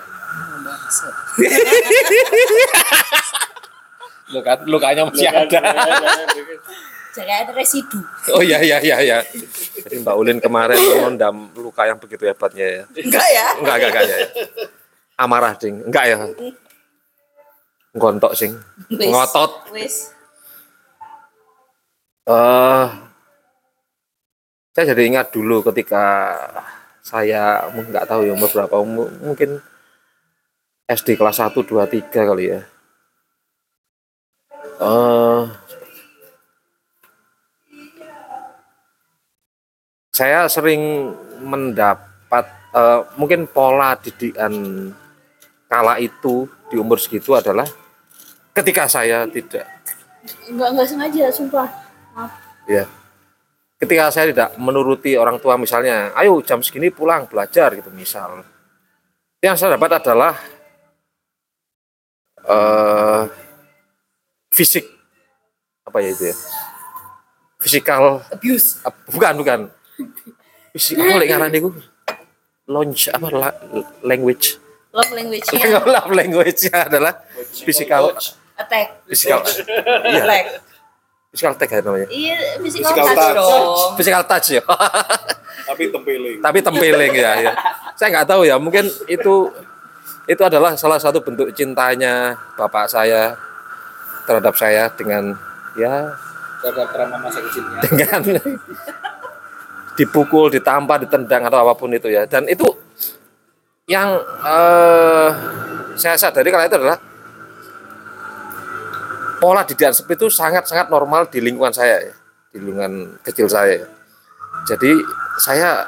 Luka, 4.31 4.53
lukanya 4.69 5.03
masih 5.09 5.27
ada. 5.33 5.61
Jangan 7.17 7.49
residu. 7.57 8.01
oh 8.37 8.45
iya 8.45 8.61
iya 8.61 8.77
iya 8.79 8.97
ya 9.01 9.19
jadi 9.81 10.05
Mbak 10.05 10.17
Ulin 10.21 10.39
kemarin 10.39 10.77
menondam 10.77 11.49
luka 11.57 11.89
yang 11.89 11.97
begitu 11.97 12.29
hebatnya 12.29 12.67
ya 12.67 12.85
Enggak 12.93 13.27
ya? 13.33 13.47
enggak 13.57 13.75
enggak 13.81 13.91
enggak 13.91 14.05
ya 14.05 14.19
amarah 15.17 15.53
ding 15.57 15.81
enggak 15.81 16.05
ya 16.05 16.17
ngontok 17.97 18.37
sing 18.37 18.53
Wis. 18.93 19.09
ngotot 19.09 19.53
Wis. 19.73 20.13
eh 22.29 22.87
saya 24.77 24.93
jadi 24.93 25.03
ingat 25.09 25.33
dulu 25.33 25.65
ketika 25.65 26.37
saya 27.01 27.65
nggak 27.73 28.05
tahu 28.05 28.29
ya 28.29 28.37
umur 28.37 28.53
berapa 28.53 28.77
umur 28.77 29.09
mungkin 29.25 29.57
SD 30.85 31.17
kelas 31.17 31.41
1, 31.41 31.57
2, 31.57 31.65
3 31.65 32.13
kali 32.13 32.45
ya 32.53 32.61
eh 34.77 35.43
saya 40.17 40.49
sering 40.49 41.13
mendapat 41.45 42.49
eh, 42.73 43.01
mungkin 43.21 43.45
pola 43.45 43.93
didikan 44.01 44.53
kala 45.69 46.01
itu 46.01 46.49
di 46.73 46.81
umur 46.81 46.97
segitu 46.97 47.37
adalah 47.37 47.69
ketika 48.57 48.89
saya 48.89 49.29
tidak 49.29 49.69
Enggak 50.51 50.75
enggak 50.75 50.89
sengaja, 50.91 51.25
sumpah. 51.31 51.69
Maaf. 52.17 52.33
ya 52.65 52.89
ketika 53.77 54.09
saya 54.09 54.33
tidak 54.33 54.57
menuruti 54.57 55.21
orang 55.21 55.37
tua 55.37 55.61
misalnya 55.61 56.17
ayo 56.17 56.41
jam 56.41 56.65
segini 56.65 56.89
pulang 56.89 57.29
belajar 57.29 57.77
gitu 57.77 57.93
misal 57.93 58.41
yang 59.45 59.53
saya 59.53 59.77
dapat 59.77 60.01
adalah 60.01 60.33
eh 62.41 63.23
fisik 64.49 64.89
apa 65.85 66.01
ya 66.01 66.09
itu 66.09 66.25
ya 66.33 66.37
fisikal 67.61 68.25
Abuse. 68.33 68.81
bukan 69.13 69.35
bukan 69.37 69.61
fisik 70.71 70.95
apa 70.97 71.17
lek 71.17 71.29
ngaran 71.29 71.53
iku 71.53 71.71
launch 72.67 73.09
apa 73.09 73.27
la- 73.31 73.59
language 74.03 74.61
Love 74.91 75.13
language-nya. 75.13 75.85
love 75.93 76.09
language 76.11 76.61
adalah 76.67 77.21
physical 77.55 78.17
Attack. 78.57 79.05
physical 79.05 79.45
iya 80.09 80.25
Attack. 80.25 80.45
physical 81.29 81.53
tag 81.55 81.69
ya 81.69 81.81
namanya 81.83 82.09
Iya, 82.09 82.37
physical, 82.57 82.89
Physical 82.89 83.05
touch 83.07 83.21
touch. 83.21 83.37
dong. 83.37 83.93
physical 84.01 84.23
touch 84.25 84.49
ya 84.51 84.63
Tapi 85.69 85.85
tempeling. 85.91 86.39
tapi 86.41 86.59
tempeling 86.61 87.13
ya, 87.13 87.33
ya. 87.43 87.53
Saya 87.93 88.09
nggak 88.11 88.29
tahu 88.29 88.45
ya, 88.45 88.57
mungkin 88.57 88.87
itu 89.05 89.51
itu 90.25 90.43
adalah 90.43 90.73
salah 90.75 90.97
satu 90.97 91.21
bentuk 91.21 91.51
cintanya 91.53 92.33
bapak 92.55 92.87
saya 92.87 93.35
terhadap 94.25 94.55
saya 94.55 94.89
dengan 94.91 95.35
ya 95.75 96.09
Terhadap 96.59 96.87
trauma 96.89 97.19
masa 97.19 97.41
kecilnya. 97.43 97.81
dengan 97.83 98.21
dipukul, 99.97 100.53
ditampar, 100.53 101.03
ditendang 101.03 101.49
atau 101.49 101.59
apa 101.65 101.73
pun 101.75 101.91
itu 101.91 102.13
ya. 102.13 102.29
Dan 102.29 102.47
itu 102.47 102.69
yang 103.89 104.21
eh, 104.45 105.31
saya 105.97 106.15
sadari 106.21 106.53
kalau 106.53 106.69
itu 106.69 106.77
adalah 106.77 106.99
pola 109.41 109.63
didikan 109.65 109.93
seperti 109.93 110.27
itu 110.27 110.29
sangat-sangat 110.33 110.93
normal 110.93 111.29
di 111.33 111.41
lingkungan 111.41 111.73
saya 111.73 112.03
ya, 112.05 112.15
di 112.53 112.59
lingkungan 112.61 113.21
kecil 113.25 113.49
saya. 113.49 113.81
ya. 113.81 113.89
Jadi 114.69 114.93
saya 115.41 115.87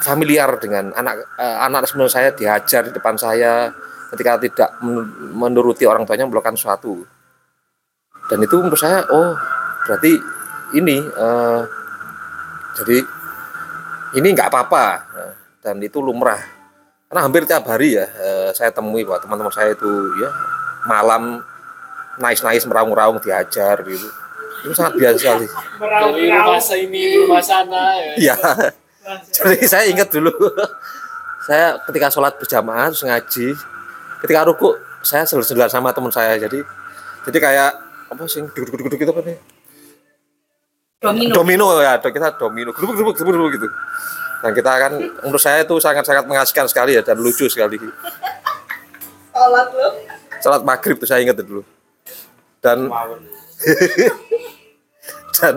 familiar 0.00 0.56
dengan 0.62 0.94
anak 0.94 1.26
eh, 1.36 1.58
anak 1.66 1.90
sebelum 1.90 2.08
saya 2.08 2.30
dihajar 2.32 2.86
di 2.86 2.92
depan 2.94 3.18
saya 3.18 3.74
ketika 4.14 4.42
tidak 4.42 4.70
men- 4.82 5.34
menuruti 5.34 5.86
orang 5.86 6.06
tuanya 6.06 6.26
melakukan 6.26 6.54
sesuatu. 6.54 7.02
Dan 8.30 8.46
itu 8.46 8.56
menurut 8.62 8.78
saya 8.78 9.02
oh 9.10 9.34
berarti 9.86 10.12
ini 10.78 11.02
eh, 11.02 11.60
jadi 12.78 13.19
ini 14.16 14.28
nggak 14.34 14.48
apa-apa 14.50 14.86
dan 15.60 15.76
itu 15.82 16.00
lumrah 16.00 16.40
karena 17.10 17.20
hampir 17.26 17.42
tiap 17.46 17.66
hari 17.66 17.98
ya 17.98 18.06
eh, 18.06 18.48
saya 18.54 18.70
temui 18.70 19.02
bahwa 19.02 19.18
teman-teman 19.18 19.52
saya 19.52 19.74
itu 19.74 19.90
ya 20.22 20.30
malam 20.86 21.42
nais-nais 22.22 22.64
meraung-raung 22.66 23.18
dihajar 23.18 23.82
gitu 23.82 24.08
itu 24.60 24.72
sangat 24.76 24.94
biasa 25.00 25.16
sekali 25.16 25.46
Dari 25.80 26.28
rumah 26.28 26.60
ini, 26.76 27.16
rumah 27.16 27.40
sana. 27.40 27.96
Ya. 27.96 28.36
Iya. 28.36 28.36
Jadi 29.32 29.64
saya 29.64 29.88
ingat 29.88 30.12
dulu 30.12 30.30
saya 31.40 31.80
ketika 31.88 32.12
sholat 32.12 32.36
berjamaah 32.36 32.92
terus 32.92 33.02
ngaji 33.02 33.48
ketika 34.20 34.40
ruku 34.44 34.76
saya 35.00 35.24
selalu 35.24 35.66
sama 35.66 35.90
teman 35.90 36.12
saya 36.12 36.36
jadi 36.36 36.60
jadi 37.24 37.38
kayak 37.40 37.72
apa 38.12 38.22
sih 38.28 38.44
duduk-duduk 38.44 39.00
gitu 39.00 39.10
apa 39.10 39.24
nih 39.24 39.38
Domino. 41.00 41.32
domino 41.32 41.64
ya 41.80 41.96
kita 41.96 42.36
domino. 42.36 42.76
Gerubuk 42.76 42.92
gerubuk 42.92 43.14
gerubuk 43.16 43.32
gerubuk 43.32 43.52
gitu. 43.56 43.68
Dan 44.44 44.52
kita 44.52 44.72
kan 44.76 44.92
menurut 45.24 45.40
saya 45.40 45.64
itu 45.64 45.72
sangat 45.80 46.04
sangat 46.04 46.28
mengasihkan 46.28 46.68
sekali 46.68 46.92
ya 46.92 47.00
dan 47.00 47.16
lucu 47.16 47.48
sekali. 47.48 47.80
Sholat 49.32 49.68
lo. 49.72 49.88
salat 50.44 50.60
maghrib 50.60 51.00
tuh 51.00 51.08
saya 51.08 51.24
ingat 51.24 51.40
dulu. 51.40 51.64
Dan 52.60 52.92
dan 55.40 55.54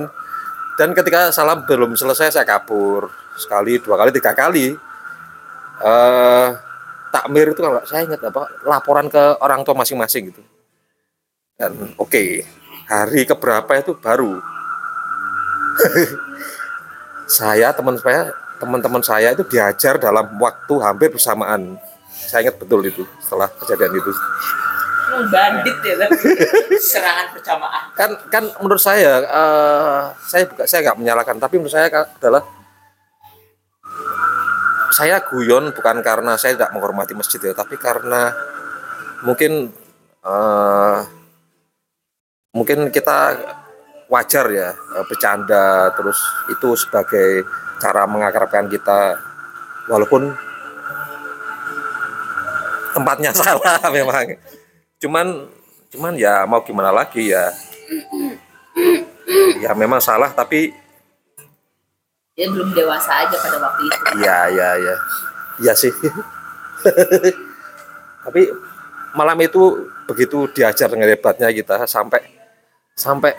dan 0.80 0.90
ketika 0.96 1.36
salam 1.36 1.68
belum 1.68 2.00
selesai 2.00 2.32
saya 2.32 2.48
kabur. 2.48 3.12
Sekali 3.36 3.84
dua 3.84 4.00
kali 4.00 4.16
tiga 4.16 4.32
kali. 4.32 4.72
Eh 5.84 6.50
takmir 7.12 7.52
itu 7.52 7.60
kalau 7.60 7.84
saya 7.84 8.08
ingat 8.08 8.24
apa 8.32 8.48
laporan 8.64 9.12
ke 9.12 9.44
orang 9.44 9.68
tua 9.68 9.76
masing-masing 9.76 10.32
gitu. 10.32 10.40
Dan 11.60 12.00
oke 12.00 12.48
hari 12.88 13.28
keberapa 13.28 13.72
itu 13.76 14.00
baru 14.00 14.53
saya 17.40 17.74
teman 17.74 17.96
saya 17.98 18.32
teman-teman 18.62 19.04
saya 19.04 19.36
itu 19.36 19.44
diajar 19.48 20.00
dalam 20.00 20.38
waktu 20.40 20.74
hampir 20.80 21.12
bersamaan 21.12 21.76
saya 22.14 22.48
ingat 22.48 22.58
betul 22.62 22.82
itu 22.86 23.04
setelah 23.20 23.50
kejadian 23.60 23.94
itu 23.98 24.12
bandit 25.30 25.78
ya 25.86 25.96
tapi. 26.00 26.16
Serangan 26.82 27.28
berjamaah. 27.36 27.84
kan 27.94 28.12
kan 28.34 28.44
menurut 28.64 28.82
saya 28.82 29.22
eh, 29.22 30.02
saya 30.26 30.44
bukan 30.50 30.66
saya 30.66 30.80
nggak 30.90 31.00
menyalahkan 31.00 31.38
tapi 31.38 31.62
menurut 31.62 31.74
saya 31.74 31.88
adalah 31.92 32.44
saya 34.94 35.22
guyon 35.26 35.74
bukan 35.74 36.02
karena 36.06 36.38
saya 36.38 36.58
tidak 36.58 36.74
menghormati 36.74 37.14
masjid 37.18 37.42
ya 37.42 37.54
tapi 37.54 37.78
karena 37.78 38.34
mungkin 39.22 39.70
eh, 40.24 41.00
mungkin 42.54 42.90
kita 42.90 43.18
wajar 44.14 44.46
ya 44.54 44.70
eh, 44.78 45.06
bercanda 45.10 45.90
terus 45.98 46.22
itu 46.54 46.78
sebagai 46.78 47.42
cara 47.82 48.06
mengakrabkan 48.06 48.70
kita 48.70 49.18
walaupun 49.90 50.30
tempatnya 52.94 53.34
salah 53.36 53.82
memang. 53.90 54.38
Cuman 55.02 55.50
cuman 55.90 56.14
ya 56.16 56.46
mau 56.46 56.62
gimana 56.62 56.94
lagi 56.94 57.34
ya. 57.34 57.50
Ya 59.60 59.74
memang 59.74 60.00
salah 60.00 60.30
tapi 60.30 60.72
Dia 62.34 62.50
belum 62.50 62.74
dewasa 62.74 63.30
aja 63.30 63.38
pada 63.38 63.62
waktu 63.62 63.86
itu. 63.86 64.26
ya 64.26 64.50
ya 64.50 64.70
ya 64.74 64.96
ya 65.62 65.74
sih. 65.78 65.94
Tapi 68.26 68.50
malam 69.14 69.38
itu 69.38 69.86
begitu 70.10 70.50
diajar 70.50 70.90
dengan 70.90 71.14
hebatnya 71.14 71.54
kita 71.54 71.86
sampai 71.86 72.26
sampai 72.98 73.38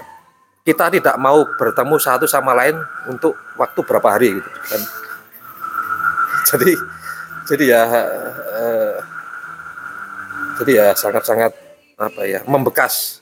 kita 0.65 0.89
tidak 0.89 1.17
mau 1.21 1.45
bertemu 1.61 1.97
satu 2.01 2.25
sama 2.25 2.57
lain 2.57 2.81
untuk 3.05 3.37
waktu 3.61 3.81
berapa 3.85 4.09
hari 4.09 4.41
gitu. 4.41 4.51
Kan 4.65 4.81
jadi 6.49 6.73
jadi 7.45 7.65
ya 7.69 7.83
eh, 8.57 8.97
jadi 10.57 10.73
ya 10.73 10.87
sangat-sangat 10.97 11.53
apa 12.01 12.23
ya 12.25 12.41
membekas. 12.49 13.21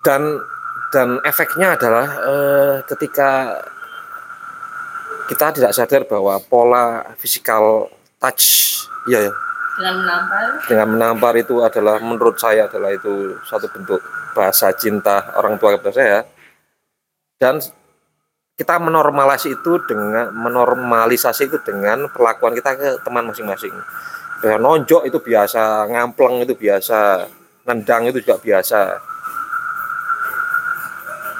Dan 0.00 0.40
dan 0.88 1.20
efeknya 1.24 1.76
adalah 1.76 2.06
eh, 2.24 2.74
ketika 2.88 3.60
kita 5.28 5.52
tidak 5.52 5.72
sadar 5.76 6.02
bahwa 6.08 6.36
pola 6.48 7.12
fisikal 7.20 7.88
touch 8.20 8.72
ya 9.08 9.20
ya, 9.24 9.32
Dengan 9.80 9.94
menampar. 10.04 10.44
dengan 10.68 10.88
menampar 10.96 11.32
itu 11.40 11.64
adalah 11.64 11.96
menurut 12.00 12.36
saya 12.36 12.68
adalah 12.68 12.92
itu 12.92 13.32
satu 13.48 13.68
bentuk 13.72 14.00
bahasa 14.34 14.74
cinta 14.74 15.32
orang 15.38 15.56
tua 15.56 15.78
kepada 15.78 15.94
saya 15.94 16.18
dan 17.38 17.62
kita 18.54 18.78
menormalisasi 18.78 19.58
itu 19.58 19.82
dengan 19.82 20.30
menormalisasi 20.30 21.50
itu 21.50 21.58
dengan 21.66 22.06
perlakuan 22.06 22.54
kita 22.54 22.70
ke 22.78 22.88
teman 23.02 23.26
masing-masing. 23.26 23.74
Ya, 24.46 24.60
nonjok 24.60 25.10
itu 25.10 25.18
biasa, 25.18 25.90
ngampleng 25.90 26.46
itu 26.46 26.54
biasa, 26.54 27.26
nendang 27.66 28.06
itu 28.06 28.22
juga 28.22 28.38
biasa. 28.38 28.80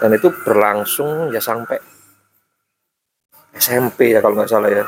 Dan 0.02 0.10
itu 0.18 0.26
berlangsung 0.42 1.30
ya 1.30 1.38
sampai 1.38 1.78
SMP 3.54 4.10
ya 4.10 4.18
kalau 4.18 4.34
nggak 4.34 4.50
salah 4.50 4.70
ya. 4.72 4.84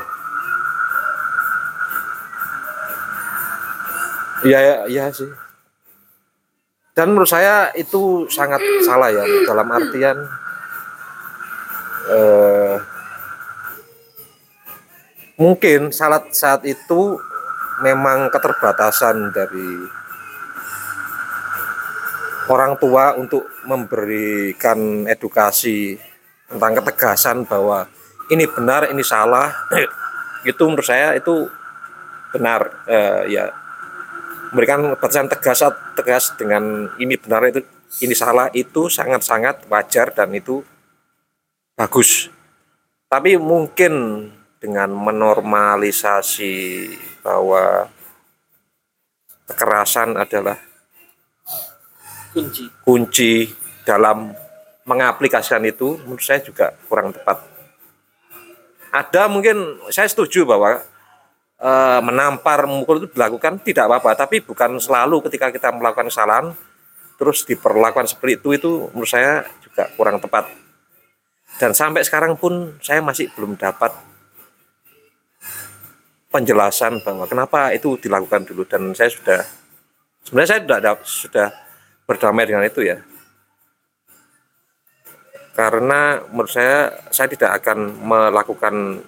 Iya, 4.43 4.59
ya, 4.59 4.75
iya 4.91 5.05
sih. 5.15 5.46
Dan 6.97 7.13
menurut 7.13 7.29
saya 7.29 7.69
itu 7.77 8.25
sangat 8.25 8.57
salah 8.81 9.13
ya 9.13 9.21
dalam 9.45 9.69
artian 9.69 10.17
eh, 12.09 12.75
mungkin 15.37 15.93
saat 15.93 16.33
saat 16.33 16.65
itu 16.65 17.21
memang 17.85 18.33
keterbatasan 18.33 19.29
dari 19.29 19.69
orang 22.49 22.81
tua 22.81 23.13
untuk 23.13 23.45
memberikan 23.69 25.05
edukasi 25.05 26.01
tentang 26.49 26.81
ketegasan 26.81 27.45
bahwa 27.45 27.85
ini 28.33 28.49
benar 28.49 28.89
ini 28.89 29.05
salah. 29.05 29.53
Itu 30.49 30.63
menurut 30.63 30.85
saya 30.85 31.11
itu 31.11 31.43
benar 32.31 32.87
eh, 32.87 33.35
ya 33.35 33.51
memberikan 34.57 34.97
batasan 34.97 35.29
tegas 35.29 35.61
tegas 35.93 36.33
dengan 36.33 36.89
ini 36.97 37.13
benar 37.13 37.45
itu 37.45 37.61
ini 38.01 38.17
salah 38.17 38.49
itu 38.57 38.89
sangat-sangat 38.89 39.69
wajar 39.69 40.09
dan 40.17 40.33
itu 40.33 40.65
bagus. 41.77 42.33
Tapi 43.05 43.37
mungkin 43.37 44.25
dengan 44.57 44.89
menormalisasi 44.97 46.89
bahwa 47.21 47.85
kekerasan 49.45 50.17
adalah 50.17 50.57
kunci 52.33 52.65
kunci 52.81 53.53
dalam 53.85 54.33
mengaplikasikan 54.89 55.61
itu 55.69 56.01
menurut 56.01 56.25
saya 56.25 56.41
juga 56.41 56.73
kurang 56.89 57.13
tepat. 57.13 57.45
Ada 58.89 59.29
mungkin 59.29 59.85
saya 59.93 60.09
setuju 60.09 60.49
bahwa 60.49 60.81
eh, 61.61 61.99
menampar 62.01 62.69
memukul 62.69 63.03
itu 63.03 63.07
dilakukan 63.13 63.61
tidak 63.61 63.89
apa-apa, 63.89 64.27
tapi 64.27 64.41
bukan 64.41 64.77
selalu 64.77 65.25
ketika 65.29 65.49
kita 65.49 65.69
melakukan 65.73 66.09
kesalahan 66.09 66.45
terus 67.17 67.43
diperlakukan 67.49 68.05
seperti 68.05 68.37
itu 68.37 68.49
itu 68.53 68.71
menurut 68.93 69.09
saya 69.09 69.43
juga 69.65 69.89
kurang 69.97 70.21
tepat. 70.21 70.47
Dan 71.57 71.73
sampai 71.73 72.05
sekarang 72.05 72.37
pun 72.37 72.77
saya 72.85 73.01
masih 73.01 73.33
belum 73.33 73.57
dapat 73.57 73.89
penjelasan 76.29 77.01
bahwa 77.01 77.25
kenapa 77.25 77.73
itu 77.73 77.97
dilakukan 77.97 78.45
dulu. 78.45 78.61
Dan 78.69 78.93
saya 78.93 79.09
sudah 79.09 79.41
sebenarnya 80.21 80.49
saya 80.53 80.61
sudah 80.61 80.93
sudah 81.01 81.47
berdamai 82.05 82.45
dengan 82.45 82.61
itu 82.61 82.85
ya. 82.85 83.01
Karena 85.57 86.21
menurut 86.29 86.53
saya 86.53 86.93
saya 87.09 87.25
tidak 87.33 87.57
akan 87.57 88.05
melakukan 88.05 89.01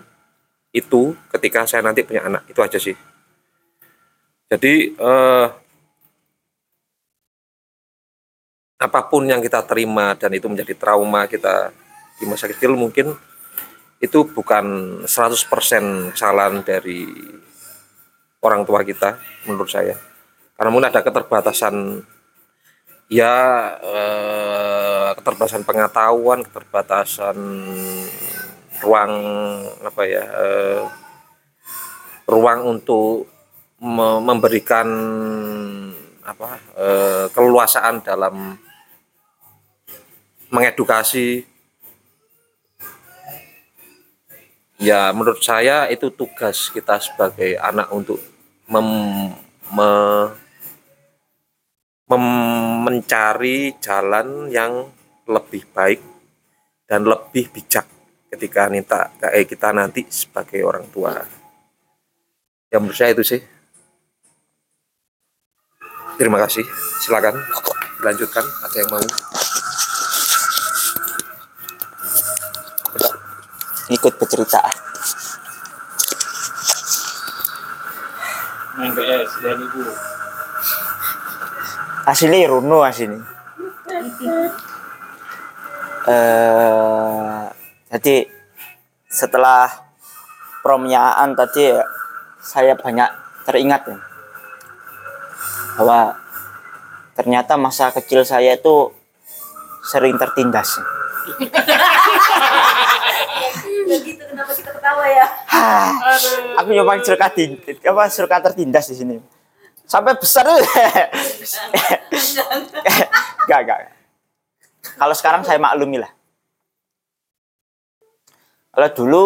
itu 0.70 1.18
ketika 1.34 1.66
saya 1.66 1.82
nanti 1.82 2.06
punya 2.06 2.26
anak 2.26 2.46
itu 2.50 2.60
aja 2.62 2.78
sih. 2.78 2.94
Jadi 4.50 4.94
eh, 4.94 5.48
apa 8.80 9.00
pun 9.12 9.28
yang 9.28 9.44
kita 9.44 9.66
terima 9.68 10.16
dan 10.16 10.32
itu 10.34 10.48
menjadi 10.48 10.74
trauma 10.78 11.28
kita 11.28 11.74
di 12.18 12.26
masa 12.26 12.48
kecil 12.48 12.74
mungkin 12.80 13.12
itu 14.00 14.20
bukan 14.32 14.66
100% 15.04 16.16
kesalahan 16.16 16.64
dari 16.64 17.04
orang 18.40 18.64
tua 18.64 18.88
kita 18.88 19.20
menurut 19.46 19.68
saya. 19.68 20.00
Karena 20.56 20.70
mungkin 20.72 20.90
ada 20.92 21.04
keterbatasan 21.04 21.76
ya 23.12 23.36
eh, 23.82 25.10
keterbatasan 25.18 25.66
pengetahuan 25.66 26.46
keterbatasan 26.46 27.38
ruang 28.80 29.12
apa 29.84 30.02
ya 30.08 30.24
eh, 30.24 30.82
ruang 32.30 32.78
untuk 32.78 33.28
me- 33.82 34.22
memberikan 34.24 34.88
apa 36.24 36.50
eh, 36.78 37.26
keluasaan 37.34 38.06
dalam 38.06 38.56
mengedukasi. 40.50 41.46
Ya 44.80 45.12
menurut 45.12 45.44
saya 45.44 45.92
itu 45.92 46.08
tugas 46.08 46.72
kita 46.72 47.04
sebagai 47.04 47.60
anak 47.60 47.92
untuk 47.92 48.24
mem- 48.72 49.36
me- 49.76 50.32
mem- 52.08 52.80
mencari 52.88 53.76
jalan 53.84 54.48
yang 54.48 54.88
lebih 55.28 55.68
baik 55.76 56.00
dan 56.88 57.04
lebih 57.04 57.52
bijak 57.52 57.99
ketika 58.30 58.70
minta 58.70 59.10
kayak 59.18 59.50
kita 59.50 59.74
nanti 59.74 60.06
sebagai 60.10 60.62
orang 60.64 60.86
tua. 60.94 61.14
Ya 62.70 62.78
menurut 62.78 62.98
saya 62.98 63.18
itu 63.18 63.26
sih. 63.26 63.42
Terima 66.16 66.38
kasih. 66.38 66.66
Silakan 67.02 67.36
lanjutkan. 68.06 68.46
Ada 68.46 68.76
yang 68.86 68.90
mau? 68.94 69.30
ikut 73.90 74.14
bercerita 74.22 74.62
Main 78.78 78.94
PS 78.96 79.32
dan 79.44 79.58
ibu. 79.60 79.82
asli 82.06 82.42
runo 82.46 82.86
asini 82.86 83.18
eh 86.10 87.59
jadi 87.90 88.30
setelah 89.10 89.70
peromyaan 90.62 91.34
tadi 91.34 91.74
saya 92.40 92.78
banyak 92.78 93.10
teringat 93.44 93.82
ya, 93.90 93.98
bahwa 95.78 96.14
ternyata 97.18 97.58
masa 97.58 97.90
kecil 97.92 98.22
saya 98.24 98.56
itu 98.56 98.94
sering 99.84 100.16
tertindas 100.16 100.78
Begitu 103.90 104.22
kenapa 104.22 104.54
kita 104.54 104.70
ketawa 104.70 105.06
ya? 105.10 105.26
aku 106.62 106.70
surka 107.02 107.28
tindas 107.34 107.78
apa 107.82 108.04
surka 108.10 108.38
tertindas 108.50 108.86
di 108.94 108.96
sini 109.02 109.16
sampai 109.90 110.14
besar 110.22 110.46
tuh. 110.54 110.62
Enggak, 113.50 113.60
enggak. 113.66 113.80
Kalau 115.02 115.16
sekarang 115.18 115.42
saya 115.42 115.58
maklumi 115.58 115.98
lah. 115.98 116.14
Kalau 118.70 118.90
dulu 118.94 119.24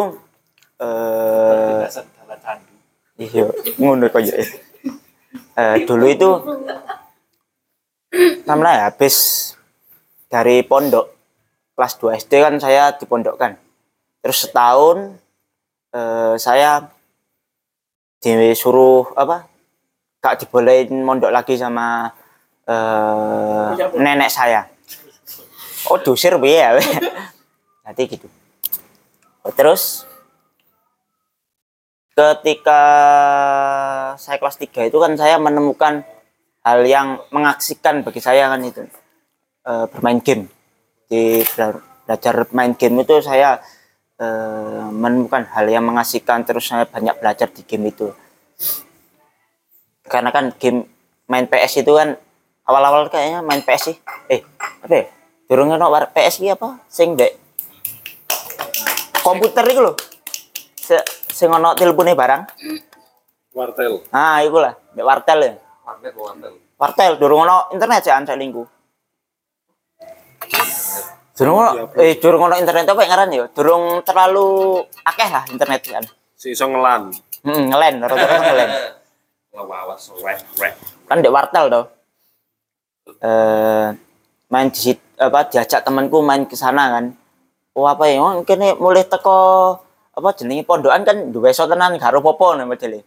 eh 0.80 1.84
iya, 3.20 3.46
ngono 3.78 4.08
kok 4.10 4.22
ya. 4.24 4.36
Eh, 5.54 5.78
dulu 5.86 6.06
itu 6.10 6.30
namanya 8.50 8.90
habis 8.90 9.50
dari 10.30 10.66
pondok 10.66 11.14
kelas 11.78 11.94
2 12.02 12.20
SD 12.26 12.34
kan 12.42 12.56
saya 12.58 12.96
dipondokkan. 12.98 13.60
Terus 14.24 14.38
setahun 14.48 14.98
eh, 15.94 16.36
saya 16.40 16.90
disuruh 18.24 19.12
apa? 19.20 19.46
Gak 20.24 20.48
dibolehin 20.48 21.04
mondok 21.04 21.36
lagi 21.36 21.60
sama 21.60 22.10
eh, 22.64 23.70
nenek 24.00 24.32
saya. 24.32 24.66
Oh, 25.92 26.00
dusir 26.00 26.40
piye 26.40 26.64
ya? 26.64 26.80
Nanti 27.84 28.08
gitu. 28.08 28.32
Terus 29.52 30.08
ketika 32.16 32.82
saya 34.16 34.38
kelas 34.40 34.56
3 34.56 34.88
itu 34.88 34.98
kan 35.02 35.20
saya 35.20 35.36
menemukan 35.36 36.08
hal 36.64 36.80
yang 36.88 37.20
mengaksikan 37.36 38.08
bagi 38.08 38.24
saya 38.24 38.48
kan 38.48 38.64
itu 38.64 38.88
eh, 39.68 39.86
bermain 39.92 40.24
game. 40.24 40.48
Di 41.12 41.44
bela- 41.44 41.84
belajar 42.08 42.48
main 42.56 42.72
game 42.80 43.04
itu 43.04 43.20
saya 43.20 43.60
eh, 44.16 44.88
menemukan 44.88 45.44
hal 45.52 45.68
yang 45.68 45.84
mengasihkan 45.84 46.48
terus 46.48 46.72
saya 46.72 46.88
banyak 46.88 47.20
belajar 47.20 47.52
di 47.52 47.68
game 47.68 47.92
itu. 47.92 48.16
Karena 50.08 50.32
kan 50.32 50.56
game 50.56 50.88
main 51.28 51.52
PS 51.52 51.84
itu 51.84 51.92
kan 52.00 52.16
awal-awal 52.64 53.12
kayaknya 53.12 53.44
main 53.44 53.60
PS 53.60 53.92
sih. 53.92 53.98
Eh 54.32 54.40
apa 54.80 54.94
ya? 54.94 55.06
Durung 55.52 55.76
ono 55.76 55.92
war- 55.92 56.16
PS 56.16 56.40
apa? 56.48 56.80
Sing 56.88 57.20
dek 57.20 57.43
komputer 59.24 59.64
itu 59.72 59.82
loh 59.82 59.96
Se 60.84 61.00
sing 61.32 61.48
ono 61.48 61.72
telepone 61.80 62.12
barang. 62.12 62.42
Wartel. 63.56 64.04
ah 64.12 64.44
iku 64.44 64.60
lah 64.60 64.76
wartel 65.00 65.40
ya. 65.40 65.54
Warnet 65.88 66.12
warnet. 66.12 66.52
wartel. 66.76 67.12
Durung 67.16 67.48
ono 67.48 67.72
internet 67.72 68.04
sih 68.04 68.12
ancak 68.12 68.36
lingku. 68.36 68.68
Durung 71.40 71.56
ono 71.64 71.72
eh 72.04 72.20
durung 72.20 72.52
ono 72.52 72.60
internet 72.60 72.84
apa 72.92 73.00
yang 73.00 73.12
ngaran 73.16 73.30
ya? 73.32 73.46
Durung 73.56 73.84
terlalu 74.04 74.84
akeh 75.08 75.30
lah 75.32 75.48
internet 75.48 75.82
kan 75.88 76.04
Si 76.36 76.52
iso 76.52 76.68
ngelan. 76.68 77.16
hmm, 77.48 77.64
ngelen 77.72 77.96
rata-rata 78.04 78.44
ngelen 78.44 78.70
Lawas 79.56 80.04
rek 80.20 80.74
kan 81.08 81.24
dek 81.24 81.32
wartel 81.32 81.66
toh. 81.72 81.86
Eh 83.24 83.88
main 84.52 84.68
di 84.68 84.92
apa 85.16 85.48
diajak 85.48 85.88
temanku 85.88 86.20
main 86.20 86.44
ke 86.44 86.60
sana 86.60 86.92
kan 87.00 87.16
oh 87.74 87.86
apa 87.90 88.06
ya 88.10 88.22
oh, 88.22 88.42
kene 88.46 88.78
mulai 88.78 89.06
teko 89.06 89.40
apa 90.14 90.30
jenenge 90.38 90.64
pondokan 90.66 91.02
kan 91.02 91.18
duwe 91.34 91.50
iso 91.50 91.66
tenan 91.66 91.98
karo 91.98 92.22
popo 92.22 92.54
nih 92.54 92.70
modele 92.70 93.02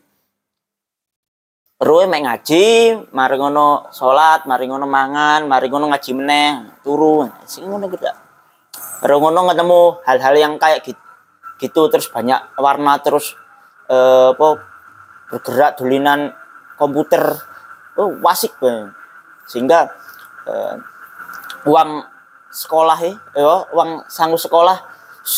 Ruwe 1.77 2.09
mek 2.09 2.25
ngaji, 2.25 2.65
mari 3.13 3.37
ngono 3.37 3.93
salat, 3.93 4.49
mari 4.49 4.65
ngono 4.65 4.89
mangan, 4.89 5.45
mari 5.45 5.69
ngono 5.69 5.93
ngaji 5.93 6.11
meneh, 6.17 6.81
turu. 6.81 7.29
Sing 7.45 7.69
ngono 7.69 7.93
gitu. 7.93 8.09
Baru 9.05 9.21
ngono 9.21 9.45
ketemu 9.53 9.81
hal-hal 10.09 10.35
yang 10.41 10.57
kayak 10.57 10.81
gitu, 10.81 10.97
gitu 11.61 11.93
terus 11.93 12.09
banyak 12.09 12.41
warna 12.57 12.97
terus 13.05 13.37
eh, 13.93 14.33
apa 14.33 14.57
bergerak 15.29 15.77
dulinan 15.77 16.33
komputer. 16.81 17.45
Oh, 18.01 18.09
wasik 18.25 18.57
banget. 18.57 18.97
Sehingga 19.45 19.93
eh, 20.49 20.81
uang 21.69 22.09
sekolah 22.57 22.97
ya, 23.05 23.13
ya 23.37 23.55
uang 23.77 24.09
sanggup 24.09 24.41
sekolah 24.41 24.81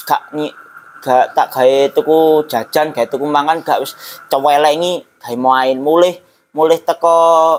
gak 0.06 0.30
ni 0.38 0.54
gak 1.02 1.34
tak 1.34 1.50
gawe 1.50 1.78
tuku 1.90 2.46
jajan, 2.46 2.94
gawe 2.94 3.06
tuku 3.10 3.26
mangan 3.26 3.58
gak 3.66 3.82
wis 3.82 3.98
cewelengi 4.30 5.02
gawe 5.18 5.34
main 5.34 5.82
mulih 5.82 6.14
mulih 6.54 6.78
teko 6.78 7.58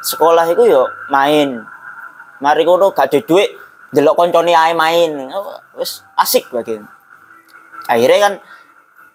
sekolah 0.00 0.48
itu 0.48 0.64
yo 0.72 0.88
main. 1.12 1.60
Mari 2.40 2.64
ngono 2.64 2.96
gak 2.96 3.12
ada 3.12 3.20
duit 3.20 3.52
delok 3.92 4.16
koncone 4.16 4.52
main. 4.72 5.10
Wis 5.76 6.00
asik 6.16 6.48
bagian. 6.48 6.88
Akhirnya 7.88 8.18
kan 8.24 8.34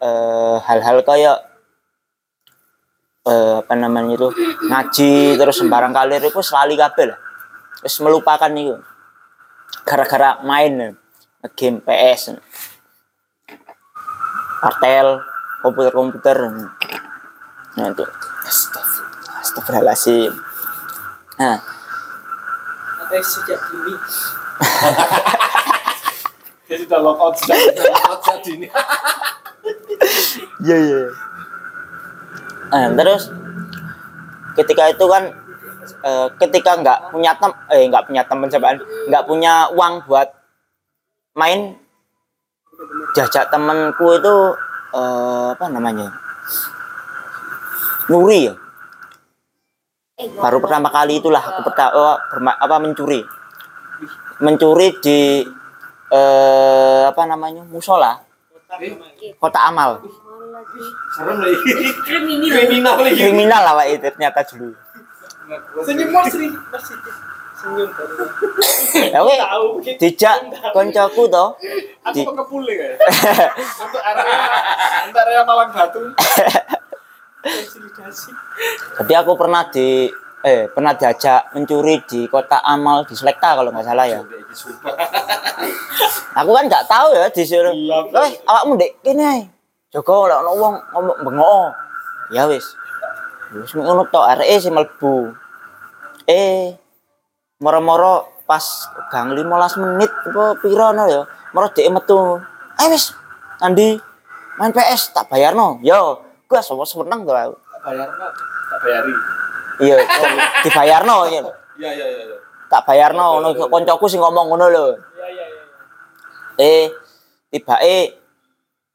eh, 0.05 0.55
hal-hal 0.69 1.01
kayak 1.01 1.37
eh, 3.25 3.53
apa 3.61 3.73
namanya 3.73 4.17
itu 4.17 4.29
ngaji 4.69 5.37
terus 5.37 5.57
sembarang 5.61 5.93
kalir 5.93 6.21
itu 6.21 6.41
sekali 6.41 6.77
kabel 6.77 7.13
lah 7.13 7.19
terus 7.79 7.95
melupakan 8.03 8.51
itu 8.51 8.75
gara-gara 9.87 10.43
main 10.43 10.95
game 11.55 11.79
PS 11.83 12.35
artel 14.59 15.23
komputer-komputer 15.63 16.37
itu 17.79 18.05
Astagfirullahaladzim 19.39 20.35
nah 21.39 21.63
Apa 22.99 23.15
sejak 23.25 23.57
dini? 23.71 23.95
Dia 26.69 26.77
sudah 26.77 26.99
lock 27.01 27.17
out 27.17 27.33
sejak 27.41 27.57
lock 27.81 28.05
out 28.05 28.21
sejak 28.21 28.45
dini. 28.45 28.67
Iya 30.61 30.77
iya. 30.77 31.01
Nah, 32.69 32.93
terus 32.93 33.33
ketika 34.53 34.93
itu 34.93 35.09
kan 35.09 35.33
eh, 36.03 36.27
ketika 36.39 36.77
nggak 36.79 36.99
punya 37.13 37.31
tem 37.37 37.51
eh 37.73 37.83
nggak 37.89 38.05
punya 38.09 38.21
teman 38.25 38.47
cobaan 38.49 38.77
nggak 39.09 39.25
punya 39.25 39.53
uang 39.73 39.93
buat 40.05 40.27
main 41.35 41.75
jajak 43.15 43.51
temanku 43.51 44.17
itu 44.17 44.35
eh, 44.95 45.47
apa 45.53 45.65
namanya 45.69 46.29
Nuri 48.09 48.49
ya. 48.49 48.53
Baru 50.41 50.57
pertama 50.59 50.89
kali 50.89 51.21
itulah 51.21 51.39
aku 51.39 51.69
pertama 51.69 52.51
apa 52.57 52.75
mencuri. 52.81 53.21
Mencuri 54.41 54.97
di 54.99 55.45
eh, 56.09 57.03
apa 57.05 57.23
namanya 57.29 57.61
musola. 57.69 58.17
Kota 59.37 59.59
amal. 59.69 60.01
Serem 61.13 61.37
lagi. 61.37 61.71
Kriminal. 62.03 62.97
Lagi. 62.97 63.15
kriminal 63.15 63.61
lah 63.63 63.85
itu 63.85 64.09
ternyata 64.09 64.41
dulu 64.49 64.73
Senyum 65.85 66.09
mas. 66.13 66.29
Senyum 67.59 67.89
baru. 67.91 68.15
ya 69.13 69.19
weh 69.25 69.39
dijak 69.97 70.35
koncoku 70.71 71.25
toh. 71.27 71.57
Aku 72.05 72.13
di 72.15 72.21
pengepul 72.23 72.63
ya. 72.69 72.95
Untuk 73.57 74.01
area 74.01 74.37
untuk 75.09 75.21
area 75.25 75.41
Malang 75.43 75.69
Batu. 75.73 76.03
Jadi 78.99 79.13
aku 79.15 79.31
pernah 79.35 79.65
di 79.73 80.07
eh 80.39 80.71
pernah 80.71 80.95
diajak 80.95 81.51
mencuri 81.51 81.99
di 82.07 82.23
kota 82.31 82.63
amal 82.63 83.03
di 83.03 83.11
Selekta 83.17 83.59
kalau 83.59 83.73
nggak 83.73 83.87
salah 83.89 84.05
ya. 84.07 84.21
Aku 86.39 86.49
kan 86.55 86.63
nggak 86.69 86.87
tahu 86.87 87.11
ya 87.11 87.27
disuruh 87.27 87.73
eh 87.73 88.31
awakmu 88.47 88.79
dek 88.79 89.03
kene? 89.03 89.25
Ae 89.25 89.41
Joko 89.89 90.29
lek 90.29 90.37
ono 90.45 90.51
wong 90.53 90.75
ngomong 90.95 91.17
bengok. 91.25 91.73
Ya 92.29 92.45
wis 92.45 92.63
wis 93.57 93.73
ngono 93.73 94.05
tok 94.13 94.25
areke 94.29 94.61
sing 94.61 94.73
mlebu. 94.77 95.33
Eh 96.29 96.77
moro-moro 97.57 98.43
pas 98.45 98.61
gang 99.09 99.33
15 99.33 99.81
menit 99.81 100.09
apa 100.09 100.57
piro 100.61 100.93
no 100.93 101.03
ya 101.09 101.21
moro 101.53 101.67
dek 101.73 101.89
metu. 101.89 102.37
Eh 102.77 102.87
wis 102.93 103.13
Andi 103.59 103.99
main 104.55 104.71
PS 104.71 105.11
tak 105.11 105.27
bayarno. 105.27 105.81
Yo 105.83 106.23
gua 106.47 106.63
semua 106.63 106.87
seneng 106.87 107.27
tuh 107.27 107.35
aku. 107.35 107.55
Bayar 107.83 108.07
Pak. 108.07 108.31
Tak 108.69 108.79
bayari. 108.85 109.13
iya 109.79 109.95
dibayarno 110.67 111.23
ya 111.31 111.39
Iya 111.79 111.89
iya 111.95 112.05
iya. 112.11 112.35
tak 112.67 112.83
bayarno 112.83 113.39
ngono 113.39 113.55
koncoku 113.71 114.05
sing 114.11 114.19
ngomong 114.19 114.51
ngono 114.51 114.65
lho. 114.67 114.85
Iya 114.93 115.27
iya 115.31 115.45
iya. 115.47 115.63
eh 116.59 116.83
tibake 117.49 118.19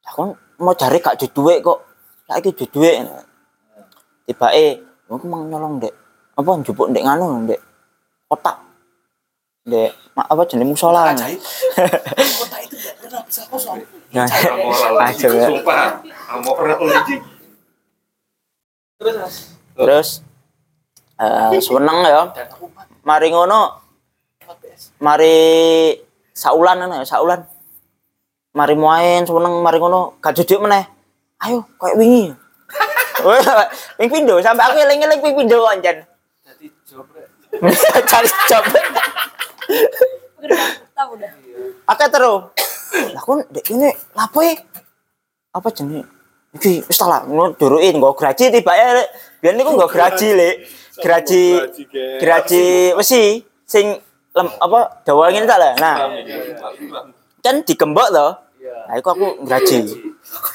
aku 0.05 0.36
mau 0.60 0.76
cari 0.76 1.01
gak 1.01 1.16
ada 1.18 1.26
duit 1.32 1.64
kok. 1.64 1.81
Saiki 2.28 2.52
ada 2.52 3.24
duit 4.24 4.32
tibake 4.32 4.80
aku 5.09 5.24
mau 5.28 5.44
nyolong 5.44 5.80
dek. 5.80 5.92
Apa 6.34 6.51
njupuk 6.59 6.88
dek? 6.90 7.05
Nganu 7.05 7.44
dek. 7.44 7.60
Kotak. 8.28 8.56
Dek 9.68 9.92
ma- 10.16 10.28
apa 10.28 10.42
jenis 10.48 10.64
musola? 10.64 11.12
Kota 11.12 11.28
itu 12.64 12.76
nggak 12.76 12.94
pernah 13.01 13.22
bisa 13.28 13.42
kosong. 13.52 13.80
Nah, 14.12 14.24
Amoral 14.28 14.96
aja 15.09 15.28
ya. 15.28 15.46
Sumpah. 15.48 16.01
Amoral 16.32 16.80
lagi. 16.88 17.16
Terus 19.01 19.34
terus 19.76 20.09
eh 21.20 21.60
seneng 21.60 21.98
ya. 22.05 22.22
Mari 23.05 23.28
ngono. 23.28 23.84
Mari 25.01 25.36
saulan 26.32 26.80
ngono 26.80 27.05
ya 27.05 27.06
saulan. 27.06 27.44
Mari 28.56 28.74
main 28.76 29.28
seneng 29.28 29.60
mari 29.60 29.76
ngono. 29.76 30.16
Gak 30.24 30.40
meneh. 30.56 30.88
Ayo 31.44 31.60
kayak 31.76 32.01
wingi 32.01 32.32
ping 33.98 34.10
pindho 34.10 34.40
sampai 34.44 34.64
aku 34.68 34.76
eling-eling 34.84 35.20
ping 35.20 35.34
pindho 35.34 35.64
anjen. 35.68 36.05
Jadi 36.44 36.66
job. 36.84 37.06
Cari 38.10 38.30
job. 38.51 38.64
Akeh 41.88 42.09
terus. 42.09 42.52
Lah 43.14 43.22
kon 43.24 43.42
dek 43.51 43.64
ini 43.74 43.90
lapo 44.14 44.44
e? 44.44 44.55
Apa 45.55 45.68
jenenge? 45.70 46.06
Iki 46.55 46.86
wis 46.86 46.98
tak 46.98 47.10
lah 47.10 47.20
ngono 47.26 47.59
duruki 47.59 47.90
nggo 47.90 48.14
graji 48.14 48.55
tibake. 48.55 49.10
Biyen 49.42 49.59
niku 49.59 49.74
nggo 49.74 49.90
graji 49.90 50.28
lek. 50.34 50.55
Graji 51.02 51.59
graji 52.22 52.94
wesi 52.94 53.42
sing 53.66 53.98
lem, 54.34 54.48
apa 54.62 55.02
dawa 55.02 55.34
ngene 55.34 55.46
tak 55.51 55.59
lah. 55.59 55.72
Nah, 55.82 55.96
kan 57.42 57.66
digembok 57.66 58.09
to. 58.14 58.28
Nah, 58.64 58.94
iku 58.94 59.09
aku 59.10 59.26
graji. 59.42 59.78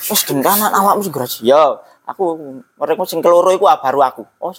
Wis 0.07 0.23
gendanan 0.23 0.71
awakmu 0.71 1.03
sing 1.03 1.11
graji. 1.11 1.39
Yo, 1.51 1.83
aku 2.09 2.25
mereka 2.81 3.05
sing 3.05 3.21
keloro 3.21 3.53
iku 3.53 3.69
baru 3.69 4.01
aku. 4.01 4.23
Oh. 4.41 4.49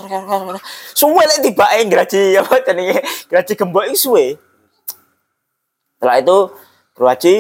Suwe 0.95 1.23
lek 1.27 1.43
tibake 1.43 1.91
graji 1.91 2.21
apa 2.41 2.63
jenenge? 2.63 3.03
Graji 3.27 3.53
gembok 3.59 3.91
iku 3.91 3.99
suwe. 3.99 4.39
Setelah 5.99 6.17
itu 6.23 6.39
graji 6.95 7.37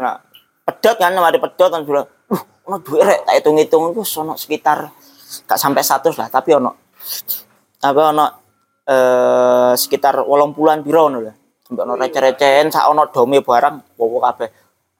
nah, 0.00 0.16
pedot 0.64 0.96
kan 0.96 1.12
mari 1.20 1.36
pedot 1.36 1.68
kan 1.68 1.84
bilang, 1.84 2.08
"Uh, 2.32 2.42
ono 2.66 2.80
duit 2.80 3.04
rek, 3.04 3.20
tak 3.28 3.34
hitung-hitung 3.38 3.92
iku 3.92 4.02
ono 4.24 4.34
sekitar 4.40 4.88
gak 5.46 5.60
sampai 5.60 5.84
100 5.84 6.16
lah, 6.16 6.28
tapi 6.32 6.50
ono 6.56 6.70
apa 7.80 8.02
ono 8.10 8.26
eh 8.90 9.72
sekitar 9.76 10.24
80-an 10.24 10.80
piro 10.82 11.00
ngono 11.06 11.18
lho. 11.22 11.32
Sampai 11.62 11.82
ono 11.86 11.94
receh-recehan 11.94 12.72
sak 12.72 12.90
ono 12.90 13.06
dome 13.12 13.38
barang 13.44 13.94
wowo 14.00 14.18
kabeh. 14.18 14.48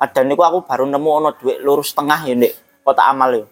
Ada 0.01 0.25
niku 0.25 0.47
aku 0.47 0.65
baru 0.65 0.87
nemu 0.87 1.11
ono 1.11 1.29
duit 1.35 1.59
lurus 1.61 1.93
setengah 1.93 2.25
ya 2.25 2.33
Ndek, 2.39 2.85
kotak 2.87 3.05
amal 3.11 3.35
ya. 3.35 3.45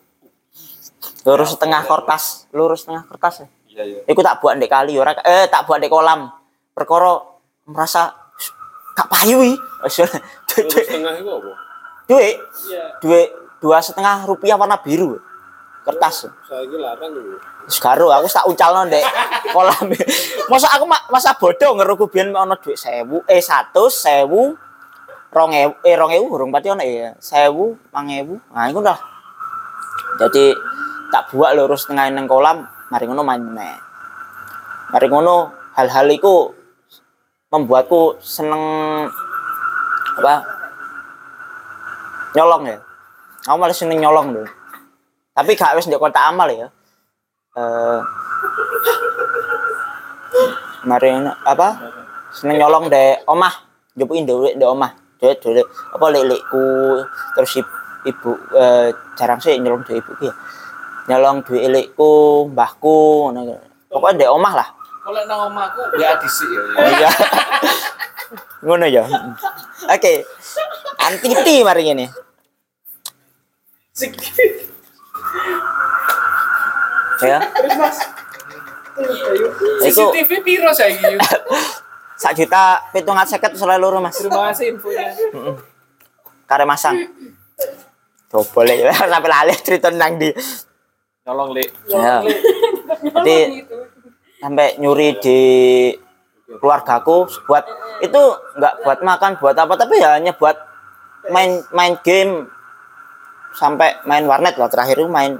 Lurus 1.26 1.54
setengah 1.54 1.82
kertas, 1.82 2.46
lurus 2.54 2.86
setengah 2.86 3.04
kertas 3.08 3.34
ya. 3.42 3.48
Iya 3.68 3.82
iya. 3.84 4.00
Iku 4.06 4.20
tak 4.22 4.38
buat 4.42 4.58
ndek 4.58 4.70
kali 4.70 4.94
ora 4.98 5.14
eh 5.22 5.46
tak 5.46 5.66
buat 5.66 5.78
ndek 5.82 5.90
kolam. 5.90 6.30
Perkara 6.74 7.18
merasa 7.66 8.14
gak 8.94 9.08
payu 9.10 9.42
iki. 9.42 9.56
Setengah 9.88 11.12
itu 11.14 11.30
apa? 11.30 11.50
Duit. 12.08 12.36
Duit 13.02 13.28
dua 13.58 13.78
setengah 13.82 14.24
rupiah 14.24 14.54
warna 14.58 14.78
biru. 14.78 15.18
Kertas. 15.84 16.26
Larang 16.48 17.12
itu. 17.12 17.38
Wis 17.68 17.78
karo 17.78 18.08
aku 18.08 18.26
tak 18.30 18.46
ucalno 18.48 18.86
ndek 18.86 19.04
kolam. 19.54 19.90
Masa 20.48 20.70
aku 20.74 20.84
ma- 20.86 21.06
masa 21.10 21.34
bodoh 21.36 21.76
ngeruku 21.76 22.08
biyen 22.08 22.32
ono 22.32 22.56
duit 22.56 22.78
1000 22.78 23.04
eh 23.26 23.42
100 23.42 23.74
1000 23.74 24.56
2000 25.28 25.84
eh 25.84 25.94
2000 25.98 26.24
urung 26.24 26.50
pati 26.50 26.72
ono 26.72 26.82
ya. 26.82 27.12
1000 27.20 27.92
5000. 27.92 28.54
Nah 28.54 28.64
iku 28.70 28.80
dah. 28.80 28.98
Jadi 30.18 30.50
tak 31.08 31.32
buat 31.32 31.56
lurus 31.56 31.88
tengah 31.88 32.08
nang 32.12 32.28
kolam, 32.28 32.64
mari 32.92 33.04
ngono 33.08 33.22
main 33.24 33.40
meneh. 33.40 33.76
Mari 34.92 35.06
ngono 35.08 35.52
hal-hal 35.76 36.08
iku 36.12 36.52
membuatku 37.48 38.20
seneng 38.20 38.62
apa 40.18 40.34
nyolong 42.36 42.64
ya. 42.68 42.78
Aku 43.48 43.56
malah 43.56 43.76
seneng 43.76 44.00
nyolong 44.00 44.36
dulu. 44.36 44.48
Tapi 45.32 45.54
gak 45.54 45.78
wis 45.78 45.86
ndek 45.88 46.02
kotak 46.02 46.28
amal 46.28 46.48
ya. 46.52 46.68
Eh 47.56 48.00
mari 50.88 51.10
apa 51.44 51.68
seneng 52.30 52.62
nyolong 52.62 52.86
dek 52.88 53.26
omah 53.26 53.54
njopuki 53.92 54.22
dhuwit 54.24 54.54
ndek 54.56 54.70
omah 54.70 54.92
dhuwit 55.18 55.38
dhuwit 55.42 55.66
apa 55.66 56.06
lelekku 56.14 56.64
terus 57.34 57.60
ibu, 58.06 58.32
eh, 58.54 58.88
jarang 59.18 59.42
sih 59.42 59.58
nyolong 59.58 59.82
dhuwit 59.82 60.00
ibu 60.00 60.12
ya 60.22 60.32
nyolong 61.08 61.40
dhuwit 61.42 61.64
elekku 61.64 62.46
mbahku 62.52 63.32
ngono 63.32 63.56
pokoknya 63.88 64.14
ndek 64.16 64.32
omah 64.32 64.54
lah 64.54 64.68
Kalau 65.08 65.24
nang 65.24 65.48
omahku 65.48 65.80
ya 65.96 66.20
dhisik 66.20 66.52
ya. 66.52 66.60
Oh 66.76 66.84
iya. 67.00 67.10
Ngono 68.68 68.84
ya. 68.84 69.08
Oke. 69.88 70.20
Antiti 71.00 71.64
mari 71.64 71.88
ngene. 71.88 72.12
Ya. 77.24 77.40
Iku 79.80 80.12
CCTV 80.12 80.30
piro 80.44 80.68
saiki? 80.76 81.16
sak 82.20 82.36
juta 82.36 82.84
pitung 82.92 83.16
seket 83.24 83.56
selalu 83.56 83.80
loro 83.80 84.04
mas. 84.04 84.20
Terima 84.20 84.52
kasih 84.52 84.76
infonya. 84.76 85.08
Kare 86.44 86.68
masang. 86.68 87.00
Coba 88.28 88.60
lek 88.68 88.92
sampai 89.08 89.30
lali 89.32 89.56
cerita 89.56 89.88
nang 89.88 90.20
di. 90.20 90.28
Nyolong 91.28 91.52
Lek. 91.52 91.68
Ya. 91.92 92.24
Jadi 93.20 93.68
sampai 94.40 94.80
nyuri 94.80 95.20
di 95.20 95.40
keluargaku 96.48 97.28
buat 97.44 97.68
itu 98.00 98.22
nggak 98.56 98.74
buat 98.80 98.98
makan 99.04 99.36
buat 99.36 99.52
apa 99.52 99.76
tapi 99.76 100.00
ya 100.00 100.16
hanya 100.16 100.32
buat 100.32 100.56
main 101.28 101.60
main 101.76 102.00
game. 102.00 102.48
Sampai 103.52 104.00
main 104.08 104.24
warnet 104.24 104.56
lah 104.56 104.72
terakhir 104.72 105.04
itu 105.04 105.10
main 105.12 105.36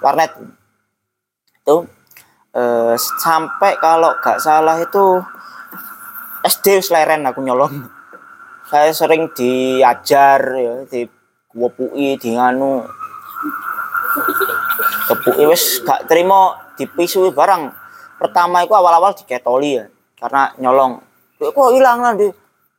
warnet. 0.00 0.32
Itu 1.60 1.84
eh, 2.56 2.96
sampai 2.96 3.76
kalau 3.76 4.16
nggak 4.16 4.40
salah 4.40 4.80
itu 4.80 5.20
SD 6.40 6.80
wis 6.80 6.88
leren 6.88 7.28
aku 7.28 7.44
nyolong. 7.44 7.84
Saya 8.64 8.96
sering 8.96 9.28
diajar 9.36 10.40
ya 10.56 10.88
di 10.88 11.04
wopui 11.52 12.16
di 12.16 12.32
nganu 12.32 12.80
kepuki 15.08 15.44
wis 15.48 15.82
gak 15.82 16.06
terima 16.06 16.54
dipisui 16.78 17.30
barang. 17.32 17.72
Pertama 18.18 18.62
itu 18.62 18.74
awal-awal 18.74 19.14
diketoli 19.16 19.82
ya 19.82 19.84
karena 20.18 20.54
nyolong. 20.62 21.02
Kok 21.42 21.74
hilang 21.74 22.06
di 22.14 22.30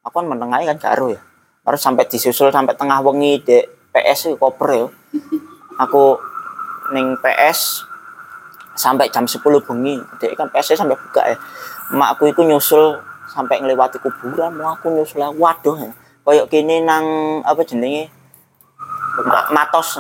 aku 0.04 0.16
kan 0.24 0.28
menengahi 0.28 0.64
kan 0.72 0.78
garu 0.80 1.12
ya. 1.12 1.22
Baru 1.64 1.76
sampai 1.80 2.08
disusul 2.08 2.52
sampai 2.52 2.76
tengah 2.76 3.04
wengi 3.04 3.40
di 3.44 3.60
PS 3.92 4.36
koper 4.40 4.70
ya. 4.72 4.88
Aku 5.84 6.20
ning 6.96 7.20
PS 7.20 7.84
sampai 8.76 9.12
jam 9.12 9.28
10 9.28 9.40
bengi. 9.64 10.00
Dek 10.20 10.36
kan 10.40 10.48
PS 10.48 10.80
sampai 10.80 10.96
buka 10.96 11.24
ya. 11.28 11.38
Makku 11.92 12.32
itu 12.32 12.44
nyusul 12.44 13.00
sampai 13.28 13.60
ngelewati 13.60 14.00
kuburan. 14.00 14.56
Mau 14.56 14.72
aku 14.76 14.92
nyusul 14.92 15.24
waduh 15.36 15.76
ya. 15.80 15.92
Koyok 16.24 16.48
kini 16.48 16.80
nang 16.80 17.04
apa 17.44 17.68
jenenge? 17.68 18.08
Ma- 19.28 19.52
matos 19.52 20.00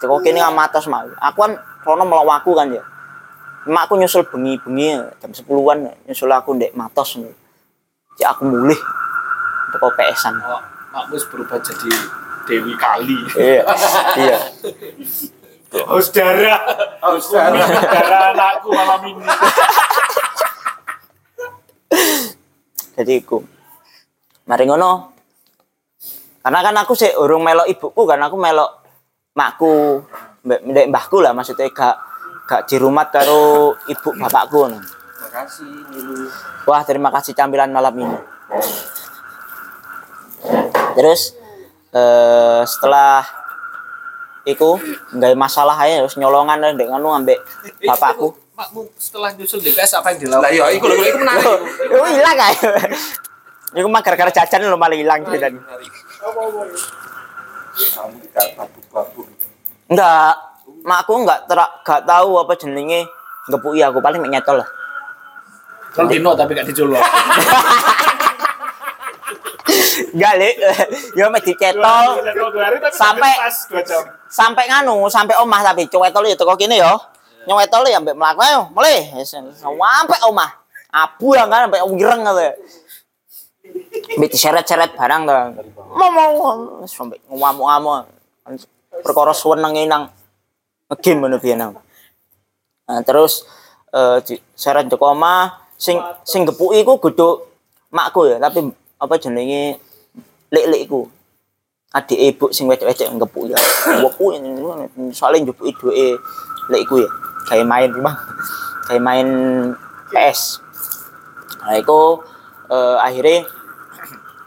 kok 0.00 0.20
kini 0.22 0.38
nang 0.40 0.54
matos 0.54 0.86
mak 0.86 1.08
aku 1.18 1.38
kan 1.46 1.52
rono 1.82 2.04
melawaku 2.06 2.52
kan 2.54 2.68
ya 2.72 2.82
makku 3.66 3.98
nyusul 3.98 4.22
bengi-bengi 4.30 4.94
jam 5.18 5.30
10-an 5.34 5.90
nyusul 6.06 6.30
aku 6.30 6.54
ndek 6.54 6.72
matos 6.78 7.18
ya 8.16 8.30
aku 8.30 8.46
mulih 8.46 8.78
teko 9.74 9.90
PS-an 9.92 10.38
Oh, 10.46 10.62
makmu 10.94 11.18
wis 11.18 11.26
berubah 11.28 11.58
jadi 11.60 11.90
Dewi 12.46 12.72
Kali. 12.78 13.18
iya 13.36 13.62
iya 14.22 14.38
Haus 15.76 16.08
darah. 16.14 16.62
Haus 17.02 17.26
darah. 17.28 17.58
darah 17.66 18.32
anakku 18.32 18.70
malam 18.72 19.02
ini. 19.12 19.24
jadi 22.96 23.12
iku 23.20 23.44
mari 24.48 24.64
ngono 24.64 25.12
karena 26.40 26.58
kan 26.62 26.76
aku 26.80 26.94
sih 26.94 27.10
urung 27.18 27.42
melok 27.44 27.66
ibuku 27.68 28.02
kan 28.06 28.22
aku 28.22 28.38
melok 28.38 28.85
makku 29.36 30.00
mbek 30.42 30.60
mbek 30.64 30.86
mbahku 30.88 31.20
lah 31.20 31.36
maksudnya 31.36 31.68
gak 31.68 32.00
gak 32.48 32.64
di 32.64 32.80
rumah 32.80 33.06
karo 33.12 33.76
ibu 33.86 34.10
bapakku. 34.16 34.72
Makasih 34.72 35.68
Nilu. 35.92 36.32
Wah, 36.64 36.82
terima 36.82 37.12
kasih 37.12 37.36
campilan 37.36 37.68
malam 37.68 37.92
ini. 38.00 38.18
Terus 40.96 41.36
eh, 41.92 42.62
setelah 42.64 43.20
iku 44.46 44.80
nggak 45.12 45.34
masalah 45.36 45.76
aja 45.76 46.06
terus 46.06 46.16
nyolongan 46.16 46.56
dan 46.62 46.70
ndek 46.80 46.88
ngono 46.88 47.20
ambek 47.20 47.38
bapakku. 47.84 48.32
Makmu 48.56 48.88
setelah 48.96 49.36
nyusul 49.36 49.60
DPS 49.60 50.00
apa 50.00 50.16
yang 50.16 50.18
dilakukan? 50.24 50.48
Lah 50.48 50.48
iya, 50.48 50.64
iku 50.72 50.88
lho, 50.88 50.96
iku 50.96 51.18
menarik. 51.20 51.44
Loh, 51.44 51.60
Iku 51.92 52.06
hilang 52.08 52.38
aja. 52.40 52.70
Iku 53.76 53.88
mah 53.92 54.00
gara-gara 54.00 54.32
jajan 54.32 54.64
lo 54.64 54.80
malah 54.80 54.96
hilang 54.96 55.20
gitu. 55.28 55.60
Kamu 57.76 58.16
tidak 58.24 58.46
babu-babu. 58.56 59.20
Enggak, 59.92 60.32
makku 60.82 61.12
enggak 61.20 61.44
terak 61.44 61.70
enggak 61.84 62.02
tahu 62.08 62.30
apa 62.40 62.52
jenenge 62.56 63.04
ngepui 63.52 63.84
aku 63.84 64.00
paling 64.00 64.24
mek 64.24 64.32
nyetol 64.32 64.64
lah. 64.64 64.68
Kan 65.92 66.08
dino 66.08 66.32
tapi 66.36 66.52
gak 66.56 66.68
dijual. 66.68 66.96
Enggak, 70.16 70.32
Le. 70.40 70.50
Ya 71.16 71.28
mek 71.28 71.44
dicetol 71.44 72.20
Sampai- 72.96 73.36
sampai 74.28 74.64
nganu, 74.68 75.08
sampai 75.12 75.36
omah 75.40 75.60
tapi 75.64 75.88
cowetol 75.88 76.24
ya 76.28 76.36
teko 76.36 76.56
kene 76.56 76.80
ya. 76.80 76.96
Nyowetol 77.46 77.86
ya 77.86 78.00
mbek 78.02 78.16
mlaku 78.18 78.40
ayo, 78.42 78.66
mulai. 78.74 79.06
Sampai 79.22 80.18
omah. 80.26 80.50
Abu 80.90 81.36
yang 81.36 81.52
kan 81.52 81.68
sampai 81.68 81.84
wireng 81.84 82.24
gitu. 82.24 82.48
Mbek 84.16 84.30
diseret-seret 84.32 84.96
barang 84.96 85.22
to. 85.28 85.34
Mau 85.96 86.10
mau 86.12 86.84
sampai 86.88 87.20
ngamuk-ngamuk. 87.28 88.08
Perkara 89.04 89.32
seneng 89.36 89.76
nang 89.84 90.02
ngegame 90.88 91.26
ngono 91.26 91.36
biyen 91.42 91.60
aku. 91.60 91.80
Nah, 92.86 93.00
terus 93.02 93.44
eh 93.90 94.18
di 94.24 94.34
seret 94.54 94.86
teko 94.86 95.12
omah 95.12 95.68
sing 95.76 95.98
sing 96.24 96.46
gepuki 96.46 96.80
iku 96.80 96.96
geduk 97.02 97.44
makku 97.92 98.30
ya, 98.30 98.40
tapi 98.40 98.64
apa 98.96 99.14
jenenge 99.20 99.76
lek-lekku. 100.54 101.10
Adik 101.92 102.18
ibu 102.18 102.46
sing 102.54 102.70
wedok-wedok 102.70 103.08
ngepuk 103.20 103.44
ya. 103.52 103.58
Weku 104.00 104.32
soalnya 105.12 105.50
njupuki 105.50 105.72
duwe 105.76 106.16
lekku 106.72 107.02
ya. 107.02 107.10
Kayak 107.50 107.66
main 107.68 107.90
bang. 107.92 108.16
Kayak 108.86 109.02
main 109.02 109.28
PS. 110.14 110.62
Nah, 111.66 111.74
iku 111.78 112.22
eh, 112.70 112.96
akhirnya 113.02 113.46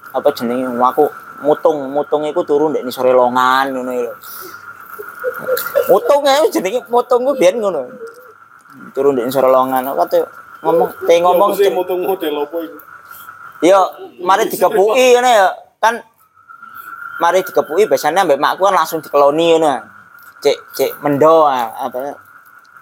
apa 0.10 0.30
jenenge 0.34 0.66
aku 0.66 1.06
mutung 1.46 1.88
mutung 1.94 2.26
iku 2.26 2.42
turun 2.44 2.74
ndek 2.74 2.90
sore 2.90 3.14
longan 3.14 3.70
ngono 3.72 3.92
lho. 3.94 4.14
Mutung 5.88 6.26
ae 6.26 6.50
jenenge 6.50 6.82
mutung 6.90 7.22
ku 7.24 7.32
biyen 7.38 7.62
ngono. 7.62 7.86
Turun 8.92 9.16
ndek 9.16 9.30
sore 9.30 9.48
longan 9.48 9.86
aku 9.86 9.98
kate 10.06 10.20
ngomong 10.66 10.90
te 11.06 11.14
ngomong 11.22 11.50
sih 11.56 11.70
mutung 11.72 12.04
model 12.04 12.44
apa 12.44 12.58
itu? 12.66 12.78
Ya, 13.60 13.80
mari 14.24 14.48
dikepuki 14.48 15.06
ngono 15.16 15.30
ya. 15.30 15.48
Kan 15.80 16.02
mari 17.22 17.46
dikepuki 17.46 17.86
biasanya 17.88 18.26
mbak 18.26 18.40
makku 18.40 18.66
kan 18.68 18.76
langsung 18.76 19.00
dikeloni 19.00 19.56
ngono. 19.56 19.74
Cek 20.40 20.58
cek 20.76 20.92
mendo 21.04 21.46
ah, 21.46 21.70
apa 21.88 22.16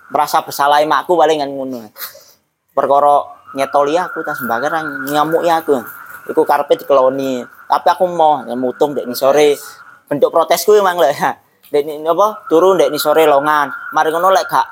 merasa 0.07 0.39
bersalah 0.41 0.79
makku 0.87 1.19
paling 1.19 1.43
ngono. 1.43 1.91
Perkara 2.71 3.35
nyetoli 3.57 3.97
aku 3.99 4.23
tas 4.23 4.39
sebagai 4.39 4.71
nyamuk 5.11 5.43
ya 5.43 5.59
aku. 5.59 5.75
Iku 6.27 6.43
karepe 6.43 6.75
dikeloni. 6.75 7.41
Tapi 7.67 7.87
aku 7.87 8.05
mau 8.07 8.43
ya 8.43 8.55
mutung 8.55 8.91
dek 8.95 9.07
sore. 9.15 9.55
Bentuk 10.07 10.31
protesku 10.31 10.75
emang 10.75 10.99
lah. 10.99 11.39
Dek 11.67 11.83
ni 11.83 11.99
apa 12.03 12.47
turun 12.51 12.79
dek 12.79 12.91
sore 12.99 13.27
longan. 13.27 13.71
Mari 13.95 14.11
ngono 14.11 14.31
lek 14.31 14.47
gak 14.47 14.67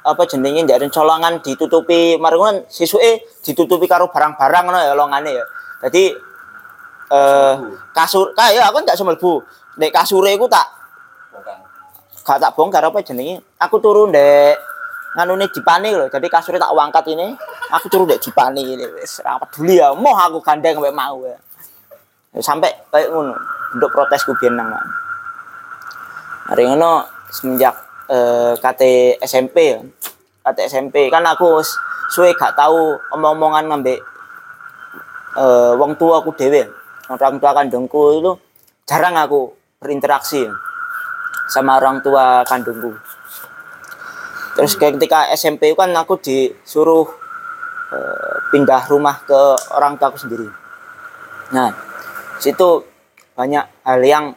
apa 0.00 0.24
jenenge 0.24 0.64
ndak 0.64 0.88
colongan 0.88 1.44
ditutupi 1.44 2.16
mari 2.16 2.40
ngono 2.40 2.64
sisuke 2.72 3.20
ditutupi 3.44 3.84
karo 3.84 4.08
barang-barang 4.08 4.62
ngono 4.66 4.78
ya 4.80 4.94
longane 4.96 5.30
ya. 5.34 5.44
Jadi 5.86 6.04
eh 7.10 7.54
kasur 7.94 8.32
kaya 8.34 8.64
aku 8.70 8.82
gak 8.86 8.98
semlebu. 8.98 9.42
Nek 9.78 9.90
kasure 9.94 10.30
iku 10.34 10.50
tak 10.50 10.66
gak 12.26 12.38
tak 12.42 12.54
bongkar 12.54 12.86
apa 12.86 13.02
jenenge. 13.02 13.42
Aku 13.58 13.78
turu 13.78 14.10
ndek 15.10 15.26
nganune 15.26 15.46
dipani 15.50 15.90
lho. 15.90 16.06
Jadi 16.06 16.26
kasure 16.30 16.58
tak 16.58 16.70
wangkat 16.70 17.02
ini, 17.10 17.34
aku 17.70 17.90
turu 17.90 18.06
ndek 18.06 18.22
dipani 18.22 18.62
ini 18.62 18.84
ora 18.86 19.38
peduli 19.42 19.78
ya. 19.78 19.90
Moh 19.94 20.14
aku 20.14 20.38
gandeng 20.38 20.78
sampai 20.78 20.94
mau 20.94 21.18
ya. 21.26 21.36
Ya, 22.30 22.40
Sampai 22.42 22.70
kayak 22.94 23.10
ngono. 23.10 23.34
Bentuk 23.74 23.90
protesku 23.90 24.34
biyen 24.38 24.54
nang. 24.54 24.70
Mak. 24.70 24.84
Mari 26.50 26.62
ngono 26.66 27.06
semenjak 27.30 27.74
eh 28.10 28.54
KT 28.58 28.82
SMP 29.22 29.56
ya. 29.74 29.80
KT 30.46 30.58
SMP 30.70 31.10
kan 31.10 31.26
aku 31.26 31.62
suwe 32.10 32.34
gak 32.34 32.58
tahu 32.58 32.98
omong-omongan 33.14 33.70
ngambek 33.70 33.98
eh 35.38 35.72
wong 35.74 35.94
tua 35.98 36.22
aku 36.22 36.34
dhewe. 36.34 36.66
Orang 37.10 37.42
tua 37.42 37.50
kandungku 37.50 38.22
itu 38.22 38.32
jarang 38.86 39.18
aku 39.18 39.50
berinteraksi 39.82 40.46
sama 41.50 41.82
orang 41.82 41.98
tua 42.02 42.46
kandungku. 42.46 42.94
Terus 44.54 44.72
ketika 44.74 45.30
SMP 45.32 45.72
kan 45.78 45.94
aku 45.94 46.18
disuruh 46.18 47.06
eh, 47.94 48.36
pindah 48.50 48.82
rumah 48.90 49.22
ke 49.22 49.40
orang 49.74 49.94
tua 49.94 50.10
aku 50.10 50.18
sendiri. 50.18 50.46
Nah, 51.54 51.70
situ 52.38 52.86
banyak 53.34 53.64
hal 53.86 54.00
yang 54.02 54.34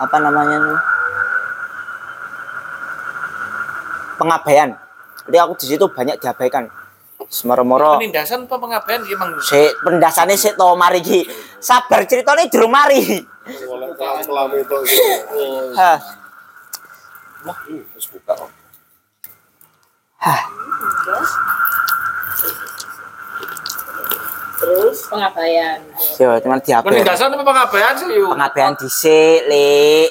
apa 0.00 0.16
namanya 0.20 0.56
tuh 0.60 0.80
pengabaian. 4.20 4.70
Jadi 5.28 5.36
aku 5.40 5.52
di 5.56 5.66
situ 5.68 5.84
banyak 5.88 6.16
diabaikan. 6.20 6.68
Semoro-moro 7.30 8.00
Penindasan 8.00 8.48
apa 8.48 8.56
pengabaian 8.58 9.06
emang 9.06 9.38
si 9.38 9.60
pendasane 9.84 10.34
sik 10.34 10.56
to 10.58 10.66
mari 10.74 10.98
iki. 10.98 11.22
Sabar 11.60 12.02
ceritane 12.08 12.48
durung 12.50 12.72
mari. 12.72 13.22
Oleh 13.68 13.90
kelam 13.96 14.50
itu 14.56 14.76
gitu. 14.88 15.14
Hah. 20.20 20.40
Terus 24.60 24.98
pengabaian. 25.08 25.80
Yo, 26.20 26.28
cuman 26.44 26.60
diabai. 26.60 26.92
penindasan 26.92 27.32
apa 27.32 27.40
pengabaian 27.40 27.94
sih 27.96 28.12
yuk? 28.12 28.36
Pengabaian 28.36 28.76
dhisik, 28.76 29.40
Lik. 29.48 30.10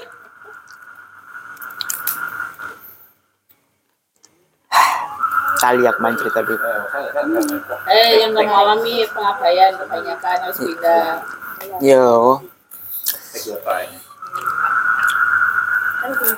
Hah. 4.73 4.89
Kali 5.61 5.85
aku 5.85 5.99
main 6.01 6.17
cerita 6.17 6.41
dulu. 6.41 6.57
Eh, 7.85 8.25
yang 8.25 8.33
kamu 8.33 8.49
alami 8.49 9.05
pengabaian 9.13 9.77
kebanyakan 9.77 10.37
harus 10.41 10.57
pindah. 10.57 11.21
Yo. 11.85 12.41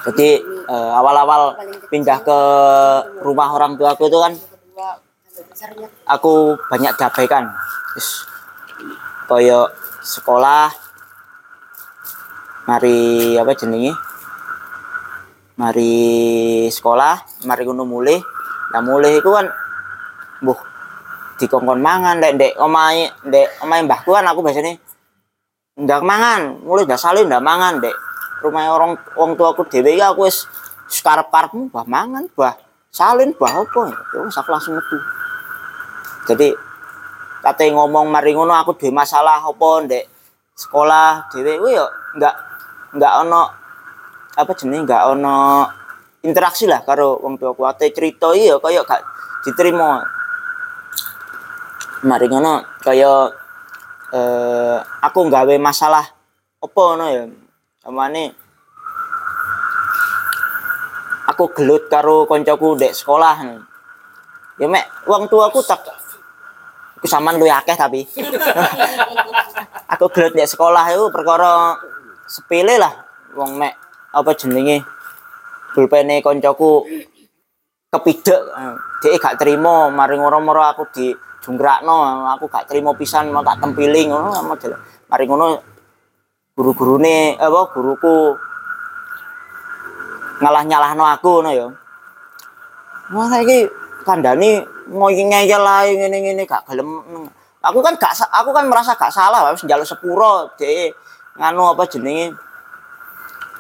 Jadi 0.10 0.30
eh, 0.66 0.92
awal-awal 0.98 1.54
pindah 1.94 2.20
ke 2.26 2.40
rumah 3.22 3.54
orang 3.54 3.78
tua 3.78 3.94
aku 3.94 4.10
itu 4.10 4.18
kan 4.18 4.34
aku 6.10 6.58
banyak 6.70 6.94
diabaikan. 6.98 7.46
Terus 7.94 8.26
koyo 9.30 9.70
sekolah 10.02 10.74
mari 12.66 13.38
apa 13.38 13.52
jenenge? 13.54 13.94
Mari 15.62 15.94
sekolah, 16.74 17.46
mari 17.46 17.62
ngono 17.68 17.86
mulih. 17.86 18.18
Nah 18.74 18.82
mulih 18.82 19.22
itu 19.22 19.30
kan 19.30 19.46
mbuh 20.42 20.58
dikongkon 21.38 21.82
mangan 21.82 22.18
ndek 22.18 22.34
ndek 22.38 22.54
omahe 22.58 23.14
ndek 23.30 23.62
omahe 23.62 23.82
mbahku 23.86 24.10
kan 24.14 24.26
aku 24.26 24.42
biasanya 24.42 24.78
ndak 25.78 26.02
mangan, 26.02 26.62
mulai 26.66 26.86
ndak 26.86 27.02
salin 27.02 27.30
ndak 27.30 27.46
mangan 27.46 27.78
ndek 27.78 27.94
rumah 28.42 28.74
orang 28.74 28.98
wong 29.14 29.38
tuaku 29.38 29.70
dhewe 29.70 29.96
iki 29.96 30.04
aku 30.04 30.26
wis 30.26 30.50
karep-karepmu 30.92 31.72
bah 31.72 31.86
mangan, 31.88 32.28
bah 32.36 32.58
salin, 32.92 33.32
bah 33.38 33.54
apa? 33.54 33.82
Ya 34.12 34.20
wis 34.26 34.36
aku 34.36 34.50
langsung 34.52 34.76
metu. 34.76 34.98
Jadi 36.28 36.52
kate 37.42 37.70
ngomong 37.74 38.10
mari 38.10 38.34
ngono 38.34 38.54
aku 38.54 38.78
duwe 38.78 38.94
masalah 38.94 39.42
apa 39.42 39.70
ndek 39.86 40.06
sekolah 40.58 41.32
dhewe 41.32 41.58
kuwi 41.58 41.74
yo 41.78 41.86
nggak 42.18 42.36
nggak 42.98 43.14
ono 43.26 43.42
apa 44.36 44.52
jenenge 44.58 44.86
nggak 44.86 45.04
ono 45.16 45.66
interaksi 46.22 46.66
lah 46.70 46.82
karo 46.82 47.18
wong 47.22 47.38
tuaku. 47.38 47.66
Ate 47.66 47.94
cerita 47.94 48.34
iya 48.34 48.58
kaya 48.58 48.82
gak 48.86 49.02
diterima. 49.46 50.02
Mari 52.02 52.26
ngono 52.26 52.66
kaya 52.82 53.30
eh 54.12 54.78
aku 55.02 55.30
nggawe 55.30 55.56
masalah 55.62 56.04
apa 56.62 56.82
ya 57.10 57.26
amane 57.82 58.30
aku 61.26 61.50
gelut 61.58 61.90
karo 61.90 62.30
koncoku 62.30 62.78
ndek 62.78 62.94
sekolah. 62.94 63.36
Ya 64.62 64.68
mek 64.70 64.86
wong 65.10 65.26
tuaku 65.26 65.66
tak 65.66 65.82
aku 67.00 67.10
sampean 67.10 67.42
luwih 67.42 67.50
akeh 67.50 67.74
tapi. 67.74 68.06
Aku 69.98 70.08
gelut 70.14 70.32
ndek 70.38 70.48
sekolah 70.48 70.86
itu 70.94 71.10
perkara 71.10 71.76
sepele 72.30 72.78
lah. 72.78 72.94
Wong 73.34 73.58
mek 73.58 73.74
apa 74.14 74.32
jenenge? 74.38 74.86
Pulpene 75.74 76.22
koncoku 76.22 76.86
kepidek. 77.90 78.42
Dia 79.02 79.18
gak 79.18 79.42
terima 79.42 79.90
mari 79.90 80.16
ngoro-moro 80.16 80.62
aku 80.62 80.86
di 80.94 81.10
jungkrakno 81.42 82.30
aku 82.38 82.46
gak 82.48 82.70
terima 82.70 82.94
pisan 82.94 83.34
mau 83.34 83.42
tak 83.42 83.58
tempiling 83.66 84.14
ngono 84.14 84.30
mari 85.10 85.26
ngono 85.26 85.71
guru-gurune 86.52 87.40
apa 87.40 87.60
guruku 87.72 88.36
ngalah-nyalahno 90.44 91.04
aku 91.16 91.30
ngono 91.40 91.52
ya. 91.54 91.68
Wah 93.16 93.28
saiki 93.32 93.68
kandhani 94.04 94.60
ngoyo 94.92 95.24
ngeyel 95.32 95.64
ae 95.64 95.96
ngene-ngene 95.96 96.44
gak 96.44 96.68
gelem. 96.68 96.90
Aku 97.62 97.80
kan 97.80 97.96
gak 97.96 98.18
aku 98.34 98.50
kan 98.52 98.66
merasa 98.68 98.98
gak 98.98 99.14
salah 99.14 99.48
wis 99.54 99.64
njaluk 99.64 99.88
sepuro 99.88 100.52
dhek 100.60 100.92
nganu 101.40 101.72
apa 101.72 101.84
jenenge? 101.88 102.36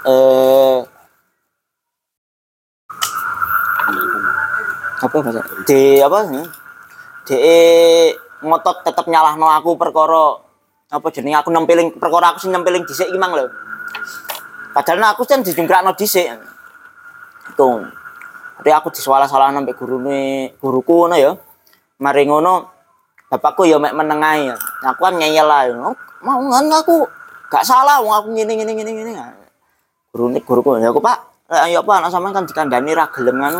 Eh 0.04 0.80
apa 5.02 5.16
bahasa? 5.16 5.42
Di 5.64 6.02
apa 6.04 6.18
sih? 6.28 6.46
De 7.30 7.40
ngotot 8.42 8.84
tetep 8.84 9.06
nyalahno 9.06 9.48
aku 9.48 9.78
perkara 9.78 10.51
apa 10.92 11.08
jenenge? 11.10 11.40
Aku 11.40 11.50
nempiling 11.50 11.96
perkara 11.96 12.36
aku 12.36 12.44
sing 12.44 12.52
nempiling 12.52 12.84
dhisik 12.84 13.08
iki 13.08 13.16
mang 13.16 13.32
lho. 13.32 13.48
Padahal 14.76 15.16
aku 15.16 15.24
kan 15.24 15.40
dijungkrakno 15.40 15.96
dhisik. 15.96 16.28
Itu. 17.48 17.88
Jadi 18.62 18.70
aku 18.76 18.94
disuala-salah 18.94 19.56
sampai 19.56 19.74
gurune 19.74 20.54
guruku 20.60 21.08
ngono 21.08 21.16
ya. 21.16 21.32
Mari 22.04 22.28
ngono 22.28 22.68
bapakku 23.32 23.64
ya 23.64 23.80
mek 23.80 23.96
menengahi 23.96 24.52
aku 24.84 25.02
kan 25.08 25.16
ngeyel 25.16 25.48
ae. 25.48 25.72
"Oh, 25.72 25.96
mau 26.22 26.44
kan 26.52 26.68
aku? 26.68 27.08
Gak 27.48 27.64
salah 27.64 28.04
wong 28.04 28.12
aku 28.12 28.28
ngene 28.36 28.54
ngene 28.60 28.72
ngene 28.76 28.92
ngene. 28.92 29.14
Gurune 30.12 30.40
guruku 30.44 30.78
ya 30.78 30.92
aku 30.92 31.00
Pak 31.00 31.32
ayo 31.52 31.84
apa 31.84 31.92
anak 32.00 32.12
sampean 32.16 32.32
kan 32.32 32.46
dikandani 32.48 32.96
ra 32.96 33.12
gelem 33.12 33.36
anu 33.44 33.60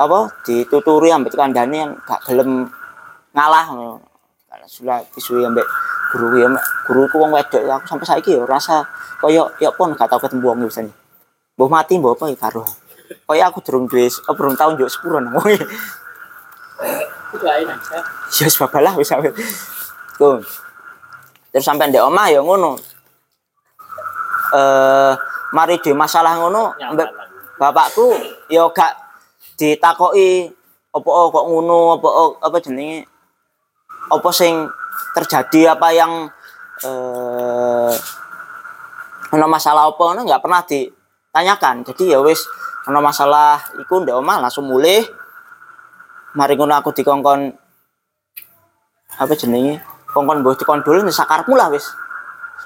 apa 0.00 0.32
dituturi 0.48 1.12
ambek 1.12 1.36
dikandani 1.36 1.76
yang 1.84 1.92
gak 2.04 2.20
gelem 2.28 2.68
ngalah. 3.34 3.66
ngono. 3.72 4.13
Kalau 4.64 4.80
sudah 4.80 5.04
pisui 5.12 5.44
ambek 5.44 5.68
guru 6.08 6.40
ya 6.40 6.48
guruku 6.88 7.20
wong 7.20 7.36
wedok 7.36 7.68
aku 7.68 7.84
sampai 7.84 8.08
saiki 8.08 8.32
ya 8.32 8.48
rasa 8.48 8.80
kaya 9.20 9.44
ya 9.60 9.68
pun 9.68 9.92
gak 9.92 10.08
tau 10.08 10.16
ketemu 10.16 10.40
wong. 10.40 10.64
Mbah 11.60 11.68
mati 11.68 12.00
mbah 12.00 12.16
apa 12.16 12.32
ya 12.32 12.36
karo. 12.40 12.64
Kaya 13.28 13.52
aku 13.52 13.60
durung 13.60 13.84
duwe 13.84 14.08
oh, 14.08 14.32
durung 14.32 14.56
tau 14.56 14.72
njuk 14.72 14.88
sepuro 14.88 15.20
nang 15.20 15.36
wong. 15.36 15.52
Ya 17.44 18.48
wis 18.48 18.56
babalah 18.56 18.96
wis 18.96 19.04
sampe. 19.04 19.36
Tuh. 20.16 20.40
Terus 21.52 21.60
sampai 21.68 21.92
ndek 21.92 22.00
omah 22.00 22.32
ya 22.32 22.40
ngono. 22.40 22.80
Eh 24.48 25.12
mari 25.52 25.76
di 25.76 25.92
masalah 25.92 26.40
ngono 26.40 26.72
bapakku 27.60 28.16
ya 28.48 28.64
gak 28.72 28.96
ditakoki 29.60 30.48
apa 30.88 31.04
kok 31.04 31.44
ngono 31.52 32.00
apa 32.00 32.08
oh, 32.08 32.40
apa 32.40 32.56
jenenge 32.64 33.12
apa 34.10 34.28
sing 34.34 34.68
terjadi 35.14 35.76
apa 35.78 35.88
yang 35.94 36.12
eh 36.84 37.92
ono 39.34 39.46
masalah 39.50 39.90
apa 39.90 40.02
ngono 40.02 40.20
nggak 40.26 40.42
pernah 40.42 40.60
ditanyakan. 40.66 41.84
Jadi 41.86 42.14
ya 42.14 42.18
wis 42.20 42.44
ono 42.88 43.00
masalah 43.00 43.58
iku 43.80 44.02
ndek 44.02 44.14
omah 44.14 44.42
langsung 44.42 44.68
mulih. 44.68 45.02
Mari 46.34 46.54
ngono 46.58 46.74
aku 46.78 46.90
dikongkon 46.90 47.40
apa 49.18 49.32
jenenge? 49.38 49.80
Kongkon 50.10 50.42
mbok 50.42 50.58
dikondol 50.58 51.02
sakarepmu 51.10 51.54
lah 51.54 51.70
wis. 51.70 51.86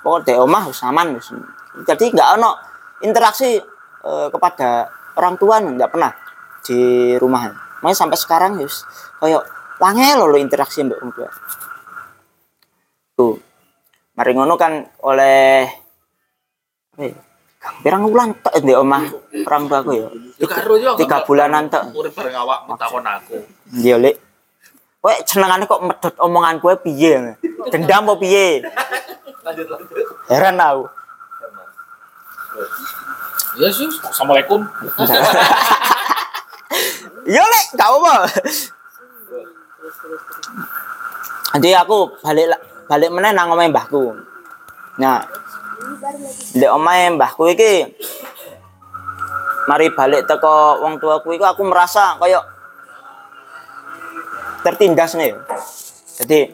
Pokok 0.01 0.25
ndek 0.25 0.39
omah 0.41 0.69
wis 0.69 0.81
aman 0.85 1.17
wis. 1.17 1.33
Jadi 1.85 2.13
nggak 2.13 2.29
ono 2.41 2.51
interaksi 3.05 3.61
eh, 4.05 4.29
kepada 4.33 4.89
orang 5.19 5.35
tua 5.35 5.59
nggak 5.59 5.91
pernah 5.91 6.13
di 6.63 7.15
rumahan 7.19 7.55
makanya 7.83 7.99
sampai 8.07 8.19
sekarang 8.19 8.53
wis 8.59 8.83
kayak 9.23 9.43
wangel 9.79 10.21
lo 10.27 10.37
interaksi 10.39 10.83
mbak 10.83 10.99
orang 10.99 11.13
tua 11.15 11.31
tuh 13.19 13.35
mari 14.15 14.33
ngono 14.35 14.55
kan 14.59 14.83
oleh 15.07 15.67
ya, 16.99 17.15
pirang 17.83 18.07
bulan 18.11 18.35
tek 18.43 18.63
di 18.63 18.75
omah 18.75 19.07
orang 19.47 19.63
tua 19.71 19.79
aku 19.83 19.91
ya 19.95 20.09
tiga 20.99 21.23
bulanan 21.23 21.71
tek 21.71 21.83
urip 21.95 22.15
bareng 22.15 22.35
awak 22.39 22.67
takon 22.79 23.03
aku. 23.03 23.37
Iya, 23.75 24.01
Lek. 24.01 24.17
Kowe 24.99 25.15
senengane 25.27 25.67
kok 25.69 25.83
medhot 25.83 26.15
omongan 26.19 26.59
kowe 26.59 26.75
piye? 26.79 27.39
Dendam 27.71 28.09
apa 28.09 28.15
piye? 28.19 28.63
Lanjut 29.47 29.67
lanjut. 29.71 30.07
Heran 30.27 30.57
aku. 30.59 30.85
Ya 33.59 33.69
sih, 33.71 33.89
assalamualaikum. 33.91 34.61
Iya, 37.29 37.45
Lek, 37.45 37.67
gak 37.77 37.93
apa. 37.93 38.15
Jadi 41.59 41.71
aku 41.75 42.19
balik 42.21 42.47
balik 42.89 43.11
meneh 43.13 43.33
nang 43.33 43.53
omahe 43.53 43.69
mbahku. 43.73 44.15
Nah, 45.01 45.25
di 46.53 46.67
omahe 46.69 47.13
mbahku 47.17 47.49
iki 47.53 47.89
mari 49.69 49.93
balik 49.93 50.25
teko 50.25 50.81
wong 50.85 50.97
tuaku 50.97 51.37
iku 51.37 51.45
aku 51.45 51.63
merasa 51.65 52.17
kayak 52.21 52.45
tertindas 54.65 55.17
nih. 55.17 55.37
Jadi 56.19 56.53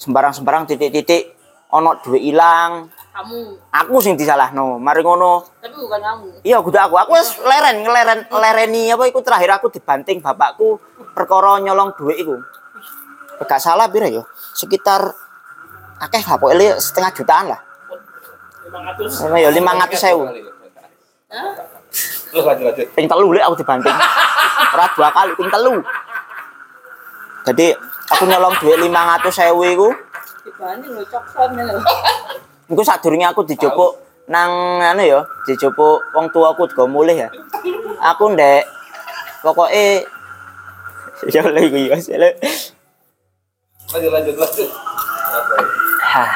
sembarang-sembarang 0.00 0.64
titik-titik 0.70 1.36
ono 1.70 2.00
duit 2.02 2.24
ilang, 2.24 2.88
Kamu, 3.10 3.58
aku 3.74 3.98
sing 3.98 4.14
disalahno. 4.14 4.78
Mari 4.78 5.02
ngono, 5.02 5.42
tapi 5.58 5.74
bukan 5.76 6.00
kamu. 6.00 6.26
Iya, 6.46 6.62
kudu 6.62 6.78
aku. 6.78 6.94
Aku 6.94 7.12
wis 7.18 7.36
leren, 7.42 7.82
ngeleren, 7.82 8.30
lereni 8.30 8.88
apa 8.94 9.04
iku 9.10 9.18
terakhir 9.20 9.58
aku 9.58 9.66
dibanting 9.68 10.22
bapakku 10.22 10.78
perkara 11.12 11.58
nyolong 11.58 11.90
duit 11.98 12.22
iku. 12.22 12.38
Gak 13.40 13.60
salah 13.60 13.88
pira 13.88 14.06
ya? 14.06 14.22
Sekitar 14.52 15.12
akeh 16.00 16.22
lah 16.24 16.36
pokoknya 16.40 16.76
setengah 16.80 17.10
jutaan 17.12 17.46
lah. 17.52 17.60
500. 18.70 19.10
Sama 19.10 19.36
ya 19.40 19.50
500 19.50 19.96
sewu. 19.96 20.24
Terus 22.30 22.44
lanjut 22.46 22.64
lanjut. 22.70 22.86
Ping 22.94 23.06
telu 23.10 23.28
lek 23.34 23.44
aku 23.44 23.54
dibanting. 23.58 23.96
Ora 24.70 24.86
dua 24.94 25.08
kali 25.10 25.32
ping 25.34 25.50
telu. 25.50 25.82
Jadi 27.48 27.66
aku 28.14 28.22
nyolong 28.28 28.54
duit 28.62 28.78
500 28.78 29.28
sewu 29.32 29.62
iku. 29.66 29.88
Dibanding 30.46 30.92
lo 30.96 31.02
cokson 31.04 31.50
ya 32.70 32.82
sadurunge 32.86 33.26
aku 33.26 33.42
dijupuk 33.42 33.98
nang 34.30 34.78
anu 34.78 35.02
ya, 35.02 35.26
dijupuk 35.42 36.06
wong 36.14 36.30
tuaku 36.30 36.70
juga 36.70 36.86
mulih 36.86 37.26
ya. 37.26 37.28
Aku 38.14 38.30
ndek 38.30 38.62
pokoke 39.42 40.06
ya 41.34 41.42
lha 41.50 41.60
iku 41.66 41.78
ya. 41.90 41.98
Lanjut 43.90 44.10
lanjut 44.14 44.36
lanjut. 44.38 44.70
Hah. 46.06 46.30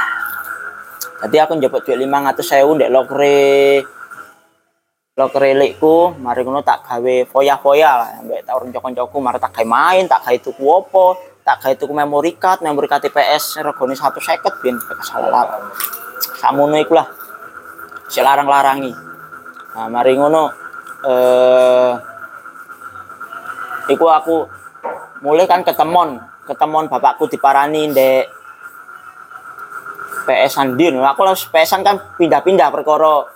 Jadi 1.24 1.36
aku 1.40 1.52
njupuk 1.56 1.86
duit 1.86 1.96
500 2.02 2.42
sewu 2.42 2.74
ndek 2.76 2.90
lokre 2.92 3.80
lokre 5.14 5.54
lekku, 5.54 6.10
mari 6.18 6.42
ngono 6.42 6.66
tak 6.66 6.82
gawe 6.90 7.14
foya-foya 7.30 7.90
lah, 7.94 8.10
ambek 8.18 8.42
tak 8.42 8.58
urung 8.58 8.74
kancaku 8.74 9.22
mari 9.22 9.38
tak 9.38 9.54
gawe 9.54 9.62
main, 9.62 10.10
tak 10.10 10.26
gawe 10.26 10.36
tuku 10.42 10.66
opo, 10.66 11.14
tak 11.46 11.62
gawe 11.62 11.74
tuku 11.78 11.94
memory 11.94 12.34
card, 12.34 12.66
memory 12.66 12.90
card 12.90 13.06
TPS 13.06 13.62
regane 13.62 13.94
150 13.94 14.60
ben 14.60 14.74
kesalah. 14.74 15.70
Samono 16.42 16.74
iku 16.82 16.98
lah. 16.98 17.06
Si 18.10 18.18
larang-larangi. 18.18 18.90
Nah, 19.78 19.86
mari 19.86 20.18
ngono 20.18 20.50
eh 21.06 21.94
iku 23.94 24.10
aku 24.10 24.36
mulai 25.22 25.46
kan 25.46 25.62
ketemon, 25.62 26.18
ketemon 26.44 26.88
bapakku 26.88 27.24
diparani 27.26 27.88
ndek 27.88 28.28
PS-an 30.24 30.76
din. 30.76 30.96
Aku 31.00 31.20
langsung 31.20 31.52
PS-an 31.52 31.84
kan 31.84 31.96
pindah-pindah 32.16 32.72
perkara 32.72 33.28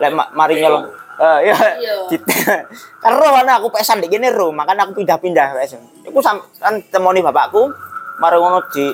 lek 0.00 0.12
ma- 0.12 0.32
mari 0.32 0.60
nyolong. 0.60 0.88
Dit- 2.10 2.26
Karo 3.04 3.28
ana 3.30 3.60
aku 3.60 3.68
PS-an 3.70 4.00
di 4.00 4.08
kene 4.08 4.32
ro, 4.32 4.50
makanya 4.50 4.88
aku 4.88 4.98
pindah-pindah 4.98 5.52
PS. 5.54 5.76
Iku 6.08 6.18
sam- 6.24 6.42
kan 6.56 6.80
temoni 6.88 7.20
bapakku, 7.20 7.68
mari 8.18 8.36
ngono 8.40 8.64
di 8.72 8.88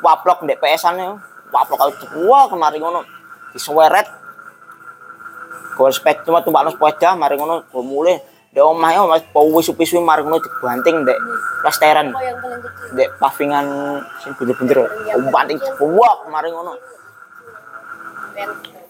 waplok 0.00 0.48
ndek 0.48 0.58
PS-an 0.58 0.96
yo. 0.96 1.20
Waplok 1.52 1.80
aku 1.80 2.24
wah 2.24 2.48
kemari 2.48 2.80
ngono 2.80 3.04
diseweret. 3.52 4.08
Gol 5.76 5.92
spek 5.92 6.24
cuma 6.24 6.40
tumbakno 6.40 6.72
sepeda, 6.72 7.12
mari 7.16 7.36
ngono 7.36 7.64
go 7.68 7.80
mulih 7.84 8.16
ndek 8.52 8.68
omahe 8.68 9.00
mas 9.08 9.24
pisu-pisu 9.32 9.96
mari 10.04 10.20
ngono 10.20 10.36
dibanting 10.36 11.08
ndek 11.08 11.16
plesteran. 11.64 12.12
Oh. 12.12 12.20
Dek 12.92 13.16
pavingan 13.16 13.64
sing 14.20 14.36
bunder-bunder. 14.36 14.92
Banting 15.32 15.56
buak 15.80 16.28
mari 16.28 16.52
ngono. 16.52 16.76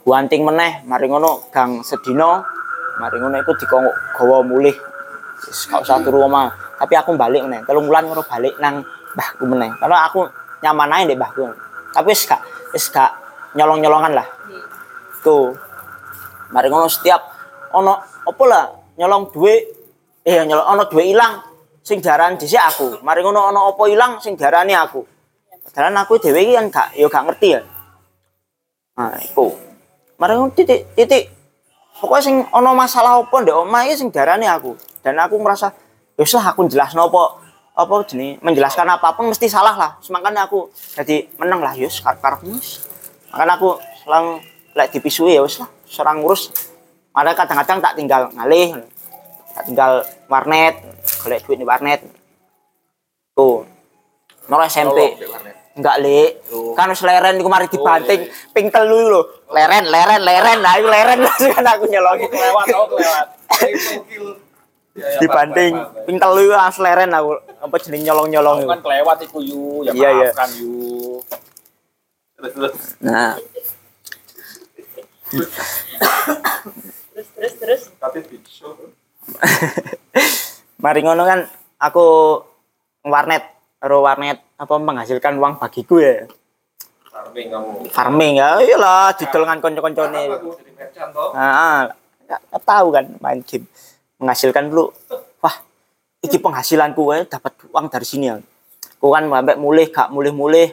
Banting 0.03 0.43
meneh 0.43 0.83
mari 0.83 1.07
ngono 1.07 1.47
gang 1.55 1.79
sedina. 1.87 2.43
Mari 2.99 3.23
ngono 3.23 3.39
iku 3.39 3.55
dikongko 3.55 3.93
gawa 4.19 4.43
mulih. 4.43 4.75
Wis 5.47 5.71
gak 5.71 5.87
usah 5.87 6.03
turu 6.03 6.27
omah. 6.27 6.51
Tapi 6.83 6.99
aku 6.99 7.15
balik 7.15 7.47
meneh. 7.47 7.63
Telung 7.63 7.87
wulan 7.87 8.11
ngono 8.11 8.27
balik 8.27 8.59
nang 8.59 8.83
mbahku 9.15 9.47
meneh. 9.47 9.71
Karena 9.79 10.11
aku 10.11 10.27
nyaman 10.59 10.91
ae 10.91 11.07
ndek 11.07 11.23
mbahku. 11.23 11.47
Tapi 11.95 12.11
wis 12.11 12.27
gak 12.27 12.43
wis 12.75 12.91
gak 12.91 13.15
nyolong-nyolongan 13.55 14.11
lah. 14.11 14.27
Tuh. 15.23 15.55
Mari 16.51 16.67
ngono 16.67 16.91
setiap 16.91 17.23
ono 17.71 17.95
apa 18.27 18.45
lah 18.51 18.82
nyolong 19.03 19.35
duit 19.35 19.67
eh 20.23 20.47
nyolong 20.47 20.79
ono 20.79 20.83
duit 20.87 21.11
ilang 21.11 21.43
sing 21.83 21.99
diarani 21.99 22.39
dhisik 22.39 22.63
aku. 22.63 23.03
Mari 23.03 23.27
ngono 23.27 23.51
ana 23.51 23.67
apa 23.67 23.83
ilang 23.91 24.23
sing 24.23 24.39
diarani 24.39 24.79
aku. 24.79 25.03
Padahal 25.67 26.07
aku 26.07 26.23
dhewe 26.23 26.39
iki 26.39 26.55
kan 26.55 26.67
gak 26.71 26.89
ya 26.95 27.07
gak 27.11 27.25
ngerti 27.27 27.49
ya. 27.59 27.61
Nah, 28.95 29.19
iku. 29.19 29.51
Mari 30.23 30.39
ngono 30.39 30.55
titik 30.55 30.95
titik 30.95 31.35
pokoknya 31.99 32.23
sing 32.23 32.37
ana 32.55 32.71
masalah 32.71 33.19
apa 33.19 33.37
ndek 33.43 33.59
omah 33.59 33.83
iki 33.91 33.99
sing 33.99 34.15
diarani 34.15 34.47
aku. 34.47 34.79
Dan 35.03 35.19
aku 35.19 35.35
merasa 35.43 35.75
ya 36.15 36.23
wis 36.23 36.31
lah 36.39 36.55
aku 36.55 36.71
jelasno 36.71 37.11
apa 37.11 37.43
apa 37.73 37.95
jenenge 38.07 38.39
menjelaskan 38.47 38.87
apa 38.87 39.19
pun 39.19 39.35
mesti 39.35 39.51
salah 39.51 39.75
lah. 39.75 39.91
Semakanya 39.99 40.47
aku 40.47 40.71
jadi 40.95 41.27
meneng 41.43 41.59
lah 41.59 41.75
yus 41.75 41.99
karepmu 41.99 42.55
wis. 42.55 42.87
Makanya 43.35 43.59
aku 43.59 43.83
selang 44.07 44.39
lek 44.79 44.95
dipisui 44.95 45.35
ya 45.35 45.43
wis 45.43 45.59
lah, 45.59 45.67
serang 45.89 46.23
ngurus. 46.23 46.53
Makanya 47.17 47.33
kadang-kadang 47.45 47.79
tak 47.81 47.93
tinggal 47.99 48.23
ngalih. 48.33 48.77
Tinggal 49.61 50.03
warnet, 50.33 50.75
golek 51.21 51.45
duit 51.45 51.59
di 51.61 51.67
warnet. 51.69 52.01
Tuh. 53.37 53.69
Mulai 54.49 54.69
SMP. 54.73 54.99
Enggak, 55.73 55.97
Lek. 56.05 56.31
Kan 56.77 56.93
wis 56.93 57.01
leren 57.01 57.41
iku 57.41 57.49
mari 57.49 57.65
dibanting 57.69 58.29
ping 58.53 58.69
telu 58.69 59.09
lho. 59.09 59.23
Leren, 59.49 59.89
leren, 59.89 60.21
leren. 60.21 60.59
Nah, 60.61 60.77
iku 60.77 60.89
leren 60.89 61.19
kan 61.57 61.65
aku 61.65 61.85
nyolongi. 61.89 62.29
Kelewat 62.29 62.67
oh 62.77 62.87
kelewat. 62.93 63.27
Dibanting 65.21 65.73
ping 66.05 66.17
telu 66.21 66.53
langsung 66.53 66.85
leren 66.85 67.13
aku. 67.17 67.41
Apa 67.63 67.77
jeneng 67.81 68.05
nyolong-nyolong. 68.13 68.69
Kan 68.69 68.83
kelewat 68.85 69.19
iku 69.25 69.39
yu, 69.41 69.87
ya 69.89 69.93
Iya, 69.97 70.09
iya. 70.13 70.29
maafkan 70.29 70.51
yu. 70.61 71.23
Terus 72.37 72.53
terus. 72.53 72.77
Nah, 73.01 73.39
terus 75.33 75.49
terus 77.39 77.53
terus 77.57 77.83
Mari 80.83 81.01
ngono 81.07 81.23
kan 81.23 81.47
aku 81.79 82.07
warnet, 83.07 83.45
karo 83.79 84.03
warnet 84.03 84.43
apa 84.59 84.75
menghasilkan 84.79 85.39
uang 85.39 85.59
bagiku 85.59 86.03
ya. 86.03 86.27
Farming 87.13 87.49
kamu. 87.53 87.71
Farming 87.93 88.33
ya, 88.41 88.59
iyalah 88.59 89.15
didol 89.15 89.47
dengan 89.47 89.59
konco-koncone. 89.63 90.23
Nah, 91.35 91.87
nggak 92.27 92.65
tahu 92.65 92.87
kan 92.91 93.05
main 93.21 93.41
game 93.45 93.67
menghasilkan 94.19 94.71
dulu. 94.71 94.91
Wah, 95.43 95.55
iki 96.23 96.39
penghasilanku 96.39 97.03
ya 97.15 97.27
dapat 97.27 97.53
uang 97.71 97.87
dari 97.91 98.07
sini 98.07 98.27
ya. 98.31 98.39
Aku 99.03 99.11
kan 99.11 99.27
sampai 99.27 99.59
mulai 99.59 99.91
gak 99.91 100.15
mulai-mulai. 100.15 100.71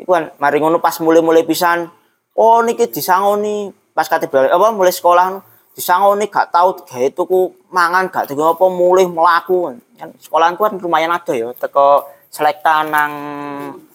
Iku 0.00 0.10
kan 0.16 0.32
mari 0.40 0.64
ngono 0.64 0.80
pas 0.80 0.96
mulai-mulai 1.00 1.44
pisan. 1.44 1.92
Oh 2.32 2.64
niki 2.64 2.88
disangoni 2.88 3.68
pas 3.92 4.08
kate 4.08 4.30
balik 4.30 4.48
apa 4.48 4.70
mulai 4.70 4.94
sekolah 4.94 5.42
disangoni 5.78 6.26
gak 6.26 6.50
tahu 6.50 6.82
gawe 6.82 7.08
tuku 7.14 7.70
mangan 7.70 8.10
gak 8.10 8.26
tuku 8.26 8.42
apa 8.42 8.66
mulai 8.66 9.06
melaku 9.06 9.70
kan 9.94 10.10
sekolahanku 10.18 10.58
kan 10.66 10.74
lumayan 10.82 11.14
ada 11.14 11.30
ya 11.30 11.54
teko 11.54 12.02
selekta 12.34 12.82
nang 12.82 13.12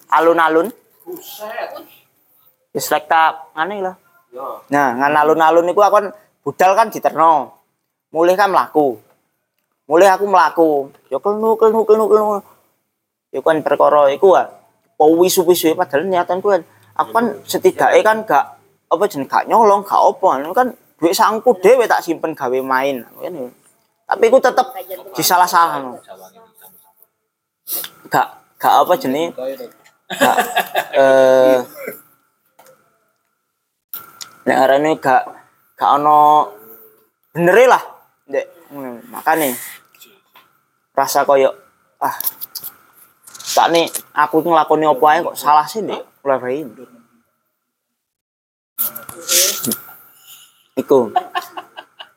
alun-alun. 0.07 0.71
Ya 2.71 2.79
selekta 2.79 3.51
aneh 3.51 3.83
lah. 3.83 3.99
Nah 4.71 4.87
ngan 4.95 5.11
alun-alun 5.11 5.67
iku 5.67 5.83
aku 5.83 5.95
kan 5.99 6.07
budal 6.39 6.71
kan 6.79 6.87
diterno. 6.87 7.59
Mulai 8.15 8.39
kan 8.39 8.47
melaku 8.47 8.95
mulai 9.83 10.07
aku 10.07 10.23
melaku 10.23 10.69
ya 11.11 11.19
kelnu 11.19 11.59
kelnu 11.59 11.83
kelnu 11.83 12.07
kelnu. 12.07 12.39
Ya 13.35 13.43
kan 13.43 13.59
perkara 13.59 14.07
iku 14.07 14.39
ah 14.39 14.47
wisu-wisu 15.03 15.75
padahal 15.75 16.07
niatanku 16.07 16.47
kan 16.47 16.63
aku 16.95 17.11
kan 17.11 17.25
setidaknya 17.43 17.99
kan 17.99 18.17
gak 18.23 18.45
apa 18.87 19.03
jeneng 19.11 19.27
gak 19.27 19.51
nyolong 19.51 19.83
gak 19.83 19.99
apa. 19.99 20.47
Kan 20.55 20.67
duit 21.03 21.11
sangku 21.11 21.51
dhewe 21.59 21.83
tak 21.83 21.99
simpen 21.99 22.31
gawe 22.31 22.59
main 22.63 23.03
ya. 23.19 23.27
tapi 24.07 24.23
aku 24.31 24.39
tetep 24.39 24.63
disalah-salah 25.11 25.99
gak 28.07 28.27
gak 28.55 28.73
apa 28.79 28.93
jenenge 28.95 29.35
gak 30.07 30.37
eh 30.95 31.59
nek 34.47 34.57
arane 34.63 34.95
gak 34.95 35.27
gak 35.75 35.91
ono 35.99 36.47
benere 37.35 37.67
lah 37.67 37.83
ngono. 38.71 39.03
makane 39.11 39.51
rasa 40.95 41.27
koyo 41.27 41.51
ah 41.99 42.15
tak 43.51 43.75
nih 43.75 43.91
aku 44.15 44.39
ngelakoni 44.39 44.87
apa 44.87 45.05
aja 45.11 45.19
kok 45.27 45.35
salah 45.35 45.67
sih 45.67 45.83
deh 45.83 45.99
mulai 46.23 46.63
iku. 50.77 51.13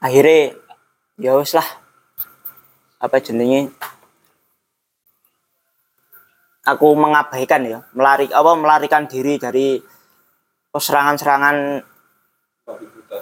Akhirnya 0.00 0.56
ya 1.20 1.32
wis 1.36 1.56
lah. 1.56 1.68
Apa 3.00 3.20
jenenge? 3.20 3.72
Aku 6.66 6.98
mengabaikan 6.98 7.62
ya 7.62 7.78
melari 7.94 8.26
apa 8.34 8.50
melarikan 8.58 9.06
diri 9.06 9.38
dari 9.38 9.78
serangan-serangan 10.76 11.80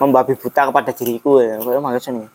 membabi 0.01 0.35
buta 0.35 0.73
kepada 0.73 0.91
diriku 0.97 1.45
ya. 1.45 1.61
Maksudnya 1.61 2.33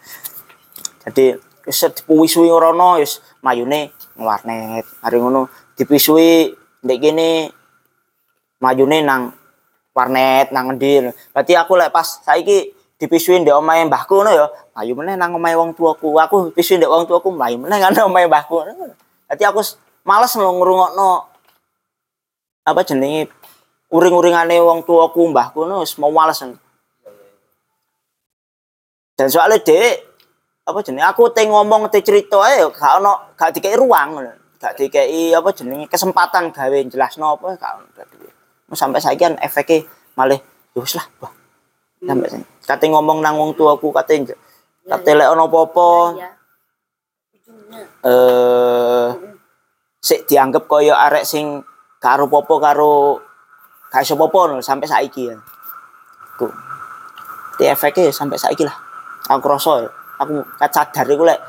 jadi 1.10 1.42
wis 1.66 1.82
dipuwi-suwi 1.82 2.50
rono 2.53 3.02
wis 3.02 3.22
mayune 3.42 3.90
ngewarnet 4.19 4.86
hari 5.02 5.18
ngono 5.18 5.50
dipisui 5.78 6.53
ndek 6.84 7.00
kene 7.00 7.52
majune 8.60 9.00
nang 9.03 9.32
warnet 9.95 10.52
nang 10.52 10.76
endi 10.76 11.11
berarti 11.32 11.53
aku 11.56 11.74
lek 11.80 11.92
pas 11.92 12.08
saiki 12.24 12.78
dipisui 13.00 13.40
ndek 13.40 13.56
omahe 13.56 13.88
mbahku 13.88 14.19
ngono 14.19 14.32
ya 14.36 14.45
ayo 14.84 14.92
meneh 14.92 15.16
nang 15.16 15.32
omahe 15.32 15.56
wong 15.56 15.72
tuaku 15.72 16.19
aku 16.19 16.52
pisui 16.52 16.76
ndek 16.76 16.92
wong 16.92 17.08
tuaku 17.08 17.32
ayo 17.40 17.56
meneh 17.56 17.80
nang 17.80 17.95
omahe 18.11 18.28
mbahku 18.28 18.60
berarti 18.60 19.44
aku 19.48 19.64
s- 19.64 19.80
males 20.03 20.36
ngrungokno 20.36 21.10
apa 22.68 22.82
jenenge 22.84 23.32
uring-uringane 23.88 24.60
wong 24.60 24.84
tuaku 24.84 25.32
mbahku 25.32 25.64
ngono 25.64 25.80
wis 25.82 25.95
mau 25.95 26.11
males 26.11 26.44
dan 29.16 29.28
soalnya 29.32 29.64
dek 29.64 29.95
apa 30.68 30.80
jenenge 30.84 31.08
aku 31.08 31.32
te 31.32 31.48
ngomong 31.48 31.88
te 31.88 32.03
cerita 32.03 32.36
ae 32.44 32.60
yo 32.61 32.69
gak 32.76 33.00
ono 33.00 33.34
gak 33.40 33.56
dikei 33.56 33.80
ruang 33.80 34.19
ngono. 34.19 34.32
gak 34.60 34.76
dikei 34.76 35.32
apa 35.32 35.50
jenenge 35.56 35.88
kesempatan 35.88 36.52
gawe 36.52 36.78
jelasno 36.92 37.40
apa 37.40 37.56
gak 37.56 37.72
ono 37.80 37.88
dadi. 37.95 38.28
sampai 38.76 39.00
saiki 39.00 39.24
kan 39.24 39.34
efeke 39.40 39.88
malih 40.19 40.38
ya 40.76 40.80
wis 40.84 40.94
lah 41.00 41.08
bah. 41.18 41.39
Sampai 42.00 42.28
saiki 42.32 42.48
kate 42.64 42.86
ngomong 42.88 43.19
nang 43.19 43.36
wong 43.36 43.52
tuaku 43.58 43.92
kate 43.92 44.36
kate 44.88 45.11
lek 45.16 45.30
ono 45.30 45.50
apa-apa 45.52 45.90
eh 48.08 49.10
sik 50.00 50.26
dianggap 50.26 50.64
kaya 50.66 50.95
arek 50.95 51.28
sing 51.28 51.60
karo 52.00 52.32
popo 52.32 52.58
karo 52.58 53.19
gak 53.92 54.08
iso 54.08 54.16
popo 54.16 54.48
no, 54.48 54.64
sampai 54.64 54.88
saiki 54.88 55.28
ya. 55.28 55.36
Ku. 56.40 56.48
Di 57.60 57.68
efeknya 57.68 58.14
sampai 58.16 58.40
saiki 58.40 58.64
lah. 58.64 58.76
Aku 59.28 59.45
rasa 59.52 59.84
ya, 59.84 59.90
aku 60.24 60.40
sadar 60.58 61.06
iku 61.06 61.28
lek 61.28 61.40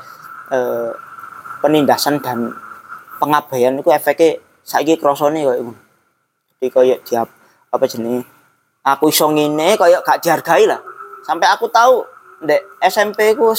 eh, 0.51 0.91
penindasan 1.63 2.19
dan 2.19 2.51
pengabaian 3.17 3.79
iku 3.79 3.95
efeknya 3.95 4.37
saiki 4.67 4.99
krasane 4.99 5.47
koyo 5.47 5.55
iku. 5.55 5.73
Jadi 6.59 6.67
koyo 6.69 6.95
diap 7.07 7.29
apa 7.71 7.85
jenenge? 7.87 8.27
Aku 8.81 9.13
iso 9.13 9.29
ngene 9.29 9.77
koyo 9.77 10.01
gak 10.01 10.25
dihargai 10.25 10.65
lah. 10.65 10.81
Sampai 11.21 11.47
aku 11.49 11.69
tahu 11.69 12.01
ndek 12.41 12.61
SMP 12.81 13.37
ku 13.37 13.53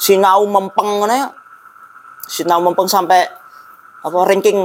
sinau 0.00 0.48
mempeng 0.48 1.04
ngene 1.04 1.28
sinau 2.24 2.60
mempeng 2.64 2.88
sampai 2.88 3.28
apa 4.00 4.18
ranking. 4.24 4.64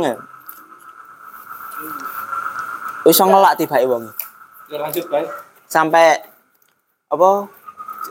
Wis 3.03 3.15
iso 3.15 3.23
ngelak 3.27 3.59
tibake 3.59 3.87
wong. 3.87 4.07
Ya 4.69 4.79
lanjut 4.79 5.09
baik. 5.09 5.49
sampai 5.69 6.17
apa 7.13 7.29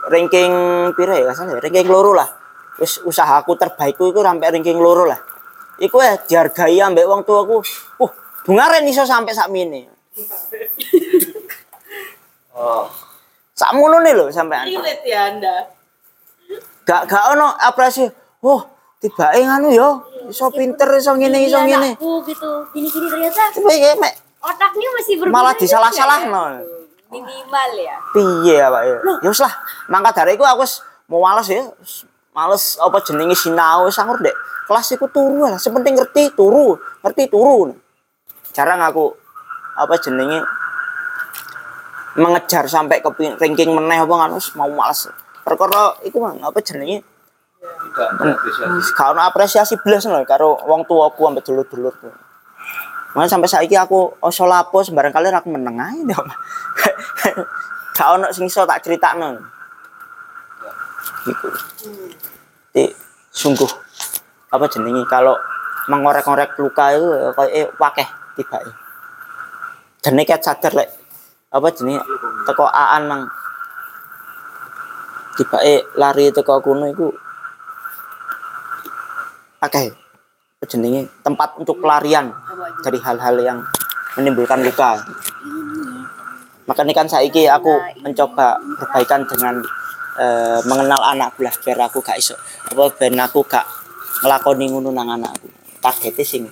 ranking 0.07 0.53
piro 0.95 1.13
ya 1.19 1.35
ya 1.35 1.59
ranking 1.59 1.91
loro 1.91 2.15
lah 2.15 2.31
wis 2.79 3.03
usahaku 3.03 3.59
terbaikku 3.59 4.15
itu 4.15 4.23
sampai 4.23 4.55
ranking 4.55 4.79
loro 4.79 5.03
lah 5.03 5.19
iku 5.83 5.99
ya 5.99 6.15
dihargai 6.23 6.79
ambek 6.79 7.05
wong 7.11 7.27
tuaku 7.27 7.59
uh 7.99 8.13
bungaren 8.47 8.87
iso 8.87 9.03
sampai 9.03 9.35
sak 9.35 9.51
mini 9.51 9.91
oh 12.59 12.85
sak 13.55 13.71
ngono 13.75 14.03
nih 14.03 14.15
lho 14.15 14.27
sampai 14.31 14.67
relate 14.67 15.07
ya 15.07 15.35
anda 15.35 15.57
gak 16.83 17.07
gak 17.07 17.25
ono 17.35 17.55
apresiasi 17.59 18.11
wah 18.43 18.63
tiba 18.99 19.31
nganu 19.35 19.71
yo 19.71 20.03
iso 20.27 20.51
pinter 20.51 20.91
iso 20.99 21.15
ngene 21.15 21.47
iso 21.47 21.59
Iya, 21.63 21.67
ngene 21.67 21.91
anakku 21.95 22.23
gitu 22.27 22.51
gini 22.75 22.89
gini 22.91 23.07
ternyata 23.07 23.43
tapi 23.55 23.75
ya 23.79 23.95
mek 23.97 24.15
otaknya 24.43 24.89
masih 24.95 25.15
berguna 25.19 25.35
malah 25.35 25.55
juga 25.55 25.63
disalah-salahno 25.67 26.43
ya. 26.55 26.61
minimal 27.09 27.71
ya 27.79 27.97
piye 28.13 28.55
ya 28.61 28.69
Pak 28.69 28.83
ya. 28.85 28.97
Ya 29.25 29.29
wis 29.33 29.41
lah, 29.41 29.53
mangkat 29.89 30.13
dari 30.13 30.37
iku 30.37 30.45
aku 30.45 30.63
wis 30.65 30.85
mau 31.09 31.25
males 31.25 31.49
ya. 31.49 31.65
Males 32.37 32.77
apa 32.79 33.01
jenenge 33.01 33.35
sinau 33.35 33.89
wis 33.89 33.97
anggur 33.97 34.21
dek. 34.21 34.37
Kelas 34.69 34.93
iku 34.93 35.09
turu 35.09 35.49
lah, 35.49 35.57
sepenting 35.57 35.97
ngerti 35.97 36.37
turu, 36.37 36.77
ngerti 37.01 37.33
turu. 37.33 37.73
Jarang 38.53 38.85
aku 38.85 39.17
apa 39.73 39.97
jenenge 39.97 40.45
mengejar 42.17 42.65
sampai 42.65 43.05
ke 43.05 43.11
ranking 43.37 43.75
meneh 43.75 44.01
apa 44.01 44.15
kan 44.15 44.31
mau 44.57 44.71
males. 44.71 45.11
Perkara 45.45 45.97
iku 46.05 46.25
mang 46.25 46.41
apa 46.41 46.61
jenenge 46.65 47.05
Gak 48.95 49.09
ono 49.11 49.21
apresiasi 49.27 49.75
belas 49.83 50.07
lho 50.07 50.23
karo 50.23 50.63
wong 50.63 50.87
tuaku 50.87 51.27
ambek 51.27 51.43
dulur-dulur. 51.43 51.95
Makanya 53.19 53.31
sampai 53.35 53.51
saiki 53.51 53.75
aku 53.75 54.15
oso 54.23 54.47
lapo 54.47 54.79
sembarang 54.87 55.11
kali 55.11 55.27
aku 55.35 55.51
meneng 55.51 55.75
ae 55.83 55.99
ndek. 56.07 56.23
Gak 57.99 58.09
ono 58.15 58.31
sing 58.31 58.47
iso 58.47 58.63
tak 58.63 58.87
critakno. 58.87 59.43
Iku. 61.27 61.49
Di 62.71 62.85
sungguh 63.35 63.71
apa 64.55 64.65
jenenge 64.71 65.03
kalau 65.11 65.35
mengorek-ngorek 65.91 66.55
luka 66.63 66.95
itu 66.95 67.09
kayak 67.35 67.51
eh, 67.59 67.67
wakeh 67.81 68.09
tibake. 68.39 68.71
Jane 69.99 70.23
ket 70.23 70.47
sadar 70.47 70.73
lek 70.79 70.89
apa 71.49 71.69
jenenge 71.73 72.01
teko 72.45 72.69
aan 72.69 73.03
nang 73.09 73.23
tibake 75.37 75.89
lari 75.97 76.29
teko 76.29 76.61
kono 76.61 76.85
iku 76.89 77.09
akeh 79.65 79.89
apa 80.59 80.65
jenenge 80.69 81.09
tempat 81.25 81.57
untuk 81.57 81.81
pelarian 81.81 82.29
dari 82.85 82.99
hal-hal 83.01 83.37
yang 83.41 83.59
menimbulkan 84.19 84.61
luka. 84.67 84.99
Makanya 86.67 86.93
kan 86.93 87.07
saiki 87.09 87.49
aku 87.49 87.73
mencoba 88.03 88.61
perbaikan 88.77 89.25
dengan 89.25 89.63
eh, 90.21 90.61
mengenal 90.69 91.01
anakku 91.17 91.47
lah 91.47 91.55
biar 91.65 91.89
aku 91.89 92.03
gak 92.05 92.19
iso 92.21 92.35
apa 92.69 92.93
ben 92.99 93.17
aku 93.17 93.41
gak 93.47 93.65
ngelakoni 94.21 94.69
ngono 94.69 94.91
nang 94.93 95.09
anakku. 95.17 95.49
Targetnya 95.79 96.27
sing 96.27 96.45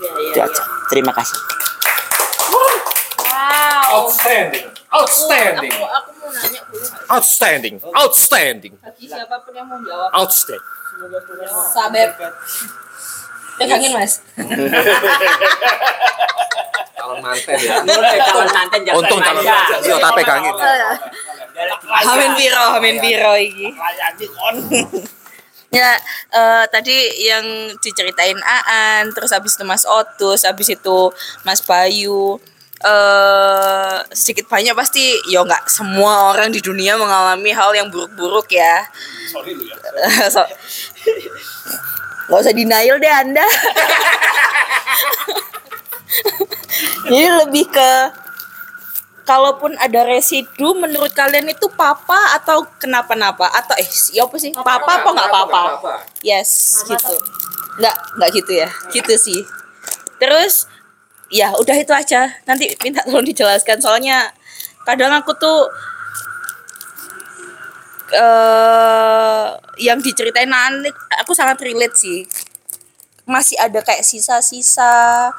Iya, 0.00 0.32
diajak. 0.32 0.66
Terima 0.88 1.12
kasih. 1.12 1.36
Outstanding. 3.90 4.66
Outstanding. 4.88 5.72
aku 5.72 5.86
aku 5.86 6.10
mau 6.16 6.30
nanya 6.30 6.60
nggak? 6.62 7.10
Outstanding, 7.10 7.74
outstanding, 7.92 8.74
Bagi 8.76 9.04
siapa 9.04 9.36
pun 9.42 9.52
yang 9.52 9.66
mau 9.66 9.78
jawab. 9.80 10.08
outstanding. 10.16 10.66
Sabep. 11.70 12.10
Pegangin 13.56 13.90
mas. 13.92 14.12
Calon 16.92 17.18
manten 17.20 17.56
ya. 17.56 17.76
Kalau 17.82 18.46
santen 18.46 18.80
jangan 18.84 18.98
Untung 19.00 19.20
calon 19.20 19.40
manja. 19.40 19.52
manten, 19.52 19.78
yo 19.84 19.96
tak 19.98 20.12
pegangin. 20.14 20.54
Hamin 22.00 22.30
biro, 22.34 22.64
hamin 22.72 22.96
biro 22.98 23.32
iki. 23.36 23.68
Ya, 25.70 25.94
eh, 26.32 26.64
tadi 26.66 26.96
yang 27.22 27.46
diceritain 27.78 28.34
Aan, 28.42 29.14
terus 29.14 29.30
habis 29.30 29.54
itu 29.54 29.62
Mas 29.62 29.86
Otus, 29.86 30.42
habis 30.42 30.66
itu 30.66 30.98
Mas 31.42 31.62
Bayu. 31.62 32.42
Eh 32.80 33.96
sedikit 34.08 34.48
banyak 34.48 34.72
pasti 34.72 35.12
ya 35.28 35.44
nggak 35.44 35.68
semua 35.68 36.32
orang 36.32 36.48
di 36.48 36.64
dunia 36.64 36.96
mengalami 36.96 37.52
hal 37.52 37.76
yang 37.76 37.92
buruk-buruk 37.92 38.48
ya. 38.48 38.88
Sorry 39.28 39.52
lu 39.52 39.68
ya. 39.68 39.76
so, 40.34 40.40
nggak 42.32 42.40
usah 42.40 42.56
denial 42.56 42.96
deh 42.96 43.12
anda. 43.12 43.44
Jadi 47.10 47.26
lebih 47.44 47.68
ke 47.68 47.92
kalaupun 49.28 49.76
ada 49.76 50.00
residu 50.08 50.74
menurut 50.74 51.12
kalian 51.12 51.52
itu 51.52 51.68
papa 51.76 52.34
atau 52.40 52.64
kenapa-napa? 52.80 53.46
Atau 53.60 53.76
eh 53.76 53.86
ya 54.16 54.24
apa 54.24 54.36
sih? 54.40 54.56
Papa 54.56 55.04
apa 55.04 55.08
nggak 55.12 55.30
papa? 55.30 55.62
Yes 56.24 56.80
gitu. 56.88 57.14
nggak 57.76 57.96
nggak 58.16 58.30
gitu 58.40 58.52
ya. 58.56 58.68
Gitu 58.88 59.14
sih. 59.20 59.40
Terus 60.16 60.64
ya 61.30 61.54
udah 61.54 61.76
itu 61.78 61.94
aja. 61.94 62.28
Nanti 62.44 62.74
minta 62.82 63.06
tolong 63.06 63.24
dijelaskan. 63.24 63.78
Soalnya 63.78 64.34
kadang 64.82 65.14
aku 65.14 65.32
tuh 65.38 65.70
eh 68.10 69.46
yang 69.78 70.02
diceritain 70.02 70.50
Nani 70.50 70.90
aku 71.22 71.32
sangat 71.32 71.62
relate 71.62 71.96
sih. 71.96 72.26
Masih 73.24 73.54
ada 73.62 73.78
kayak 73.78 74.02
sisa-sisa 74.02 75.30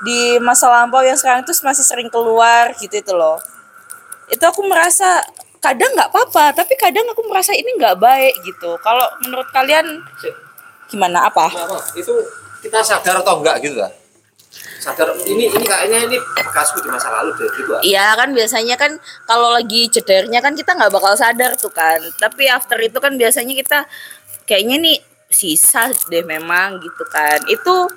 di 0.00 0.40
masa 0.40 0.72
lampau 0.72 1.04
yang 1.04 1.20
sekarang 1.20 1.44
itu 1.44 1.52
masih 1.60 1.84
sering 1.84 2.08
keluar 2.08 2.72
gitu 2.80 2.96
itu 2.96 3.12
loh. 3.12 3.36
Itu 4.32 4.40
aku 4.48 4.64
merasa 4.64 5.20
kadang 5.60 5.92
nggak 5.92 6.08
apa-apa 6.08 6.56
tapi 6.56 6.72
kadang 6.80 7.04
aku 7.12 7.20
merasa 7.28 7.52
ini 7.52 7.76
nggak 7.76 8.00
baik 8.00 8.32
gitu. 8.48 8.80
Kalau 8.80 9.04
menurut 9.20 9.52
kalian 9.52 10.00
gimana? 10.88 11.28
Apa? 11.28 11.52
Itu 11.92 12.16
kita 12.64 12.80
sadar 12.80 13.20
atau 13.20 13.44
enggak 13.44 13.60
gitu 13.60 13.76
lah? 13.76 13.99
Sadar 14.80 15.12
ini 15.28 15.52
ini 15.52 15.64
kayaknya 15.64 16.08
ini 16.08 16.16
bekasku 16.16 16.80
di 16.80 16.88
masa 16.88 17.12
lalu 17.12 17.36
deh 17.36 17.48
gitu 17.52 17.70
ah. 17.76 17.82
Iya 17.84 18.16
kan 18.16 18.32
biasanya 18.32 18.76
kan 18.80 18.96
kalau 19.28 19.52
lagi 19.52 19.92
cedernya 19.92 20.40
kan 20.40 20.56
kita 20.56 20.72
nggak 20.72 20.88
bakal 20.88 21.12
sadar 21.16 21.52
tuh 21.56 21.68
kan. 21.68 22.00
Tapi 22.16 22.48
after 22.48 22.80
itu 22.80 22.96
kan 22.96 23.12
biasanya 23.20 23.52
kita 23.52 23.84
kayaknya 24.48 24.76
nih 24.80 24.96
sisa 25.28 25.92
deh 26.08 26.24
memang 26.24 26.80
gitu 26.80 27.04
kan. 27.12 27.44
Itu 27.44 27.92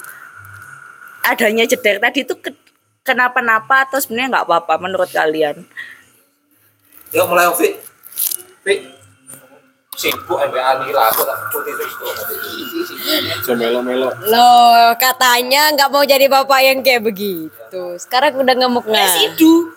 adanya 1.24 1.64
ceder 1.64 2.03
tadi 2.03 2.27
itu 2.27 2.35
ke- 2.35 2.59
kenapa-napa 3.03 3.88
atau 3.88 4.00
sebenarnya 4.03 4.40
nggak 4.40 4.45
apa-apa 4.51 4.75
menurut 4.80 5.08
kalian? 5.11 5.64
Yuk 7.16 7.25
mulai 7.32 7.48
Ovi. 7.48 7.80
Ovi. 8.64 8.75
Sibuk 9.94 10.42
MBA 10.42 10.72
nih 10.84 10.90
lah, 10.90 11.14
aku 11.14 11.22
tak 11.22 11.38
putih 11.54 11.74
terus 11.78 11.94
tuh. 11.96 12.10
Aja 13.14 13.54
melo-melo. 13.54 14.10
Loh, 14.26 14.96
katanya 14.98 15.70
nggak 15.76 15.90
mau 15.94 16.02
jadi 16.02 16.26
bapak 16.26 16.60
yang 16.66 16.80
kayak 16.82 17.06
begitu. 17.06 17.84
Sekarang 18.02 18.40
udah 18.42 18.56
ngemuk 18.58 18.90
nah. 18.90 19.06
Residu. 19.06 19.70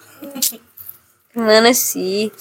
Gimana 1.36 1.70
sih? 1.76 2.32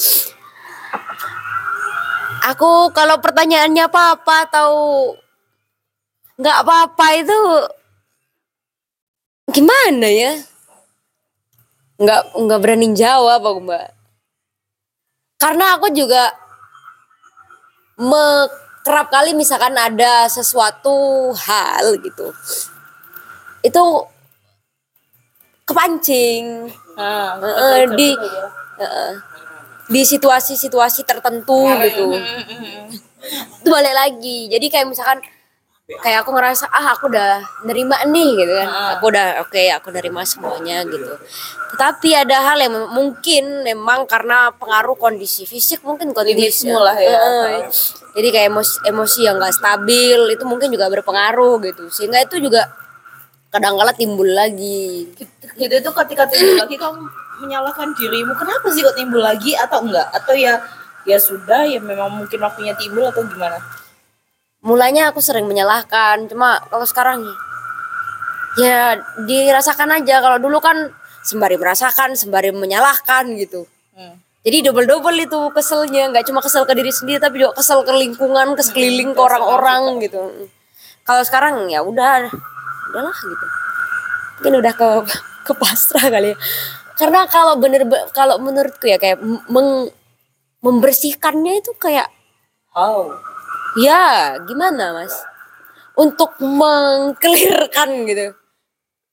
Aku 2.54 2.94
kalau 2.94 3.20
pertanyaannya 3.20 3.90
apa-apa 3.90 4.36
atau 4.48 4.72
nggak 6.40 6.58
apa-apa 6.64 7.06
itu 7.20 7.40
gimana 9.52 10.08
ya? 10.08 10.32
Nggak 12.00 12.22
nggak 12.40 12.60
berani 12.62 12.88
jawab 12.96 13.42
aku 13.44 13.60
mbak. 13.66 13.88
Karena 15.36 15.76
aku 15.76 15.92
juga 15.92 16.45
me- 17.98 18.52
kerap 18.86 19.10
kali 19.10 19.34
misalkan 19.34 19.74
ada 19.74 20.30
sesuatu 20.30 21.34
hal 21.34 21.98
gitu, 22.06 22.30
itu 23.66 23.84
kepancing. 25.66 26.70
Ah, 26.96 27.36
Heeh, 27.42 27.92
di 27.98 28.10
heeh, 28.80 29.12
di 29.90 30.02
situasi-situasi 30.06 31.04
tertentu 31.04 31.66
gitu. 31.82 32.14
itu 33.60 33.70
balik 33.70 33.96
lagi. 33.98 34.48
Jadi 34.48 34.66
kayak 34.70 34.88
misalkan 34.88 35.20
kayak 35.86 36.26
aku 36.26 36.34
ngerasa 36.34 36.66
ah 36.74 36.98
aku 36.98 37.14
udah 37.14 37.46
nerima 37.62 38.02
nih 38.10 38.30
gitu 38.42 38.54
kan. 38.58 38.70
Aku 38.98 39.14
udah 39.14 39.46
oke 39.46 39.64
aku 39.70 39.94
nerima 39.94 40.26
semuanya 40.26 40.82
gitu. 40.82 41.14
Tetapi 41.76 42.10
ada 42.26 42.38
hal 42.42 42.58
yang 42.58 42.90
mungkin 42.90 43.62
memang 43.62 44.10
karena 44.10 44.50
pengaruh 44.58 44.98
kondisi 44.98 45.46
fisik 45.46 45.86
mungkin 45.86 46.10
kondisi 46.10 46.74
lah 46.74 46.98
ya. 46.98 47.14
Heeh. 47.14 47.70
jadi 48.16 48.28
kayak 48.32 48.48
emosi, 48.48 48.76
emosi 48.88 49.20
yang 49.28 49.36
gak 49.38 49.54
stabil 49.60 50.20
itu 50.32 50.44
mungkin 50.48 50.74
juga 50.74 50.90
berpengaruh 50.90 51.62
gitu. 51.70 51.92
Sehingga 51.94 52.24
itu 52.24 52.42
juga 52.42 52.66
kadang-kala 53.54 53.94
timbul 53.94 54.26
lagi. 54.26 55.14
Gitu 55.54 55.74
itu 55.78 55.92
ketika 55.94 56.26
timbul 56.26 56.66
lagi 56.66 56.76
kamu 56.82 56.98
menyalahkan 57.46 57.92
dirimu 58.00 58.32
kenapa 58.34 58.72
sih 58.72 58.82
kok 58.82 58.98
timbul 58.98 59.22
lagi 59.22 59.54
atau 59.54 59.86
enggak? 59.86 60.08
Atau 60.18 60.34
ya 60.34 60.58
ya 61.06 61.22
sudah 61.22 61.70
ya 61.70 61.78
memang 61.78 62.10
mungkin 62.10 62.42
waktunya 62.42 62.74
timbul 62.74 63.06
atau 63.06 63.22
gimana 63.30 63.62
mulanya 64.66 65.14
aku 65.14 65.22
sering 65.22 65.46
menyalahkan. 65.46 66.26
Cuma 66.26 66.58
kalau 66.68 66.84
sekarang 66.90 67.22
ya 68.58 68.98
dirasakan 69.30 70.02
aja. 70.02 70.20
Kalau 70.20 70.42
dulu 70.42 70.58
kan 70.60 70.90
sembari 71.22 71.56
merasakan 71.56 72.18
sembari 72.18 72.50
menyalahkan 72.52 73.30
gitu. 73.38 73.70
Hmm. 73.96 74.20
jadi 74.44 74.70
double 74.70 74.86
double 74.86 75.16
itu 75.16 75.40
keselnya. 75.56 76.12
Nggak 76.12 76.28
cuma 76.28 76.44
kesel 76.44 76.68
ke 76.68 76.74
diri 76.76 76.92
sendiri 76.92 77.22
tapi 77.22 77.40
juga 77.42 77.56
kesel 77.56 77.86
ke 77.88 77.94
lingkungan 77.96 78.58
ke 78.58 78.62
sekeliling 78.66 79.16
ke 79.16 79.22
orang-orang 79.22 80.04
gitu. 80.04 80.20
Kalau 81.06 81.22
sekarang 81.24 81.70
ya 81.70 81.86
udah 81.86 82.28
udahlah 82.92 83.16
gitu. 83.16 83.46
Mungkin 84.42 84.54
udah 84.60 84.74
ke 84.76 84.88
ke 85.46 85.54
pasrah 85.56 86.10
kali 86.10 86.34
ya. 86.34 86.38
Karena 86.96 87.26
kalau 87.30 87.58
bener 87.58 87.86
kalau 88.14 88.38
menurutku 88.42 88.86
ya 88.90 88.98
kayak 89.02 89.22
meng- 89.50 89.92
membersihkannya 90.62 91.62
itu 91.62 91.72
kayak 91.78 92.10
how 92.74 93.14
Ya, 93.76 94.40
gimana 94.48 94.96
mas? 94.96 95.12
Untuk 96.00 96.40
mengkelirkan 96.40 98.08
gitu. 98.08 98.32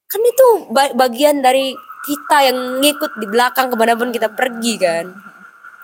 Kan 0.07 0.23
itu 0.23 0.47
ba- 0.71 0.95
bagian 0.95 1.43
dari 1.43 1.75
kita 2.07 2.47
yang 2.47 2.79
ngikut 2.79 3.19
di 3.19 3.27
belakang 3.27 3.71
ke 3.71 3.77
mana 3.79 3.99
pun 3.99 4.15
kita 4.15 4.31
pergi 4.31 4.75
kan. 4.79 5.07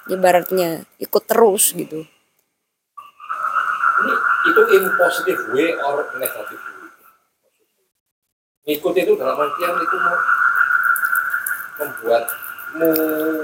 Ibaratnya 0.07 0.87
ikut 1.03 1.23
terus 1.27 1.75
gitu. 1.75 2.07
Ini 3.99 4.15
itu 4.47 4.63
in 4.79 4.85
positive 4.95 5.43
way 5.51 5.75
or 5.75 6.07
negative 6.23 6.63
way? 6.63 6.91
Ngikut 8.69 8.95
itu 8.95 9.13
dalam 9.19 9.43
artian 9.43 9.75
itu 9.83 9.97
membuatmu 11.83 12.91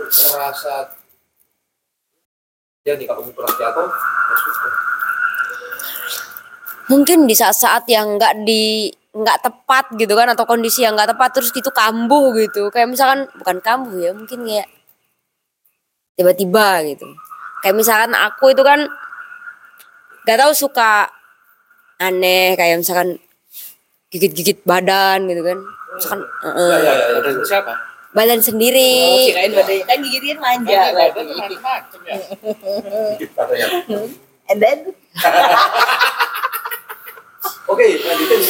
merasa 0.06 0.94
yang 2.84 3.00
di 3.00 3.08
kamu 3.08 3.32
ya 3.32 3.70
sudah. 3.72 4.93
Mungkin 6.90 7.24
di 7.24 7.34
saat-saat 7.34 7.88
yang 7.88 8.20
nggak 8.20 8.44
di 8.44 8.92
nggak 9.14 9.38
tepat 9.46 9.84
gitu 9.94 10.10
kan 10.18 10.26
atau 10.34 10.42
kondisi 10.42 10.82
yang 10.82 10.98
nggak 10.98 11.14
tepat 11.14 11.30
terus 11.38 11.54
gitu 11.54 11.70
kambuh 11.70 12.34
gitu 12.34 12.66
kayak 12.74 12.90
misalkan 12.90 13.30
bukan 13.38 13.62
kambuh 13.62 13.94
ya 14.02 14.10
mungkin 14.10 14.42
kayak 14.42 14.66
tiba-tiba 16.18 16.82
gitu 16.82 17.06
kayak 17.62 17.78
misalkan 17.78 18.10
aku 18.10 18.50
itu 18.50 18.66
kan 18.66 18.90
nggak 20.26 20.38
tahu 20.42 20.50
suka 20.50 21.06
aneh 22.02 22.58
kayak 22.58 22.82
misalkan 22.82 23.22
gigit-gigit 24.10 24.66
badan 24.66 25.30
gitu 25.30 25.46
kan 25.46 25.58
misalkan 25.94 26.20
Ya, 26.42 26.50
eh, 26.50 26.58
ya, 26.58 26.74
ya, 26.82 26.92
ya. 27.14 27.18
Dan 27.22 27.34
siapa? 27.46 27.72
badan 28.14 28.40
sendiri 28.42 29.30
kirain 29.30 29.54
badannya 29.54 29.84
kan 29.86 29.98
gigitin 30.02 30.38
manja 30.42 30.74
ya. 30.90 31.06
Dikit 33.14 33.30
katanya. 33.30 33.66
and 34.50 34.58
then 34.58 34.78
Oke, 37.64 37.86
lanjutin. 37.96 38.40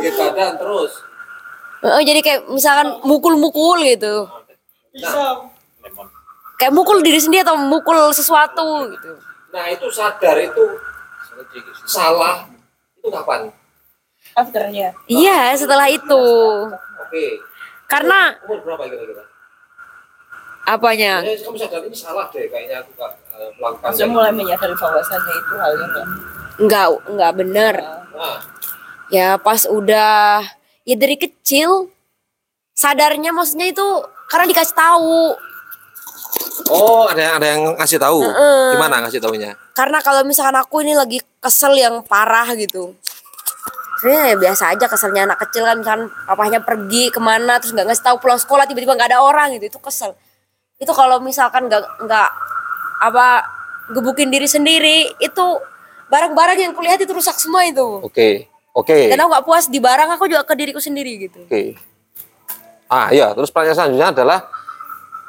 Gigit 0.00 0.14
badan 0.16 0.58
terus. 0.58 0.92
Eh, 1.80 2.02
jadi 2.04 2.20
kayak 2.20 2.40
misalkan 2.50 3.00
mukul-mukul 3.08 3.80
gitu 3.80 4.28
kayak 6.60 6.76
mukul 6.76 7.00
diri 7.00 7.16
sendiri 7.16 7.40
atau 7.40 7.56
mukul 7.56 8.12
sesuatu 8.12 8.84
gitu 8.92 9.16
Nah 9.48 9.64
itu 9.66 9.88
sadar 9.88 10.36
itu 10.36 10.60
salah 11.88 12.44
itu 12.94 13.08
kapan? 13.08 13.48
afternya 14.36 14.92
iya 15.08 15.56
setelah 15.56 15.88
itu 15.88 16.24
Oke. 17.00 17.40
karena 17.88 18.36
Umur 18.44 18.60
berapa 18.60 18.84
kira-kira? 18.84 19.24
Apanya? 20.68 21.24
Kamu 21.24 21.56
sadar 21.56 21.80
ini 21.82 21.96
salah 21.96 22.28
deh 22.28 22.44
kayaknya 22.44 22.84
aku 22.84 22.92
Kak, 22.94 23.16
eh, 23.40 23.50
melakukan. 23.56 23.90
Saya 23.90 24.06
mulai 24.06 24.30
menyadari 24.30 24.76
bahwasannya 24.76 25.34
itu 25.34 25.54
halnya 25.56 25.86
enggak. 25.88 26.06
Enggak, 26.60 26.86
enggak 27.08 27.32
bener. 27.40 27.74
Ya 29.08 29.40
pas 29.40 29.64
udah 29.64 30.44
ya 30.84 30.94
dari 30.94 31.16
kecil 31.16 31.88
sadarnya 32.76 33.32
maksudnya 33.32 33.72
itu 33.72 33.86
karena 34.28 34.46
dikasih 34.46 34.76
tahu. 34.76 35.34
oh, 36.70 37.10
ada 37.10 37.18
yang 37.18 37.34
ada 37.40 37.46
yang 37.50 37.62
ngasih 37.74 37.98
tahu. 37.98 38.22
Heeh. 38.22 38.78
Gimana 38.78 39.02
ngasih 39.02 39.18
taunya? 39.18 39.58
Karena 39.74 39.98
kalau 40.04 40.22
misalkan 40.22 40.54
aku 40.54 40.86
ini 40.86 40.94
lagi 40.94 41.18
kesel 41.42 41.74
yang 41.74 42.04
parah 42.06 42.46
gitu. 42.54 42.94
Sebenarnya 43.98 44.32
ya 44.32 44.36
biasa 44.38 44.64
aja 44.72 44.86
keselnya 44.86 45.26
anak 45.28 45.42
kecil 45.44 45.66
kan 45.66 45.78
kan 45.82 46.00
papahnya 46.24 46.62
pergi 46.62 47.10
ke 47.10 47.20
mana 47.20 47.58
terus 47.58 47.74
nggak 47.74 47.90
ngasih 47.90 48.04
tahu 48.06 48.16
pulang 48.22 48.40
sekolah 48.40 48.64
tiba-tiba 48.64 48.94
nggak 48.96 49.10
ada 49.12 49.20
orang 49.20 49.56
gitu 49.58 49.66
itu 49.66 49.80
kesel. 49.82 50.14
Itu 50.78 50.94
kalau 50.94 51.18
misalkan 51.18 51.66
nggak 51.66 52.06
nggak 52.06 52.30
apa 53.02 53.26
gebukin 53.90 54.30
diri 54.30 54.46
sendiri 54.46 55.10
itu 55.18 55.46
barang-barang 56.10 56.58
yang 56.58 56.72
kulihat 56.74 56.98
itu 56.98 57.12
rusak 57.14 57.38
semua 57.38 57.62
itu. 57.64 58.02
Oke. 58.02 58.50
Oke. 58.70 59.08
Dan 59.10 59.18
aku 59.18 59.28
nggak 59.30 59.46
puas 59.46 59.64
di 59.66 59.78
barang 59.78 60.10
aku 60.14 60.26
juga 60.26 60.42
ke 60.42 60.54
diriku 60.54 60.78
sendiri 60.78 61.30
gitu. 61.30 61.40
Oke. 61.46 61.74
Ah 62.86 63.10
iya, 63.10 63.30
terus 63.30 63.50
pertanyaan 63.50 63.86
selanjutnya 63.86 64.08
adalah 64.10 64.38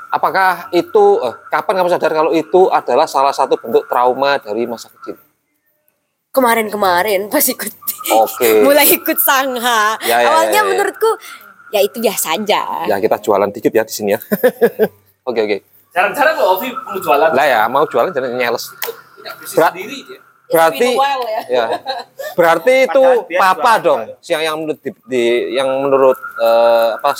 apakah 0.10 0.70
itu 0.74 1.22
eh, 1.22 1.36
kapan 1.48 1.74
kamu 1.78 1.90
sadar 1.90 2.12
kalau 2.12 2.32
itu 2.34 2.62
adalah 2.68 3.06
salah 3.06 3.32
satu 3.32 3.58
bentuk 3.58 3.86
trauma 3.86 4.42
dari 4.42 4.66
masa 4.66 4.90
kecil? 4.90 5.18
Kemarin-kemarin 6.32 7.28
pas 7.28 7.44
ikut 7.44 7.70
Oke. 8.26 8.66
mulai 8.66 8.88
ikut 8.88 9.18
sangha. 9.20 9.98
Ya, 10.02 10.22
ya, 10.22 10.28
Awalnya 10.30 10.54
ya, 10.54 10.64
ya. 10.64 10.70
menurutku 10.70 11.10
ya 11.70 11.80
itu 11.82 11.98
biasa 12.00 12.40
aja. 12.40 12.62
Ya 12.88 12.98
kita 12.98 13.20
jualan 13.20 13.50
dikit 13.52 13.70
ya 13.70 13.84
di 13.86 13.94
sini 13.94 14.16
ya. 14.16 14.20
Oke 15.30 15.38
oke. 15.38 15.58
Jarang-jarang 15.92 16.34
loh 16.34 16.58
Ovi 16.58 16.74
perlu 16.74 16.98
jualan. 16.98 17.30
Lah 17.30 17.46
ya 17.46 17.62
mau 17.70 17.86
jualan 17.86 18.10
jangan 18.10 18.32
nyales. 18.34 18.74
Punya 19.14 19.32
bisnis 19.38 19.54
Berat. 19.54 19.72
sendiri 19.76 19.98
dia. 20.02 20.20
Berarti 20.52 20.88
while 20.94 21.24
ya. 21.26 21.42
ya. 21.50 21.66
Berarti 22.36 22.74
itu 22.86 23.04
papa 23.34 23.74
dong 23.80 24.02
yang 24.24 24.42
yang 24.44 24.56
menurut 24.58 24.80
di, 24.80 24.92
di- 25.06 25.46
yang 25.56 25.68
menurut 25.82 26.20
eh, 26.38 26.88
apa 26.96 27.12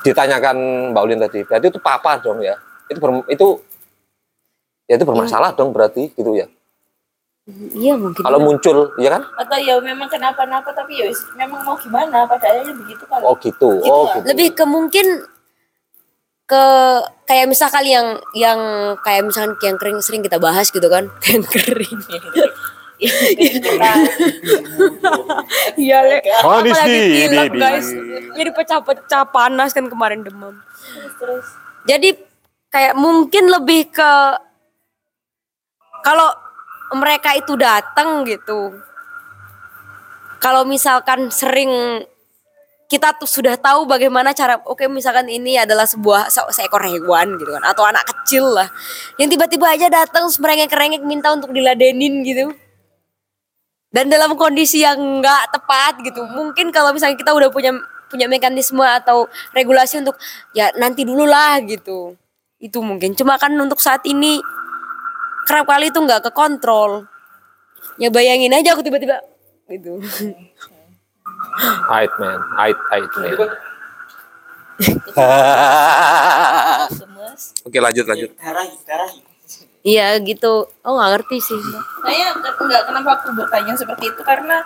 ditanyakan 0.00 0.56
Mbak 0.92 1.02
Ulin 1.02 1.20
tadi. 1.20 1.40
Berarti 1.42 1.66
itu 1.68 1.80
papa 1.80 2.18
dong 2.18 2.38
ya. 2.40 2.54
Itu 2.86 2.98
ber- 2.98 3.26
itu 3.28 3.46
ya 4.86 4.96
itu 4.96 5.04
bermasalah 5.04 5.52
dong 5.52 5.72
berarti 5.72 6.12
gitu 6.12 6.32
ya. 6.34 6.46
Iya 7.72 7.96
mungkin. 7.96 8.20
Kalau 8.20 8.38
muncul 8.38 8.92
ya 8.96 9.08
kan? 9.10 9.24
Atau 9.34 9.56
ya 9.56 9.80
memang 9.80 10.04
kenapa-napa 10.06 10.68
tapi 10.70 11.00
ya 11.00 11.08
memang 11.34 11.64
mau 11.64 11.76
gimana 11.76 12.28
padahal 12.28 12.60
begitu 12.76 13.04
kan. 13.08 13.24
Oh 13.24 13.32
gitu. 13.40 13.80
Oh 13.82 14.04
Gitu. 14.06 14.14
gitu. 14.14 14.26
lebih 14.28 14.48
ke 14.52 14.64
mungkin 14.68 15.06
ke 16.48 16.64
kayak 17.28 17.44
misalkan 17.44 17.84
yang 17.84 18.16
yang 18.32 18.60
kayak 19.04 19.28
misalkan 19.28 19.52
yang 19.60 19.76
kering 19.76 20.00
sering 20.00 20.24
kita 20.24 20.40
bahas 20.40 20.72
gitu 20.72 20.88
kan. 20.88 21.12
Yang 21.28 21.44
kering. 21.52 22.00
Iya 25.78 25.98
le 26.02 26.18
Manis 26.18 26.74
apalagi 26.74 26.90
nih, 26.90 27.06
pilek 27.30 27.50
ini, 27.54 27.60
guys. 27.62 27.88
Jadi 28.34 28.50
pecah-pecah 28.50 29.22
panas 29.30 29.70
kan 29.70 29.86
kemarin 29.86 30.26
demam. 30.26 30.58
Jadi 31.86 32.18
kayak 32.74 32.98
mungkin 32.98 33.54
lebih 33.54 33.94
ke 33.94 34.12
kalau 36.02 36.26
mereka 36.98 37.38
itu 37.38 37.54
datang 37.54 38.26
gitu. 38.26 38.74
Kalau 40.42 40.66
misalkan 40.66 41.30
sering 41.30 42.02
kita 42.88 43.12
tuh 43.20 43.28
sudah 43.28 43.54
tahu 43.60 43.84
bagaimana 43.84 44.32
cara 44.32 44.56
oke 44.64 44.88
misalkan 44.88 45.28
ini 45.28 45.60
adalah 45.60 45.84
sebuah 45.84 46.32
se- 46.32 46.48
seekor 46.56 46.80
hewan 46.88 47.36
gitu 47.36 47.52
kan 47.52 47.60
atau 47.68 47.84
anak 47.84 48.00
kecil 48.08 48.48
lah 48.48 48.64
yang 49.20 49.28
tiba-tiba 49.28 49.68
aja 49.68 49.92
datang 49.92 50.24
merengek-rengek 50.24 51.04
minta 51.04 51.28
untuk 51.36 51.52
diladenin 51.52 52.24
gitu. 52.24 52.56
Dan 53.88 54.12
dalam 54.12 54.36
kondisi 54.36 54.84
yang 54.84 55.00
nggak 55.20 55.52
tepat 55.52 56.00
gitu 56.04 56.24
mungkin 56.32 56.72
kalau 56.72 56.92
misalnya 56.92 57.16
kita 57.16 57.32
udah 57.32 57.48
punya 57.52 57.76
punya 58.08 58.24
mekanisme 58.24 58.80
atau 58.80 59.28
regulasi 59.52 60.00
untuk 60.00 60.16
ya 60.56 60.72
nanti 60.80 61.04
dulu 61.04 61.28
lah 61.28 61.60
gitu. 61.64 62.16
Itu 62.56 62.80
mungkin. 62.80 63.12
Cuma 63.12 63.36
kan 63.36 63.52
untuk 63.56 63.80
saat 63.80 64.04
ini 64.08 64.40
kerap 65.48 65.64
kali 65.64 65.88
itu 65.88 65.96
nggak 66.00 66.28
ke 66.28 66.30
kontrol 66.36 67.08
ya 67.96 68.12
bayangin 68.12 68.52
aja 68.52 68.76
aku 68.76 68.84
tiba-tiba 68.84 69.24
gitu 69.72 69.96
Ait 71.88 72.10
man, 72.18 72.40
ait 72.58 72.76
ait 72.94 73.10
man. 73.16 73.50
Oke 77.66 77.78
lanjut 77.82 78.06
lanjut. 78.06 78.30
Darah, 78.38 78.66
darah. 78.86 79.10
iya 79.86 80.18
gitu 80.20 80.68
oh 80.84 80.92
nggak 80.98 81.10
ngerti 81.16 81.38
sih 81.38 81.60
Saya 82.02 82.34
enggak 82.34 82.82
kenapa 82.86 83.10
aku 83.18 83.30
bertanya 83.34 83.74
seperti 83.78 84.10
itu 84.10 84.22
karena 84.26 84.62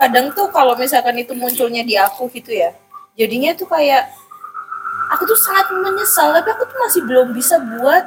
kadang 0.00 0.32
tuh 0.34 0.50
kalau 0.50 0.74
misalkan 0.74 1.14
itu 1.20 1.32
munculnya 1.36 1.84
di 1.84 1.94
aku 1.96 2.28
gitu 2.32 2.50
ya. 2.52 2.72
Jadinya 3.14 3.54
tuh 3.54 3.68
kayak 3.70 4.10
aku 5.14 5.22
tuh 5.28 5.38
sangat 5.38 5.70
menyesal 5.70 6.32
tapi 6.34 6.50
aku 6.50 6.64
tuh 6.66 6.78
masih 6.80 7.00
belum 7.06 7.28
bisa 7.36 7.60
buat 7.60 8.04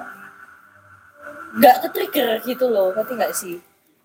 nggak 1.57 1.75
ke 1.85 1.87
trigger 1.93 2.29
gitu 2.43 2.65
loh. 2.69 2.91
Ngerti 2.93 3.13
nggak 3.15 3.33
sih? 3.33 3.55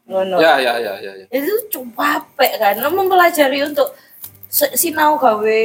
Ngono. 0.06 0.36
Ya 0.42 0.58
ya 0.58 0.74
ya 0.82 0.94
ya. 0.98 1.12
ya. 1.14 1.26
itu 1.30 1.52
tuh 1.70 1.86
capek 1.94 2.52
kan. 2.58 2.74
Lo 2.82 2.90
mempelajari 2.90 3.62
untuk 3.62 3.94
sinau 4.50 5.16
gawe 5.16 5.62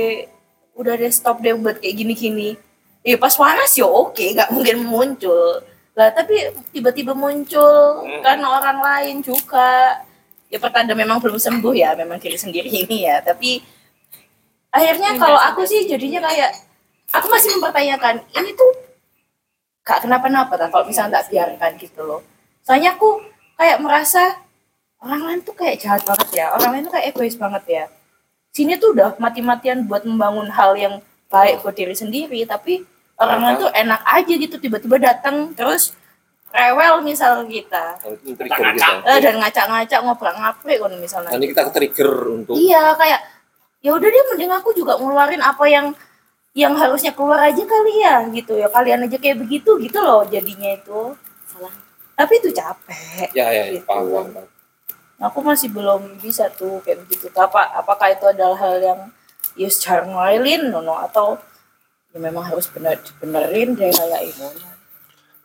udah 0.77 0.93
deh 0.93 1.09
stop 1.09 1.41
deh 1.41 1.57
buat 1.57 1.82
kayak 1.82 1.95
gini-gini. 1.98 2.56
Ya 3.01 3.17
pas 3.17 3.33
panas 3.33 3.74
ya 3.74 3.88
oke 3.88 4.22
nggak 4.35 4.53
mungkin 4.53 4.77
muncul. 4.85 5.64
Lah 5.98 6.14
tapi 6.14 6.53
tiba-tiba 6.69 7.17
muncul 7.17 8.06
karena 8.22 8.45
orang 8.48 8.77
lain 8.80 9.16
juga. 9.25 10.03
Ya 10.48 10.61
pertanda 10.64 10.95
memang 10.95 11.19
belum 11.19 11.35
sembuh 11.35 11.75
ya 11.75 11.91
memang 11.98 12.22
diri 12.22 12.38
sendiri 12.38 12.69
ini 12.69 13.09
ya. 13.09 13.19
Tapi 13.25 13.59
akhirnya 14.72 15.17
kalau 15.17 15.40
aku 15.41 15.66
sih 15.66 15.90
jadinya 15.90 16.24
kayak 16.24 16.53
aku 17.11 17.27
masih 17.27 17.57
mempertanyakan 17.57 18.22
ini 18.35 18.53
tuh 18.53 18.72
gak 19.88 20.03
kenapa-napa 20.03 20.59
kalau 20.67 20.83
misalnya 20.83 21.19
tak 21.19 21.32
biarkan 21.32 21.72
gitu 21.80 21.99
loh. 22.03 22.22
Soalnya 22.64 22.99
aku 22.99 23.24
kayak 23.58 23.77
merasa 23.82 24.38
orang 25.02 25.22
lain 25.26 25.40
tuh 25.44 25.58
kayak 25.58 25.82
jahat 25.82 26.02
banget 26.06 26.30
ya. 26.45 26.53
Orang 26.53 26.77
lain 26.77 26.84
tuh 26.88 26.94
kayak 26.94 27.14
egois 27.14 27.36
banget 27.36 27.64
ya. 27.68 27.84
Sini 28.53 28.77
tuh 28.77 28.94
udah 28.94 29.18
mati-matian 29.22 29.86
buat 29.86 30.06
membangun 30.06 30.50
hal 30.50 30.77
yang 30.77 31.02
baik 31.27 31.61
buat 31.61 31.76
diri 31.76 31.92
sendiri 31.92 32.40
tapi 32.48 32.88
orang 33.19 33.44
lain 33.44 33.56
tuh 33.68 33.72
enak 33.74 34.02
aja 34.08 34.34
gitu 34.40 34.56
tiba-tiba 34.58 34.95
datang 34.95 35.52
terus 35.53 35.94
rewel 36.53 37.03
misal 37.03 37.44
kita. 37.45 38.00
Trigger 38.24 38.74
kita. 38.74 38.90
Eh, 39.03 39.19
dan 39.19 39.36
ngacak-ngacak 39.42 40.00
ngobrol-ngaprik 40.06 40.77
kan 40.80 40.94
misalnya. 40.98 41.32
Nanti 41.36 41.50
kita 41.52 41.69
trigger 41.74 42.11
untuk 42.32 42.56
iya 42.56 42.95
kayak 42.95 43.22
ya 43.84 43.94
udah 43.94 44.08
deh 44.10 44.24
mending 44.34 44.53
aku 44.53 44.74
juga 44.74 44.98
ngeluarin 44.98 45.44
apa 45.44 45.66
yang 45.69 45.94
yang 46.58 46.74
harusnya 46.74 47.14
keluar 47.14 47.38
aja 47.38 47.61
kali 47.61 47.94
ya 48.02 48.26
gitu 48.32 48.58
ya. 48.58 48.72
Kalian 48.72 49.06
aja 49.06 49.18
kayak 49.19 49.38
begitu 49.44 49.77
gitu 49.77 50.00
loh 50.02 50.26
jadinya 50.26 50.74
itu 50.74 51.14
tapi 52.18 52.42
itu 52.42 52.50
capek 52.50 53.30
ya 53.32 53.46
ya, 53.48 53.64
ya 53.70 53.78
Gitu. 53.78 53.86
paham, 53.86 54.10
paham, 54.10 54.28
paham. 54.34 54.48
aku 55.22 55.40
masih 55.40 55.70
belum 55.70 56.18
bisa 56.18 56.50
tuh 56.52 56.82
kayak 56.82 57.06
begitu 57.06 57.30
apa 57.32 57.78
apakah 57.78 58.10
itu 58.10 58.26
adalah 58.26 58.58
hal 58.58 58.82
yang 58.82 59.00
ya 59.54 59.70
secara 59.70 60.02
ngoelin 60.04 60.70
no, 60.70 60.82
no, 60.82 60.98
atau 60.98 61.38
ya 62.10 62.18
memang 62.18 62.42
harus 62.44 62.66
benar 62.68 62.98
benerin 63.18 63.74
deh 63.74 63.90
kayak 63.90 64.22
itu 64.26 64.46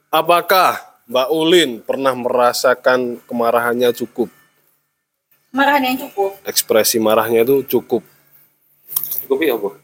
Apakah 0.09 0.77
Mbak 1.09 1.29
Ulin 1.31 1.71
pernah 1.81 2.13
merasakan 2.13 3.17
kemarahannya 3.25 3.93
cukup? 3.93 4.29
marahan 5.53 5.85
yang 5.85 5.97
cukup 6.01 6.33
Ekspresi 6.45 6.97
marahnya 6.97 7.45
itu 7.45 7.61
cukup. 7.69 8.01
Cukup 9.21 9.39
ya, 9.41 9.53
Bu? 9.53 9.77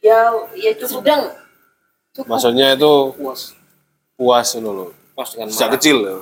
ya 0.00 0.20
ya 0.52 0.72
cukup 0.76 1.00
sedang 1.00 1.22
cukup 2.12 2.28
Maksudnya 2.28 2.72
itu 2.72 2.92
Puas. 3.16 3.52
puas 4.16 4.48
loh. 4.56 4.92
Puas 5.14 5.30
dengan 5.30 5.46
Sejak 5.46 5.62
marah. 5.64 5.74
kecil 5.76 5.96
ya. 6.00 6.16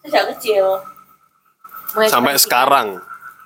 sejak 0.00 0.24
kecil 0.34 0.66
Sampai 2.08 2.34
sekarang. 2.34 2.88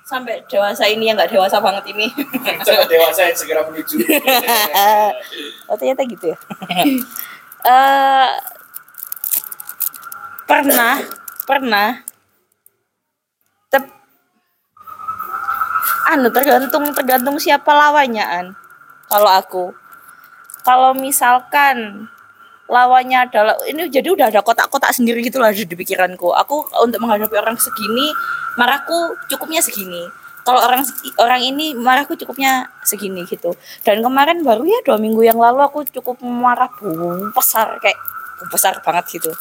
sampai 0.03 0.39
dewasa 0.45 0.87
ini 0.87 1.03
yang 1.03 1.15
nggak 1.15 1.29
dewasa 1.29 1.59
banget 1.59 1.91
ini 1.91 2.07
Sangat 2.65 2.87
dewasa 2.87 3.21
yang 3.23 3.35
segera 3.35 3.61
menuju. 3.61 3.99
oh 5.67 5.75
ternyata 5.75 6.01
gitu 6.03 6.25
ya 6.27 6.37
Eh, 7.59 8.29
pernah 10.45 11.03
pernah 11.43 11.99
Tep- 13.67 13.91
anu 16.07 16.31
tergantung 16.31 16.87
tergantung 16.91 17.35
siapa 17.35 17.67
lawannya 17.67 18.23
an 18.23 18.45
kalau 19.05 19.27
aku 19.27 19.65
kalau 20.61 20.91
misalkan 20.93 22.07
lawannya 22.67 23.31
adalah 23.31 23.55
ini 23.63 23.87
jadi 23.87 24.11
udah 24.11 24.27
ada 24.27 24.43
kotak-kotak 24.43 24.91
sendiri 24.91 25.23
gitu 25.23 25.39
lah 25.39 25.55
di 25.55 25.63
pikiranku. 25.63 26.35
Aku 26.35 26.67
untuk 26.83 26.99
menghadapi 26.99 27.35
orang 27.39 27.55
segini 27.55 28.11
marahku 28.59 29.15
cukupnya 29.31 29.63
segini. 29.63 30.03
Kalau 30.43 30.63
orang 30.63 30.83
orang 31.19 31.43
ini 31.43 31.75
marahku 31.75 32.15
cukupnya 32.15 32.71
segini 32.83 33.23
gitu. 33.27 33.55
Dan 33.83 34.03
kemarin 34.03 34.43
baru 34.43 34.63
ya 34.67 34.79
dua 34.83 34.99
minggu 34.99 35.23
yang 35.23 35.39
lalu 35.39 35.63
aku 35.63 35.87
cukup 35.87 36.19
marah 36.23 36.71
besar 37.31 37.79
kayak 37.79 37.99
besar 38.51 38.79
banget 38.83 39.19
gitu. 39.19 39.31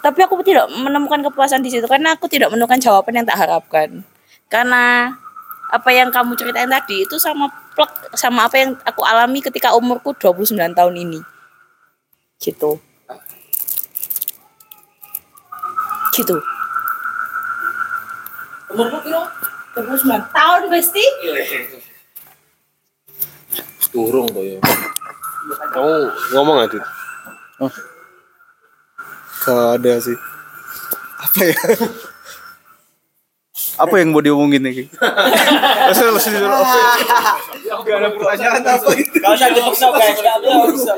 Tapi 0.00 0.20
aku 0.24 0.40
tidak 0.44 0.68
menemukan 0.72 1.20
kepuasan 1.28 1.60
di 1.60 1.68
situ 1.68 1.84
karena 1.84 2.16
aku 2.16 2.28
tidak 2.28 2.48
menemukan 2.48 2.80
jawaban 2.80 3.20
yang 3.20 3.26
tak 3.28 3.40
harapkan. 3.40 4.04
Karena 4.48 5.12
apa 5.68 5.92
yang 5.92 6.08
kamu 6.08 6.32
ceritain 6.40 6.68
tadi 6.72 7.04
itu 7.04 7.20
sama 7.20 7.52
plek 7.76 8.16
sama 8.16 8.48
apa 8.48 8.56
yang 8.56 8.72
aku 8.88 9.04
alami 9.04 9.44
ketika 9.44 9.76
umurku 9.76 10.16
29 10.16 10.56
tahun 10.72 10.96
ini 10.96 11.20
gitu 12.38 12.78
gitu 16.14 16.36
umurku 18.74 18.98
kira 19.06 19.22
29 19.74 20.34
tahun 20.34 20.62
Besti 20.70 21.04
Turung 23.88 24.28
tuh 24.28 24.44
ya. 24.44 24.60
Kamu 25.72 25.92
ngomong 26.36 26.60
Adit. 26.60 26.84
Gak 29.48 29.80
ada 29.80 29.92
sih. 29.96 30.16
Apa 31.18 31.40
ya? 31.40 31.56
apa 33.78 33.94
yang 34.02 34.10
mau 34.10 34.20
diomongin 34.20 34.60
nih? 34.60 34.86
Langsung 35.88 36.12
langsung 36.12 36.34
dulu. 36.36 36.46
Gak 36.52 37.96
ada 37.96 38.08
pertanyaan 38.12 38.62
apa 38.76 38.90
itu? 38.92 39.16
Gak 39.18 39.32
usah 39.34 39.48
dipaksa 39.56 39.86
guys, 39.88 40.18
gak 40.20 40.36
usah. 40.68 40.94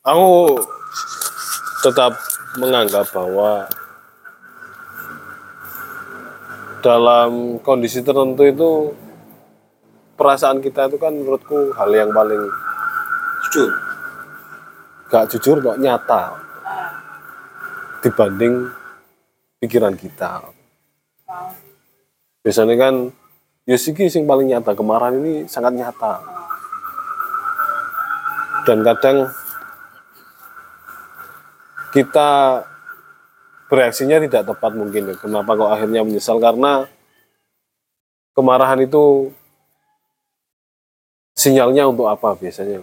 Aku 0.00 0.58
tetap 1.86 2.18
menganggap 2.58 3.06
bahwa 3.14 3.70
dalam 6.82 7.62
kondisi 7.62 8.02
tertentu 8.02 8.42
itu 8.42 8.70
perasaan 10.18 10.58
kita 10.58 10.90
itu 10.90 10.98
kan 10.98 11.14
menurutku 11.14 11.70
hal 11.78 11.94
yang 11.94 12.10
paling 12.10 12.42
jujur. 13.46 13.70
Gak 15.14 15.30
jujur 15.30 15.62
kok 15.62 15.78
nyata 15.78 16.34
dibanding 18.02 18.66
pikiran 19.62 19.94
kita. 19.94 20.42
Biasanya 22.42 22.74
kan 22.80 22.94
ya 23.70 23.78
siki 23.78 24.10
sing 24.10 24.26
paling 24.26 24.50
nyata 24.50 24.74
kemarahan 24.74 25.22
ini 25.22 25.46
sangat 25.46 25.78
nyata 25.78 26.18
dan 28.66 28.82
kadang 28.82 29.30
kita 31.94 32.62
bereaksinya 33.70 34.18
tidak 34.22 34.42
tepat 34.50 34.72
mungkin 34.74 35.10
ya. 35.10 35.14
Kenapa 35.18 35.54
kok 35.54 35.70
akhirnya 35.70 36.02
menyesal? 36.02 36.42
Karena 36.42 36.86
kemarahan 38.34 38.82
itu 38.82 39.30
sinyalnya 41.38 41.86
untuk 41.86 42.10
apa 42.10 42.34
biasanya? 42.34 42.82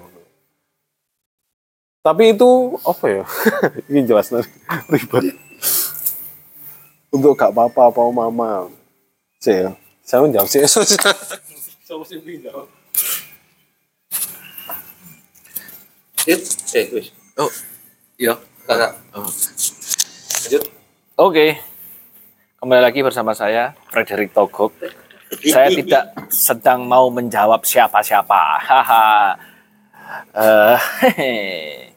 Tapi 2.03 2.23
itu 2.31 2.79
apa 2.87 3.05
ya? 3.11 3.23
Ini 3.91 4.07
jelas 4.07 4.31
nanti 4.31 4.47
ribet. 4.87 5.35
Untuk 7.11 7.35
gak 7.35 7.51
apa-apa 7.51 7.91
apa 7.91 8.01
mama. 8.11 8.71
Saya, 10.07 10.23
saya 10.23 10.23
menjawab 10.23 10.47
sih. 10.47 10.63
Eh, 16.31 16.87
wis. 16.95 17.11
Oh, 17.35 17.51
iya, 18.15 18.39
kakak. 18.63 18.95
Oh. 19.11 19.27
Lanjut. 20.47 20.63
Oke, 21.19 21.59
kembali 22.63 22.81
lagi 22.87 23.03
bersama 23.03 23.35
saya 23.35 23.75
Frederick 23.91 24.31
Togok. 24.31 24.71
Saya 25.43 25.75
tidak 25.75 26.15
sedang 26.31 26.87
mau 26.87 27.11
menjawab 27.11 27.67
siapa-siapa. 27.67 28.63
Haha. 28.63 29.35
Eh, 31.19 31.91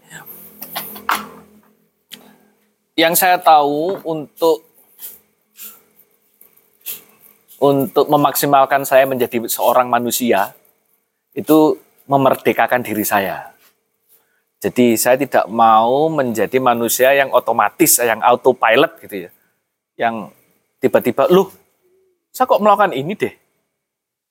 yang 2.98 3.14
saya 3.14 3.38
tahu 3.38 4.02
untuk 4.02 4.69
untuk 7.60 8.08
memaksimalkan 8.08 8.88
saya 8.88 9.04
menjadi 9.04 9.44
seorang 9.44 9.92
manusia 9.92 10.56
itu 11.36 11.76
memerdekakan 12.08 12.80
diri 12.80 13.04
saya. 13.04 13.52
Jadi 14.60 14.96
saya 14.96 15.16
tidak 15.16 15.48
mau 15.48 16.08
menjadi 16.08 16.56
manusia 16.60 17.12
yang 17.16 17.32
otomatis, 17.32 18.00
yang 18.00 18.20
autopilot 18.20 18.92
gitu 19.04 19.28
ya. 19.28 19.30
Yang 19.96 20.32
tiba-tiba, 20.80 21.28
loh, 21.28 21.52
saya 22.32 22.48
kok 22.48 22.60
melakukan 22.60 22.92
ini 22.92 23.12
deh. 23.16 23.32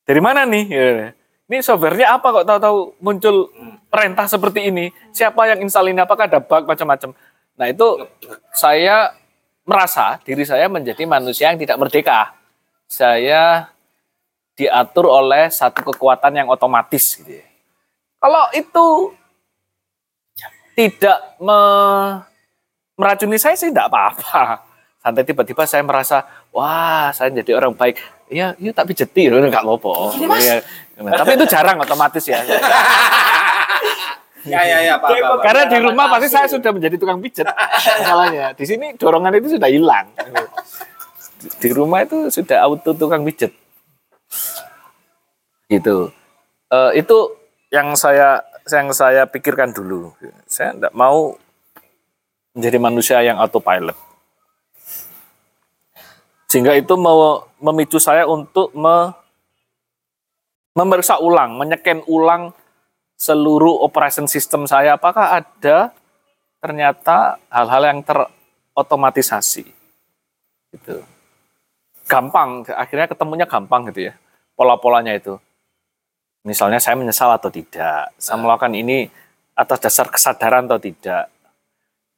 Dari 0.06 0.22
mana 0.22 0.46
nih? 0.46 0.66
Ya. 0.70 1.14
Ini 1.50 1.66
softwarenya 1.66 2.18
apa 2.18 2.30
kok 2.30 2.46
tahu-tahu 2.46 2.98
muncul 3.02 3.50
perintah 3.90 4.30
seperti 4.30 4.70
ini? 4.70 4.94
Siapa 5.14 5.50
yang 5.50 5.66
install 5.66 5.94
ini? 5.94 6.02
Apakah 6.02 6.30
ada 6.30 6.42
bug 6.42 6.70
macam-macam? 6.70 7.14
Nah 7.58 7.66
itu 7.66 8.06
saya 8.54 9.18
merasa 9.66 10.22
diri 10.22 10.46
saya 10.46 10.70
menjadi 10.70 11.10
manusia 11.10 11.50
yang 11.50 11.58
tidak 11.58 11.78
merdeka. 11.82 12.39
Saya 12.90 13.70
diatur 14.58 15.06
oleh 15.08 15.54
satu 15.54 15.86
kekuatan 15.94 16.34
yang 16.34 16.50
otomatis 16.50 17.22
gitu 17.22 17.38
ya. 17.38 17.46
Kalau 18.18 18.50
itu 18.52 18.88
tidak 20.74 21.38
me- 21.40 22.26
meracuni 22.98 23.38
saya 23.38 23.54
sih 23.56 23.70
tidak 23.70 23.94
apa-apa. 23.94 24.66
Sampai 25.00 25.24
tiba-tiba 25.24 25.64
saya 25.64 25.80
merasa, 25.86 26.28
wah 26.52 27.14
saya 27.16 27.32
jadi 27.32 27.56
orang 27.56 27.72
baik. 27.72 28.02
Ya, 28.28 28.58
yuk 28.60 28.76
tak 28.76 28.90
pijeti, 28.92 29.32
nggak 29.32 29.64
apa-apa. 29.64 29.94
Ya, 30.42 30.60
nah, 31.00 31.14
tapi 31.16 31.40
itu 31.40 31.46
jarang 31.48 31.80
otomatis 31.80 32.26
ya. 32.28 32.44
Ya, 34.44 34.64
ya, 34.64 34.78
ya, 34.82 34.96
apa, 34.96 35.08
apa, 35.08 35.28
apa. 35.40 35.44
Karena 35.44 35.64
di 35.68 35.78
rumah 35.84 36.06
pasti 36.12 36.28
saya 36.32 36.48
sudah 36.48 36.72
menjadi 36.72 36.96
tukang 37.00 37.20
pijet. 37.20 37.48
Masalahnya 37.48 38.56
di 38.56 38.66
sini 38.68 38.96
dorongan 38.96 39.36
itu 39.40 39.56
sudah 39.56 39.70
hilang. 39.72 40.10
Di 41.40 41.70
rumah 41.72 42.04
itu 42.04 42.28
sudah 42.28 42.68
auto 42.68 42.92
tukang 42.92 43.24
pijet. 43.24 43.56
Gitu. 45.72 46.12
Eh, 46.70 46.92
itu 47.00 47.18
yang 47.70 47.94
saya 47.96 48.44
yang 48.70 48.94
saya 48.94 49.26
pikirkan 49.26 49.74
dulu. 49.74 50.14
Saya 50.46 50.76
tidak 50.78 50.94
mau 50.94 51.34
menjadi 52.54 52.78
manusia 52.78 53.18
yang 53.24 53.40
autopilot. 53.42 53.98
Sehingga 56.50 56.74
itu 56.74 56.98
memicu 57.62 58.02
saya 58.02 58.26
untuk 58.26 58.74
me, 58.74 59.14
memeriksa 60.74 61.22
ulang, 61.22 61.62
menyeken 61.62 62.02
ulang 62.10 62.58
seluruh 63.14 63.86
operation 63.86 64.26
system 64.26 64.66
saya. 64.66 64.98
Apakah 64.98 65.38
ada 65.38 65.94
ternyata 66.58 67.38
hal-hal 67.54 67.94
yang 67.94 68.00
terotomatisasi? 68.02 69.70
Gitu. 70.74 71.19
Gampang, 72.10 72.66
akhirnya 72.74 73.06
ketemunya 73.06 73.46
gampang 73.46 73.86
gitu 73.94 74.10
ya. 74.10 74.14
Pola-polanya 74.58 75.14
itu. 75.14 75.38
Misalnya 76.42 76.82
saya 76.82 76.98
menyesal 76.98 77.30
atau 77.36 77.54
tidak, 77.54 78.16
saya 78.18 78.40
melakukan 78.42 78.74
ini 78.74 79.06
atas 79.54 79.78
dasar 79.84 80.08
kesadaran 80.08 80.66
atau 80.66 80.80
tidak. 80.80 81.28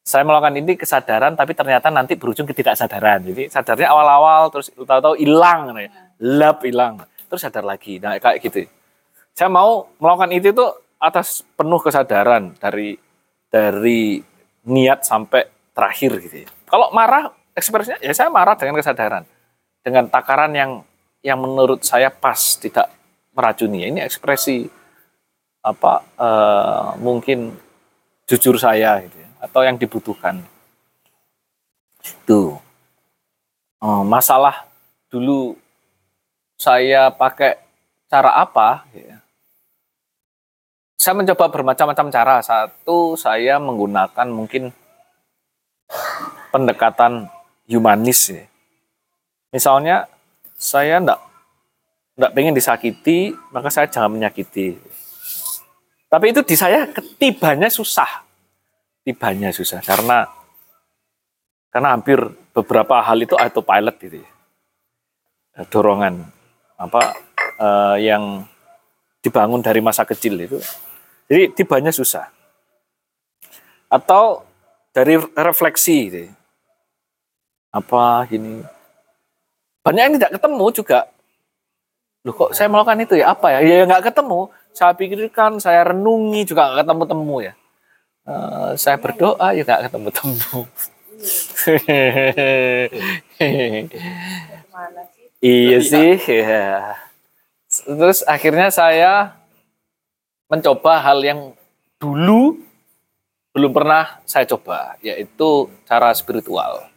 Saya 0.02 0.26
melakukan 0.26 0.58
ini 0.58 0.74
kesadaran 0.78 1.34
tapi 1.38 1.54
ternyata 1.54 1.90
nanti 1.90 2.18
berujung 2.18 2.46
ketidaksadaran. 2.50 3.22
Jadi 3.28 3.50
sadarnya 3.50 3.90
awal-awal 3.90 4.50
terus 4.54 4.70
tahu-tahu 4.74 5.18
hilang, 5.18 5.74
gitu 5.74 5.82
ya. 5.86 5.92
lap 6.22 6.58
hilang, 6.66 6.94
terus 7.30 7.42
sadar 7.42 7.66
lagi. 7.66 7.98
Nah 7.98 8.18
kayak 8.18 8.42
gitu. 8.46 8.66
Saya 9.34 9.50
mau 9.50 9.90
melakukan 9.98 10.32
itu 10.34 10.54
tuh 10.54 10.70
atas 11.02 11.42
penuh 11.58 11.82
kesadaran 11.82 12.54
dari 12.62 12.98
dari 13.50 14.22
niat 14.70 15.02
sampai 15.02 15.74
terakhir 15.74 16.12
gitu. 16.22 16.46
ya. 16.46 16.50
Kalau 16.70 16.94
marah 16.94 17.34
ekspresinya 17.58 17.98
ya 18.02 18.14
saya 18.14 18.30
marah 18.30 18.54
dengan 18.54 18.78
kesadaran, 18.78 19.26
dengan 19.82 20.08
takaran 20.10 20.54
yang 20.54 20.72
yang 21.22 21.38
menurut 21.42 21.86
saya 21.86 22.10
pas 22.10 22.38
tidak 22.58 22.90
meracuni. 23.34 23.86
Ini 23.90 24.06
ekspresi 24.06 24.66
apa 25.62 26.02
eh, 26.18 26.88
mungkin 27.02 27.54
jujur 28.26 28.58
saya 28.58 29.02
gitu 29.06 29.18
ya, 29.22 29.30
atau 29.44 29.62
yang 29.62 29.78
dibutuhkan. 29.78 30.42
Itu 32.02 32.58
Eh, 33.82 34.04
masalah 34.06 34.70
dulu 35.10 35.58
saya 36.54 37.10
pakai 37.10 37.58
cara 38.06 38.38
apa? 38.38 38.86
ya. 38.94 39.18
Saya 41.02 41.18
mencoba 41.18 41.50
bermacam-macam 41.50 42.08
cara. 42.14 42.36
Satu, 42.46 43.18
saya 43.18 43.58
menggunakan 43.58 44.30
mungkin 44.30 44.70
pendekatan 46.54 47.26
humanis. 47.66 48.30
Ya. 48.30 48.46
Misalnya, 49.52 50.08
saya 50.56 50.98
enggak 50.98 51.20
enggak 52.16 52.34
pengen 52.36 52.56
disakiti, 52.56 53.36
maka 53.52 53.68
saya 53.68 53.88
jangan 53.92 54.16
menyakiti. 54.16 54.80
Tapi 56.12 56.36
itu 56.36 56.44
di 56.44 56.56
saya 56.60 56.92
ketibanya 56.92 57.72
susah. 57.72 58.28
Tibanya 59.02 59.50
susah 59.50 59.82
karena 59.82 60.28
Karena 61.72 61.96
hampir 61.96 62.20
beberapa 62.52 63.00
hal 63.00 63.24
itu 63.24 63.32
autopilot 63.32 63.96
gitu 63.96 64.20
ya. 64.20 64.30
Eh, 65.56 65.66
Dorongan 65.72 66.20
apa 66.76 67.16
eh, 67.56 68.12
yang 68.12 68.44
dibangun 69.24 69.64
dari 69.64 69.80
masa 69.80 70.04
kecil 70.04 70.36
itu. 70.36 70.60
Jadi 71.32 71.56
tibanya 71.56 71.96
susah. 71.96 72.28
Atau 73.88 74.44
dari 74.92 75.16
refleksi 75.16 75.96
gitu 76.12 76.20
ya. 76.28 76.32
Apa 77.72 78.28
gini. 78.28 78.60
Banyak 79.82 80.04
yang 80.06 80.14
tidak 80.22 80.38
ketemu 80.38 80.66
juga. 80.74 81.00
Loh 82.22 82.38
kok 82.38 82.54
saya 82.54 82.70
melakukan 82.70 83.02
itu 83.02 83.18
ya 83.18 83.34
apa 83.34 83.50
ya? 83.58 83.66
Ya 83.66 83.82
nggak 83.90 84.14
ketemu. 84.14 84.54
Saya 84.72 84.94
pikirkan, 84.94 85.58
saya 85.58 85.82
renungi 85.90 86.46
juga 86.46 86.70
nggak 86.70 86.86
ketemu-temu 86.86 87.36
ya. 87.42 87.54
Eh, 88.22 88.78
saya 88.78 89.02
berdoa 89.02 89.58
ya 89.58 89.66
nggak 89.66 89.90
ketemu-temu. 89.90 90.70
iya 95.42 95.78
sih, 95.82 96.18
ya. 96.22 96.98
Terus 97.72 98.20
akhirnya 98.26 98.74
saya 98.74 99.38
mencoba 100.50 101.00
hal 101.02 101.24
yang 101.24 101.54
dulu 101.98 102.58
belum 103.52 103.74
pernah 103.74 104.22
saya 104.28 104.46
coba, 104.46 104.96
yaitu 105.02 105.70
cara 105.88 106.14
spiritual. 106.14 106.91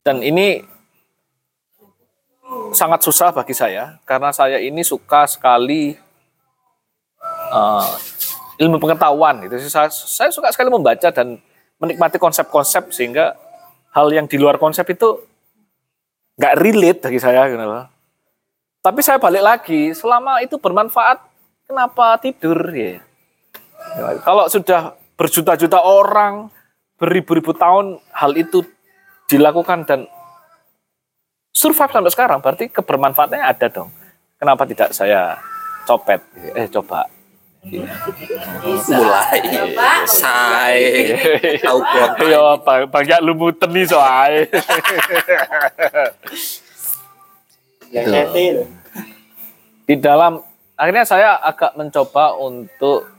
Dan 0.00 0.24
ini 0.24 0.64
sangat 2.72 3.04
susah 3.04 3.30
bagi 3.30 3.54
saya 3.54 4.00
karena 4.08 4.34
saya 4.34 4.58
ini 4.58 4.80
suka 4.82 5.28
sekali 5.28 5.94
eh, 7.52 7.88
ilmu 8.60 8.76
pengetahuan 8.80 9.44
gitu. 9.44 9.60
Saya, 9.68 9.88
saya 9.92 10.30
suka 10.32 10.52
sekali 10.52 10.72
membaca 10.72 11.08
dan 11.12 11.40
menikmati 11.80 12.20
konsep-konsep 12.20 12.92
sehingga 12.92 13.36
hal 13.90 14.12
yang 14.12 14.28
di 14.28 14.36
luar 14.36 14.60
konsep 14.60 14.84
itu 14.92 15.20
nggak 16.36 16.56
relate 16.56 17.00
bagi 17.04 17.20
saya 17.20 17.48
gitu 17.48 17.60
loh. 17.60 17.88
Tapi 18.80 19.00
saya 19.04 19.20
balik 19.20 19.44
lagi, 19.44 19.92
selama 19.92 20.40
itu 20.40 20.56
bermanfaat, 20.56 21.20
kenapa 21.68 22.16
tidur? 22.16 22.56
Ya, 22.72 23.04
Kalau 24.24 24.48
sudah 24.48 24.96
berjuta-juta 25.20 25.84
orang, 25.84 26.48
beribu-ribu 26.96 27.52
tahun 27.52 28.00
hal 28.08 28.32
itu 28.40 28.64
dilakukan 29.30 29.86
dan 29.86 30.10
survive 31.54 31.92
sampai 31.94 32.10
sekarang, 32.10 32.38
berarti 32.42 32.66
kebermanfaatannya 32.66 33.46
ada 33.46 33.66
dong. 33.70 33.90
Kenapa 34.34 34.66
tidak 34.66 34.90
saya 34.90 35.38
copet? 35.86 36.18
Eh 36.58 36.66
coba. 36.66 37.06
mulai 38.88 39.36
saya 40.08 41.12
tahu 41.60 41.78
Ya, 42.24 42.56
bang- 42.56 42.88
banyak 42.88 43.20
lumutan 43.20 43.68
nih 43.68 43.84
loh. 48.56 48.68
Di 49.84 49.94
dalam 50.00 50.40
akhirnya 50.72 51.04
saya 51.04 51.36
agak 51.36 51.76
mencoba 51.76 52.32
untuk 52.40 53.12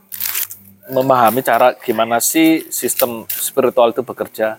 memahami 0.90 1.46
cara 1.46 1.78
gimana 1.78 2.18
sih 2.18 2.66
sistem 2.66 3.22
spiritual 3.30 3.94
itu 3.94 4.02
bekerja. 4.02 4.58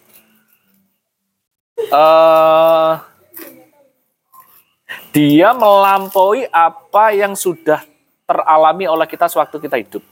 Eh 1.78 2.94
dia 5.14 5.54
melampaui 5.54 6.50
apa 6.50 7.14
yang 7.14 7.38
sudah 7.38 7.86
teralami 8.26 8.90
oleh 8.90 9.06
kita 9.06 9.30
sewaktu 9.30 9.62
kita 9.62 9.78
hidup. 9.78 10.04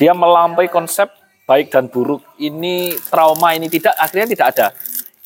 Dia 0.00 0.16
melampaui 0.16 0.72
konsep 0.72 1.12
baik 1.44 1.68
dan 1.68 1.92
buruk. 1.92 2.24
Ini 2.40 2.96
trauma 3.12 3.52
ini 3.52 3.68
tidak 3.68 3.92
akhirnya 4.00 4.28
tidak 4.32 4.46
ada. 4.56 4.66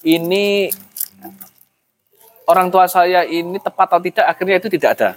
Ini 0.02 0.74
orang 2.50 2.66
tua 2.74 2.90
saya 2.90 3.22
ini 3.22 3.62
tepat 3.62 3.94
atau 3.94 4.02
tidak 4.02 4.26
akhirnya 4.26 4.58
itu 4.58 4.68
tidak 4.74 4.90
ada. 4.98 5.10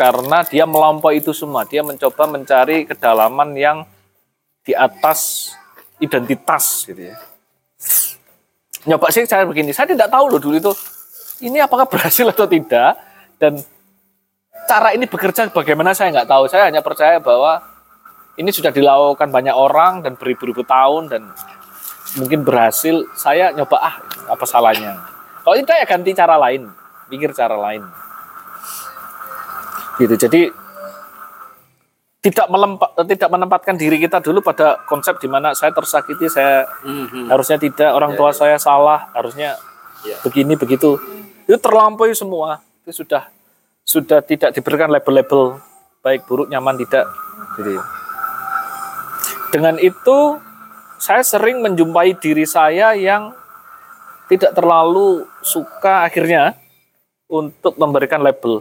Karena 0.00 0.40
dia 0.48 0.64
melampaui 0.64 1.20
itu 1.20 1.36
semua. 1.36 1.68
Dia 1.68 1.84
mencoba 1.84 2.24
mencari 2.24 2.88
kedalaman 2.88 3.52
yang 3.58 3.84
di 4.64 4.72
atas 4.72 5.52
identitas 6.00 6.88
gitu 6.88 7.12
ya. 7.12 7.27
Nyoba 8.88 9.12
sih 9.12 9.28
saya 9.28 9.44
begini, 9.44 9.76
saya 9.76 9.92
tidak 9.92 10.08
tahu 10.08 10.32
loh 10.32 10.40
dulu 10.40 10.56
itu 10.56 10.72
ini 11.44 11.60
apakah 11.60 11.84
berhasil 11.86 12.24
atau 12.32 12.48
tidak 12.48 12.96
dan 13.36 13.60
cara 14.66 14.96
ini 14.96 15.04
bekerja 15.04 15.52
bagaimana 15.52 15.92
saya 15.92 16.12
nggak 16.12 16.28
tahu. 16.28 16.44
Saya 16.48 16.72
hanya 16.72 16.80
percaya 16.80 17.20
bahwa 17.20 17.60
ini 18.40 18.48
sudah 18.48 18.72
dilakukan 18.72 19.28
banyak 19.28 19.52
orang 19.52 20.00
dan 20.00 20.16
beribu-ribu 20.16 20.64
tahun 20.64 21.12
dan 21.12 21.22
mungkin 22.16 22.42
berhasil. 22.42 23.06
Saya 23.12 23.52
nyoba 23.52 23.76
ah 23.76 23.94
apa 24.28 24.44
salahnya. 24.48 24.98
Kalau 25.44 25.54
tidak 25.56 25.76
ya 25.80 25.86
ganti 25.88 26.10
cara 26.12 26.36
lain, 26.36 26.68
pikir 27.08 27.32
cara 27.32 27.56
lain. 27.56 27.82
Gitu. 29.98 30.14
Jadi 30.14 30.40
tidak 32.18 32.50
melempa, 32.50 32.86
tidak 33.06 33.30
menempatkan 33.30 33.74
diri 33.78 34.02
kita 34.02 34.18
dulu 34.18 34.42
pada 34.42 34.82
konsep 34.90 35.22
di 35.22 35.30
mana 35.30 35.54
saya 35.54 35.70
tersakiti, 35.70 36.26
saya 36.26 36.66
harusnya 37.30 37.62
tidak, 37.62 37.94
orang 37.94 38.18
tua 38.18 38.34
saya 38.34 38.58
salah, 38.58 39.06
harusnya 39.14 39.54
begini 40.26 40.58
begitu. 40.58 40.98
Itu 41.46 41.58
terlampaui 41.62 42.12
semua. 42.18 42.58
Itu 42.82 43.04
sudah 43.04 43.30
sudah 43.86 44.20
tidak 44.20 44.52
diberikan 44.52 44.92
label-label 44.92 45.62
baik 46.02 46.26
buruk 46.26 46.50
nyaman 46.50 46.76
tidak. 46.76 47.06
Jadi 47.56 47.74
dengan 49.54 49.80
itu 49.80 50.36
saya 50.98 51.22
sering 51.22 51.62
menjumpai 51.62 52.18
diri 52.18 52.44
saya 52.44 52.92
yang 52.98 53.32
tidak 54.28 54.52
terlalu 54.52 55.24
suka 55.40 56.04
akhirnya 56.04 56.58
untuk 57.30 57.78
memberikan 57.80 58.20
label. 58.20 58.60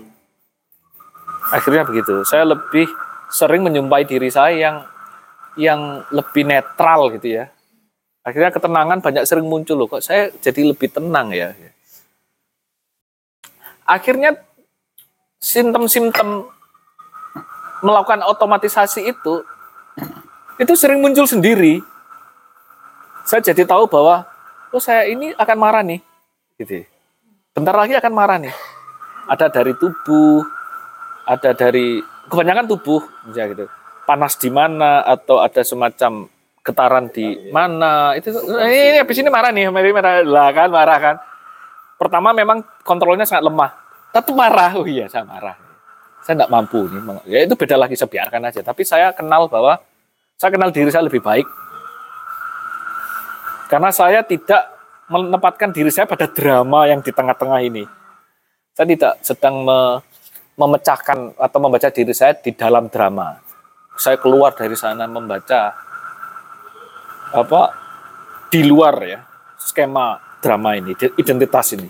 Akhirnya 1.52 1.84
begitu. 1.84 2.24
Saya 2.24 2.48
lebih 2.48 2.88
sering 3.32 3.64
menjumpai 3.64 4.08
diri 4.08 4.32
saya 4.32 4.56
yang 4.56 4.78
yang 5.58 6.06
lebih 6.14 6.48
netral 6.48 7.12
gitu 7.18 7.42
ya. 7.42 7.50
Akhirnya 8.22 8.52
ketenangan 8.52 9.00
banyak 9.00 9.24
sering 9.24 9.48
muncul 9.48 9.80
loh. 9.80 9.88
Kok 9.88 10.04
saya 10.04 10.30
jadi 10.44 10.68
lebih 10.68 10.92
tenang 10.92 11.32
ya. 11.32 11.56
Akhirnya 13.88 14.36
simptom-simptom 15.40 16.50
melakukan 17.86 18.26
otomatisasi 18.26 19.06
itu 19.08 19.46
itu 20.58 20.74
sering 20.74 21.00
muncul 21.00 21.30
sendiri. 21.30 21.80
Saya 23.24 23.44
jadi 23.44 23.64
tahu 23.68 23.86
bahwa 23.88 24.26
oh 24.74 24.82
saya 24.82 25.06
ini 25.08 25.32
akan 25.36 25.58
marah 25.60 25.84
nih, 25.84 26.02
gitu. 26.58 26.84
Bentar 27.54 27.76
lagi 27.76 27.94
akan 27.96 28.14
marah 28.14 28.38
nih. 28.40 28.56
Ada 29.28 29.52
dari 29.52 29.76
tubuh, 29.76 30.44
ada 31.28 31.52
dari 31.52 32.00
kebanyakan 32.28 32.68
tubuh, 32.68 33.02
misalnya 33.28 33.48
gitu. 33.56 33.66
Panas 34.08 34.40
di 34.40 34.48
mana 34.52 35.04
atau 35.04 35.44
ada 35.44 35.64
semacam 35.64 36.32
getaran 36.64 37.08
di 37.12 37.52
mana 37.52 38.12
itu 38.16 38.32
ini, 38.64 38.96
ini 38.96 38.98
habis 39.00 39.18
ini 39.20 39.32
marah 39.32 39.52
nih, 39.52 39.72
marah 39.72 40.24
lah 40.24 40.50
kan, 40.52 40.68
marah 40.72 41.00
kan. 41.00 41.16
Pertama 41.98 42.32
memang 42.36 42.64
kontrolnya 42.84 43.24
sangat 43.24 43.48
lemah, 43.48 43.72
tapi 44.12 44.32
marah, 44.36 44.76
oh 44.80 44.88
iya 44.88 45.08
saya 45.08 45.24
marah. 45.24 45.56
Saya 46.24 46.44
tidak 46.44 46.52
mampu 46.52 46.84
nih, 46.92 47.00
ya 47.24 47.40
itu 47.48 47.56
beda 47.56 47.80
lagi 47.80 47.96
saya 47.96 48.12
biarkan 48.12 48.42
aja. 48.52 48.60
Tapi 48.60 48.84
saya 48.84 49.16
kenal 49.16 49.48
bahwa 49.48 49.80
saya 50.36 50.52
kenal 50.52 50.70
diri 50.70 50.92
saya 50.92 51.08
lebih 51.08 51.24
baik 51.24 51.48
karena 53.68 53.92
saya 53.92 54.24
tidak 54.24 54.76
menempatkan 55.12 55.72
diri 55.76 55.92
saya 55.92 56.08
pada 56.08 56.28
drama 56.28 56.88
yang 56.88 57.04
di 57.04 57.12
tengah-tengah 57.12 57.60
ini. 57.64 57.84
Saya 58.76 58.88
tidak 58.88 59.14
sedang 59.24 59.64
me- 59.64 60.00
memecahkan 60.58 61.38
atau 61.38 61.60
membaca 61.62 61.88
diri 61.94 62.12
saya 62.18 62.34
di 62.34 62.50
dalam 62.52 62.90
drama. 62.90 63.38
Saya 63.98 64.18
keluar 64.18 64.58
dari 64.58 64.74
sana 64.74 65.06
membaca 65.06 65.74
apa 67.34 67.62
di 68.50 68.66
luar 68.66 68.96
ya 69.06 69.20
skema 69.62 70.18
drama 70.42 70.74
ini, 70.74 70.98
identitas 71.18 71.78
ini. 71.78 71.90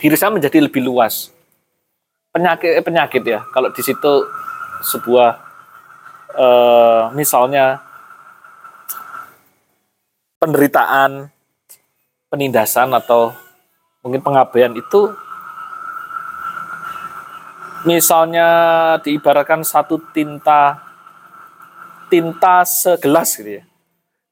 Diri 0.00 0.16
saya 0.16 0.32
menjadi 0.32 0.64
lebih 0.64 0.80
luas. 0.80 1.28
Penyakit 2.32 2.80
eh, 2.80 2.84
penyakit 2.84 3.22
ya. 3.24 3.44
Kalau 3.52 3.68
di 3.72 3.82
situ 3.84 4.12
sebuah 4.84 5.36
eh, 6.36 7.02
misalnya 7.12 7.80
penderitaan, 10.40 11.28
penindasan 12.32 12.92
atau 12.96 13.32
mungkin 14.04 14.20
pengabaian 14.24 14.72
itu 14.76 15.12
misalnya 17.86 18.48
diibaratkan 19.00 19.62
satu 19.62 20.02
tinta 20.10 20.82
tinta 22.10 22.66
segelas 22.66 23.38
gitu 23.38 23.62
ya. 23.62 23.64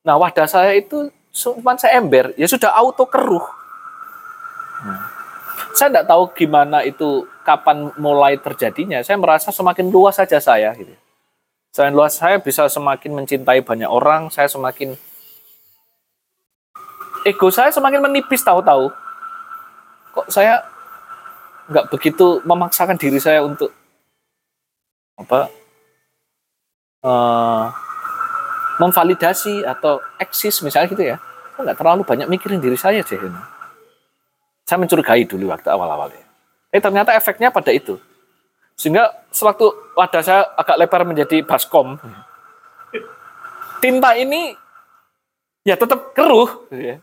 Nah 0.04 0.18
wadah 0.18 0.44
saya 0.50 0.74
itu 0.74 1.08
cuma 1.34 1.74
saya 1.78 1.98
ember, 1.98 2.34
ya 2.38 2.46
sudah 2.46 2.70
auto 2.74 3.06
keruh. 3.06 3.42
Nah, 4.84 5.10
saya 5.74 5.90
tidak 5.90 6.06
tahu 6.06 6.22
gimana 6.38 6.86
itu 6.86 7.26
kapan 7.42 7.90
mulai 7.98 8.38
terjadinya. 8.38 9.02
Saya 9.02 9.18
merasa 9.18 9.50
semakin 9.50 9.90
luas 9.90 10.14
saja 10.14 10.38
saya 10.38 10.70
gitu. 10.78 10.94
Semakin 11.74 11.94
luas 11.94 12.14
saya 12.14 12.38
bisa 12.38 12.70
semakin 12.70 13.18
mencintai 13.18 13.58
banyak 13.66 13.90
orang, 13.90 14.30
saya 14.30 14.46
semakin 14.46 14.94
ego 17.26 17.48
saya 17.50 17.74
semakin 17.74 17.98
menipis 18.06 18.46
tahu-tahu. 18.46 18.94
Kok 20.14 20.30
saya 20.30 20.62
nggak 21.68 21.88
begitu 21.88 22.44
memaksakan 22.44 23.00
diri 23.00 23.16
saya 23.16 23.40
untuk 23.40 23.72
apa 25.14 25.48
eh, 27.04 27.66
memvalidasi 28.82 29.62
atau 29.62 30.02
eksis 30.18 30.60
misalnya 30.66 30.90
gitu 30.90 31.04
ya. 31.04 31.16
Saya 31.54 31.70
nggak 31.70 31.78
terlalu 31.78 32.02
banyak 32.02 32.26
mikirin 32.26 32.58
diri 32.58 32.74
saya 32.74 33.00
deh. 33.00 33.18
ini. 33.18 33.40
Saya 34.66 34.80
mencurigai 34.80 35.22
dulu 35.28 35.52
waktu 35.52 35.70
awal-awalnya. 35.70 36.24
Eh 36.74 36.82
ternyata 36.82 37.14
efeknya 37.14 37.54
pada 37.54 37.70
itu. 37.70 38.00
Sehingga 38.74 39.06
sewaktu 39.30 39.70
wadah 39.94 40.22
saya 40.24 40.42
agak 40.58 40.76
lebar 40.82 41.06
menjadi 41.06 41.46
baskom, 41.46 41.94
tinta 43.78 44.18
ini 44.18 44.58
ya 45.62 45.78
tetap 45.78 46.10
keruh. 46.10 46.66
gitu 46.74 46.82
ya. 46.82 46.96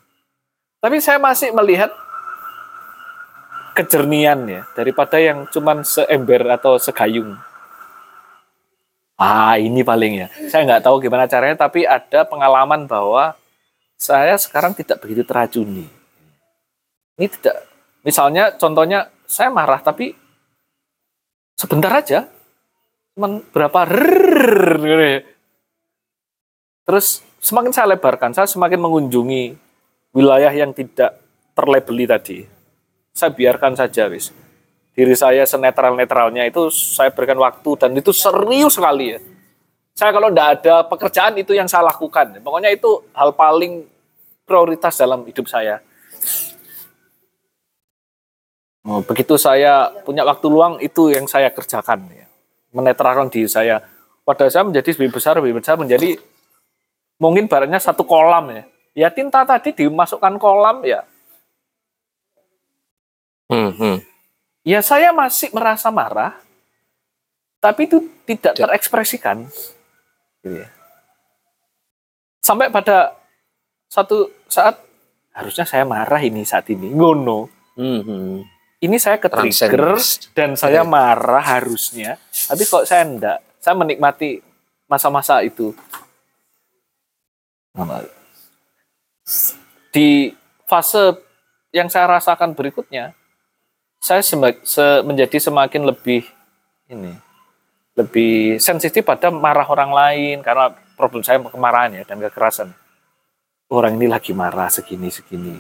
Tapi 0.84 0.98
saya 1.00 1.22
masih 1.22 1.56
melihat 1.56 1.94
kejernian 3.72 4.48
ya 4.48 4.62
daripada 4.76 5.18
yang 5.18 5.48
cuman 5.48 5.84
seember 5.88 6.44
atau 6.52 6.76
segayung. 6.76 7.40
Ah 9.22 9.54
ini 9.62 9.86
paling 9.86 10.26
ya. 10.26 10.28
Saya 10.50 10.66
nggak 10.66 10.84
tahu 10.84 10.98
gimana 10.98 11.30
caranya, 11.30 11.54
tapi 11.54 11.86
ada 11.86 12.26
pengalaman 12.26 12.90
bahwa 12.90 13.38
saya 13.94 14.34
sekarang 14.34 14.74
tidak 14.74 14.98
begitu 14.98 15.22
teracuni. 15.22 15.86
Ini 17.22 17.28
tidak, 17.30 17.70
misalnya 18.02 18.50
contohnya 18.58 19.14
saya 19.30 19.54
marah 19.54 19.78
tapi 19.78 20.18
sebentar 21.54 21.94
aja, 21.94 22.26
cuman 23.14 23.46
berapa 23.54 23.80
gitu 24.82 25.06
ya. 25.06 25.22
Terus 26.90 27.22
semakin 27.38 27.70
saya 27.70 27.94
lebarkan, 27.94 28.34
saya 28.34 28.50
semakin 28.50 28.82
mengunjungi 28.82 29.54
wilayah 30.18 30.50
yang 30.50 30.74
tidak 30.74 31.22
terlabeli 31.54 32.10
tadi. 32.10 32.61
Saya 33.12 33.32
biarkan 33.36 33.76
saja, 33.76 34.08
wis. 34.08 34.32
Diri 34.92 35.16
saya 35.16 35.48
senetral-netralnya 35.48 36.44
itu 36.48 36.68
saya 36.72 37.16
berikan 37.16 37.40
waktu 37.40 37.80
dan 37.80 37.96
itu 37.96 38.12
serius 38.12 38.76
sekali 38.76 39.16
ya. 39.16 39.20
Saya 39.96 40.12
kalau 40.12 40.28
tidak 40.32 40.50
ada 40.60 40.76
pekerjaan 40.88 41.34
itu 41.40 41.56
yang 41.56 41.68
saya 41.68 41.88
lakukan. 41.88 42.40
Pokoknya 42.44 42.72
itu 42.72 43.00
hal 43.16 43.32
paling 43.36 43.88
prioritas 44.44 45.00
dalam 45.00 45.24
hidup 45.24 45.48
saya. 45.48 45.80
Oh, 48.82 49.00
begitu 49.06 49.38
saya 49.38 49.94
punya 50.02 50.26
waktu 50.26 50.46
luang 50.50 50.82
itu 50.82 51.14
yang 51.14 51.30
saya 51.30 51.54
kerjakan 51.54 52.10
ya. 52.12 52.26
Menetralkan 52.74 53.30
diri 53.30 53.48
saya. 53.48 53.80
Pada 54.26 54.50
saya 54.50 54.66
menjadi 54.66 54.96
lebih 54.98 55.22
besar, 55.22 55.38
lebih 55.38 55.62
besar 55.62 55.78
menjadi 55.78 56.18
mungkin 57.22 57.46
baratnya 57.46 57.78
satu 57.78 58.04
kolam 58.04 58.50
ya. 58.52 58.64
Ya 58.92 59.08
tinta 59.08 59.46
tadi 59.48 59.72
dimasukkan 59.72 60.36
kolam 60.42 60.84
ya. 60.84 61.06
Hmm, 63.52 63.76
hmm. 63.76 63.98
Ya 64.64 64.80
saya 64.80 65.12
masih 65.12 65.52
merasa 65.52 65.92
marah, 65.92 66.40
tapi 67.60 67.84
itu 67.92 68.00
tidak 68.24 68.56
terekspresikan. 68.56 69.52
Gitu 70.40 70.64
ya. 70.64 70.72
Sampai 72.40 72.72
pada 72.72 73.12
satu 73.92 74.32
saat 74.48 74.80
harusnya 75.36 75.68
saya 75.68 75.84
marah 75.84 76.24
ini 76.24 76.48
saat 76.48 76.72
ini, 76.72 76.96
ngono. 76.96 77.52
Hmm, 77.76 78.00
hmm. 78.00 78.36
Ini 78.82 78.98
saya 78.98 79.22
ke-trigger 79.22 80.00
dan 80.34 80.58
saya 80.58 80.82
marah 80.82 81.44
harusnya, 81.44 82.18
tapi 82.50 82.64
kok 82.66 82.88
saya 82.88 83.06
enggak. 83.06 83.40
Saya 83.62 83.78
menikmati 83.78 84.42
masa-masa 84.90 85.38
itu. 85.46 85.70
Di 89.94 90.34
fase 90.66 91.14
yang 91.70 91.94
saya 91.94 92.10
rasakan 92.10 92.58
berikutnya, 92.58 93.14
saya 94.02 94.26
se- 94.26 95.06
menjadi 95.06 95.38
semakin 95.38 95.86
lebih 95.86 96.26
ini, 96.90 97.14
lebih 97.94 98.58
sensitif 98.58 99.06
pada 99.06 99.30
marah 99.30 99.70
orang 99.70 99.94
lain 99.94 100.36
karena 100.42 100.74
problem 100.98 101.22
saya 101.22 101.38
kemarahan 101.38 102.02
ya 102.02 102.04
dan 102.04 102.18
kekerasan. 102.18 102.74
Orang 103.72 104.02
ini 104.02 104.10
lagi 104.10 104.34
marah 104.34 104.68
segini 104.68 105.08
segini. 105.14 105.56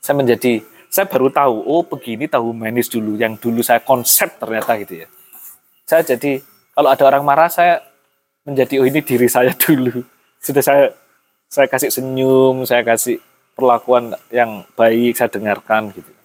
Saya 0.00 0.16
menjadi 0.16 0.62
saya 0.88 1.10
baru 1.10 1.28
tahu 1.28 1.66
oh 1.66 1.82
begini 1.84 2.30
tahu 2.30 2.54
manis 2.56 2.88
dulu 2.88 3.18
yang 3.18 3.36
dulu 3.36 3.60
saya 3.60 3.82
konsep 3.82 4.38
ternyata 4.38 4.78
gitu 4.80 5.04
ya. 5.04 5.08
Saya 5.84 6.06
jadi 6.06 6.40
kalau 6.72 6.88
ada 6.94 7.04
orang 7.04 7.26
marah 7.26 7.50
saya 7.50 7.84
menjadi 8.46 8.80
oh 8.80 8.86
ini 8.86 9.02
diri 9.02 9.28
saya 9.28 9.50
dulu. 9.66 10.00
Sudah 10.40 10.62
saya 10.62 10.84
saya 11.50 11.66
kasih 11.66 11.90
senyum, 11.90 12.64
saya 12.64 12.86
kasih 12.86 13.18
perlakuan 13.52 14.14
yang 14.30 14.62
baik, 14.78 15.18
saya 15.18 15.28
dengarkan 15.28 15.90
gitu. 15.90 16.15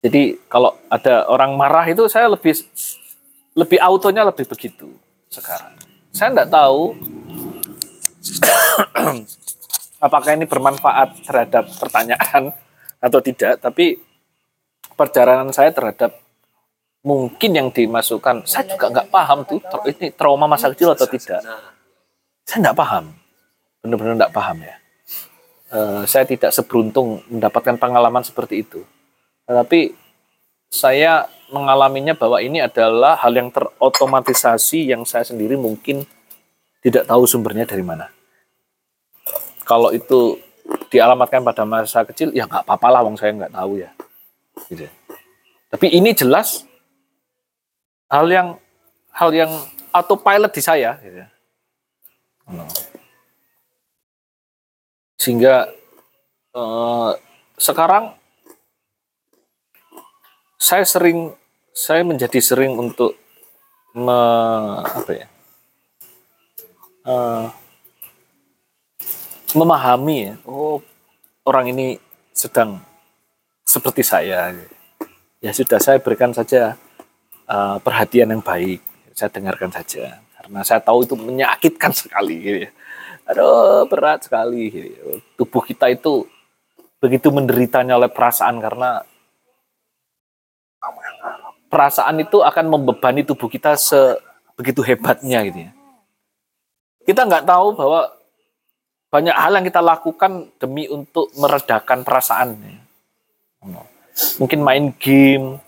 Jadi 0.00 0.40
kalau 0.48 0.80
ada 0.88 1.28
orang 1.28 1.52
marah 1.60 1.84
itu 1.84 2.08
saya 2.08 2.32
lebih 2.32 2.56
lebih 3.52 3.78
autonya 3.84 4.24
lebih 4.24 4.48
begitu 4.48 4.88
sekarang. 5.28 5.76
Saya 6.10 6.32
tidak 6.32 6.48
tahu 6.48 6.96
apakah 10.06 10.30
ini 10.32 10.48
bermanfaat 10.48 11.24
terhadap 11.28 11.64
pertanyaan 11.76 12.56
atau 13.06 13.20
tidak, 13.20 13.60
tapi 13.60 14.00
perjalanan 14.96 15.52
saya 15.52 15.72
terhadap 15.72 16.16
mungkin 17.00 17.56
yang 17.56 17.68
dimasukkan, 17.72 18.44
saya 18.44 18.68
juga 18.68 18.92
nggak 18.92 19.08
paham 19.08 19.44
tuh 19.48 19.60
ini 19.88 20.12
trauma 20.12 20.44
masa 20.44 20.68
kecil 20.72 20.92
atau 20.92 21.08
tidak. 21.08 21.40
Saya 22.44 22.58
nggak 22.68 22.76
paham, 22.76 23.04
benar-benar 23.80 24.14
nggak 24.26 24.34
paham 24.36 24.58
ya. 24.60 24.76
Eh, 25.70 26.02
saya 26.04 26.26
tidak 26.26 26.50
seberuntung 26.52 27.24
mendapatkan 27.30 27.78
pengalaman 27.78 28.20
seperti 28.26 28.66
itu. 28.66 28.84
Tetapi 29.48 29.94
saya 30.70 31.26
mengalaminya 31.50 32.14
bahwa 32.14 32.38
ini 32.38 32.62
adalah 32.62 33.18
hal 33.18 33.34
yang 33.34 33.50
terotomatisasi 33.50 34.94
yang 34.94 35.02
saya 35.02 35.26
sendiri 35.26 35.58
mungkin 35.58 36.06
tidak 36.80 37.04
tahu 37.04 37.26
sumbernya 37.26 37.66
dari 37.66 37.82
mana. 37.82 38.08
Kalau 39.66 39.90
itu 39.92 40.38
dialamatkan 40.90 41.42
pada 41.42 41.62
masa 41.66 42.06
kecil, 42.06 42.34
ya 42.34 42.46
nggak 42.46 42.66
apa-apa 42.66 42.88
lah, 42.90 43.00
wong 43.06 43.18
saya 43.18 43.34
nggak 43.34 43.54
tahu 43.54 43.82
ya. 43.82 43.90
Gitu. 44.70 44.86
Tapi 45.70 45.86
ini 45.94 46.10
jelas 46.14 46.66
hal 48.10 48.26
yang 48.26 48.58
hal 49.14 49.30
yang 49.30 49.50
autopilot 49.94 50.50
di 50.50 50.62
saya. 50.62 50.98
Gitu. 50.98 51.22
Hmm. 52.50 52.70
Sehingga 55.20 55.70
eh, 56.54 57.10
sekarang 57.60 58.19
saya 60.60 60.84
sering 60.84 61.32
saya 61.72 62.04
menjadi 62.04 62.36
sering 62.44 62.76
untuk 62.76 63.16
me, 63.96 64.20
apa 64.84 65.12
ya 65.16 65.26
eh, 67.08 67.46
memahami 69.56 70.16
ya 70.28 70.34
oh 70.44 70.84
orang 71.48 71.72
ini 71.72 71.96
sedang 72.36 72.76
seperti 73.64 74.04
saya 74.04 74.52
ya 75.40 75.50
sudah 75.56 75.80
saya 75.80 75.96
berikan 75.96 76.36
saja 76.36 76.76
eh, 77.48 77.76
perhatian 77.80 78.36
yang 78.36 78.44
baik 78.44 78.84
saya 79.16 79.32
dengarkan 79.32 79.72
saja 79.72 80.20
karena 80.36 80.60
saya 80.60 80.84
tahu 80.84 81.08
itu 81.08 81.16
menyakitkan 81.16 81.96
sekali 82.04 82.36
gitu 82.36 82.58
ya. 82.68 82.70
aduh 83.32 83.88
berat 83.88 84.28
sekali 84.28 84.68
gitu 84.68 84.88
ya. 84.92 85.00
tubuh 85.40 85.64
kita 85.64 85.88
itu 85.88 86.28
begitu 87.00 87.32
menderitanya 87.32 87.96
oleh 87.96 88.12
perasaan 88.12 88.60
karena 88.60 89.00
perasaan 91.70 92.18
itu 92.18 92.42
akan 92.42 92.66
membebani 92.66 93.22
tubuh 93.22 93.46
kita 93.46 93.78
sebegitu 93.78 94.82
hebatnya 94.82 95.46
gitu 95.46 95.70
ya. 95.70 95.72
Kita 97.06 97.24
nggak 97.24 97.46
tahu 97.46 97.78
bahwa 97.78 98.10
banyak 99.10 99.34
hal 99.34 99.52
yang 99.58 99.66
kita 99.66 99.80
lakukan 99.80 100.50
demi 100.58 100.90
untuk 100.90 101.30
meredakan 101.38 102.02
perasaan. 102.02 102.58
ya. 102.58 102.78
Mungkin 104.36 104.60
main 104.60 104.92
game, 104.98 105.58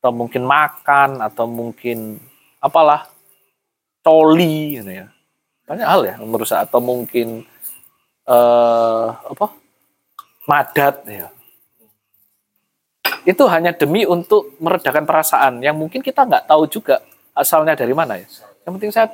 atau 0.00 0.12
mungkin 0.16 0.48
makan, 0.48 1.20
atau 1.20 1.44
mungkin 1.44 2.16
apalah 2.62 3.08
coli, 4.00 4.80
gitu 4.80 4.88
ya. 5.04 5.06
Banyak 5.68 5.86
hal 5.88 6.00
ya 6.06 6.14
menurut 6.20 6.46
saya. 6.48 6.64
Atau 6.64 6.80
mungkin 6.80 7.44
eh 8.30 9.08
apa 9.10 9.46
madat 10.46 11.02
ya 11.08 11.28
itu 13.28 13.44
hanya 13.48 13.72
demi 13.76 14.08
untuk 14.08 14.56
meredakan 14.60 15.04
perasaan 15.04 15.60
yang 15.60 15.76
mungkin 15.76 16.00
kita 16.00 16.24
nggak 16.24 16.48
tahu 16.48 16.64
juga 16.68 17.04
asalnya 17.36 17.76
dari 17.76 17.92
mana 17.92 18.16
ya. 18.16 18.26
Yang 18.64 18.72
penting 18.76 18.92
saya 18.92 19.08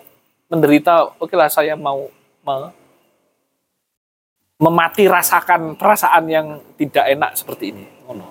menderita, 0.51 1.19
oke 1.19 1.35
lah 1.35 1.51
saya 1.51 1.75
mau 1.75 2.07
me- 2.47 2.75
memati 4.63 5.05
rasakan 5.11 5.77
perasaan 5.77 6.25
yang 6.31 6.47
tidak 6.81 7.05
enak 7.13 7.31
seperti 7.37 7.75
ini. 7.75 7.85
Oh, 8.09 8.15
no. 8.17 8.27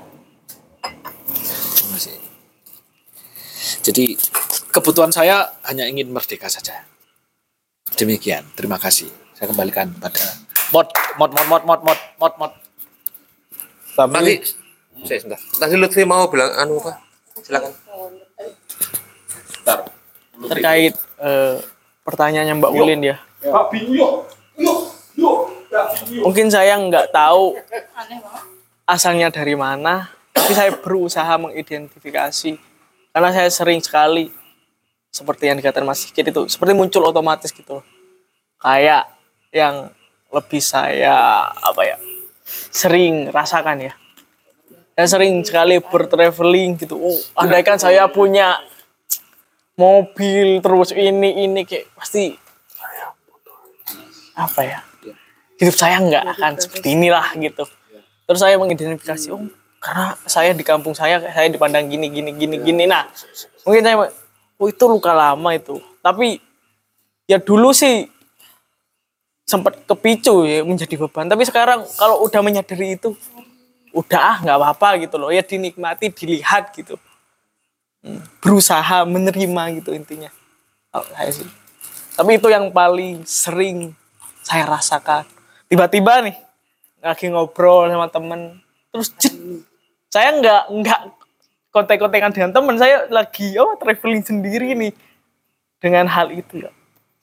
Jadi 3.86 4.18
kebutuhan 4.74 5.14
saya 5.14 5.54
hanya 5.70 5.86
ingin 5.86 6.10
merdeka 6.10 6.50
saja. 6.50 6.86
Demikian. 7.96 8.44
Terima 8.58 8.82
kasih. 8.82 9.10
Saya 9.38 9.54
kembalikan 9.54 9.94
pada 10.02 10.22
mod 10.74 10.90
mod 11.22 11.32
mod 11.32 11.46
mod 11.48 11.64
mod 11.64 11.82
mod 11.86 12.00
mod 12.18 12.34
mod. 12.42 12.52
Nanti, 14.10 14.42
saya 15.04 15.20
sebentar. 15.20 15.42
Nanti 15.60 15.76
Lutfi 15.76 16.08
mau 16.08 16.30
bilang 16.32 16.56
anu 16.56 16.80
apa? 16.80 17.04
Silakan. 17.44 17.74
terkait 20.46 20.94
eh, 21.26 21.58
pertanyaannya 22.06 22.56
Mbak 22.62 22.72
Ulin 22.72 23.02
ya. 23.02 23.18
Pak 23.42 23.74
Binyo. 23.74 24.30
Yuk, 24.62 24.78
yuk. 25.18 25.38
Pak 25.74 26.06
Binyo. 26.06 26.22
Mungkin 26.30 26.48
saya 26.54 26.78
nggak 26.78 27.10
tahu 27.10 27.58
asalnya 28.86 29.34
dari 29.34 29.58
mana, 29.58 30.14
tapi 30.30 30.54
saya 30.54 30.72
berusaha 30.78 31.34
mengidentifikasi 31.42 32.62
karena 33.10 33.30
saya 33.34 33.50
sering 33.50 33.82
sekali 33.82 34.30
seperti 35.10 35.48
yang 35.48 35.58
dikatakan 35.58 35.88
Mas 35.88 36.04
Sigit 36.04 36.28
itu 36.28 36.42
seperti 36.52 36.76
muncul 36.76 37.08
otomatis 37.08 37.50
gitu 37.50 37.82
loh. 37.82 37.86
Kayak 38.60 39.10
yang 39.56 39.90
lebih 40.30 40.60
saya 40.60 41.48
apa 41.48 41.82
ya 41.88 41.98
sering 42.70 43.32
rasakan 43.32 43.90
ya. 43.90 43.94
Saya 44.96 45.08
sering 45.12 45.44
sekali 45.44 45.76
bertraveling 45.84 46.80
gitu. 46.80 46.96
Oh, 46.96 47.20
andaikan 47.36 47.76
saya 47.76 48.08
punya 48.08 48.64
mobil 49.76 50.64
terus 50.64 50.96
ini 50.96 51.44
ini 51.44 51.68
kayak 51.68 51.92
pasti 52.00 52.32
apa 54.40 54.62
ya? 54.64 54.80
Hidup 55.60 55.76
saya 55.76 56.00
nggak 56.00 56.24
akan 56.40 56.52
seperti 56.56 56.96
inilah 56.96 57.28
gitu. 57.36 57.68
Terus 58.24 58.40
saya 58.40 58.56
mengidentifikasi 58.56 59.36
oh 59.36 59.44
karena 59.84 60.16
saya 60.26 60.56
di 60.56 60.64
kampung 60.64 60.96
saya 60.96 61.20
saya 61.20 61.52
dipandang 61.52 61.92
gini 61.92 62.08
gini 62.08 62.32
gini 62.32 62.56
gini. 62.64 62.84
Nah 62.88 63.04
mungkin 63.68 63.84
saya 63.84 63.96
oh 64.56 64.68
itu 64.72 64.84
luka 64.88 65.12
lama 65.12 65.52
itu. 65.52 65.76
Tapi 66.00 66.40
ya 67.28 67.36
dulu 67.44 67.76
sih 67.76 68.08
sempat 69.44 69.76
kepicu 69.84 70.48
ya 70.48 70.64
menjadi 70.64 70.96
beban. 71.04 71.28
Tapi 71.28 71.44
sekarang 71.44 71.84
kalau 72.00 72.24
udah 72.24 72.40
menyadari 72.40 72.96
itu 72.96 73.12
udah 73.96 74.20
ah 74.20 74.38
nggak 74.44 74.58
apa-apa 74.60 74.90
gitu 75.08 75.16
loh. 75.16 75.32
Ya 75.32 75.40
dinikmati 75.40 76.12
dilihat 76.12 76.76
gitu. 76.76 77.00
Hmm, 78.04 78.22
berusaha 78.44 79.08
menerima 79.08 79.64
gitu 79.82 79.96
intinya. 79.96 80.30
Saya 80.92 81.32
sih. 81.32 81.48
Tapi 82.16 82.38
itu 82.38 82.48
yang 82.52 82.70
paling 82.76 83.24
sering 83.24 83.96
saya 84.44 84.68
rasakan. 84.68 85.24
Tiba-tiba 85.72 86.22
nih 86.28 86.36
lagi 87.00 87.32
ngobrol 87.32 87.88
sama 87.88 88.08
temen 88.12 88.60
terus 88.92 89.12
jet, 89.20 89.34
saya 90.12 90.36
nggak 90.38 90.64
nggak 90.70 91.00
kontek-kontekan 91.72 92.32
dengan 92.36 92.52
temen. 92.52 92.76
Saya 92.76 93.08
lagi 93.08 93.56
oh 93.58 93.80
traveling 93.80 94.22
sendiri 94.22 94.76
nih 94.76 94.94
dengan 95.80 96.08
hal 96.12 96.32
itu 96.36 96.68
ya 96.68 96.72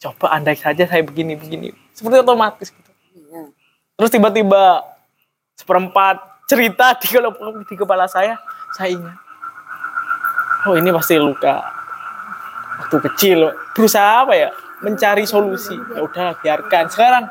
coba 0.02 0.34
andai 0.34 0.58
saja 0.58 0.82
saya 0.82 1.02
begini 1.06 1.38
begini 1.38 1.70
seperti 1.94 2.26
otomatis 2.26 2.74
gitu. 2.74 2.90
Terus 3.94 4.10
tiba-tiba 4.10 4.82
seperempat 5.54 6.31
cerita 6.46 6.94
di 6.98 7.06
kepala, 7.08 7.30
di 7.64 7.74
kepala 7.74 8.04
saya 8.06 8.38
saya 8.74 8.92
ingat. 8.94 9.18
Oh 10.66 10.74
ini 10.78 10.94
pasti 10.94 11.18
luka. 11.18 11.62
Waktu 12.82 12.96
kecil 13.10 13.50
berusaha 13.74 14.26
apa 14.26 14.34
ya? 14.34 14.50
Mencari 14.82 15.26
solusi. 15.26 15.74
Ya 15.94 16.00
udah 16.02 16.34
biarkan. 16.38 16.84
Sekarang 16.90 17.24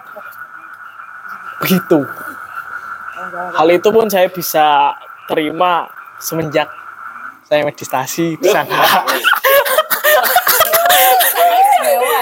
begitu. 1.64 2.00
Hal 3.32 3.68
itu 3.70 3.90
pun 3.94 4.08
saya 4.10 4.28
bisa 4.28 4.98
terima 5.30 5.88
semenjak 6.20 6.68
saya 7.46 7.68
meditasi 7.68 8.40
di 8.40 8.48
sana 8.48 8.80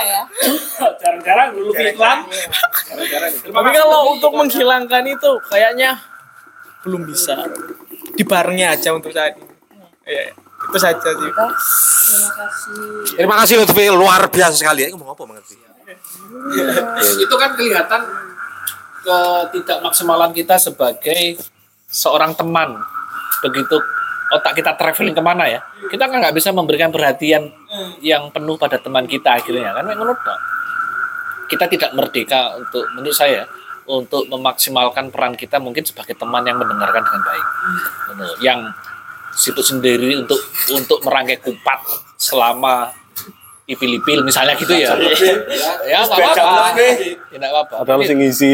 ya. 0.10 0.22
Jarang-jarang 1.00 1.48
dulu 1.56 1.72
iklan. 1.76 2.20
tapi 3.50 3.70
kalau 3.78 4.02
untuk 4.16 4.32
menghilangkan 4.34 5.04
itu 5.06 5.32
kayaknya 5.48 6.00
belum 6.86 7.08
bisa. 7.08 7.36
Dibarengi 8.16 8.66
aja 8.66 8.96
untuk 8.96 9.12
saat 9.12 9.36
ini. 9.36 9.48
Iya, 10.10 10.22
iya. 10.32 10.34
itu 10.36 10.78
saja 10.78 11.10
sih. 11.10 11.32
Terima 13.16 13.36
kasih. 13.44 13.64
Lutfi, 13.64 13.86
luar 13.94 14.28
biasa 14.28 14.56
sekali. 14.58 14.88
Ya, 14.88 14.90
ngomong 14.94 15.14
apa 15.16 15.24
mengerti? 15.28 15.56
itu 17.18 17.36
kan 17.42 17.58
kelihatan 17.58 18.02
ketidakmaksimalan 19.02 20.32
kita 20.38 20.62
sebagai 20.62 21.42
seorang 21.90 22.38
teman. 22.38 22.78
Begitu 23.42 23.82
otak 24.30 24.54
kita 24.62 24.78
traveling 24.78 25.18
ke 25.18 25.24
mana 25.26 25.50
ya 25.50 25.58
kita 25.90 26.06
kan 26.06 26.22
nggak 26.22 26.38
bisa 26.38 26.54
memberikan 26.54 26.94
perhatian 26.94 27.50
yang 28.06 28.30
penuh 28.30 28.56
pada 28.62 28.78
teman 28.78 29.10
kita 29.10 29.42
akhirnya. 29.42 29.74
Kan 29.74 29.90
menurut 29.90 30.20
kita 31.50 31.66
tidak 31.66 31.92
merdeka 31.98 32.54
untuk 32.62 32.86
menurut 32.94 33.18
saya 33.18 33.50
untuk 33.90 34.30
memaksimalkan 34.30 35.10
peran 35.10 35.34
kita 35.34 35.58
mungkin 35.58 35.82
sebagai 35.82 36.14
teman 36.14 36.46
yang 36.46 36.62
mendengarkan 36.62 37.02
dengan 37.02 37.22
baik. 37.26 37.46
Benar. 38.10 38.30
yang 38.46 38.60
situ 39.34 39.62
sendiri 39.66 40.14
untuk 40.20 40.38
untuk 40.70 41.02
merangkai 41.02 41.42
kupat 41.42 41.80
selama 42.22 42.94
ipil-ipil 43.66 44.22
misalnya 44.22 44.54
gitu 44.58 44.74
ya. 44.78 44.94
Ya 45.90 46.06
nggak 46.06 46.18
apa-apa. 46.22 46.78
tidak 47.34 47.50
apa-apa. 47.50 47.76
Padahal 47.82 48.02
Ini- 48.06 48.10
sing 48.10 48.18
ngisi. 48.22 48.52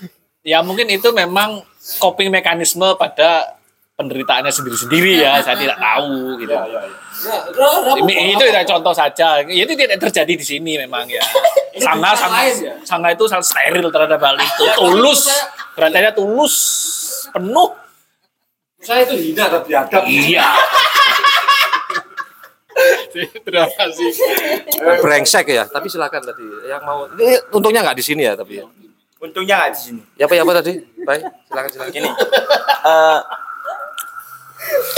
ya 0.54 0.58
mungkin 0.66 0.90
itu 0.90 1.06
memang 1.14 1.62
coping 2.02 2.30
mekanisme 2.34 2.98
pada 2.98 3.58
penderitaannya 3.94 4.50
sendiri-sendiri 4.50 5.22
ya 5.22 5.38
saya 5.44 5.54
tidak 5.54 5.78
tahu 5.78 6.40
gitu 6.42 6.54
ini 8.00 8.34
itu 8.34 8.44
ya 8.44 8.62
contoh 8.64 8.90
saja 8.90 9.44
Ya, 9.44 9.62
itu 9.64 9.72
tidak 9.76 10.00
terjadi 10.00 10.32
di 10.32 10.44
sini 10.44 10.76
memang 10.76 11.06
ya 11.06 11.22
sana 11.78 12.16
sana 12.16 12.44
sana 12.82 13.06
itu 13.12 13.24
sangat 13.26 13.46
steril 13.46 13.88
terhadap 13.88 14.18
hal 14.18 14.36
itu 14.36 14.64
tulus 14.76 15.28
perhatiannya 15.72 16.12
tulus 16.12 16.54
penuh 17.30 17.70
Saya 18.82 19.06
itu 19.06 19.14
hina 19.14 19.46
tapi 19.46 19.70
adab. 19.72 20.02
iya 20.04 20.42
terima 23.44 23.68
kasih 23.68 24.10
Brengsek 24.98 25.46
ya, 25.46 25.68
tapi 25.68 25.86
silakan 25.86 26.24
tadi. 26.24 26.42
Yang 26.66 26.82
mau 26.82 27.04
ini 27.14 27.36
untungnya 27.52 27.84
nggak 27.84 27.94
di 27.94 28.04
sini 28.04 28.24
ya, 28.26 28.34
tapi 28.34 28.58
ya. 28.58 28.66
Untungnya 29.20 29.54
nggak 29.60 29.70
di 29.76 29.78
sini. 29.78 30.00
Ya 30.18 30.24
apa 30.26 30.34
ya 30.34 30.42
apa 30.42 30.52
tadi? 30.58 30.80
Baik, 31.04 31.22
silakan 31.46 31.70
silakan. 31.70 31.92
Ini 31.94 32.10
eh 32.82 33.20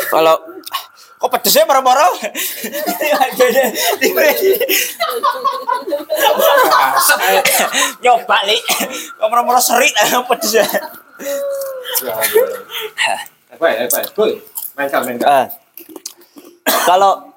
kalau 0.08 0.36
kok 1.24 1.40
pedesnya 1.40 1.64
parah-parah? 1.64 2.12
Nyoba 8.04 8.38
li, 8.44 8.60
kok 8.60 9.28
parah-parah 9.32 9.62
serit 9.64 9.96
pedesnya. 10.28 10.68
Kalau 16.84 17.32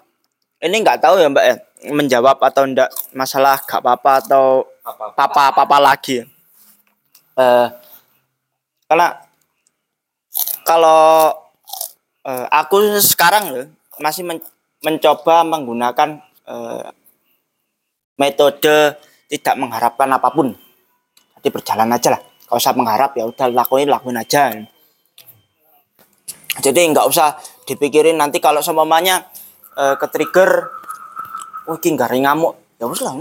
ini 0.60 0.76
nggak 0.84 1.00
tahu 1.00 1.24
ya 1.24 1.32
Mbak 1.32 1.46
ya, 1.48 1.56
menjawab 1.88 2.44
atau 2.44 2.68
enggak 2.68 2.92
masalah 3.16 3.56
gak 3.64 3.80
apa-apa 3.80 4.20
atau 4.20 4.68
papa-papa 5.16 5.80
lagi. 5.80 6.28
Eh, 7.40 7.68
karena 8.92 9.16
kalau 10.68 11.32
eh, 12.28 12.46
aku 12.52 13.00
sekarang 13.00 13.44
ya 13.56 13.64
masih 14.00 14.24
men- 14.26 14.46
mencoba 14.86 15.42
menggunakan 15.44 16.22
eh, 16.48 16.90
metode 18.18 18.98
tidak 19.28 19.56
mengharapkan 19.60 20.10
apa 20.10 20.30
pun. 20.32 20.54
Jadi 21.38 21.48
berjalan 21.54 21.92
aja 21.94 22.18
lah. 22.18 22.22
Kalau 22.48 22.60
usah 22.60 22.74
mengharap 22.74 23.12
ya 23.20 23.28
udah 23.28 23.48
lakuin 23.52 23.92
lakuin 23.92 24.18
aja. 24.18 24.56
Jadi 26.58 26.80
nggak 26.90 27.06
usah 27.06 27.38
dipikirin 27.70 28.18
nanti 28.18 28.42
kalau 28.42 28.64
seumpamanya 28.64 29.28
eh, 29.78 29.96
ke 30.00 30.08
trigger, 30.10 30.72
wah 31.70 31.78
ini 31.78 31.94
nggak 31.94 32.18
ngamuk, 32.18 32.54
ya 32.82 32.88
lah, 32.90 33.14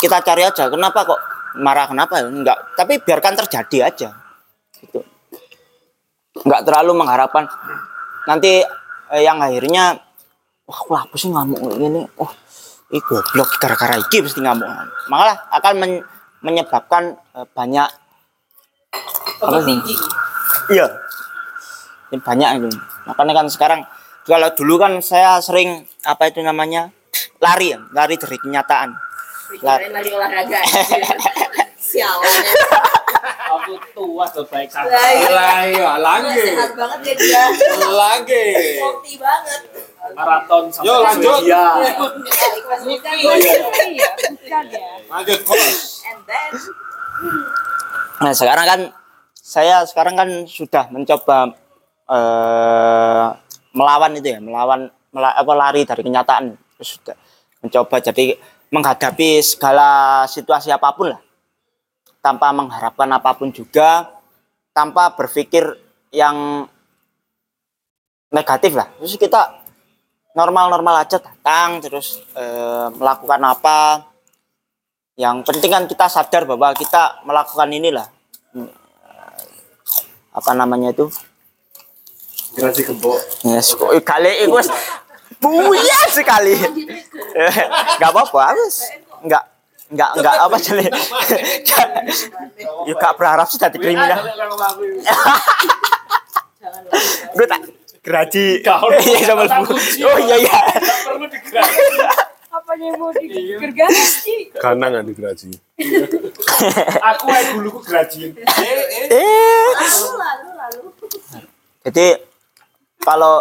kita 0.00 0.18
cari 0.24 0.42
aja. 0.42 0.66
Kenapa 0.66 1.06
kok 1.06 1.20
marah 1.60 1.86
kenapa? 1.86 2.24
Enggak, 2.24 2.74
tapi 2.74 2.98
biarkan 2.98 3.38
terjadi 3.38 3.78
aja. 3.86 4.08
Gitu. 4.74 5.04
Nggak 6.42 6.62
terlalu 6.66 6.98
mengharapkan 6.98 7.46
nanti 8.26 8.64
eh, 9.14 9.22
yang 9.22 9.38
akhirnya, 9.38 10.00
wah 10.70 10.78
aku 10.78 10.92
apa 10.94 11.14
sih 11.18 11.34
ngamuk 11.34 11.58
gini? 11.74 12.06
Oh, 12.22 12.30
ini 12.94 13.02
goblok 13.02 13.58
gara-gara 13.58 13.98
iki 13.98 14.22
pasti 14.22 14.38
ngamuk. 14.38 14.70
Malah 15.10 15.50
akan 15.58 15.74
men- 15.82 16.06
menyebabkan 16.40 17.18
eh, 17.34 17.46
banyak 17.50 17.88
apa 19.42 19.58
sih? 19.66 19.78
Iya, 20.70 20.86
ini 22.14 22.22
banyak 22.22 22.48
itu 22.62 22.68
makanya 23.06 23.42
kan 23.42 23.46
sekarang 23.50 23.80
kalau 24.22 24.50
dulu 24.54 24.78
kan 24.78 24.92
saya 25.02 25.42
sering 25.42 25.82
apa 26.06 26.30
itu 26.30 26.38
namanya 26.42 26.94
lari 27.42 27.74
ya 27.74 27.78
lari 27.90 28.14
dari 28.14 28.36
kenyataan 28.38 28.94
lari, 29.62 29.90
lari 29.90 30.10
olahraga. 30.14 30.60
Sialan. 31.90 32.22
aku 33.50 33.74
tua 33.90 34.22
terbaik 34.30 34.70
Lah, 34.70 34.86
iya. 34.86 35.28
Lah 35.34 35.58
iya, 35.66 35.90
lagi. 35.98 36.38
Sehat 36.38 36.70
banget 36.78 37.00
ya 37.02 37.14
dia. 37.18 37.44
Lagi. 37.82 38.46
Sporty 38.78 39.12
banget. 39.18 39.60
Maraton 40.14 40.64
sampai 40.70 40.88
Yo, 40.88 40.94
lanjut. 41.02 41.38
Iya. 41.44 41.64
Lanjut, 45.10 45.40
Bos. 45.44 45.64
Nah 48.20 48.32
sekarang 48.36 48.66
kan 48.66 48.80
saya 49.34 49.82
sekarang 49.84 50.14
kan 50.16 50.28
sudah 50.46 50.88
mencoba 50.92 51.52
eh, 52.06 53.26
melawan 53.72 54.12
itu 54.18 54.28
ya, 54.34 54.40
melawan 54.42 54.90
mela- 55.10 55.36
apa 55.36 55.52
lari 55.54 55.82
dari 55.84 56.02
kenyataan. 56.02 56.54
Sudah 56.80 57.16
mencoba 57.60 58.00
jadi 58.00 58.40
menghadapi 58.72 59.42
segala 59.44 60.22
situasi 60.24 60.70
apa 60.72 60.94
pun 60.94 61.12
lah, 61.12 61.20
tanpa 62.24 62.54
mengharapkan 62.54 63.10
apa 63.10 63.34
pun 63.36 63.50
juga, 63.52 64.08
tanpa 64.72 65.12
berpikir 65.12 65.76
yang 66.14 66.64
negatif 68.30 68.72
lah. 68.78 68.88
Terus 69.02 69.18
kita 69.18 69.59
normal-normal 70.32 71.02
aja 71.02 71.18
datang 71.18 71.82
terus 71.82 72.22
eh, 72.34 72.86
melakukan 72.94 73.40
apa. 73.42 74.06
Yang 75.18 75.52
penting 75.52 75.70
kan 75.70 75.84
kita 75.84 76.06
sadar 76.08 76.48
bahwa 76.48 76.72
kita 76.72 77.20
melakukan 77.24 77.70
inilah 77.70 78.08
Hmm, 78.50 78.66
apa 80.34 80.50
namanya 80.58 80.90
itu? 80.90 81.06
Gerasi 82.58 82.82
gembok. 82.82 83.14
yes 83.46 83.78
kok 83.78 83.94
kali 84.02 84.42
itu 84.42 84.50
wes. 84.50 84.66
Buya 85.38 86.00
sekali. 86.10 86.58
Nggak 88.02 88.10
apa-apa 88.10 88.58
wes. 88.58 88.90
Nggak 89.22 89.44
nggak 89.90 90.10
nggak 90.18 90.34
apa 90.38 90.56
jadi 90.58 90.86
yuk 92.86 92.94
gak 92.94 93.14
berharap 93.18 93.46
sih 93.50 93.58
tadi 93.58 93.78
kriminal. 93.78 94.22
Gue 97.34 97.46
tak 97.46 97.60
geraji 98.00 98.64
iya 99.06 99.24
sama 99.28 99.44
oh 99.46 100.18
iya 100.24 100.36
iya 100.40 100.58
Perlu 101.04 101.26
digerasi. 101.28 101.82
Apanya 102.50 102.90
yang 102.90 102.98
mau 102.98 103.14
digergasi? 103.14 104.50
Ganang 104.58 104.90
yang 104.90 105.06
digeraji. 105.06 105.54
Aku 106.98 107.24
aja 107.30 107.50
dulu 107.54 107.78
ku 107.78 107.80
gerajin. 107.86 108.34
eh 108.34 109.70
jadi 111.86 112.18
kalau 113.00 113.38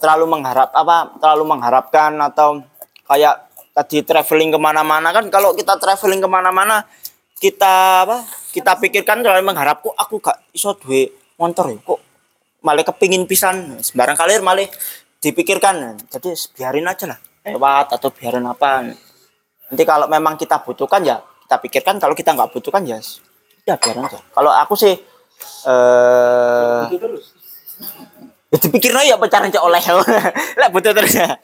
terlalu 0.00 0.24
mengharap 0.30 0.70
apa 0.72 1.12
terlalu 1.20 1.44
mengharapkan 1.50 2.16
atau 2.22 2.64
kayak 3.04 3.50
tadi 3.76 4.00
traveling 4.06 4.54
ke 4.54 4.58
mana-mana 4.58 5.12
kan 5.12 5.28
kalau 5.28 5.52
kita 5.52 5.76
traveling 5.76 6.24
ke 6.24 6.28
mana-mana 6.30 6.88
kita 7.36 8.06
apa 8.08 8.24
kita 8.50 8.80
pikirkan 8.80 9.20
terlalu 9.20 9.44
mengharap 9.44 9.84
kok 9.84 9.94
aku 9.94 10.16
gak 10.18 10.40
iso 10.56 10.72
duwe 10.80 11.12
motor 11.36 11.68
ya 11.68 11.78
kok 11.84 12.00
malah 12.60 12.84
kepingin 12.84 13.24
pisan. 13.24 13.80
Sembarang 13.80 14.16
kali 14.16 14.40
malah 14.40 14.68
dipikirkan 15.20 16.00
jadi 16.08 16.32
biarin 16.56 16.88
aja 16.88 17.04
lah 17.12 17.18
lewat 17.44 17.92
atau 17.96 18.08
biarin 18.12 18.46
apa. 18.48 18.88
Nanti 19.70 19.82
kalau 19.84 20.06
memang 20.08 20.40
kita 20.40 20.62
butuhkan 20.64 21.04
ya 21.04 21.20
kita 21.46 21.56
pikirkan. 21.60 21.96
Kalau 22.00 22.14
kita 22.16 22.32
nggak 22.36 22.50
butuhkan 22.52 22.82
ya 22.86 22.98
ya 23.64 23.74
biarin 23.76 24.04
aja. 24.06 24.20
Kalau 24.32 24.50
aku 24.52 24.74
sih 24.76 24.94
eh 25.66 26.82
ya 28.50 28.58
dipikir 28.58 28.92
ya 28.92 29.16
pacaran 29.16 29.52
cek 29.52 29.62
oleh. 29.62 29.82
Lah 30.60 30.68
butuh 30.72 30.92
terus 30.92 31.16
ya. 31.16 31.36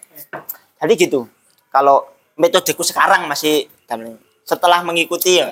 Jadi 0.81 0.93
gitu. 0.97 1.28
Kalau 1.73 2.09
metodeku 2.36 2.85
sekarang 2.85 3.25
masih 3.28 3.69
setelah 4.47 4.83
mengikuti 4.86 5.43
ya 5.43 5.51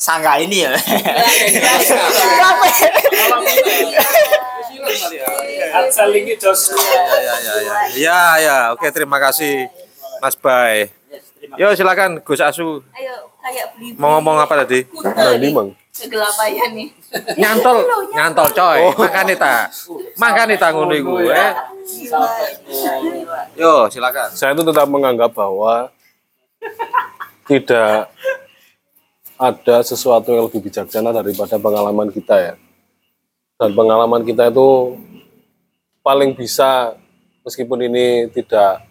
sangga 0.00 0.40
ini 0.40 0.64
ya 0.64 0.72
Salingi 5.90 6.34
jos. 6.36 6.74
Ya, 6.74 7.02
ya, 7.18 7.34
ya. 7.38 7.54
Ya, 7.94 8.22
ya. 8.38 8.58
Oke, 8.74 8.88
terima 8.90 9.18
kasih 9.22 9.68
Mas 10.20 10.36
Bay. 10.36 10.90
Yo, 11.56 11.72
silakan 11.74 12.20
Gus 12.20 12.40
Asu. 12.40 12.84
Ayo 12.92 13.30
kayak 13.40 13.74
beli 13.74 13.96
Mau 13.96 14.20
ngomong 14.20 14.36
apa 14.38 14.64
tadi? 14.64 14.84
Nanti 14.92 15.48
mang. 15.50 15.72
kegelapayan 15.90 16.70
nih. 16.72 16.88
Nyantol, 17.36 17.84
nyantol 18.14 18.48
coy. 18.56 18.80
Makane 18.96 19.34
ta. 19.36 19.68
Makane 20.16 20.54
ta 20.56 20.72
ngono 20.72 20.94
iku, 20.96 21.20
eh. 21.28 21.52
Yo, 23.58 23.90
silakan. 23.92 24.32
Saya 24.32 24.56
itu 24.56 24.64
tetap 24.64 24.86
menganggap 24.88 25.34
bahwa 25.34 25.92
tidak 27.44 28.08
ada 29.40 29.76
sesuatu 29.82 30.30
yang 30.32 30.46
lebih 30.48 30.60
bijaksana 30.70 31.10
daripada 31.12 31.56
pengalaman 31.60 32.08
kita 32.12 32.36
ya. 32.38 32.54
Dan 33.60 33.76
pengalaman 33.76 34.24
kita 34.24 34.48
itu 34.48 34.96
paling 36.00 36.32
bisa 36.32 36.96
meskipun 37.44 37.92
ini 37.92 38.32
tidak 38.32 38.88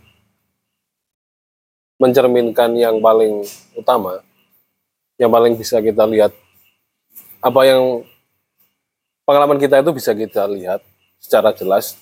mencerminkan 1.97 2.77
yang 2.77 3.01
paling 3.01 3.41
utama, 3.73 4.21
yang 5.17 5.33
paling 5.33 5.57
bisa 5.57 5.81
kita 5.81 6.05
lihat 6.05 6.29
apa 7.41 7.61
yang 7.65 8.05
pengalaman 9.25 9.57
kita 9.57 9.81
itu 9.81 9.89
bisa 9.89 10.13
kita 10.13 10.45
lihat 10.45 10.85
secara 11.17 11.49
jelas 11.57 11.97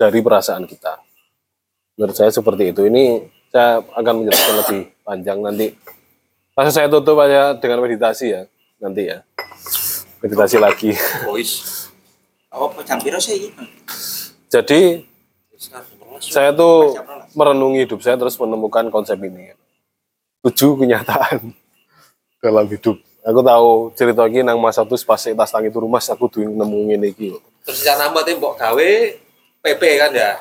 dari 0.00 0.24
perasaan 0.24 0.64
kita. 0.64 0.96
Menurut 2.00 2.16
saya 2.16 2.32
seperti 2.32 2.72
itu. 2.72 2.88
Ini 2.88 3.28
saya 3.52 3.84
akan 3.92 4.24
menjelaskan 4.24 4.54
lebih 4.64 4.80
panjang 5.04 5.38
nanti. 5.44 5.68
Langsung 6.56 6.80
saya 6.80 6.88
tutup 6.88 7.20
aja 7.20 7.52
dengan 7.60 7.84
meditasi 7.84 8.32
ya 8.32 8.42
nanti 8.80 9.04
ya. 9.04 9.20
Meditasi 10.24 10.56
lagi. 10.56 10.96
sih 11.44 11.75
Jadi 14.48 15.04
saya 16.24 16.50
tuh 16.56 16.96
merenungi 17.36 17.84
hidup 17.84 18.00
saya 18.00 18.16
terus 18.16 18.40
menemukan 18.40 18.88
konsep 18.88 19.20
ini. 19.20 19.52
Tujuh 20.40 20.80
kenyataan 20.80 21.52
dalam 22.42 22.66
hidup. 22.72 22.96
Aku 23.26 23.42
tahu 23.42 23.90
cerita 23.98 24.22
ini 24.30 24.46
nang 24.46 24.62
masa 24.62 24.86
tuh 24.86 24.96
pas 25.02 25.18
saya 25.18 25.34
tas 25.34 25.50
tangi 25.50 25.68
turu 25.68 25.90
mas 25.90 26.06
aku 26.06 26.30
tuh 26.30 26.46
nemu 26.46 26.94
ini 26.94 27.10
iki. 27.10 27.34
Terus 27.66 27.82
cara 27.82 28.06
nama 28.06 28.22
tembok 28.22 28.54
gawe 28.54 28.90
PP 29.66 29.82
kan 29.98 30.10
ya? 30.14 30.32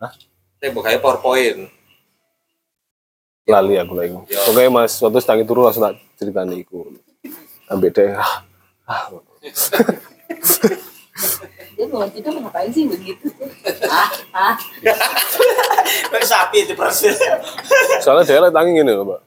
Hah? 0.00 0.12
Tembok 0.56 0.88
gawe 0.88 0.96
PowerPoint. 0.96 1.68
Lali 3.44 3.74
aku 3.76 3.92
lagi. 3.92 4.16
Ya. 4.32 4.40
Oke 4.48 4.64
mas, 4.72 4.96
suatu 4.96 5.20
tangi 5.20 5.44
turu 5.44 5.68
langsung 5.68 5.84
tak 5.84 6.00
ceritanya 6.16 6.56
iku. 6.56 6.88
Ambil 7.68 7.92
deh. 7.92 8.16
Ah, 8.16 8.40
ah. 8.88 9.12
Dia 11.76 11.84
mau 11.92 12.08
itu 12.08 12.24
ngapain 12.24 12.72
sih 12.72 12.88
begitu? 12.88 13.28
Ah, 13.84 14.08
ah. 14.32 14.54
sapi 16.24 16.64
itu 16.64 16.72
persis 16.72 17.18
Soalnya 18.00 18.24
dia 18.24 18.40
lagi 18.40 18.54
tangi 18.56 18.72
gini 18.72 18.92
loh, 18.92 19.04
Mbak. 19.04 19.20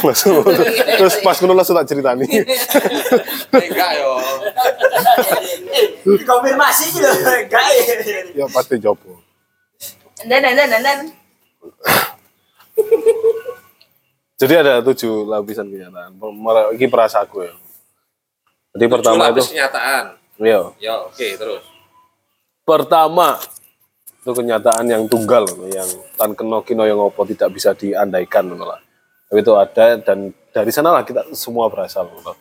Langsung, 0.00 0.40
terus 0.96 1.14
pas 1.20 1.36
ngono 1.40 1.52
langsung 1.56 1.76
tak 1.76 1.88
ceritani. 1.88 2.24
Enggak 3.52 3.90
yo. 4.00 4.12
konfirmasi 6.24 6.84
gitu 6.96 7.08
enggak 7.08 7.64
ya 8.32 8.46
pasti 8.48 8.80
jopo. 8.80 9.20
Dan 10.24 10.40
dan 10.40 10.52
dan 10.56 10.68
dan 10.68 10.82
dan. 10.84 10.98
Jadi 14.40 14.54
ada 14.56 14.80
tujuh 14.80 15.28
lapisan 15.28 15.68
kenyataan. 15.68 16.16
Ini 16.76 16.88
perasaanku 16.88 17.44
ya. 17.44 17.52
Jadi 18.70 18.86
pertama 18.86 19.34
itu, 19.34 19.42
kenyataan. 19.50 20.04
ya. 20.38 20.60
Ya, 20.78 20.94
oke, 21.02 21.26
terus. 21.34 21.62
Pertama 22.62 23.40
itu 24.20 24.30
kenyataan 24.30 24.84
yang 24.86 25.02
tunggal, 25.10 25.48
yang 25.72 25.88
tan 26.14 26.36
keno 26.38 26.62
kino 26.62 26.86
yang 26.86 27.00
opo 27.02 27.26
tidak 27.26 27.50
bisa 27.50 27.74
diandaikan, 27.74 28.46
lah. 28.54 28.78
Tapi 29.26 29.38
itu 29.42 29.52
ada 29.58 29.98
dan 29.98 30.30
dari 30.54 30.70
sanalah 30.70 31.02
kita 31.02 31.34
semua 31.34 31.66
berasal. 31.66 32.06
loh. 32.06 32.38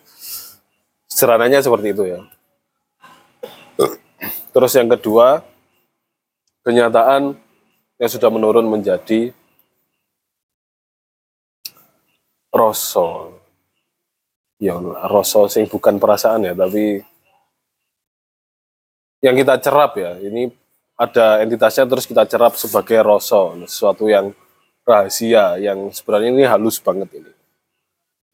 Sederhananya 1.09 1.61
seperti 1.65 1.93
itu 1.93 2.03
ya. 2.05 2.19
Terus 4.49 4.73
yang 4.75 4.89
kedua, 4.89 5.45
kenyataan 6.65 7.37
yang 8.01 8.09
sudah 8.09 8.29
menurun 8.33 8.65
menjadi 8.67 9.31
rasa. 12.51 13.38
Ya, 14.59 14.75
rasa 15.07 15.47
sing 15.47 15.71
bukan 15.71 16.03
perasaan 16.03 16.43
ya, 16.43 16.51
tapi 16.51 16.99
yang 19.23 19.35
kita 19.39 19.55
cerap 19.63 19.95
ya. 19.95 20.19
Ini 20.19 20.51
ada 20.99 21.39
entitasnya 21.39 21.87
terus 21.87 22.03
kita 22.03 22.27
cerap 22.27 22.59
sebagai 22.59 22.99
rasa, 22.99 23.55
sesuatu 23.63 24.11
yang 24.11 24.35
rahasia, 24.83 25.55
yang 25.63 25.87
sebenarnya 25.95 26.29
ini 26.35 26.43
halus 26.43 26.83
banget 26.83 27.07
ini. 27.15 27.31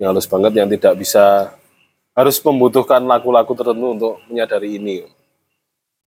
Yang 0.01 0.07
halus 0.09 0.27
banget 0.27 0.51
yang 0.57 0.67
tidak 0.73 0.97
bisa 0.97 1.53
harus 2.17 2.41
membutuhkan 2.41 3.05
laku-laku 3.05 3.53
tertentu 3.53 3.87
untuk 3.93 4.13
menyadari 4.25 4.81
ini 4.81 5.05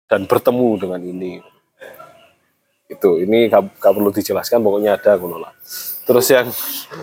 dan 0.06 0.30
bertemu 0.30 0.70
dengan 0.78 1.00
ini. 1.02 1.42
Itu 2.86 3.18
ini 3.18 3.50
gak, 3.50 3.82
gak 3.82 3.92
perlu 3.96 4.14
dijelaskan, 4.14 4.62
pokoknya 4.62 4.94
ada 4.94 5.18
lah. 5.18 5.50
Terus 6.04 6.26
yang 6.28 6.46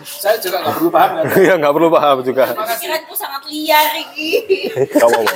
Saya 0.03 0.37
juga 0.37 0.61
nggak 0.61 0.75
perlu 0.77 0.89
paham 0.89 1.09
kan. 1.17 1.23
ya 1.41 1.53
nggak 1.57 1.73
perlu 1.73 1.89
paham 1.89 2.17
juga. 2.21 2.43
Pikiranku 2.53 3.13
sangat 3.13 3.41
liar 3.45 3.87
ini. 3.95 4.29
Gak 4.87 5.01
apa-apa. 5.01 5.35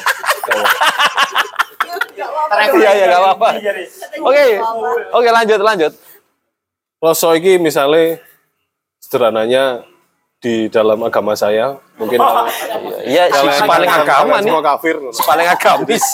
Gak 2.15 2.29
apa-apa. 2.29 2.55
Iya, 2.73 2.91
iya, 2.93 3.05
gak 3.09 3.21
apa-apa. 3.21 3.47
Oke, 4.21 4.45
oke 5.11 5.29
lanjut 5.31 5.59
lanjut. 5.59 5.93
Rasa 6.97 7.27
iki 7.33 7.57
misalnya 7.57 8.21
sederhananya 8.97 9.83
di 10.37 10.69
dalam 10.69 11.01
agama 11.01 11.33
saya 11.33 11.75
mungkin 11.95 12.21
Iya, 13.03 13.29
Kalau 13.29 13.49
si 13.49 13.57
yang 13.57 13.65
paling 13.67 13.89
agama 13.91 14.35
nih, 14.37 14.45
semua 14.47 14.63
kafir 14.63 14.95
paling 15.23 15.47
agamis. 15.47 16.05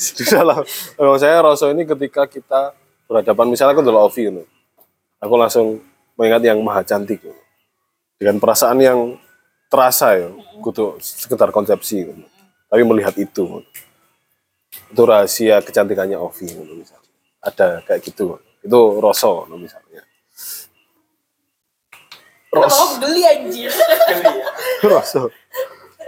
di 0.00 0.24
dalam 0.24 0.64
kalau 0.96 1.14
saya 1.14 1.36
rasa 1.38 1.70
ini 1.70 1.84
ketika 1.84 2.24
kita 2.24 2.72
berhadapan 3.04 3.46
misalnya 3.46 3.72
aku 3.72 3.82
dulu 3.82 4.00
Ovi 4.00 4.22
gitu. 4.24 4.42
aku 5.18 5.34
langsung 5.36 5.66
mengingat 6.20 6.44
yang 6.44 6.60
maha 6.60 6.84
cantik 6.84 7.24
gitu. 7.24 7.32
dengan 8.20 8.36
perasaan 8.36 8.76
yang 8.76 9.16
terasa 9.72 10.20
ya. 10.20 10.28
Kudu 10.60 11.00
sekedar 11.00 11.48
konsepsi 11.48 12.04
gitu. 12.04 12.12
tapi 12.68 12.84
melihat 12.84 13.16
itu 13.16 13.64
itu 14.92 15.02
rahasia 15.02 15.64
kecantikannya 15.64 16.20
Ovi 16.20 16.44
gitu, 16.44 16.76
misalnya. 16.76 17.08
Ada 17.40 17.80
kayak 17.88 18.04
gitu 18.04 18.36
itu 18.60 18.80
Rosso 19.00 19.48
gitu, 19.48 19.56
misalnya. 19.56 20.04
Kalau 22.52 23.00
geli 23.00 23.24
anjir. 23.24 23.72
Rosso 24.84 25.32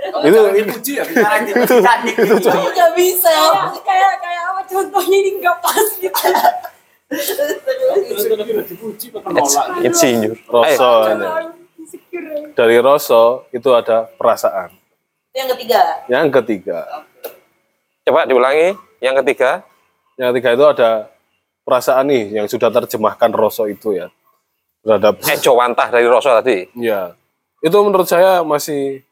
itu 0.03 0.39
itu 0.59 0.73
itu 1.47 1.75
itu 2.19 2.35
contoh. 2.43 2.75
Gak 2.75 2.91
bisa. 2.99 3.31
Kayak 3.87 4.13
kayak 4.19 4.43
apa 4.51 4.61
contohnya 4.67 5.17
ini 5.23 5.31
nggak 5.39 5.57
pas 5.63 5.89
gitu. 5.97 6.11
It's 6.11 6.69
injur. 10.03 10.37
Rosso 10.49 10.91
ini. 11.09 11.27
dari 12.57 12.77
Rosso 12.79 13.47
itu 13.53 13.69
ada 13.73 14.07
perasaan 14.07 14.71
Yang 15.33 15.49
ketiga. 15.57 15.81
yang 16.09 16.29
ketiga 16.31 16.79
Coba 18.03 18.27
diulangi. 18.27 18.75
Yang 18.99 19.23
ketiga. 19.23 19.63
Yang 20.19 20.29
ketiga 20.35 20.51
itu 20.59 20.65
ada 20.67 20.91
perasaan 21.63 22.11
nih 22.11 22.43
yang 22.43 22.47
sudah 22.51 22.67
terjemahkan 22.75 23.31
Rosso 23.31 23.71
itu 23.71 23.95
ya 23.95 24.11
terhadap 24.83 25.23
Eco 25.23 25.55
wantah 25.55 25.89
dari 25.95 26.11
Rosso 26.11 26.35
tadi. 26.35 26.67
ya 26.83 27.15
itu 27.63 27.77
menurut 27.79 28.11
saya 28.11 28.43
masih 28.43 29.07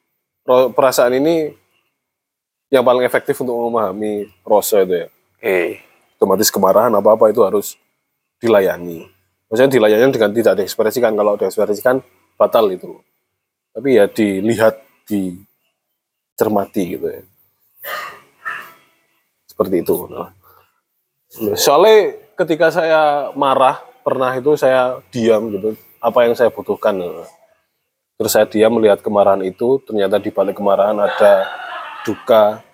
perasaan 0.74 1.14
ini 1.22 1.54
yang 2.66 2.82
paling 2.82 3.06
efektif 3.06 3.38
untuk 3.38 3.54
memahami 3.54 4.26
Rosso 4.42 4.82
itu 4.82 5.06
ya. 5.06 5.08
Oke. 5.38 5.86
Otomatis 6.18 6.50
kemarahan 6.50 6.90
apa 6.90 7.14
apa 7.14 7.30
itu 7.30 7.40
harus 7.46 7.78
dilayani. 8.40 9.06
Maksudnya 9.46 9.70
dilayani 9.70 10.10
dengan 10.10 10.32
tidak 10.32 10.54
diekspresikan. 10.58 11.12
Kalau 11.14 11.36
diekspresikan 11.36 12.00
batal 12.40 12.72
itu. 12.72 12.98
Tapi 13.70 14.00
ya 14.00 14.10
dilihat, 14.10 14.80
dicermati 15.06 16.82
gitu 16.96 17.06
ya. 17.06 17.22
Seperti 19.46 19.84
itu. 19.84 19.94
Soalnya 21.54 22.16
ketika 22.34 22.72
saya 22.72 23.30
marah, 23.36 23.78
pernah 24.00 24.32
itu 24.34 24.56
saya 24.56 24.98
diam 25.12 25.52
gitu. 25.52 25.76
Apa 26.00 26.24
yang 26.24 26.34
saya 26.34 26.48
butuhkan. 26.48 26.96
Terus 28.16 28.32
saya 28.32 28.48
diam 28.48 28.72
melihat 28.72 29.04
kemarahan 29.04 29.44
itu, 29.44 29.80
ternyata 29.84 30.16
di 30.16 30.32
balik 30.32 30.56
kemarahan 30.56 30.96
ada 30.96 31.46
duka. 32.08 32.64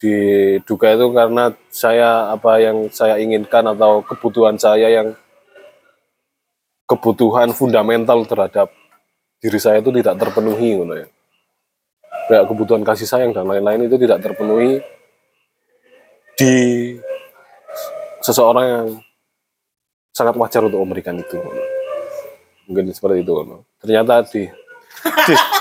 Di 0.00 0.16
duka 0.64 0.96
itu 0.96 1.12
karena 1.12 1.52
saya 1.68 2.32
apa 2.32 2.56
yang 2.56 2.88
saya 2.88 3.20
inginkan 3.20 3.68
atau 3.68 4.00
kebutuhan 4.00 4.56
saya 4.56 4.88
yang 4.88 5.12
kebutuhan 6.88 7.52
fundamental 7.52 8.24
terhadap 8.24 8.72
diri 9.38 9.60
saya 9.60 9.84
itu 9.84 9.92
tidak 9.92 10.16
terpenuhi 10.16 10.80
gitu 10.80 10.94
ya. 10.96 11.06
Kayak 12.32 12.44
kebutuhan 12.48 12.82
kasih 12.82 13.06
sayang 13.06 13.36
dan 13.36 13.44
lain-lain 13.44 13.92
itu 13.92 14.00
tidak 14.00 14.24
terpenuhi 14.24 14.80
di 16.40 16.54
seseorang 18.24 18.66
yang 18.66 18.86
sangat 20.16 20.34
wajar 20.40 20.64
untuk 20.64 20.80
memberikan 20.80 21.20
itu. 21.20 21.36
Mungkin 22.64 22.88
seperti 22.96 23.20
itu. 23.20 23.32
Ternyata 23.84 24.24
di, 24.32 24.48
di 25.28 25.34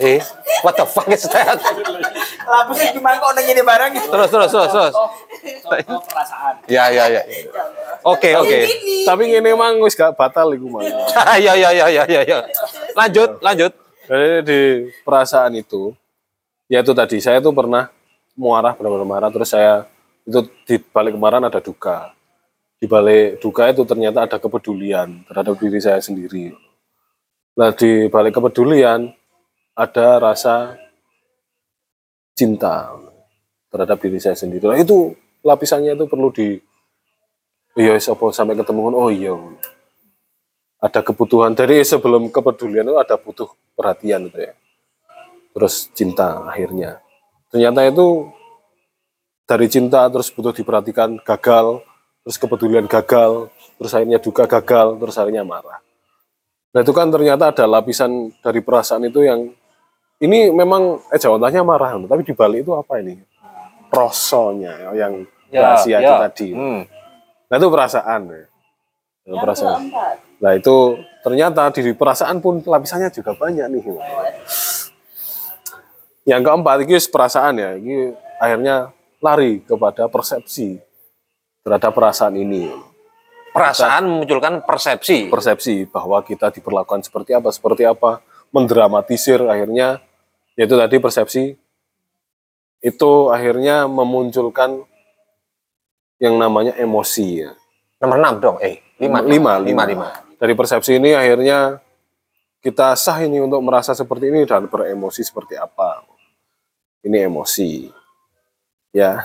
Eh, 0.00 0.16
what 0.64 0.76
the 0.80 0.86
fuck 0.88 1.08
is 1.12 1.28
that? 1.28 1.60
Lapu 2.50 2.72
sih 2.74 2.90
gimana 2.90 3.22
kok 3.22 3.30
nanya 3.38 3.52
ini 3.54 3.62
barang 3.62 3.90
gitu. 3.94 4.08
Terus, 4.10 4.28
terus, 4.34 4.50
terus, 4.50 4.70
terus. 4.74 4.94
Contoh 5.62 6.02
perasaan. 6.10 6.54
Ya, 6.66 6.90
ya, 6.90 7.06
ya. 7.06 7.22
Oke, 8.02 8.34
oke. 8.34 8.58
tapi 9.06 9.22
ini 9.30 9.38
emang 9.54 9.78
wis 9.78 9.94
gak 9.94 10.18
batal 10.18 10.50
iku 10.50 10.66
mang. 10.66 10.82
Ya, 11.38 11.54
ya, 11.54 11.70
ya, 11.70 11.86
ya, 11.86 12.04
ya, 12.10 12.20
ya. 12.26 12.38
Lanjut, 12.98 13.38
lanjut. 13.38 13.72
Jadi 14.10 14.30
di 14.42 14.60
perasaan 15.06 15.54
itu, 15.54 15.94
ya 16.66 16.82
itu 16.82 16.90
tadi 16.90 17.22
saya 17.22 17.38
tuh 17.38 17.54
pernah 17.54 17.86
marah, 18.34 18.74
benar-benar 18.74 19.06
marah, 19.06 19.30
terus 19.30 19.54
saya 19.54 19.86
itu 20.26 20.50
di 20.66 20.76
balik 20.82 21.14
kemarahan 21.14 21.46
ada 21.46 21.62
duka. 21.62 22.10
Di 22.80 22.90
balik 22.90 23.38
duka 23.38 23.70
itu 23.70 23.86
ternyata 23.86 24.26
ada 24.26 24.42
kepedulian 24.42 25.22
terhadap 25.30 25.54
diri 25.60 25.78
saya 25.78 26.02
sendiri. 26.02 26.50
Nah 27.54 27.70
di 27.76 28.08
balik 28.08 28.40
kepedulian 28.40 29.12
ada 29.76 30.08
rasa 30.18 30.74
cinta 32.40 32.96
terhadap 33.68 34.00
diri 34.00 34.16
saya 34.16 34.32
sendiri. 34.32 34.64
Nah 34.64 34.80
itu 34.80 35.12
lapisannya 35.44 35.92
itu 35.92 36.08
perlu 36.08 36.32
di 36.32 36.56
iya 37.76 37.92
wis 37.92 38.08
apa 38.08 38.32
sampai 38.32 38.56
ketemu? 38.56 38.96
Oh 38.96 39.12
iya. 39.12 39.36
Ada 40.80 41.04
kebutuhan. 41.04 41.52
Dari 41.52 41.84
sebelum 41.84 42.32
kepedulian 42.32 42.88
itu 42.88 42.96
ada 42.96 43.20
butuh 43.20 43.52
perhatian 43.76 44.32
gitu 44.32 44.40
ya. 44.40 44.56
Terus 45.52 45.92
cinta 45.92 46.48
akhirnya. 46.48 47.04
Ternyata 47.52 47.84
itu 47.84 48.32
dari 49.44 49.68
cinta 49.68 50.08
terus 50.08 50.32
butuh 50.32 50.56
diperhatikan 50.56 51.20
gagal. 51.20 51.84
Terus 52.24 52.36
kepedulian 52.40 52.88
gagal. 52.88 53.52
Terus 53.76 53.92
akhirnya 53.92 54.18
duka 54.24 54.48
gagal. 54.48 54.96
Terus 54.96 55.16
akhirnya 55.20 55.44
marah. 55.44 55.84
Nah 56.72 56.80
itu 56.80 56.96
kan 56.96 57.12
ternyata 57.12 57.52
ada 57.52 57.68
lapisan 57.68 58.32
dari 58.40 58.64
perasaan 58.64 59.04
itu 59.04 59.20
yang 59.20 59.52
ini 60.20 60.52
memang 60.52 61.00
eh 61.08 61.18
jawabannya 61.18 61.62
marah 61.64 61.96
tapi 62.04 62.22
di 62.22 62.32
balik 62.36 62.64
itu 62.68 62.72
apa 62.76 63.00
ini 63.00 63.18
rosonya 63.88 64.92
yang 64.94 65.24
Ya, 65.50 65.74
rahasia 65.74 65.98
itu 65.98 66.12
ya. 66.14 66.18
tadi 66.30 66.48
Hmm. 66.54 66.82
nah 67.50 67.58
itu 67.58 67.66
perasaan 67.74 68.20
ya. 68.30 68.42
perasaan 69.34 69.82
Nah 70.40 70.56
itu 70.56 70.96
ternyata 71.20 71.68
di 71.68 71.92
perasaan 71.92 72.40
pun 72.40 72.64
lapisannya 72.64 73.12
juga 73.12 73.36
banyak 73.36 73.66
nih. 73.68 73.82
Yang 76.24 76.40
keempat 76.48 76.76
ini 76.88 76.96
perasaan 77.12 77.54
ya, 77.60 77.70
ini 77.76 78.16
akhirnya 78.40 78.88
lari 79.20 79.60
kepada 79.60 80.08
persepsi 80.08 80.80
terhadap 81.60 81.92
perasaan 81.92 82.40
ini. 82.40 82.72
Perasaan 83.52 84.08
memunculkan 84.08 84.64
persepsi. 84.64 85.28
Persepsi 85.28 85.84
bahwa 85.84 86.24
kita 86.24 86.48
diperlakukan 86.48 87.04
seperti 87.04 87.36
apa, 87.36 87.52
seperti 87.52 87.82
apa, 87.84 88.24
mendramatisir 88.48 89.44
akhirnya, 89.44 90.00
yaitu 90.60 90.76
tadi 90.76 91.00
persepsi 91.00 91.56
itu 92.84 93.12
akhirnya 93.32 93.88
memunculkan 93.88 94.84
yang 96.20 96.36
namanya 96.36 96.76
emosi 96.76 97.48
ya. 97.48 97.56
Nomor 97.96 98.20
6 98.20 98.44
dong. 98.44 98.56
Eh, 98.60 98.84
5. 99.00 99.24
lima, 99.24 99.56
5, 99.56 99.88
lima. 99.88 100.08
5. 100.12 100.36
Dari 100.36 100.52
persepsi 100.52 101.00
ini 101.00 101.16
akhirnya 101.16 101.80
kita 102.60 102.92
sah 102.92 103.16
ini 103.24 103.40
untuk 103.40 103.64
merasa 103.64 103.96
seperti 103.96 104.28
ini 104.28 104.44
dan 104.44 104.68
beremosi 104.68 105.24
seperti 105.24 105.56
apa. 105.56 106.04
Ini 107.00 107.24
emosi. 107.24 107.88
Ya. 108.92 109.24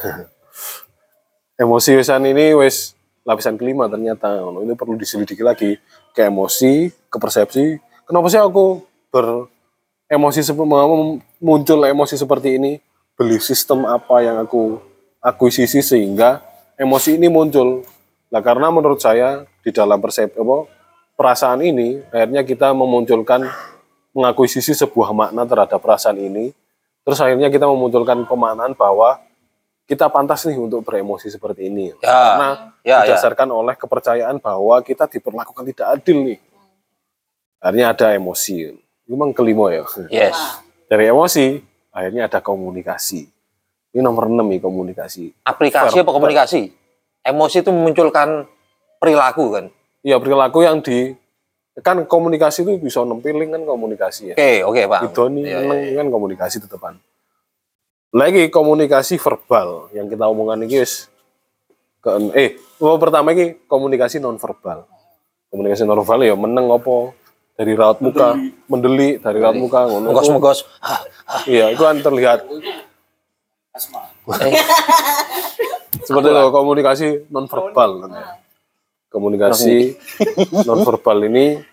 emosi 1.64 2.00
wisan 2.00 2.24
ini 2.32 2.56
wis 2.56 2.96
lapisan 3.28 3.60
kelima 3.60 3.92
ternyata. 3.92 4.40
Ini 4.40 4.72
perlu 4.80 4.96
diselidiki 4.96 5.44
lagi 5.44 5.76
ke 6.16 6.32
emosi, 6.32 6.96
ke 7.12 7.18
persepsi. 7.20 7.76
Kenapa 8.08 8.32
sih 8.32 8.40
aku 8.40 8.84
beremosi 9.12 9.55
mau 10.70 11.18
muncul 11.42 11.80
emosi 11.82 12.16
seperti 12.16 12.62
ini? 12.62 12.78
Belief 13.18 13.42
sistem 13.42 13.90
apa 13.90 14.22
yang 14.22 14.38
aku 14.38 14.78
akuisisi 15.18 15.82
sehingga 15.82 16.44
emosi 16.78 17.18
ini 17.18 17.26
muncul. 17.26 17.82
Nah, 18.30 18.42
karena 18.46 18.70
menurut 18.70 19.02
saya 19.02 19.50
di 19.66 19.74
dalam 19.74 19.98
persep 19.98 20.38
apa, 20.38 20.70
perasaan 21.18 21.64
ini 21.66 22.04
akhirnya 22.14 22.46
kita 22.46 22.76
memunculkan 22.76 23.50
mengakuisisi 24.14 24.78
sebuah 24.78 25.10
makna 25.16 25.48
terhadap 25.48 25.82
perasaan 25.82 26.22
ini. 26.22 26.54
Terus 27.02 27.22
akhirnya 27.22 27.50
kita 27.50 27.66
memunculkan 27.66 28.26
pemaknaan 28.30 28.78
bahwa 28.78 29.22
kita 29.86 30.10
pantas 30.10 30.46
nih 30.50 30.58
untuk 30.58 30.82
beremosi 30.82 31.30
seperti 31.30 31.70
ini. 31.70 31.94
Ya, 32.02 32.10
Karena 32.10 32.50
ya, 32.82 33.06
ya. 33.06 33.14
didasarkan 33.14 33.50
oleh 33.54 33.78
kepercayaan 33.78 34.42
bahwa 34.42 34.82
kita 34.82 35.06
diperlakukan 35.06 35.66
tidak 35.70 35.88
adil 35.98 36.26
nih. 36.26 36.40
Akhirnya 37.62 37.94
ada 37.94 38.08
emosi. 38.14 38.85
Memang 39.06 39.32
kelima 39.32 39.70
ya. 39.70 39.84
Yes. 40.10 40.38
Dari 40.90 41.10
emosi 41.10 41.62
akhirnya 41.94 42.28
ada 42.30 42.40
komunikasi. 42.42 43.30
Ini 43.96 44.02
nomor 44.04 44.28
6 44.28 44.44
nih 44.44 44.60
komunikasi. 44.60 45.32
Aplikasi 45.48 46.04
apa 46.04 46.12
komunikasi? 46.12 46.74
Emosi 47.24 47.64
itu 47.64 47.72
memunculkan 47.72 48.44
perilaku 49.00 49.46
kan. 49.56 49.66
Ya 50.04 50.20
perilaku 50.20 50.68
yang 50.68 50.84
di 50.84 51.16
kan 51.80 52.04
komunikasi 52.04 52.68
itu 52.68 52.76
bisa 52.80 53.04
nempiling 53.08 53.56
kan 53.56 53.64
komunikasi 53.64 54.32
ya. 54.32 54.36
Oke, 54.36 54.52
oke, 54.68 54.82
Pak. 54.92 55.02
Idoni 55.12 55.42
Iya, 55.44 55.48
iya, 55.48 55.58
meneng 55.64 55.80
iya. 55.82 55.96
kan 56.04 56.08
komunikasi 56.12 56.56
tetepan. 56.62 56.94
Lagi 58.16 58.48
komunikasi 58.48 59.20
verbal 59.20 59.92
yang 59.92 60.08
kita 60.08 60.28
omongan 60.28 60.64
ini 60.68 60.84
ke 62.06 62.12
eh 62.38 62.50
oh, 62.86 63.02
pertama 63.02 63.34
ini 63.34 63.66
komunikasi 63.66 64.22
nonverbal 64.22 64.86
komunikasi 65.50 65.90
nonverbal 65.90 66.22
ya 66.22 66.38
meneng 66.38 66.70
apa 66.70 67.18
dari 67.56 67.74
raut 67.74 68.04
muka 68.04 68.36
mendelik. 68.68 69.24
dari 69.24 69.40
raut 69.40 69.56
muka 69.56 69.88
ngono. 69.88 70.12
Mengkos 70.12 70.30
mengkos. 70.32 70.60
iya 71.48 71.72
itu 71.72 71.82
kan 71.82 71.98
terlihat. 72.04 72.44
Seperti 76.06 76.28
itu 76.30 76.44
komunikasi 76.52 77.08
nonverbal. 77.32 77.92
Namanya. 78.06 78.44
komunikasi 79.16 79.96
nonverbal 80.68 81.32
ini 81.32 81.64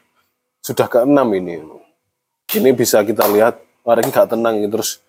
sudah 0.62 0.86
keenam 0.86 1.26
ini. 1.34 1.58
Ini 2.54 2.70
bisa 2.78 3.02
kita 3.02 3.26
lihat 3.26 3.58
orang 3.82 4.06
ini 4.06 4.14
gak 4.14 4.30
tenang 4.30 4.54
gitu 4.62 4.78
terus 4.78 5.02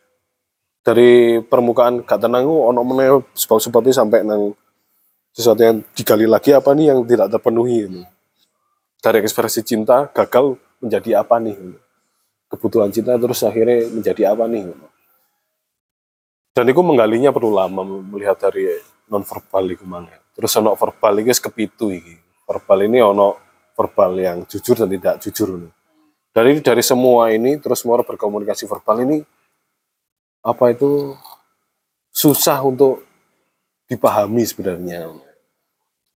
dari 0.82 1.40
permukaan 1.46 2.02
gak 2.02 2.26
tenang 2.26 2.50
itu 2.50 2.58
ono 2.58 2.82
meneh 2.82 3.22
sebab 3.38 3.62
sebabnya 3.62 3.94
sampai 3.94 4.26
nang 4.26 4.58
sesuatu 5.34 5.62
yang 5.62 5.82
digali 5.94 6.26
lagi 6.30 6.54
apa 6.54 6.74
nih 6.74 6.94
yang 6.94 7.06
tidak 7.06 7.30
terpenuhi 7.30 7.90
ini. 7.90 8.04
Dari 9.04 9.20
ekspresi 9.20 9.62
cinta 9.62 10.08
gagal 10.10 10.58
menjadi 10.84 11.24
apa 11.24 11.40
nih? 11.40 11.56
Kebutuhan 12.52 12.92
cinta 12.92 13.16
terus 13.16 13.42
akhirnya 13.42 13.88
menjadi 13.90 14.36
apa 14.36 14.46
nih? 14.46 14.70
Dan 16.54 16.70
itu 16.70 16.82
menggalinya 16.86 17.34
perlu 17.34 17.56
lama 17.56 17.82
melihat 17.82 18.38
dari 18.38 18.68
nonverbal 19.10 19.66
itu 19.72 19.88
mang. 19.88 20.06
Terus 20.36 20.54
ono 20.60 20.76
verbal 20.76 21.24
ini 21.24 21.32
kepitu 21.32 21.90
iki. 21.90 22.16
Verbal 22.46 22.86
ini 22.86 23.00
ono 23.02 23.40
verbal 23.74 24.12
yang 24.20 24.38
jujur 24.46 24.86
dan 24.86 24.92
tidak 24.92 25.18
jujur 25.24 25.58
ini 25.58 25.70
dari 26.34 26.58
dari 26.66 26.82
semua 26.82 27.30
ini 27.30 27.62
terus 27.62 27.86
mau 27.86 28.02
berkomunikasi 28.02 28.66
verbal 28.66 29.06
ini 29.06 29.22
apa 30.42 30.74
itu 30.74 31.14
susah 32.10 32.60
untuk 32.66 33.06
dipahami 33.88 34.44
sebenarnya. 34.44 35.14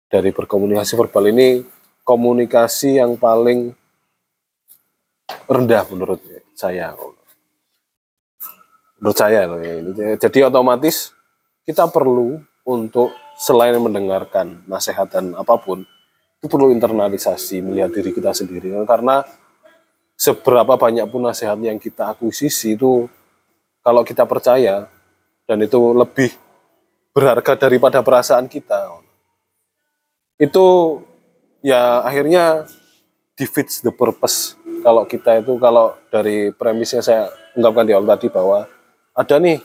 Dari 0.08 0.32
berkomunikasi 0.32 0.96
verbal 0.96 1.30
ini 1.30 1.62
komunikasi 2.02 2.96
yang 2.96 3.20
paling 3.20 3.76
rendah 5.46 5.84
menurut 5.90 6.20
saya. 6.54 6.94
Menurut 8.98 9.16
saya 9.16 9.46
ya. 9.46 9.74
Jadi 10.18 10.38
otomatis 10.42 11.12
kita 11.66 11.86
perlu 11.90 12.40
untuk 12.66 13.14
selain 13.36 13.76
mendengarkan 13.78 14.64
nasihat 14.66 15.06
dan 15.12 15.36
apa 15.36 15.60
pun 15.60 15.84
itu 16.40 16.46
perlu 16.48 16.72
internalisasi 16.72 17.62
melihat 17.62 17.92
diri 17.92 18.10
kita 18.10 18.32
sendiri. 18.32 18.72
Karena 18.88 19.22
seberapa 20.16 20.74
banyak 20.78 21.06
pun 21.10 21.22
nasihat 21.26 21.58
yang 21.60 21.76
kita 21.76 22.16
akuisisi 22.16 22.74
itu 22.74 23.06
kalau 23.84 24.02
kita 24.02 24.26
percaya 24.26 24.88
dan 25.46 25.58
itu 25.62 25.78
lebih 25.94 26.34
berharga 27.14 27.68
daripada 27.68 28.02
perasaan 28.02 28.50
kita. 28.50 28.98
Itu 30.36 31.00
ya 31.64 32.04
akhirnya 32.04 32.68
defeats 33.36 33.84
the 33.84 33.92
purpose 33.92 34.56
kalau 34.86 35.02
kita 35.02 35.42
itu 35.42 35.58
kalau 35.58 35.98
dari 36.14 36.54
premisnya 36.54 37.02
saya 37.02 37.26
ungkapkan 37.58 37.90
di 37.90 37.90
awal 37.90 38.06
tadi 38.06 38.30
bahwa 38.30 38.70
ada 39.18 39.36
nih 39.42 39.58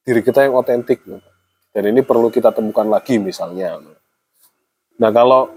diri 0.00 0.24
kita 0.24 0.48
yang 0.48 0.56
otentik 0.56 1.04
dan 1.76 1.84
ini 1.84 2.00
perlu 2.00 2.32
kita 2.32 2.48
temukan 2.48 2.88
lagi 2.88 3.20
misalnya 3.20 3.76
nah 4.96 5.12
kalau 5.12 5.52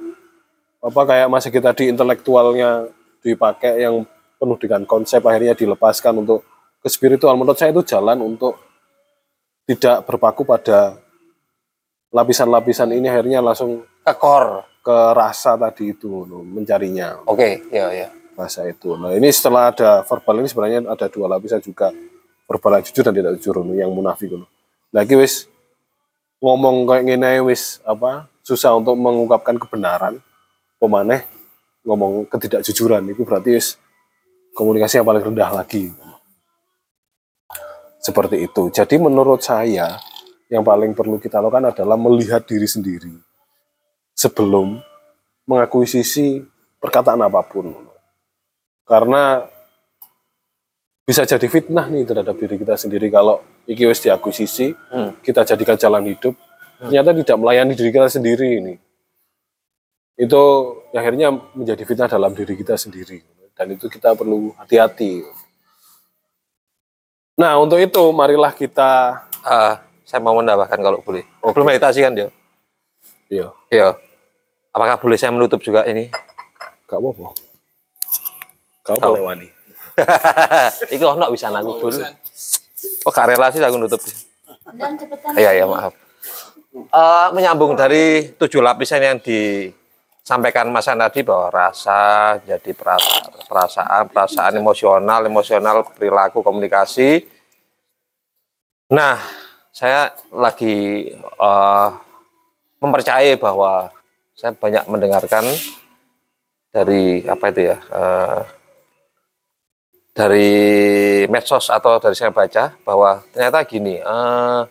apa 0.83 1.01
kayak 1.07 1.31
masih 1.31 1.55
kita 1.55 1.71
di 1.71 1.95
intelektualnya 1.95 2.91
dipakai 3.23 3.87
yang 3.87 4.03
penuh 4.35 4.59
dengan 4.59 4.83
konsep 4.83 5.23
akhirnya 5.23 5.55
dilepaskan 5.55 6.27
untuk 6.27 6.43
ke 6.83 6.91
spiritual 6.91 7.39
menurut 7.39 7.55
saya 7.55 7.71
itu 7.71 7.87
jalan 7.87 8.19
untuk 8.19 8.59
tidak 9.63 10.03
berpaku 10.03 10.43
pada 10.43 10.99
lapisan-lapisan 12.11 12.91
ini 12.91 13.07
akhirnya 13.07 13.39
langsung 13.39 13.87
Ke 14.03 14.15
core. 14.15 14.79
ke 14.87 14.95
rasa 15.11 15.59
tadi 15.59 15.91
itu 15.91 16.23
no, 16.23 16.39
mencarinya 16.47 17.27
Oke, 17.27 17.59
ya 17.75 17.91
ya. 17.91 18.07
Rasa 18.37 18.69
itu. 18.69 18.93
Nah 18.93 19.17
ini 19.17 19.33
setelah 19.33 19.73
ada 19.73 20.05
verbal 20.05 20.45
ini 20.45 20.47
sebenarnya 20.47 20.79
ada 20.85 21.09
dua 21.09 21.25
lapisan 21.25 21.57
juga 21.57 21.89
verbal 22.45 22.77
yang 22.77 22.85
jujur 22.85 23.03
dan 23.09 23.13
tidak 23.17 23.33
jujur 23.41 23.55
yang 23.73 23.89
munafik 23.89 24.29
no. 24.37 24.45
Lagi 24.93 25.17
wis 25.17 25.49
ngomong 26.37 26.85
kayak 26.85 27.03
gini 27.09 27.41
wis 27.41 27.81
apa 27.81 28.29
susah 28.45 28.77
untuk 28.77 28.93
mengungkapkan 28.95 29.57
kebenaran, 29.57 30.21
pemaneh 30.77 31.25
ngomong 31.81 32.29
ketidakjujuran 32.29 33.01
itu 33.09 33.25
berarti 33.25 33.57
wis 33.57 33.81
komunikasi 34.53 35.01
yang 35.01 35.07
paling 35.09 35.25
rendah 35.25 35.51
lagi. 35.51 35.89
Seperti 37.97 38.45
itu. 38.45 38.69
Jadi 38.71 38.95
menurut 39.01 39.43
saya 39.43 39.99
yang 40.47 40.63
paling 40.63 40.95
perlu 40.95 41.19
kita 41.19 41.43
lakukan 41.43 41.75
adalah 41.75 41.99
melihat 41.99 42.45
diri 42.47 42.63
sendiri 42.63 43.11
sebelum 44.15 44.79
mengakuisisi 45.43 46.45
perkataan 46.79 47.19
apa 47.25 47.43
pun. 47.43 47.86
Karena 48.87 49.43
bisa 51.03 51.23
jadi 51.27 51.47
fitnah 51.47 51.87
nih 51.91 52.07
terhadap 52.07 52.35
diri 52.39 52.55
kita 52.55 52.75
sendiri 52.79 53.07
kalau 53.11 53.43
iki 53.67 53.83
wis 53.83 53.99
diakuisisi, 54.03 54.71
kita 55.23 55.43
jadikan 55.43 55.75
jalan 55.75 56.07
hidup, 56.07 56.35
ternyata 56.79 57.11
tidak 57.11 57.37
melayani 57.39 57.75
diri 57.75 57.91
kita 57.91 58.07
sendiri 58.07 58.47
ini. 58.63 58.75
Itu 60.17 60.41
akhirnya 60.95 61.35
menjadi 61.53 61.83
fitnah 61.83 62.09
dalam 62.09 62.31
diri 62.31 62.55
kita 62.55 62.79
sendiri. 62.79 63.21
Dan 63.53 63.75
itu 63.75 63.91
kita 63.91 64.15
perlu 64.15 64.55
hati-hati. 64.55 65.25
Nah, 67.37 67.53
untuk 67.61 67.77
itu 67.77 68.01
marilah 68.13 68.49
kita 68.53 69.21
Ah, 69.47 69.79
saya 70.03 70.19
mau 70.19 70.35
menambahkan 70.35 70.75
kalau 70.75 70.99
boleh. 70.99 71.23
Belum 71.39 71.63
meditasi 71.63 72.03
kan 72.03 72.11
dia? 72.11 72.27
Iya. 73.31 73.47
Iya. 73.71 73.95
Apakah 74.75 74.99
boleh 74.99 75.15
saya 75.15 75.31
menutup 75.31 75.63
juga 75.63 75.87
ini? 75.87 76.11
Gak 76.83 76.99
apa-apa. 76.99 77.46
Kau 78.87 78.95
boleh 78.95 79.19
wani. 79.19 79.47
Iku 80.95 81.03
ono 81.03 81.27
bisa 81.27 81.51
aku 81.51 81.83
dulu. 81.83 81.99
Oh, 83.03 83.11
gak 83.11 83.27
relasi 83.35 83.59
aku 83.59 83.75
nutup. 83.75 83.99
Iya, 85.35 85.51
iya, 85.59 85.65
maaf. 85.67 85.91
Eh, 86.77 87.27
menyambung 87.35 87.75
dari 87.75 88.31
tujuh 88.37 88.63
lapisan 88.63 89.03
yang 89.03 89.17
disampaikan 89.19 90.71
Mas 90.71 90.87
tadi 90.87 91.19
bahwa 91.25 91.51
rasa 91.51 92.35
jadi 92.47 92.71
perasa- 92.71 93.27
perasaan, 93.49 94.03
perasaan 94.07 94.53
emosional, 94.55 95.25
emosional, 95.27 95.83
perilaku, 95.91 96.39
komunikasi. 96.39 97.25
Nah, 98.93 99.19
saya 99.73 100.15
lagi 100.31 101.09
eh, 101.17 101.89
mempercayai 102.79 103.35
bahwa 103.35 103.91
saya 104.37 104.53
banyak 104.53 104.85
mendengarkan 104.85 105.43
dari 106.69 107.25
apa 107.25 107.45
itu 107.49 107.61
ya 107.73 107.77
eh, 107.81 108.41
dari 110.17 110.49
medsos 111.29 111.69
atau 111.69 112.01
dari 112.01 112.17
saya 112.17 112.33
baca 112.33 112.73
bahwa 112.81 113.21
ternyata 113.29 113.61
gini 113.69 114.01
eh, 114.01 114.61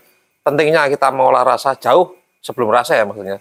pentingnya 0.43 0.91
kita 0.91 1.15
mengolah 1.15 1.47
rasa 1.47 1.79
jauh 1.79 2.19
sebelum 2.43 2.75
rasa 2.75 2.99
ya 2.99 3.07
maksudnya. 3.07 3.39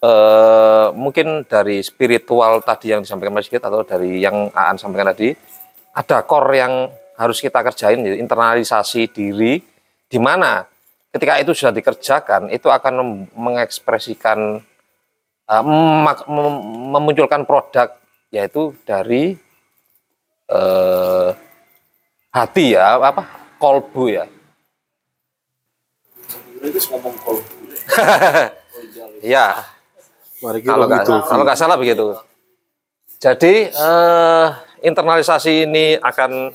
Eh, 0.00 0.88
mungkin 0.92 1.48
dari 1.48 1.80
spiritual 1.80 2.60
tadi 2.60 2.92
yang 2.92 3.00
disampaikan 3.00 3.32
Mas 3.32 3.48
Sigit 3.48 3.64
atau 3.64 3.80
dari 3.80 4.20
yang 4.20 4.52
Aan 4.52 4.76
sampaikan 4.76 5.12
tadi 5.16 5.32
ada 5.96 6.20
core 6.28 6.60
yang 6.60 6.72
harus 7.16 7.40
kita 7.40 7.60
kerjain 7.64 8.00
internalisasi 8.00 9.12
diri 9.12 9.60
di 10.08 10.18
mana 10.20 10.64
ketika 11.12 11.36
itu 11.40 11.52
sudah 11.52 11.72
dikerjakan 11.76 12.48
itu 12.48 12.68
akan 12.72 13.28
mengekspresikan 13.36 14.60
mem- 15.64 16.64
memunculkan 16.96 17.44
produk 17.44 17.92
yaitu 18.32 18.72
dari 18.88 19.36
eh, 20.50 21.28
hati 22.34 22.74
ya 22.74 22.98
apa? 22.98 23.22
Kolbu 23.60 24.04
ya. 24.10 24.24
Ya. 29.22 29.46
Mari 30.40 30.64
kita 30.64 30.72
kalau 30.72 30.86
nggak 30.88 31.04
gitu. 31.04 31.14
kalau 31.28 31.42
nggak 31.44 31.58
salah 31.60 31.76
begitu. 31.76 32.16
Jadi 33.20 33.68
eh, 33.68 34.46
internalisasi 34.80 35.68
ini 35.68 36.00
akan 36.00 36.48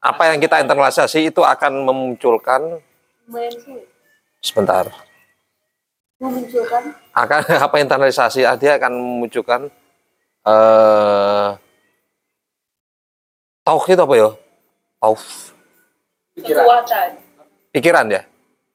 apa 0.00 0.22
yang 0.30 0.38
kita 0.38 0.62
internalisasi 0.62 1.34
itu 1.34 1.42
akan 1.42 1.90
memunculkan 1.90 2.78
sebentar. 4.38 4.86
Memunculkan? 6.22 6.94
Akan 7.10 7.42
apa 7.66 7.76
internalisasi 7.82 8.46
ah, 8.46 8.54
dia 8.54 8.78
akan 8.78 8.92
memunculkan 8.94 9.66
eh 10.46 11.48
tauh 13.70 13.84
itu 13.86 14.02
apa 14.02 14.14
ya? 14.18 14.28
Tauh 14.98 15.20
kekuatan. 16.34 17.10
Pikiran 17.70 18.06
ya? 18.10 18.22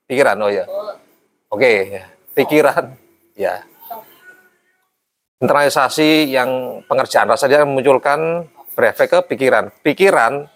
Pikiran 0.07 0.39
oh 0.39 0.47
ya 0.47 0.63
oke 1.51 1.71
ya. 1.99 2.03
pikiran. 2.31 2.95
Ya. 3.35 3.67
Internalisasi 5.43 6.31
yang 6.31 6.79
pengerjaan. 6.87 7.27
Rasa 7.27 7.51
dia 7.51 7.67
memunculkan 7.67 8.47
berefek 8.71 9.11
ke 9.11 9.19
pikiran. 9.35 9.67
Pikiran 9.83 10.47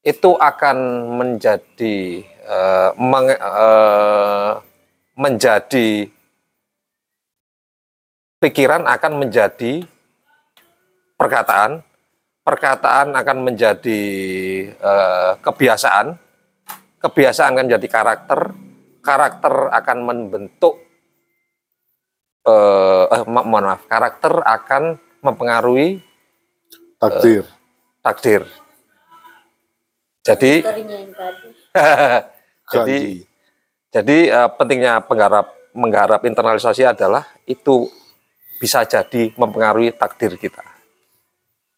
itu 0.00 0.32
akan 0.40 0.76
menjadi 1.20 2.24
eh, 2.24 2.90
meng- 2.96 3.36
eh, 3.36 4.52
menjadi 5.20 6.08
pikiran 8.40 8.88
akan 8.88 9.12
menjadi 9.20 9.84
perkataan, 11.20 11.84
perkataan 12.42 13.14
akan 13.14 13.38
menjadi 13.46 14.02
eh, 14.74 15.32
kebiasaan, 15.38 16.18
kebiasaan 16.98 17.54
akan 17.54 17.66
menjadi 17.70 17.88
karakter, 17.88 18.40
karakter 18.98 19.54
akan 19.70 19.98
membentuk 20.02 20.82
eh, 22.46 23.04
eh, 23.06 23.22
ma- 23.30 23.46
mohon 23.46 23.70
maaf, 23.70 23.86
karakter 23.86 24.42
akan 24.42 24.98
mempengaruhi 25.22 26.02
Takdir. 27.02 27.42
takdir. 27.98 28.42
Jadi 30.22 30.62
jadi 32.74 32.98
jadi 33.90 34.18
eh, 34.30 34.48
pentingnya 34.54 35.02
penggarap 35.02 35.50
menggarap 35.74 36.22
internalisasi 36.22 36.86
adalah 36.86 37.26
itu 37.42 37.90
bisa 38.62 38.86
jadi 38.86 39.34
mempengaruhi 39.34 39.90
takdir 39.98 40.38
kita. 40.38 40.62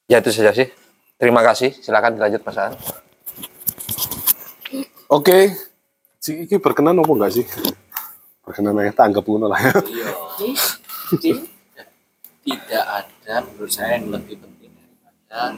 Ya 0.04 0.20
itu 0.20 0.30
saja 0.32 0.52
sih. 0.52 0.68
Terima 1.16 1.40
kasih. 1.40 1.72
Silakan 1.72 2.20
dilanjut 2.20 2.44
Mas 2.44 2.58
Aan. 2.60 2.72
Oke. 5.08 5.56
Si 6.20 6.44
iki 6.44 6.60
berkenan 6.60 7.00
apa 7.00 7.12
enggak 7.12 7.32
sih? 7.32 7.46
Berkenan 8.44 8.76
ya, 8.80 8.92
tanggap 8.92 9.24
ngono 9.24 9.48
lah 9.48 9.60
ya. 9.60 9.72
tidak 12.44 12.84
ada 12.84 13.34
menurut 13.48 13.72
saya 13.72 13.96
yang 13.96 14.12
lebih 14.12 14.36
penting 14.36 14.72
daripada 14.76 15.56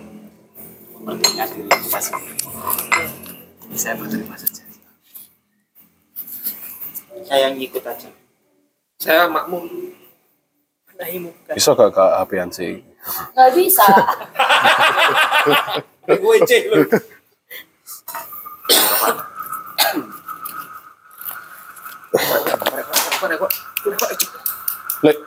mementingkan 0.94 1.48
diri 1.50 1.70
kita 1.82 1.98
sendiri. 1.98 2.34
Saya 3.74 3.94
berterima 3.98 4.38
saja. 4.38 4.62
Saya 7.26 7.46
ngikut 7.50 7.82
aja. 7.82 8.10
Saya 9.02 9.26
makmum. 9.26 9.66
Bisa 11.52 11.76
gak 11.76 11.92
ke 11.92 12.04
HP-an 12.22 12.50
sih? 12.54 12.80
Nggak 13.06 13.50
bisa. 13.54 13.86
Gue 16.22 16.36
cek 16.46 16.62
lu. 16.70 16.82
Lek. 25.02 25.18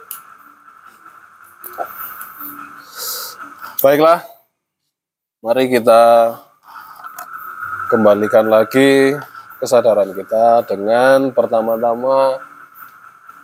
Baiklah. 3.79 4.19
Mari 5.39 5.71
kita 5.71 6.35
kembalikan 7.87 8.51
lagi 8.51 9.15
kesadaran 9.59 10.11
kita 10.11 10.67
dengan 10.67 11.31
pertama-tama 11.31 12.43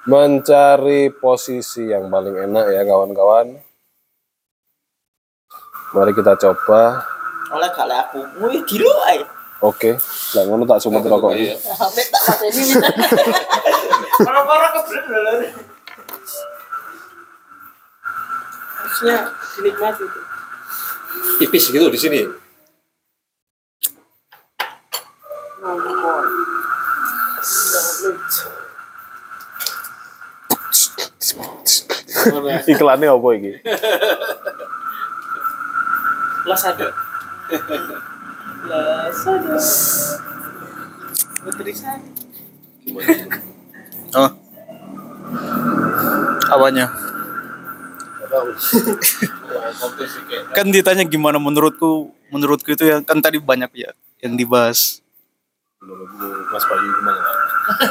mencari 0.05 1.09
posisi 1.09 1.89
yang 1.89 2.11
paling 2.13 2.35
enak 2.45 2.65
ya 2.69 2.81
kawan-kawan. 2.85 3.64
Mari 5.95 6.11
kita 6.11 6.35
coba. 6.35 7.07
Oleh 7.55 7.71
gak 7.71 7.87
lek 7.87 7.99
aku, 8.11 8.19
wih 8.43 8.59
dulu 8.67 8.91
ae. 9.07 9.23
Oke, 9.63 9.95
lah 10.35 10.43
ngono 10.43 10.67
tak 10.67 10.83
sumet 10.83 11.07
rokok 11.07 11.31
ini. 11.39 11.55
Sampai 11.55 12.03
tak 12.11 12.21
mateni. 12.27 12.75
Orang-orang 14.27 14.71
kebelet 14.75 15.05
lho. 15.07 15.33
Harusnya 18.75 19.15
dinikmati 19.55 20.03
itu. 20.03 20.19
Tipis 21.39 21.71
gitu 21.71 21.87
di 21.87 21.95
sini. 21.95 22.21
Iklannya 32.67 33.07
apa 33.15 33.27
iki? 33.39 33.51
Las 36.45 36.61
ada. 36.65 36.89
Las 38.69 39.21
ada. 39.25 39.55
Putri 41.45 41.73
saya. 41.73 42.01
Oh. 44.13 44.31
Apanya? 46.49 46.87
kan 50.51 50.67
ditanya 50.67 51.07
gimana 51.07 51.39
menurutku 51.39 52.11
menurutku 52.27 52.75
itu 52.75 52.83
yang 52.83 52.99
kan 52.99 53.23
tadi 53.23 53.39
banyak 53.39 53.71
ya 53.71 53.95
yang 54.19 54.35
dibahas 54.35 54.99
Mas 56.49 56.65
Bayu 56.65 56.89
gimana? 56.97 57.21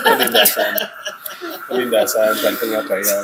Penindasan, 0.02 0.72
penindasan 1.70 2.32
dan 2.42 2.54
pengabaian. 2.58 3.22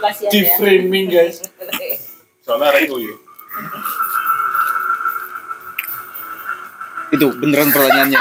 Kasihan 0.00 0.30
Di 0.32 0.40
ya. 0.40 0.56
framing 0.56 1.06
guys. 1.12 1.44
Soalnya 2.44 2.80
ya. 2.80 3.14
Itu 7.14 7.26
beneran 7.38 7.70
pertanyaannya. 7.70 8.20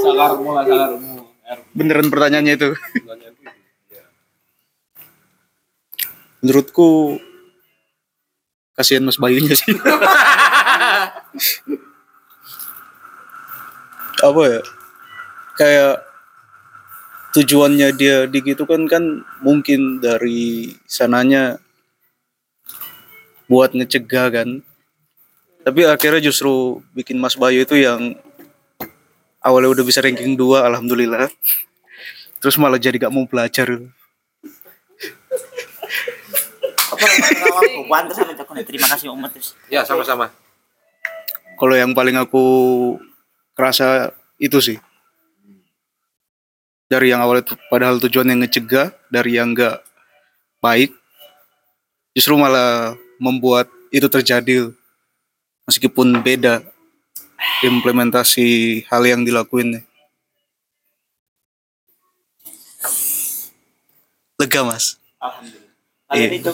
Salarmu 0.00 0.50
lah 0.54 0.64
salarmu. 0.68 1.24
beneran 1.74 2.06
pertanyaannya 2.12 2.54
itu. 2.54 2.70
Menurutku 6.40 7.20
kasihan 8.78 9.04
Mas 9.04 9.18
Bayunya 9.20 9.52
sih. 9.56 9.74
Apa 14.20 14.42
ya? 14.46 14.60
Kayak 15.56 16.04
tujuannya 17.36 17.92
dia 17.96 18.24
digitukan 18.24 18.88
kan 18.88 19.24
mungkin 19.44 20.00
dari 20.00 20.74
sananya 20.88 21.60
buat 23.50 23.74
ngecegah 23.74 24.30
kan. 24.30 24.48
Tapi 25.66 25.82
akhirnya 25.82 26.22
justru 26.22 26.78
bikin 26.94 27.18
Mas 27.18 27.34
Bayu 27.34 27.66
itu 27.66 27.74
yang 27.74 28.14
awalnya 29.42 29.74
udah 29.74 29.84
bisa 29.84 29.98
ranking 29.98 30.38
2 30.38 30.62
alhamdulillah. 30.62 31.26
Terus 32.38 32.56
malah 32.56 32.78
jadi 32.78 32.96
gak 32.96 33.10
mau 33.10 33.26
belajar. 33.26 33.66
Terima 38.70 38.88
kasih 38.88 39.10
umat. 39.10 39.34
Ya 39.66 39.82
sama-sama. 39.82 40.30
kalau 41.60 41.76
yang 41.76 41.92
paling 41.92 42.16
aku 42.16 42.40
kerasa 43.52 44.16
itu 44.40 44.56
sih. 44.64 44.78
Dari 46.88 47.12
yang 47.12 47.20
awalnya 47.20 47.52
padahal 47.68 48.00
tujuan 48.00 48.32
yang 48.32 48.40
ngecegah 48.40 48.96
dari 49.12 49.36
yang 49.36 49.52
enggak 49.52 49.84
baik 50.58 50.90
justru 52.16 52.34
malah 52.34 52.96
membuat 53.20 53.68
itu 53.92 54.08
terjadi 54.08 54.72
meskipun 55.68 56.24
beda 56.24 56.64
implementasi 57.60 58.82
hal 58.88 59.04
yang 59.04 59.22
dilakuin 59.22 59.84
lega 64.40 64.64
mas 64.64 64.96
Alhamdulillah. 65.20 65.68
Iya. 66.10 66.42
Itu 66.42 66.50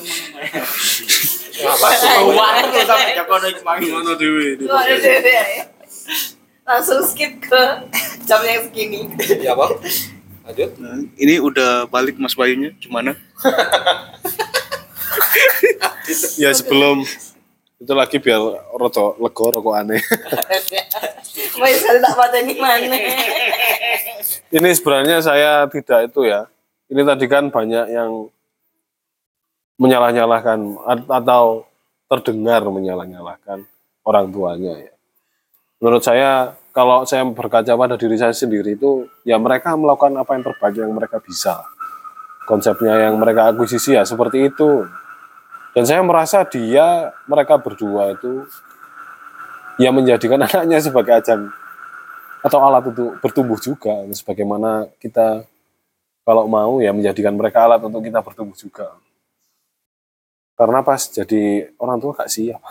ya. 5.25 5.65
Langsung 6.67 7.01
skip 7.07 7.41
ke 7.41 7.63
jam 8.27 8.43
yang 8.45 8.69
segini. 8.69 9.09
Ya 9.41 9.55
apa? 9.57 9.71
Lanjut. 10.45 10.71
Nah, 10.83 10.99
ini 11.17 11.41
udah 11.41 11.89
balik 11.89 12.21
mas 12.21 12.37
Bayunya 12.37 12.75
gimana 12.79 13.17
Ya 16.43 16.55
sebelum 16.55 17.03
itu 17.77 17.93
lagi 17.93 18.17
biar 18.23 18.41
roto 18.73 19.19
lego 19.21 19.53
rokok 19.53 19.75
aneh. 19.77 20.01
Baik 21.61 21.77
sekali 21.77 21.99
tak 22.01 22.15
pateni 22.17 22.55
mana. 22.57 22.97
Ini 24.49 24.69
sebenarnya 24.73 25.17
saya 25.21 25.69
tidak 25.69 26.09
itu 26.09 26.25
ya. 26.25 26.49
Ini 26.89 27.03
tadi 27.03 27.27
kan 27.27 27.51
banyak 27.51 27.87
yang 27.93 28.31
menyalah-nyalahkan 29.77 30.59
at- 30.89 31.11
atau 31.11 31.69
terdengar 32.09 32.65
menyalah-nyalahkan 32.65 33.67
orang 34.07 34.27
tuanya 34.33 34.75
ya. 34.79 34.93
Menurut 35.83 36.01
saya 36.01 36.57
kalau 36.73 37.05
saya 37.05 37.25
berkaca 37.29 37.73
pada 37.77 37.97
diri 38.01 38.17
saya 38.17 38.33
sendiri 38.33 38.77
itu 38.77 39.05
ya 39.29 39.37
mereka 39.37 39.77
melakukan 39.77 40.17
apa 40.17 40.33
yang 40.33 40.45
terbaik 40.49 40.77
yang 40.81 40.93
mereka 40.97 41.21
bisa. 41.21 41.61
Konsepnya 42.47 43.11
yang 43.11 43.19
mereka 43.19 43.53
akuisisi 43.53 43.93
ya 43.99 44.07
seperti 44.07 44.49
itu. 44.49 44.87
Dan 45.77 45.85
saya 45.85 46.01
merasa 46.01 46.41
dia 46.49 47.13
mereka 47.29 47.61
berdua 47.61 48.17
itu 48.17 48.49
ya 49.77 49.93
menjadikan 49.93 50.41
anaknya 50.49 50.81
sebagai 50.81 51.21
ajang 51.21 51.53
atau 52.41 52.59
alat 52.65 52.89
untuk 52.89 53.21
bertumbuh 53.21 53.61
juga 53.61 53.93
sebagaimana 54.17 54.89
kita 54.97 55.45
kalau 56.25 56.49
mau 56.49 56.81
ya 56.81 56.97
menjadikan 56.97 57.37
mereka 57.37 57.69
alat 57.69 57.83
untuk 57.85 58.01
kita 58.01 58.25
bertumbuh 58.25 58.57
juga 58.57 58.97
karena 60.57 60.81
pas 60.81 61.03
jadi 61.11 61.69
orang 61.77 61.99
tua 62.01 62.17
gak 62.17 62.31
siap 62.31 62.63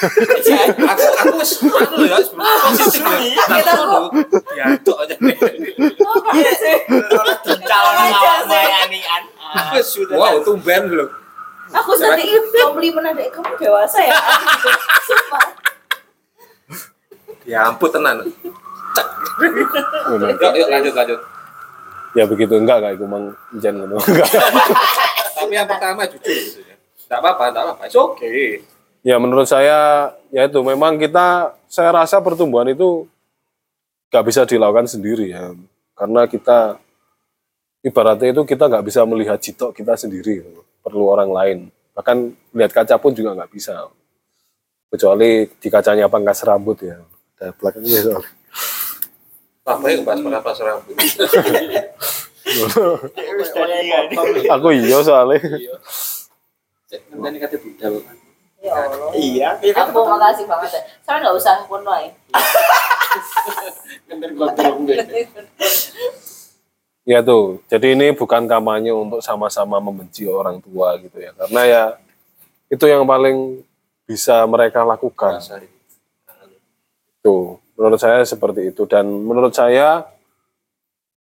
aku 0.00 1.04
aku 1.12 1.28
wis 1.36 1.60
ya 1.60 2.16
positif 2.72 3.04
ya. 3.04 3.44
Ya 4.56 4.64
itu 4.72 4.92
aja. 4.96 5.14
Calon. 7.68 8.92
Wis 9.76 9.88
wow 10.08 10.40
tumben 10.40 10.82
lho. 10.88 11.06
Aku 11.70 11.94
tadi 11.94 12.26
komplimen 12.50 13.04
adik 13.14 13.30
kamu 13.30 13.54
dewasa 13.58 13.98
ya. 14.02 14.14
Sumpah. 15.06 15.44
Ya 17.46 17.58
ampun 17.70 17.90
tenan. 17.90 18.26
Yuk 19.40 20.52
yuk 20.58 20.68
lanjut 20.68 20.94
lanjut. 20.94 21.20
ya 22.10 22.26
begitu 22.26 22.58
enggak 22.58 22.82
enggak 22.82 22.98
itu 22.98 23.06
mang 23.06 23.30
jen 23.62 23.78
ngono 23.78 23.94
enggak 24.10 24.26
Tapi 25.38 25.54
yang 25.54 25.70
pertama 25.70 26.02
jujur 26.10 26.26
gitu 26.26 26.58
ya. 26.66 26.74
Enggak 27.06 27.18
apa-apa, 27.22 27.44
enggak 27.54 27.64
apa-apa. 27.70 27.82
It's 27.86 27.94
okay. 27.94 28.66
ya 29.06 29.16
menurut 29.16 29.46
saya 29.46 30.10
ya 30.28 30.44
itu 30.44 30.60
memang 30.60 30.98
kita 30.98 31.54
saya 31.70 31.94
rasa 31.94 32.20
pertumbuhan 32.20 32.68
itu 32.68 33.08
nggak 34.10 34.24
bisa 34.26 34.42
dilakukan 34.44 34.90
sendiri 34.90 35.30
ya 35.32 35.54
karena 35.94 36.26
kita 36.26 36.76
ibaratnya 37.80 38.34
itu 38.34 38.42
kita 38.44 38.68
nggak 38.68 38.84
bisa 38.84 39.00
melihat 39.06 39.38
jitok 39.40 39.72
kita 39.72 39.96
sendiri 39.96 40.44
perlu 40.90 41.14
orang 41.14 41.30
lain 41.30 41.58
bahkan 41.94 42.34
lihat 42.50 42.74
kaca 42.74 42.98
pun 42.98 43.14
juga 43.14 43.38
nggak 43.38 43.54
bisa 43.54 43.86
kecuali 44.90 45.46
di 45.46 45.68
kacanya 45.70 46.10
pangkas 46.10 46.42
rambut 46.42 46.82
ya 46.82 46.98
ada 47.40 47.56
belakangnya 47.56 48.00
soalnya. 48.04 48.32
Wah, 49.64 49.76
baik 49.80 50.04
bahas 50.04 50.20
apa 50.20 50.50
rambut. 50.60 50.94
aku 54.50 54.68
iya 54.76 54.98
soalnya 55.00 55.40
Nanti 57.16 57.38
kata 57.38 57.56
budal. 57.62 58.02
Ya 58.60 58.72
Allah. 58.76 59.10
Iya. 59.14 59.48
Aku 59.88 60.04
makasih 60.04 60.44
banget 60.44 60.70
ya. 60.74 60.82
Saya 61.06 61.22
nggak 61.22 61.36
usah 61.38 61.64
pun 61.64 61.80
ya. 61.86 62.12
Ya 67.10 67.26
tuh, 67.26 67.58
jadi 67.66 67.98
ini 67.98 68.14
bukan 68.14 68.46
kampanye 68.46 68.94
untuk 68.94 69.18
sama-sama 69.18 69.82
membenci 69.82 70.30
orang 70.30 70.62
tua 70.62 70.94
gitu 71.02 71.18
ya, 71.18 71.34
karena 71.34 71.62
ya 71.66 71.82
itu 72.70 72.86
yang 72.86 73.02
paling 73.02 73.66
bisa 74.06 74.46
mereka 74.46 74.86
lakukan. 74.86 75.42
Tuh, 77.18 77.58
menurut 77.74 77.98
saya 77.98 78.22
seperti 78.22 78.70
itu. 78.70 78.86
Dan 78.86 79.10
menurut 79.10 79.50
saya 79.50 80.06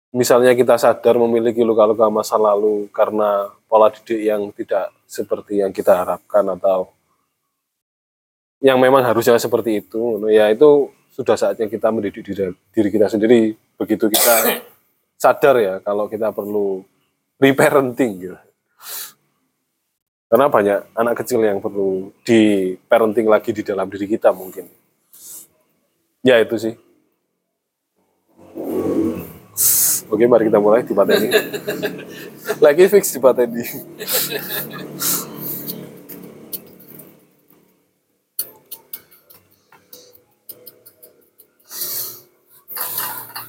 misalnya 0.10 0.58
kita 0.58 0.74
sadar 0.82 1.22
memiliki 1.22 1.62
luka-luka 1.62 2.10
masa 2.10 2.42
lalu 2.42 2.90
karena 2.90 3.54
pola 3.70 3.94
didik 3.94 4.26
yang 4.26 4.50
tidak 4.58 4.90
seperti 5.06 5.62
yang 5.62 5.70
kita 5.70 6.02
harapkan 6.02 6.50
atau 6.50 6.90
yang 8.58 8.82
memang 8.82 9.06
harusnya 9.06 9.38
seperti 9.38 9.86
itu, 9.86 10.18
ya 10.34 10.50
itu 10.50 10.90
sudah 11.14 11.38
saatnya 11.38 11.70
kita 11.70 11.94
mendidik 11.94 12.26
diri, 12.26 12.58
diri 12.74 12.90
kita 12.90 13.06
sendiri. 13.06 13.54
Begitu 13.78 14.10
kita 14.10 14.66
sadar 15.16 15.56
ya 15.60 15.76
kalau 15.82 16.06
kita 16.11 16.32
perlu 16.32 16.84
reparenting 17.40 18.11
gitu. 18.19 18.38
Karena 20.26 20.52
banyak 20.52 20.80
anak 20.98 21.16
kecil 21.24 21.40
yang 21.45 21.61
perlu 21.61 22.11
di 22.26 22.74
parenting 22.90 23.30
lagi 23.30 23.56
di 23.56 23.61
dalam 23.61 23.88
diri 23.88 24.10
kita 24.10 24.34
mungkin. 24.35 24.68
Ya 26.26 26.42
itu 26.42 26.58
sih. 26.58 26.74
Oke, 30.10 30.26
mari 30.30 30.50
kita 30.50 30.61
mulai 30.61 30.85
di 30.85 30.94
ini. 30.94 31.30
Lagi 32.66 32.85
fix 32.90 33.10
di 33.14 33.19
ini. 33.22 33.66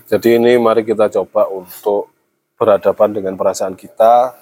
Jadi 0.06 0.38
ini 0.38 0.54
mari 0.54 0.86
kita 0.86 1.10
coba 1.10 1.50
untuk 1.50 2.14
berhadapan 2.54 3.10
dengan 3.10 3.34
perasaan 3.34 3.74
kita. 3.74 4.38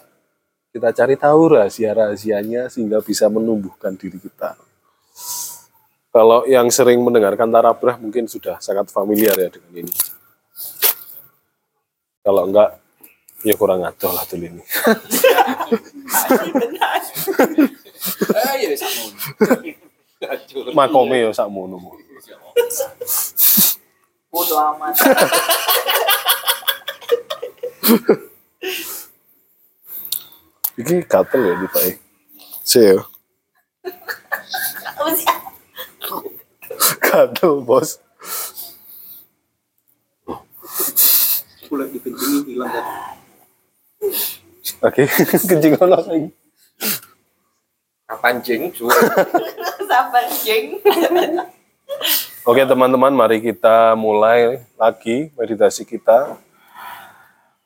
Kita 0.68 0.92
cari 0.92 1.16
tahu 1.16 1.56
rahasia-rahasianya 1.56 2.68
sehingga 2.68 3.00
bisa 3.00 3.32
menumbuhkan 3.32 3.96
diri 3.96 4.20
kita. 4.20 4.58
Kalau 6.12 6.44
yang 6.44 6.68
sering 6.68 7.00
mendengarkan 7.00 7.48
tarabrah 7.48 7.96
mungkin 7.96 8.28
sudah 8.28 8.60
sangat 8.60 8.92
familiar 8.92 9.34
ya 9.40 9.48
dengan 9.48 9.86
ini. 9.86 9.94
Kalau 12.20 12.44
enggak, 12.44 12.76
ya 13.40 13.54
kurang 13.56 13.82
adoh 13.88 14.12
lah 14.12 14.24
dulu 14.28 14.44
ini. 14.46 14.62
Eh, 18.34 18.68
ya. 18.68 18.76
Makome 20.76 21.24
ya 21.24 21.30
sakmono. 21.32 21.96
Bodoh 24.34 24.58
amat. 24.74 24.98
Ini 30.74 31.06
gatel 31.06 31.38
ya 31.46 31.54
di 31.54 31.70
Pak. 31.70 32.02
Sih 32.66 32.82
ya. 32.82 32.98
Gatel, 36.98 37.62
Bos. 37.62 38.02
Kulit 41.70 41.94
dikencingi 41.94 42.58
hilang 42.58 42.74
kan. 42.74 43.14
Oke, 44.82 45.06
kencing 45.48 45.78
ono 45.78 45.94
lagi. 45.94 46.28
Kapan 48.10 48.42
jeng? 48.42 48.74
Sabar, 49.88 50.26
jeng. 50.42 50.82
Oke 52.44 52.60
teman-teman, 52.60 53.08
mari 53.16 53.40
kita 53.40 53.96
mulai 53.96 54.60
lagi 54.76 55.32
meditasi 55.32 55.80
kita 55.88 56.36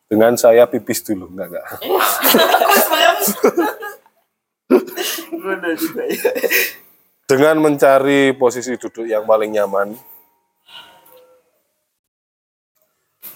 dengan 0.06 0.38
saya 0.38 0.70
pipis 0.70 1.02
dulu, 1.02 1.26
enggak 1.34 1.50
enggak. 1.50 1.66
Dengan 7.26 7.58
mencari 7.58 8.30
posisi 8.38 8.78
duduk 8.78 9.02
yang 9.02 9.26
paling 9.26 9.50
nyaman, 9.58 9.98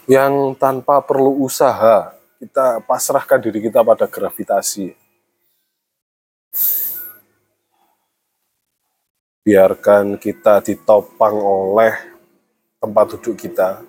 yang 0.07 0.55
tanpa 0.55 1.03
perlu 1.03 1.43
usaha, 1.43 2.15
kita 2.39 2.87
pasrahkan 2.87 3.43
diri 3.43 3.67
kita 3.67 3.83
pada 3.83 4.07
gravitasi. 4.07 4.95
Biarkan 9.43 10.23
kita 10.23 10.62
ditopang 10.62 11.35
oleh 11.35 11.99
tempat 12.79 13.19
duduk 13.19 13.43
kita. 13.43 13.83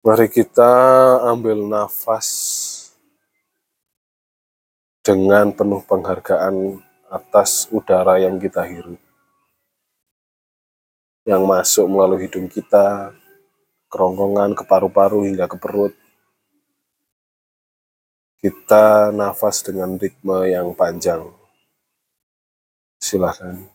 Mari 0.00 0.32
kita 0.32 0.72
ambil 1.28 1.68
nafas 1.68 2.28
dengan 5.04 5.52
penuh 5.52 5.84
penghargaan 5.84 6.80
atas 7.12 7.68
udara 7.68 8.24
yang 8.24 8.40
kita 8.40 8.64
hirup. 8.64 8.98
Yang 11.28 11.42
masuk 11.44 11.86
melalui 11.92 12.24
hidung 12.24 12.48
kita, 12.48 13.12
kerongkongan, 13.92 14.56
ke 14.56 14.64
paru-paru 14.64 15.28
hingga 15.28 15.44
ke 15.44 15.60
perut. 15.60 15.92
Kita 18.42 19.14
nafas 19.14 19.62
dengan 19.62 19.94
ritme 19.94 20.50
yang 20.50 20.74
panjang. 20.74 21.30
Silakan. 22.98 23.70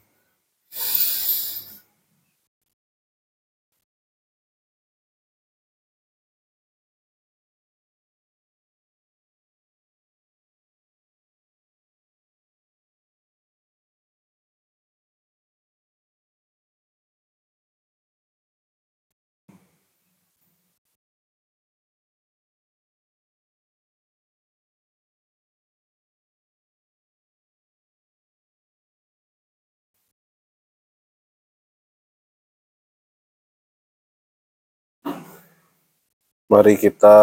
Mari 36.48 36.80
kita 36.80 37.20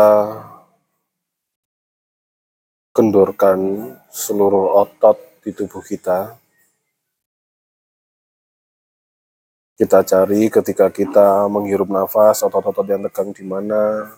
kendorkan 2.92 3.56
seluruh 4.12 4.84
otot 4.84 5.16
di 5.40 5.48
tubuh 5.48 5.80
kita. 5.80 6.36
Kita 9.80 10.04
cari 10.04 10.52
ketika 10.52 10.92
kita 10.92 11.48
menghirup 11.48 11.88
nafas, 11.88 12.44
otot-otot 12.44 12.84
yang 12.84 13.00
tegang 13.08 13.32
di 13.32 13.48
mana. 13.48 14.12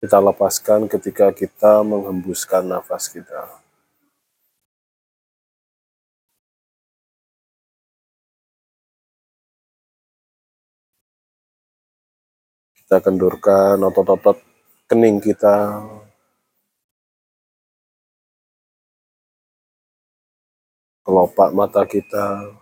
kita 0.00 0.16
lepaskan 0.20 0.88
ketika 0.88 1.32
kita 1.32 1.84
menghembuskan 1.84 2.64
nafas 2.64 3.12
kita. 3.12 3.63
Kita 12.94 13.10
kendurkan 13.10 13.82
otot-otot 13.90 14.38
kening 14.86 15.18
kita. 15.18 15.82
Kelopak 21.02 21.50
mata 21.50 21.82
kita. 21.90 22.54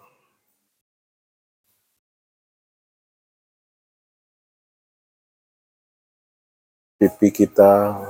Pipi 6.96 7.28
kita. 7.28 8.00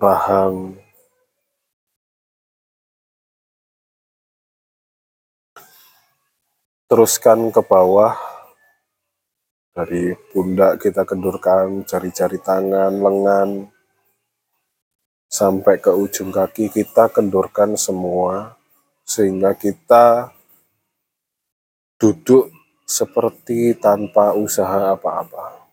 Rahang. 0.00 0.83
Teruskan 6.84 7.48
ke 7.48 7.64
bawah 7.64 8.12
dari 9.74 10.14
pundak 10.30 10.78
kita 10.78 11.02
kendurkan 11.02 11.82
jari-jari 11.82 12.38
tangan, 12.38 12.92
lengan 12.94 13.66
sampai 15.26 15.82
ke 15.82 15.90
ujung 15.90 16.30
kaki 16.30 16.70
kita 16.70 17.10
kendurkan 17.10 17.74
semua 17.74 18.54
sehingga 19.02 19.56
kita 19.56 20.30
duduk 21.98 22.52
seperti 22.84 23.74
tanpa 23.80 24.36
usaha 24.36 24.92
apa-apa. 24.92 25.63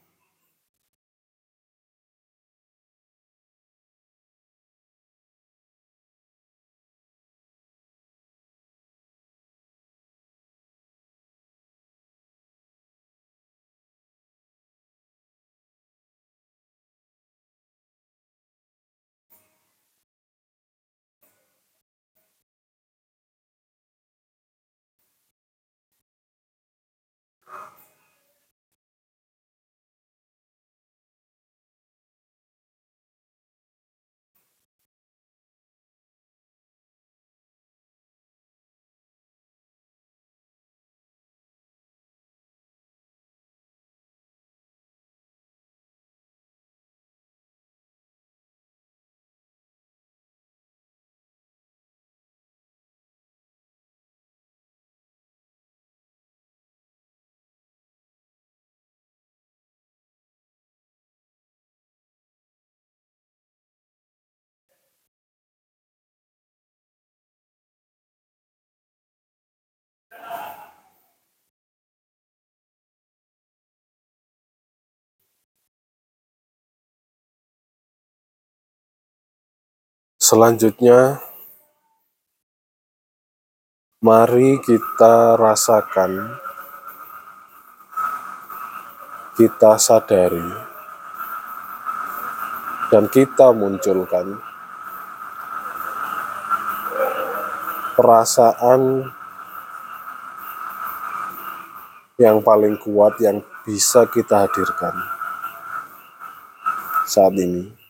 Selanjutnya, 80.32 81.20
mari 84.00 84.64
kita 84.64 85.36
rasakan, 85.36 86.40
kita 89.36 89.76
sadari, 89.76 90.48
dan 92.96 93.12
kita 93.12 93.52
munculkan 93.52 94.40
perasaan 98.00 99.12
yang 102.16 102.40
paling 102.40 102.80
kuat 102.80 103.20
yang 103.20 103.44
bisa 103.68 104.08
kita 104.08 104.48
hadirkan 104.48 104.96
saat 107.04 107.36
ini. 107.36 107.81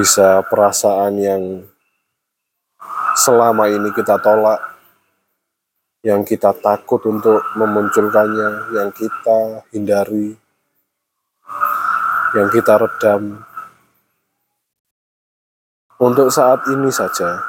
Bisa 0.00 0.40
perasaan 0.48 1.20
yang 1.20 1.60
selama 3.12 3.68
ini 3.68 3.92
kita 3.92 4.16
tolak, 4.16 4.56
yang 6.00 6.24
kita 6.24 6.56
takut 6.56 7.04
untuk 7.04 7.44
memunculkannya, 7.52 8.80
yang 8.80 8.88
kita 8.96 9.60
hindari, 9.68 10.32
yang 12.32 12.48
kita 12.48 12.80
redam. 12.80 13.44
Untuk 16.00 16.32
saat 16.32 16.64
ini 16.72 16.88
saja, 16.88 17.44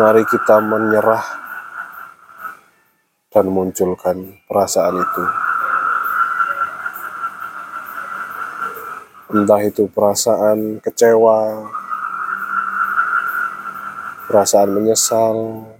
mari 0.00 0.24
kita 0.24 0.56
menyerah 0.64 1.26
dan 3.28 3.44
munculkan 3.52 4.40
perasaan 4.48 5.04
itu. 5.04 5.39
Entah 9.30 9.62
itu 9.62 9.86
perasaan 9.86 10.82
kecewa, 10.82 11.70
perasaan 14.26 14.74
menyesal, 14.74 15.70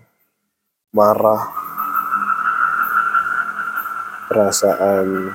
marah, 0.94 1.50
perasaan 4.30 5.34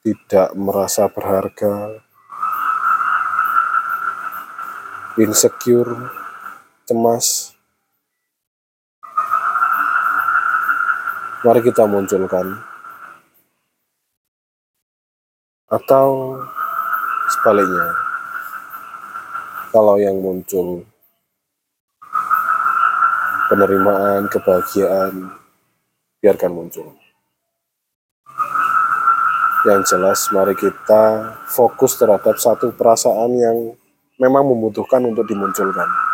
tidak 0.00 0.48
merasa 0.56 1.12
berharga, 1.12 2.00
insecure, 5.20 6.08
cemas. 6.88 7.52
Mari 11.44 11.60
kita 11.60 11.84
munculkan 11.84 12.71
atau 15.72 16.36
sebaliknya 17.32 17.88
kalau 19.72 19.96
yang 19.96 20.20
muncul 20.20 20.84
penerimaan, 23.48 24.28
kebahagiaan, 24.28 25.32
biarkan 26.20 26.52
muncul. 26.52 26.92
Yang 29.64 29.96
jelas, 29.96 30.20
mari 30.32 30.52
kita 30.52 31.36
fokus 31.48 31.96
terhadap 31.96 32.36
satu 32.36 32.72
perasaan 32.76 33.32
yang 33.32 33.56
memang 34.20 34.44
membutuhkan 34.44 35.00
untuk 35.08 35.24
dimunculkan. 35.24 36.11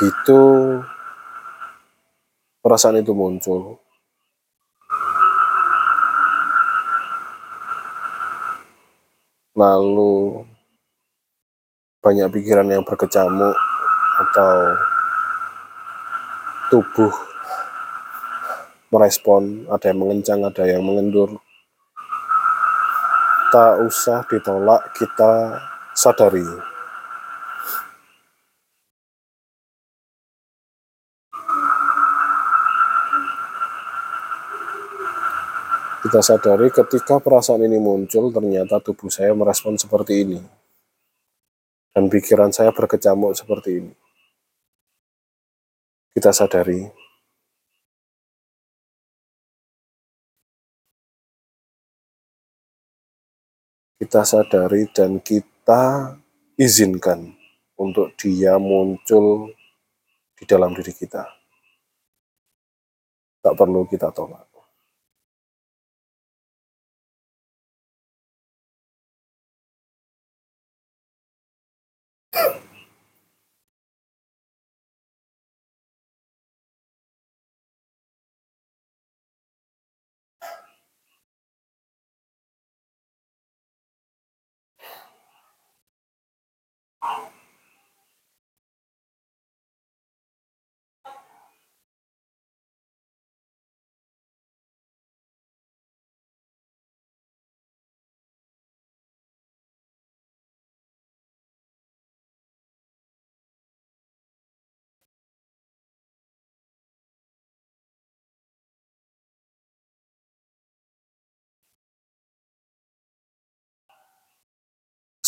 Begitu 0.00 0.40
perasaan 2.64 3.04
itu 3.04 3.12
muncul, 3.12 3.76
lalu 9.52 10.40
banyak 12.00 12.32
pikiran 12.32 12.64
yang 12.72 12.80
berkecamuk 12.80 13.52
atau 14.24 14.72
tubuh 16.72 17.12
merespon, 18.88 19.68
ada 19.68 19.92
yang 19.92 20.00
mengencang, 20.00 20.40
ada 20.48 20.64
yang 20.64 20.80
mengendur. 20.80 21.36
Tak 23.52 23.84
usah 23.84 24.24
ditolak, 24.32 24.96
kita 24.96 25.60
sadari. 25.92 26.69
Kita 36.10 36.26
sadari 36.26 36.74
ketika 36.74 37.22
perasaan 37.22 37.62
ini 37.70 37.78
muncul, 37.78 38.34
ternyata 38.34 38.82
tubuh 38.82 39.06
saya 39.06 39.30
merespon 39.30 39.78
seperti 39.78 40.26
ini. 40.26 40.42
Dan 41.94 42.10
pikiran 42.10 42.50
saya 42.50 42.74
berkecamuk 42.74 43.30
seperti 43.30 43.78
ini. 43.78 43.94
Kita 46.10 46.34
sadari, 46.34 46.82
kita 54.02 54.26
sadari 54.26 54.90
dan 54.90 55.22
kita 55.22 56.18
izinkan 56.58 57.38
untuk 57.78 58.18
dia 58.18 58.58
muncul 58.58 59.54
di 60.34 60.42
dalam 60.42 60.74
diri 60.74 60.90
kita. 60.90 61.22
Tak 63.46 63.54
perlu 63.54 63.86
kita 63.86 64.10
tolak. 64.10 64.49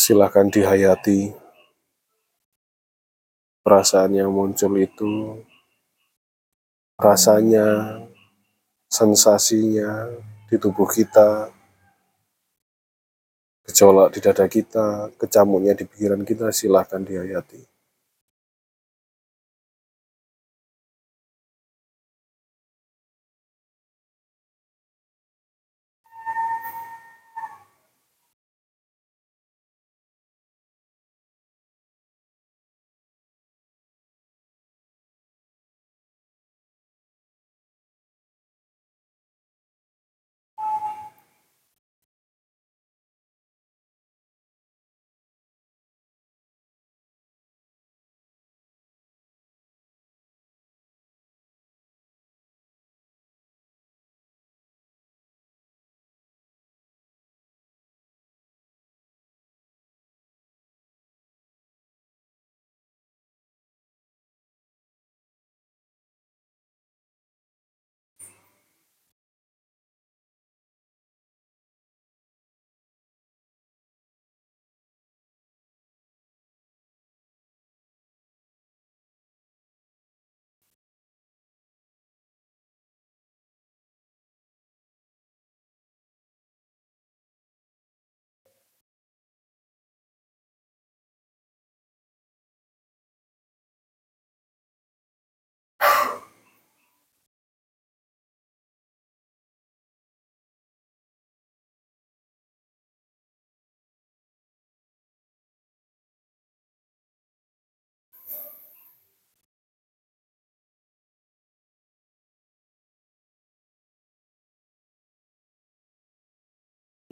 Silakan 0.03 0.51
dihayati 0.51 1.31
perasaan 3.63 4.19
yang 4.19 4.35
muncul 4.35 4.75
itu, 4.75 5.39
rasanya, 6.99 8.03
sensasinya 8.91 10.11
di 10.51 10.59
tubuh 10.59 10.91
kita, 10.91 11.47
gejolak 13.63 14.11
di 14.11 14.19
dada 14.19 14.43
kita, 14.51 15.07
kecamuknya 15.15 15.71
di 15.71 15.87
pikiran 15.87 16.27
kita, 16.27 16.51
silahkan 16.51 16.99
dihayati. 16.99 17.72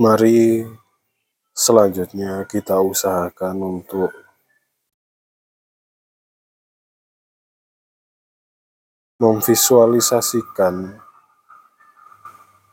Mari 0.02 0.66
selanjutnya 1.54 2.42
kita 2.50 2.74
usahakan 2.82 3.54
untuk 3.62 4.10
memvisualisasikan 9.22 10.98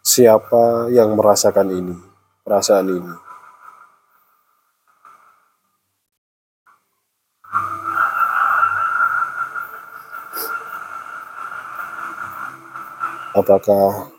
siapa 0.00 0.88
yang 0.88 1.12
merasakan 1.20 1.68
ini, 1.68 2.00
perasaan 2.48 2.96
ini. 2.96 3.14
Apakah 13.36 14.17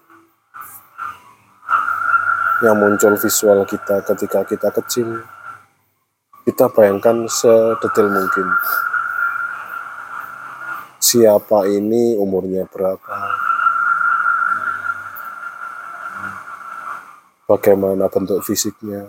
yang 2.60 2.76
muncul 2.76 3.16
visual 3.16 3.64
kita 3.64 4.04
ketika 4.04 4.44
kita 4.44 4.70
kecil, 4.76 5.24
kita 6.44 6.68
bayangkan 6.68 7.24
sedetail 7.32 8.12
mungkin. 8.12 8.48
Siapa 11.00 11.64
ini, 11.72 12.20
umurnya 12.20 12.68
berapa, 12.68 13.18
bagaimana 17.48 18.12
bentuk 18.12 18.44
fisiknya, 18.44 19.08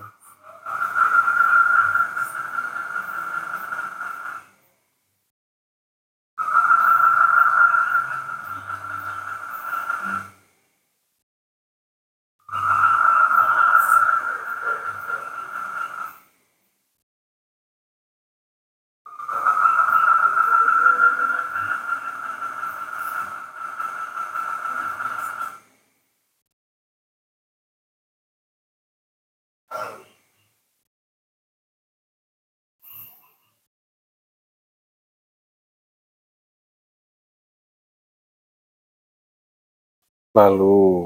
Lalu, 40.40 41.04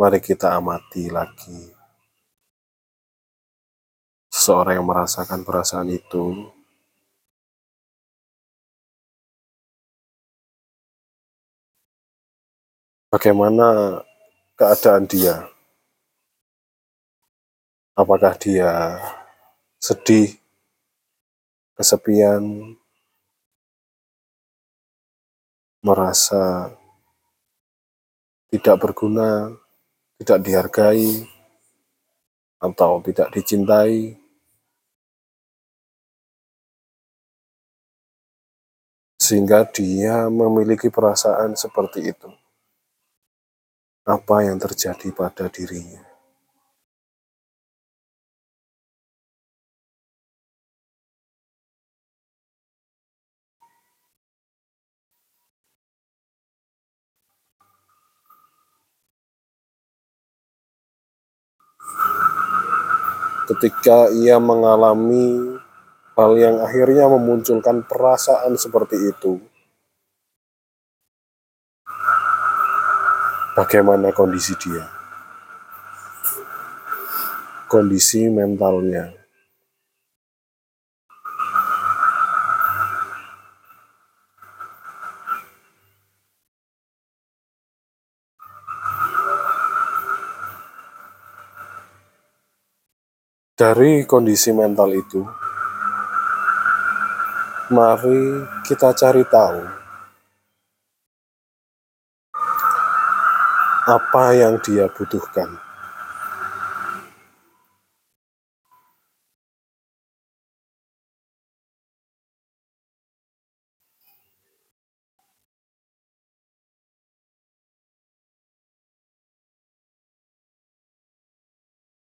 mari 0.00 0.16
kita 0.24 0.56
amati 0.56 1.12
lagi 1.12 1.68
seseorang 4.32 4.80
yang 4.80 4.88
merasakan 4.88 5.44
perasaan 5.44 5.92
itu. 5.92 6.48
Bagaimana 13.12 14.00
keadaan 14.56 15.04
dia? 15.04 15.52
Apakah 17.92 18.32
dia 18.40 18.96
sedih, 19.76 20.40
kesepian, 21.76 22.72
merasa 25.84 26.72
tidak 28.52 28.84
berguna, 28.84 29.48
tidak 30.20 30.38
dihargai, 30.44 31.24
atau 32.60 33.00
tidak 33.00 33.32
dicintai? 33.32 34.20
Sehingga 39.16 39.64
dia 39.64 40.28
memiliki 40.28 40.92
perasaan 40.92 41.56
seperti 41.56 42.12
itu. 42.12 42.28
Apa 44.04 44.44
yang 44.44 44.60
terjadi 44.60 45.08
pada 45.16 45.48
dirinya? 45.48 46.11
Ketika 63.48 64.10
ia 64.12 64.38
mengalami 64.42 65.58
hal 66.18 66.32
yang 66.36 66.60
akhirnya 66.60 67.08
memunculkan 67.08 67.82
perasaan 67.88 68.54
seperti 68.60 68.96
itu. 69.10 69.40
Bagaimana 73.52 74.12
kondisi 74.16 74.56
dia? 74.56 74.88
Kondisi 77.68 78.28
mentalnya. 78.32 79.21
Dari 93.62 94.02
kondisi 94.02 94.50
mental 94.50 94.90
itu, 94.90 95.22
mari 97.70 98.42
kita 98.66 98.90
cari 98.90 99.22
tahu 99.22 99.62
apa 103.86 104.24
yang 104.34 104.58
dia 104.58 104.90
butuhkan. 104.90 105.62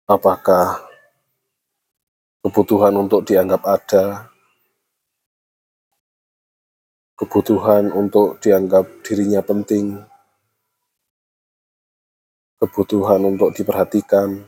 Apakah 0.07 0.92
kebutuhan 2.43 2.91
untuk 2.99 3.23
dianggap 3.23 3.63
ada, 3.63 4.27
kebutuhan 7.15 7.87
untuk 7.95 8.43
dianggap 8.43 8.83
dirinya 8.99 9.39
penting, 9.39 10.03
kebutuhan 12.59 13.23
untuk 13.23 13.55
diperhatikan. 13.55 14.43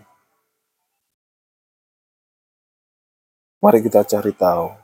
Mari 3.63 3.79
kita 3.79 4.03
cari 4.03 4.35
tahu 4.35 4.75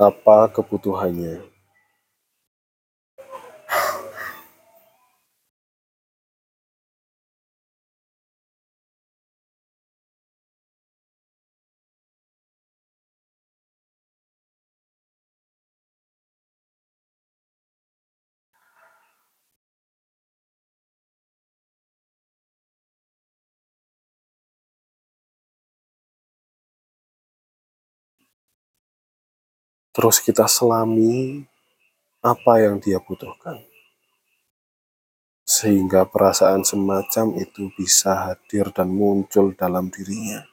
apa 0.00 0.48
kebutuhannya. 0.56 1.55
Terus 29.96 30.20
kita 30.20 30.44
selami 30.44 31.40
apa 32.20 32.60
yang 32.60 32.76
dia 32.76 33.00
butuhkan. 33.00 33.64
Sehingga 35.48 36.04
perasaan 36.04 36.68
semacam 36.68 37.32
itu 37.40 37.72
bisa 37.72 38.28
hadir 38.28 38.68
dan 38.76 38.92
muncul 38.92 39.56
dalam 39.56 39.88
dirinya. 39.88 40.44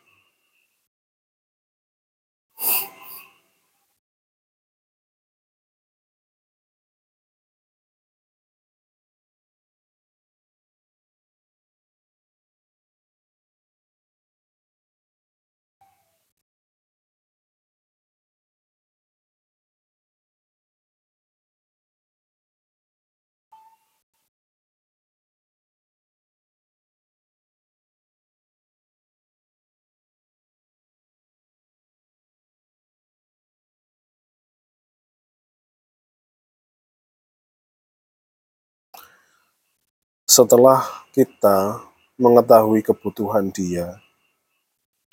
Setelah 40.34 41.06
kita 41.14 41.86
mengetahui 42.18 42.82
kebutuhan 42.82 43.54
dia 43.54 44.02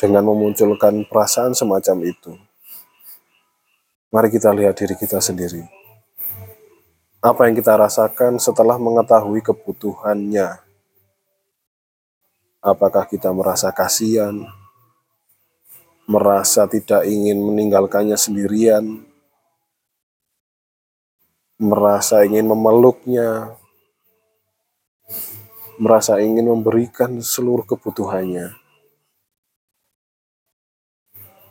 dengan 0.00 0.24
memunculkan 0.32 1.04
perasaan 1.04 1.52
semacam 1.52 2.08
itu, 2.08 2.32
mari 4.08 4.32
kita 4.32 4.48
lihat 4.56 4.80
diri 4.80 4.96
kita 4.96 5.20
sendiri. 5.20 5.60
Apa 7.20 7.44
yang 7.44 7.52
kita 7.52 7.76
rasakan 7.76 8.40
setelah 8.40 8.80
mengetahui 8.80 9.44
kebutuhannya? 9.44 10.56
Apakah 12.64 13.04
kita 13.04 13.28
merasa 13.36 13.76
kasihan, 13.76 14.48
merasa 16.08 16.64
tidak 16.64 17.04
ingin 17.04 17.44
meninggalkannya 17.44 18.16
sendirian, 18.16 19.04
merasa 21.60 22.24
ingin 22.24 22.48
memeluknya, 22.48 23.59
merasa 25.80 26.20
ingin 26.20 26.44
memberikan 26.44 27.22
seluruh 27.24 27.64
kebutuhannya. 27.64 28.52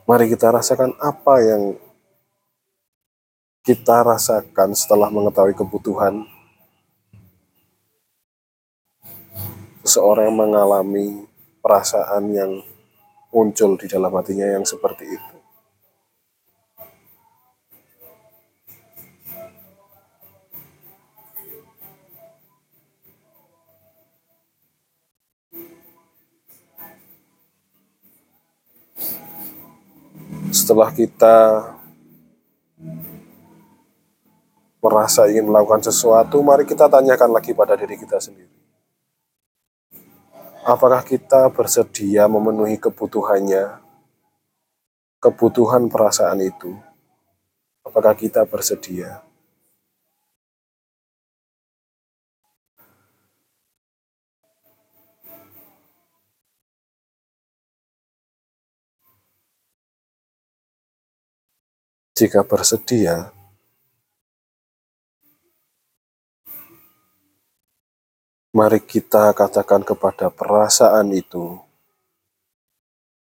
Mari 0.05 0.25
kita 0.29 0.53
rasakan 0.53 0.93
apa 1.01 1.33
yang 1.41 1.63
kita 3.65 4.01
rasakan 4.01 4.73
setelah 4.73 5.13
mengetahui 5.13 5.53
kebutuhan 5.53 6.25
seseorang 9.85 10.29
mengalami 10.29 11.25
perasaan 11.65 12.29
yang 12.29 12.51
muncul 13.33 13.73
di 13.77 13.89
dalam 13.89 14.13
hatinya 14.13 14.45
yang 14.45 14.61
seperti 14.61 15.05
itu. 15.05 15.38
Setelah 30.69 30.93
kita 30.93 31.37
merasa 34.77 35.25
ingin 35.25 35.49
melakukan 35.49 35.81
sesuatu, 35.81 36.45
mari 36.45 36.61
kita 36.69 36.85
tanyakan 36.85 37.33
lagi 37.33 37.57
pada 37.57 37.73
diri 37.73 37.97
kita 37.97 38.21
sendiri. 38.21 38.53
Apakah 40.61 41.01
kita 41.01 41.49
bersedia 41.49 42.29
memenuhi 42.29 42.77
kebutuhannya, 42.77 43.81
kebutuhan 45.17 45.89
perasaan 45.89 46.37
itu? 46.45 46.77
Apakah 47.81 48.13
kita 48.13 48.45
bersedia? 48.45 49.25
Jika 62.19 62.43
bersedia, 62.43 63.31
mari 68.51 68.83
kita 68.83 69.31
katakan 69.31 69.87
kepada 69.87 70.27
perasaan 70.27 71.15
itu, 71.15 71.55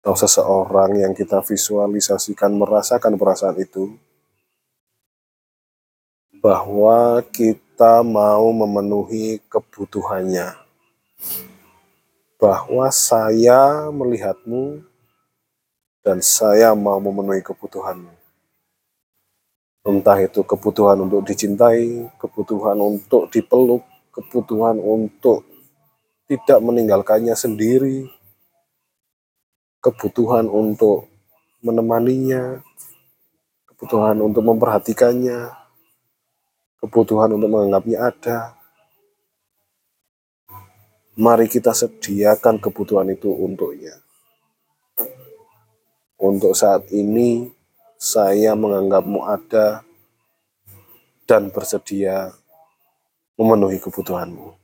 atau 0.02 0.18
seseorang 0.18 0.98
yang 0.98 1.14
kita 1.14 1.38
visualisasikan 1.46 2.50
merasakan 2.58 3.14
perasaan 3.14 3.62
itu, 3.62 3.94
bahwa 6.42 7.22
kita 7.30 8.02
mau 8.02 8.50
memenuhi 8.50 9.38
kebutuhannya, 9.46 10.58
bahwa 12.34 12.90
saya 12.90 13.94
melihatmu 13.94 14.82
dan 16.02 16.18
saya 16.18 16.74
mau 16.74 16.98
memenuhi 16.98 17.46
kebutuhanmu 17.46 18.17
entah 19.88 20.20
itu 20.20 20.44
kebutuhan 20.44 21.00
untuk 21.00 21.24
dicintai, 21.24 22.12
kebutuhan 22.20 22.76
untuk 22.76 23.32
dipeluk, 23.32 23.80
kebutuhan 24.12 24.76
untuk 24.76 25.48
tidak 26.28 26.60
meninggalkannya 26.60 27.32
sendiri, 27.32 28.04
kebutuhan 29.80 30.44
untuk 30.44 31.08
menemaninya, 31.64 32.60
kebutuhan 33.64 34.20
untuk 34.20 34.44
memperhatikannya, 34.44 35.56
kebutuhan 36.84 37.32
untuk 37.32 37.48
menganggapnya 37.48 37.98
ada. 38.12 38.38
Mari 41.16 41.48
kita 41.48 41.72
sediakan 41.72 42.60
kebutuhan 42.60 43.08
itu 43.08 43.32
untuknya. 43.32 43.96
Untuk 46.20 46.52
saat 46.52 46.86
ini, 46.92 47.57
saya 47.98 48.54
menganggapmu 48.54 49.26
ada 49.26 49.82
dan 51.26 51.50
bersedia 51.50 52.30
memenuhi 53.34 53.82
kebutuhanmu. 53.82 54.57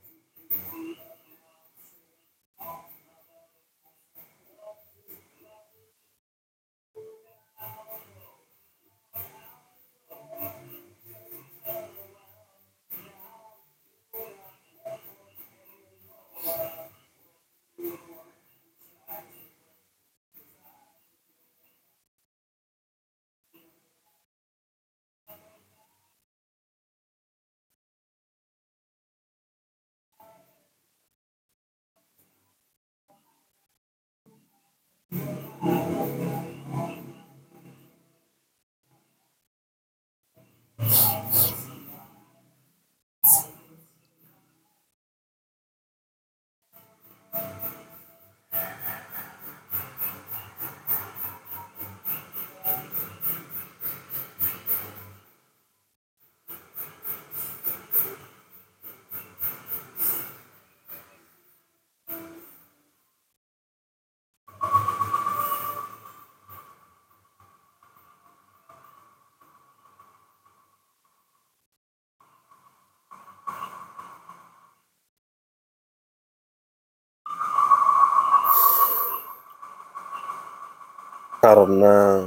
Karena 81.45 82.25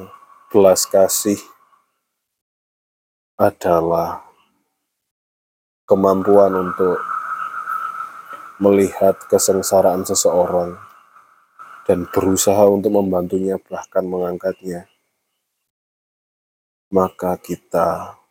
belas 0.53 0.85
kasih 0.85 1.41
adalah 3.33 4.21
kemampuan 5.89 6.53
untuk 6.53 7.01
melihat 8.61 9.17
kesengsaraan 9.25 10.05
seseorang 10.05 10.77
dan 11.89 12.05
berusaha 12.13 12.61
untuk 12.69 12.93
membantunya 12.93 13.57
bahkan 13.57 14.05
mengangkatnya. 14.05 14.85
Maka 16.93 17.41
kita 17.41 18.21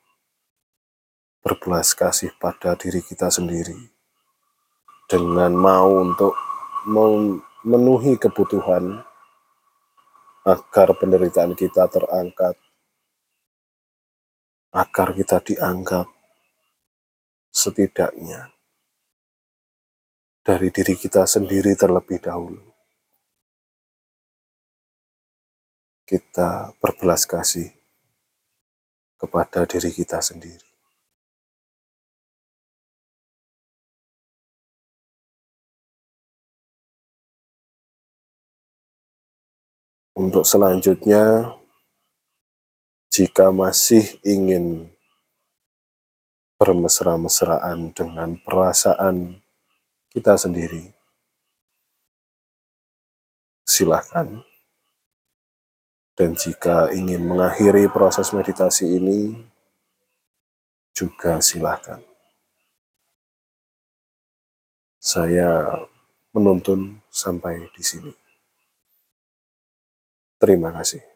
berbelas 1.43 1.99
kasih 1.99 2.31
pada 2.39 2.79
diri 2.79 3.03
kita 3.03 3.27
sendiri 3.27 3.91
dengan 5.11 5.51
mau 5.51 5.99
untuk 5.99 6.39
memenuhi 6.87 8.15
kebutuhan 8.23 9.03
agar 10.47 10.95
penderitaan 10.95 11.59
kita 11.59 11.91
terangkat, 11.91 12.55
agar 14.71 15.09
kita 15.11 15.43
dianggap 15.43 16.07
setidaknya 17.51 18.55
dari 20.47 20.71
diri 20.71 20.95
kita 20.95 21.27
sendiri 21.27 21.75
terlebih 21.75 22.23
dahulu. 22.23 22.63
Kita 26.07 26.79
berbelas 26.79 27.27
kasih 27.27 27.67
kepada 29.19 29.67
diri 29.67 29.91
kita 29.91 30.23
sendiri. 30.23 30.66
Untuk 40.17 40.49
selanjutnya, 40.49 41.53
jika 43.13 43.53
masih 43.53 44.17
ingin 44.25 44.89
bermesra-mesraan 46.57 47.93
dengan 47.93 48.41
perasaan 48.41 49.45
kita 50.09 50.41
sendiri, 50.41 50.89
silahkan. 53.69 54.41
Dan 56.17 56.33
jika 56.33 56.89
ingin 56.97 57.21
mengakhiri 57.21 57.93
proses 57.93 58.33
meditasi 58.33 58.97
ini, 58.97 59.37
juga 60.97 61.45
silahkan. 61.45 62.01
Saya 64.97 65.77
menuntun 66.33 67.05
sampai 67.13 67.69
di 67.77 67.85
sini. 67.85 68.26
Terima 70.37 70.69
kasih. 70.69 71.16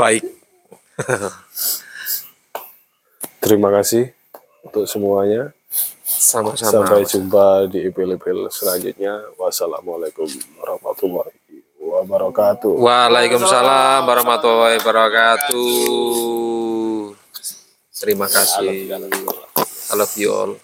Baik. 0.00 0.24
Terima 3.44 3.68
kasih 3.68 4.16
untuk 4.64 4.88
semuanya. 4.88 5.52
Sama-sama. 6.04 6.84
Sampai 6.84 7.04
jumpa 7.04 7.68
di 7.68 7.84
epil-epil 7.88 8.48
selanjutnya. 8.48 9.28
Wassalamualaikum 9.36 10.28
warahmatullahi 10.60 11.36
wabarakatuh. 11.80 12.72
Waalaikumsalam 12.80 14.08
warahmatullahi 14.08 14.80
wabarakatuh. 14.80 15.68
Terima 18.00 18.24
kasih. 18.24 18.88
I 18.88 19.94
love 19.96 20.16
you 20.16 20.32
all. 20.32 20.56